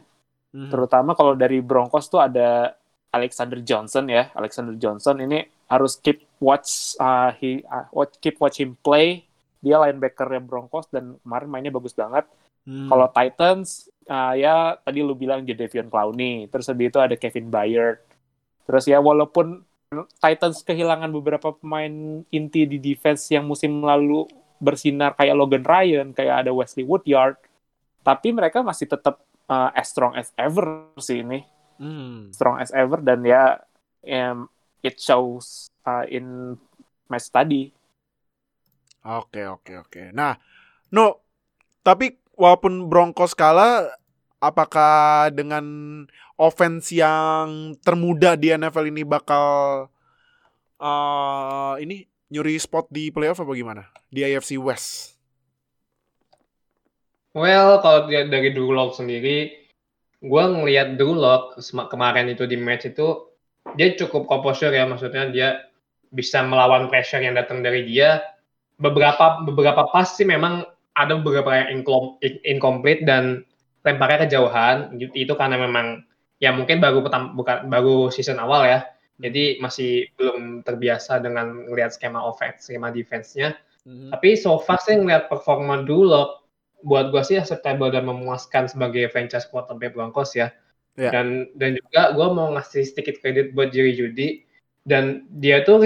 Hmm. 0.56 0.72
terutama 0.72 1.12
kalau 1.12 1.36
dari 1.36 1.60
Broncos 1.60 2.08
tuh 2.08 2.24
ada 2.24 2.72
Alexander 3.14 3.60
Johnson 3.64 4.06
ya. 4.12 4.30
Alexander 4.36 4.76
Johnson 4.76 5.24
ini 5.24 5.46
harus 5.68 6.00
keep 6.00 6.24
watch 6.40 6.96
uh, 7.00 7.32
he 7.38 7.64
uh, 7.68 7.88
watch, 7.92 8.16
keep 8.20 8.38
watch 8.40 8.60
him 8.60 8.76
play. 8.80 9.28
Dia 9.60 9.82
linebacker 9.82 10.30
Broncos 10.44 10.88
dan 10.94 11.18
kemarin 11.24 11.50
mainnya 11.50 11.74
bagus 11.74 11.96
banget. 11.96 12.28
Hmm. 12.68 12.92
kalau 12.92 13.08
Titans 13.16 13.88
uh, 14.12 14.36
ya 14.36 14.76
tadi 14.84 15.00
lu 15.00 15.16
bilang 15.16 15.48
Jadavion 15.48 15.88
Clowney 15.88 16.52
terus 16.52 16.68
habis 16.68 16.92
itu 16.92 17.00
ada 17.00 17.16
Kevin 17.16 17.48
Byard. 17.48 18.04
Terus 18.68 18.84
ya 18.92 19.00
walaupun 19.00 19.64
Titans 20.20 20.68
kehilangan 20.68 21.08
beberapa 21.16 21.56
pemain 21.56 22.28
inti 22.28 22.68
di 22.68 22.76
defense 22.76 23.32
yang 23.32 23.48
musim 23.48 23.80
lalu 23.80 24.28
bersinar 24.60 25.16
kayak 25.16 25.40
Logan 25.40 25.64
Ryan 25.64 26.12
kayak 26.12 26.44
ada 26.44 26.52
Wesley 26.52 26.84
Woodyard 26.84 27.40
tapi 28.04 28.36
mereka 28.36 28.60
masih 28.60 28.92
tetap 28.92 29.24
uh, 29.48 29.72
as 29.72 29.88
strong 29.88 30.12
as 30.20 30.36
ever 30.36 30.92
sih 31.00 31.24
ini 31.24 31.48
Hmm. 31.78 32.34
strong 32.34 32.58
as 32.58 32.74
ever 32.74 32.98
dan 33.02 33.22
ya 33.22 33.62
em, 34.02 34.50
it 34.82 34.98
shows 34.98 35.70
uh, 35.86 36.04
in 36.10 36.58
match 37.10 37.30
tadi 37.30 37.74
Oke 39.08 39.48
oke 39.48 39.88
oke. 39.88 40.02
Nah, 40.12 40.36
no, 40.92 41.24
tapi 41.80 42.20
walaupun 42.36 42.92
Broncos 42.92 43.32
kalah, 43.32 43.88
apakah 44.44 45.32
dengan 45.32 45.64
offense 46.36 46.92
yang 46.92 47.80
termuda 47.80 48.36
di 48.36 48.52
NFL 48.52 48.92
ini 48.92 49.08
bakal 49.08 49.46
eh 50.78 51.74
ini 51.82 52.04
nyuri 52.28 52.60
spot 52.60 52.92
di 52.92 53.08
playoff 53.08 53.40
apa 53.40 53.56
gimana? 53.56 53.88
Di 54.12 54.28
AFC 54.28 54.60
West. 54.60 55.16
Well, 57.32 57.80
kalau 57.80 58.12
dia 58.12 58.28
dari 58.28 58.52
Drew 58.52 58.76
Lock 58.76 58.98
sendiri, 59.00 59.67
gue 60.18 60.44
ngelihat 60.50 60.98
Drew 60.98 61.14
Lock 61.14 61.58
kemarin 61.94 62.32
itu 62.32 62.50
di 62.50 62.58
match 62.58 62.90
itu 62.90 63.30
dia 63.76 63.94
cukup 64.00 64.26
composure 64.26 64.74
ya, 64.74 64.88
maksudnya 64.88 65.30
dia 65.30 65.68
bisa 66.10 66.40
melawan 66.42 66.88
pressure 66.88 67.22
yang 67.22 67.36
datang 67.36 67.62
dari 67.62 67.84
dia. 67.84 68.24
Beberapa 68.80 69.44
beberapa 69.44 69.90
pas 69.90 70.14
sih 70.14 70.26
memang 70.26 70.66
ada 70.98 71.18
beberapa 71.20 71.54
yang 71.54 71.82
incom- 71.82 72.18
in- 72.26 72.42
incomplete 72.58 73.06
dan 73.06 73.44
lemparnya 73.86 74.26
kejauhan. 74.26 74.96
Itu 75.14 75.36
karena 75.36 75.60
memang 75.62 76.02
ya 76.42 76.54
mungkin 76.54 76.82
baru 76.82 77.02
pertama 77.06 77.34
bukan 77.36 77.70
baru 77.70 78.10
season 78.10 78.42
awal 78.42 78.66
ya. 78.66 78.88
Jadi 79.18 79.58
masih 79.58 80.14
belum 80.14 80.62
terbiasa 80.62 81.18
dengan 81.22 81.66
melihat 81.70 81.90
skema 81.94 82.22
offense, 82.22 82.70
skema 82.70 82.94
defense-nya. 82.94 83.58
Tapi 83.88 84.38
so 84.38 84.62
far 84.62 84.78
sih 84.84 84.94
ngeliat 85.00 85.26
performa 85.32 85.82
dulu 85.82 86.38
buat 86.86 87.10
gua 87.10 87.26
sih 87.26 87.40
acceptable 87.40 87.90
dan 87.90 88.06
memuaskan 88.06 88.70
sebagai 88.70 89.10
franchise 89.10 89.50
quarterback 89.50 89.98
Broncos 89.98 90.38
ya. 90.38 90.54
Ya. 90.98 91.14
Dan 91.14 91.50
dan 91.58 91.78
juga 91.78 92.14
gua 92.18 92.34
mau 92.34 92.48
ngasih 92.58 92.86
sedikit 92.90 93.22
kredit 93.22 93.54
buat 93.54 93.70
Jerry 93.70 93.94
Judy 93.94 94.46
dan 94.88 95.28
dia 95.38 95.62
tuh 95.68 95.84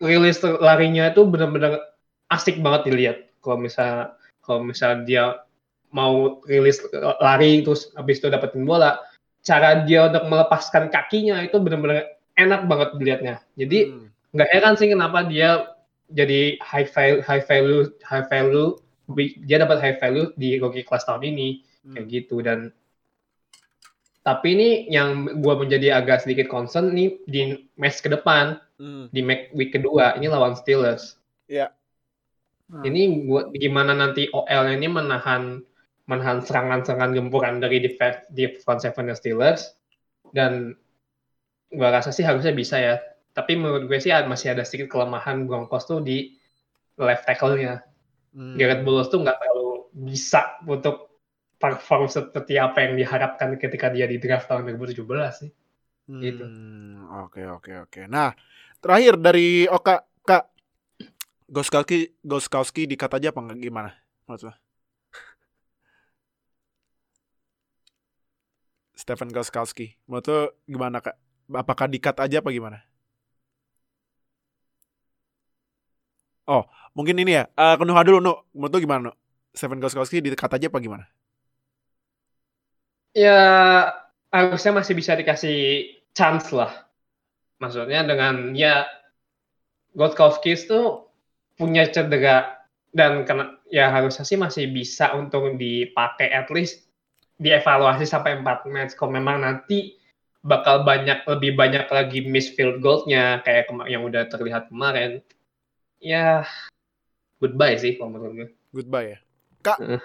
rilis 0.00 0.40
larinya 0.40 1.10
tuh 1.12 1.26
benar-benar 1.28 1.92
asik 2.32 2.62
banget 2.62 2.88
dilihat. 2.88 3.18
Kalau 3.42 3.58
misal 3.60 4.16
kalau 4.40 4.62
misal 4.62 5.02
dia 5.02 5.42
mau 5.90 6.42
rilis 6.46 6.78
lari 7.20 7.66
terus 7.66 7.90
habis 7.98 8.18
itu 8.22 8.30
dapetin 8.30 8.62
bola, 8.62 9.02
cara 9.42 9.82
dia 9.86 10.10
untuk 10.10 10.26
melepaskan 10.30 10.90
kakinya 10.90 11.42
itu 11.42 11.58
benar-benar 11.58 12.16
enak 12.36 12.68
banget 12.68 12.88
dilihatnya. 13.00 13.36
Jadi 13.58 13.78
Hmm. 13.90 14.06
nggak 14.36 14.50
heran 14.52 14.74
sih 14.76 14.88
kenapa 14.92 15.24
dia 15.26 15.72
jadi 16.12 16.60
high 16.62 16.86
value 16.86 17.20
high 17.24 17.42
value 17.42 17.82
high 18.06 18.26
value 18.30 18.78
dia 19.14 19.62
dapat 19.62 19.78
high 19.78 19.98
value 20.02 20.34
di 20.34 20.58
rookie 20.58 20.82
class 20.82 21.06
tahun 21.06 21.22
ini 21.30 21.62
Hmm. 21.86 21.94
kayak 21.94 22.06
gitu 22.10 22.42
dan 22.42 22.74
tapi 24.26 24.58
ini 24.58 24.90
yang 24.90 25.38
gua 25.38 25.54
menjadi 25.54 25.94
agak 25.94 26.26
sedikit 26.26 26.50
concern 26.50 26.90
nih 26.90 27.14
di 27.30 27.40
match 27.78 28.02
ke 28.02 28.10
depan 28.10 28.58
Hmm. 28.76 29.06
di 29.14 29.22
match 29.22 29.54
week 29.54 29.70
kedua 29.72 30.18
ini 30.18 30.26
lawan 30.26 30.58
Steelers 30.58 31.14
Iya. 31.46 31.70
Hmm. 32.66 32.82
ini 32.82 33.22
gua 33.24 33.46
gimana 33.54 33.94
nanti 33.94 34.26
OL 34.34 34.66
ini 34.74 34.90
menahan 34.90 35.62
menahan 36.06 36.42
serangan-serangan 36.42 37.14
gempuran 37.14 37.62
dari 37.62 37.78
defense 37.78 38.26
di 38.34 38.50
front 38.58 38.82
seven 38.82 39.06
Steelers 39.14 39.78
dan 40.34 40.74
gua 41.70 41.94
rasa 41.94 42.10
sih 42.10 42.26
harusnya 42.26 42.50
bisa 42.50 42.76
ya 42.82 42.96
Tapi 43.36 43.52
menurut 43.52 43.84
gue 43.84 44.00
sih 44.00 44.08
masih 44.24 44.56
ada 44.56 44.64
sedikit 44.64 44.96
kelemahan 44.96 45.44
Broncos 45.44 45.84
tuh 45.84 46.00
di 46.00 46.32
left 46.96 47.28
tackle-nya. 47.28 47.84
Hmm. 48.36 48.52
Garrett 48.60 48.84
Bowles 48.84 49.08
tuh 49.08 49.24
nggak 49.24 49.40
terlalu 49.40 49.88
bisa 49.96 50.60
untuk 50.68 51.08
perform 51.56 52.04
seperti 52.04 52.60
apa 52.60 52.84
yang 52.84 53.00
diharapkan 53.00 53.56
ketika 53.56 53.88
dia 53.88 54.04
di 54.04 54.20
draft 54.20 54.44
tahun 54.44 54.68
2017 54.76 55.40
sih. 55.40 55.50
gitu. 56.06 56.44
Hmm, 56.44 57.08
Oke 57.26 57.42
oke 57.48 57.72
oke. 57.88 58.00
Nah 58.06 58.36
terakhir 58.78 59.16
dari 59.16 59.64
Oka 59.66 60.04
Kak 60.22 60.44
Goskowski 61.48 62.12
Goskowski 62.20 62.84
dikat 62.84 63.16
aja 63.16 63.32
apa 63.32 63.40
gimana? 63.56 63.90
Lo? 64.28 64.52
Stephen 68.96 69.30
Goskowski. 69.32 69.96
Menurut 70.08 70.26
lo 70.28 70.40
gimana 70.66 70.98
kak? 71.04 71.16
Apakah 71.52 71.86
dikat 71.86 72.16
aja 72.20 72.42
apa 72.42 72.50
gimana? 72.50 72.82
Oh, 76.46 76.62
mungkin 76.94 77.18
ini 77.18 77.42
ya. 77.42 77.44
Eh 77.58 77.74
ke 77.74 77.84
Nuha 77.84 78.02
dulu, 78.06 78.18
Nu. 78.22 78.34
Menurut 78.54 78.72
lo 78.74 78.78
gimana, 78.78 79.00
Nu? 79.10 79.12
Stephen 79.56 79.80
Goskowski 79.82 80.22
dikat 80.22 80.52
aja 80.52 80.68
apa 80.68 80.78
gimana? 80.78 81.04
Ya 83.16 83.40
harusnya 84.28 84.76
masih 84.76 84.92
bisa 84.92 85.16
dikasih 85.16 85.88
chance 86.12 86.52
lah. 86.52 86.86
Maksudnya 87.56 88.04
dengan 88.04 88.52
ya 88.52 88.84
Gotkowski 89.96 90.52
itu 90.52 91.08
punya 91.56 91.88
cedera 91.88 92.68
dan 92.92 93.24
kena 93.24 93.56
ya 93.72 93.88
harusnya 93.88 94.28
sih 94.28 94.36
masih 94.36 94.68
bisa 94.68 95.16
untuk 95.16 95.56
dipakai 95.56 96.28
at 96.28 96.52
least 96.52 96.84
dievaluasi 97.40 98.04
sampai 98.04 98.36
4 98.44 98.68
match. 98.68 98.92
Kalau 98.92 99.16
memang 99.16 99.40
nanti 99.40 99.96
bakal 100.44 100.84
banyak 100.84 101.24
lebih 101.24 101.56
banyak 101.56 101.88
lagi 101.88 102.28
miss 102.28 102.52
field 102.52 102.84
goal-nya 102.84 103.40
kayak 103.40 103.72
yang 103.88 104.04
udah 104.04 104.28
terlihat 104.28 104.68
kemarin. 104.68 105.24
Ya 106.00 106.44
goodbye 107.40 107.76
sih 107.76 107.96
kalau 107.96 108.12
menurut 108.12 108.32
gue. 108.34 108.48
Goodbye 108.72 109.16
ya. 109.16 109.18
Kak. 109.64 109.78
Heeh. 109.80 110.02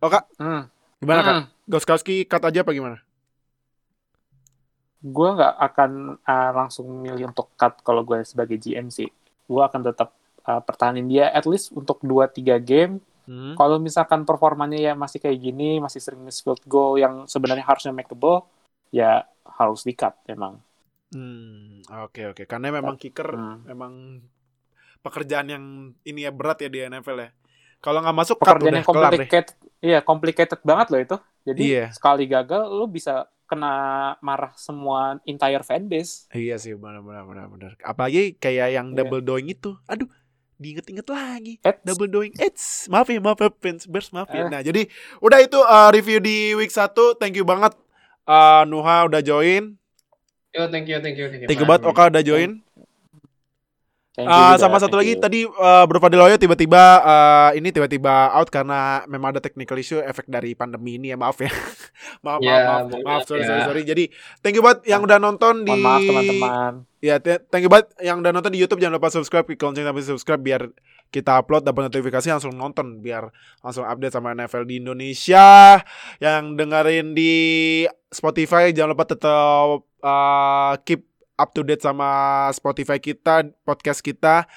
Oh, 0.00 0.10
Kak. 0.12 0.24
Hmm. 0.36 0.68
Gimana, 1.00 1.20
Kak? 1.22 1.34
Hmm. 1.36 1.46
Goskowski 1.68 2.24
cut 2.28 2.44
aja 2.44 2.60
apa 2.64 2.72
gimana? 2.72 2.98
gue 5.06 5.28
nggak 5.38 5.54
akan 5.70 5.90
uh, 6.18 6.50
langsung 6.50 6.86
milih 7.04 7.30
untuk 7.30 7.54
cut 7.54 7.78
kalau 7.86 8.02
gue 8.02 8.26
sebagai 8.26 8.58
GM 8.58 8.90
sih. 8.90 9.06
Gue 9.46 9.62
akan 9.62 9.86
tetap 9.86 10.10
uh, 10.42 10.58
pertahanin 10.58 11.06
dia 11.06 11.30
at 11.30 11.46
least 11.46 11.70
untuk 11.70 12.02
2-3 12.02 12.58
game. 12.58 12.98
Hmm. 13.26 13.54
Kalau 13.54 13.78
misalkan 13.78 14.26
performanya 14.26 14.78
ya 14.78 14.92
masih 14.98 15.22
kayak 15.22 15.38
gini, 15.38 15.78
masih 15.78 16.02
sering 16.02 16.22
miss 16.22 16.42
field 16.42 16.62
goal 16.66 16.98
yang 16.98 17.26
sebenarnya 17.30 17.62
harusnya 17.66 17.94
makeable, 17.94 18.46
ya 18.90 19.26
harus 19.46 19.86
di-cut 19.86 20.14
memang. 20.26 20.58
Hmm, 21.14 21.82
oke 21.86 22.34
oke. 22.34 22.42
Karena 22.46 22.74
memang 22.74 22.98
kicker 22.98 23.30
Hmm. 23.30 23.62
memang 23.62 24.22
pekerjaan 25.06 25.46
yang 25.46 25.64
ini 26.02 26.26
ya 26.26 26.34
berat 26.34 26.58
ya 26.58 26.68
di 26.68 26.82
NFL 26.82 27.18
ya. 27.22 27.30
Kalau 27.78 28.02
nggak 28.02 28.16
masuk 28.16 28.36
cut 28.42 28.58
Pekerjaan 28.58 28.66
udah 28.66 28.80
yang 28.82 28.88
complicated, 28.88 29.46
iya 29.78 29.98
complicated 30.02 30.60
banget 30.66 30.86
loh 30.90 31.00
itu. 31.00 31.16
Jadi 31.46 31.62
Iya. 31.62 31.86
sekali 31.94 32.26
gagal, 32.26 32.66
lu 32.66 32.90
bisa 32.90 33.30
kena 33.46 33.72
marah 34.18 34.50
semua 34.58 35.22
entire 35.22 35.62
fanbase. 35.62 36.26
Iya 36.34 36.58
sih 36.58 36.74
benar 36.74 37.06
benar 37.06 37.22
benar 37.22 37.46
benar. 37.46 37.70
Apalagi 37.86 38.34
kayak 38.42 38.74
yang 38.74 38.90
Iya. 38.90 39.06
double 39.06 39.22
doing 39.22 39.46
itu. 39.54 39.78
Aduh, 39.86 40.10
diinget-inget 40.58 41.06
lagi. 41.06 41.54
Double 41.86 42.10
doing. 42.10 42.34
Eits, 42.42 42.90
maaf 42.90 43.06
ya, 43.06 43.22
maaf 43.22 43.38
ya 43.38 43.54
fans 43.54 43.86
Bears, 43.86 44.10
maaf 44.10 44.26
ya. 44.34 44.44
Eh. 44.44 44.50
Nah, 44.50 44.60
jadi 44.66 44.90
udah 45.22 45.38
itu 45.38 45.58
uh, 45.62 45.94
review 45.94 46.18
di 46.18 46.58
week 46.58 46.74
1. 46.74 46.90
Thank 47.22 47.38
you 47.38 47.46
banget 47.46 47.76
uh, 48.26 48.66
Nuha 48.66 49.06
udah 49.06 49.22
join. 49.22 49.78
Yo, 50.50 50.66
thank 50.72 50.88
you, 50.90 50.98
thank 50.98 51.14
you, 51.20 51.28
thank 51.30 51.44
you. 51.44 51.46
Thank 51.46 51.60
you 51.62 51.68
banget 51.68 51.84
Oka 51.86 52.10
udah 52.10 52.24
join. 52.24 52.65
Thank 54.16 54.32
juga, 54.32 54.56
sama 54.56 54.80
satu 54.80 54.96
lagi 54.96 55.12
you. 55.12 55.20
tadi 55.20 55.40
uh, 55.44 55.84
Bro 55.84 56.00
Fadiloyo 56.00 56.40
tiba-tiba 56.40 57.04
uh, 57.04 57.50
ini 57.52 57.68
tiba-tiba 57.68 58.32
out 58.32 58.48
karena 58.48 59.04
memang 59.04 59.36
ada 59.36 59.44
technical 59.44 59.76
issue 59.76 60.00
efek 60.00 60.24
dari 60.24 60.56
pandemi 60.56 60.96
ini 60.96 61.12
ya 61.12 61.20
maaf 61.20 61.36
ya. 61.36 61.52
maaf, 62.24 62.40
Ya, 62.40 62.64
maaf, 62.64 62.88
maaf, 62.88 63.04
maaf, 63.04 63.20
sorry, 63.28 63.44
ya. 63.44 63.48
sorry, 63.52 63.62
sorry. 63.68 63.82
Jadi 63.84 64.04
thank 64.40 64.56
you 64.56 64.64
banget 64.64 64.88
yang 64.88 65.04
udah 65.04 65.20
nonton 65.20 65.68
di 65.68 65.76
maaf 65.76 66.00
teman-teman. 66.00 66.72
Ya, 67.04 67.20
th- 67.20 67.44
thank 67.52 67.60
you 67.60 67.68
banget 67.68 67.92
yang 68.00 68.24
udah 68.24 68.32
nonton 68.32 68.56
di 68.56 68.58
YouTube 68.58 68.80
jangan 68.80 68.96
lupa 68.96 69.12
subscribe, 69.12 69.44
klik 69.44 69.60
lonceng 69.60 69.84
sampai 69.84 70.00
subscribe 70.00 70.40
biar 70.40 70.72
kita 71.06 71.36
upload 71.36 71.62
dapat 71.62 71.92
notifikasi 71.92 72.26
langsung 72.32 72.56
nonton 72.56 73.04
biar 73.04 73.28
langsung 73.60 73.84
update 73.84 74.16
sama 74.16 74.32
NFL 74.32 74.64
di 74.64 74.80
Indonesia. 74.80 75.76
Yang 76.24 76.42
dengerin 76.56 77.12
di 77.12 77.34
Spotify 78.08 78.72
jangan 78.72 78.96
lupa 78.96 79.04
tetap 79.04 79.84
uh, 80.00 80.72
keep 80.88 81.04
up 81.36 81.52
to 81.52 81.62
date 81.62 81.84
sama 81.84 82.48
Spotify 82.52 82.98
kita, 83.00 83.46
podcast 83.62 84.00
kita. 84.02 84.48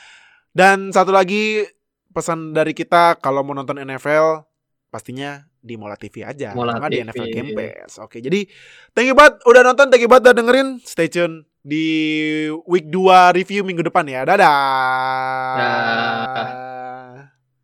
Dan 0.49 0.89
satu 0.89 1.14
lagi 1.14 1.68
pesan 2.10 2.57
dari 2.57 2.73
kita 2.73 3.22
kalau 3.22 3.45
mau 3.45 3.53
nonton 3.53 3.77
NFL 3.77 4.43
pastinya 4.89 5.45
di 5.60 5.77
Mola 5.77 5.99
TV 5.99 6.23
aja, 6.26 6.56
Mola 6.56 6.80
nggak 6.80 6.89
di 6.89 6.97
TV. 6.97 7.06
NFL 7.11 7.27
Game 7.30 7.51
Pass. 7.53 7.99
Oke, 8.01 8.23
jadi 8.23 8.47
thank 8.95 9.11
you 9.11 9.15
banget 9.15 9.43
udah 9.45 9.61
nonton, 9.61 9.91
thank 9.91 10.01
you 10.01 10.10
banget 10.10 10.31
udah 10.31 10.35
dengerin. 10.41 10.81
Stay 10.81 11.11
tune 11.11 11.45
di 11.61 11.85
week 12.65 12.88
2 12.88 13.35
review 13.35 13.61
minggu 13.68 13.84
depan 13.85 14.07
ya. 14.07 14.26
Dadah. 14.26 14.49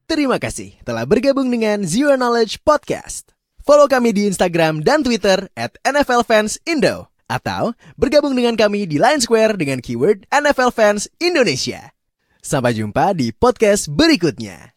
Terima 0.06 0.38
kasih 0.38 0.78
telah 0.86 1.08
bergabung 1.10 1.50
dengan 1.50 1.82
Zero 1.82 2.14
Knowledge 2.14 2.62
Podcast. 2.62 3.34
Follow 3.66 3.90
kami 3.90 4.14
di 4.14 4.30
Instagram 4.30 4.86
dan 4.86 5.02
Twitter 5.02 5.50
at 5.58 5.74
NFL 5.82 6.22
Fans 6.30 6.62
Indo. 6.70 7.15
Atau 7.26 7.74
bergabung 7.98 8.38
dengan 8.38 8.54
kami 8.54 8.86
di 8.86 9.02
Line 9.02 9.24
Square 9.24 9.58
dengan 9.58 9.82
keyword 9.82 10.30
NFL 10.30 10.70
Fans 10.70 11.10
Indonesia. 11.18 11.96
Sampai 12.46 12.78
jumpa 12.78 13.18
di 13.18 13.34
podcast 13.34 13.90
berikutnya. 13.90 14.75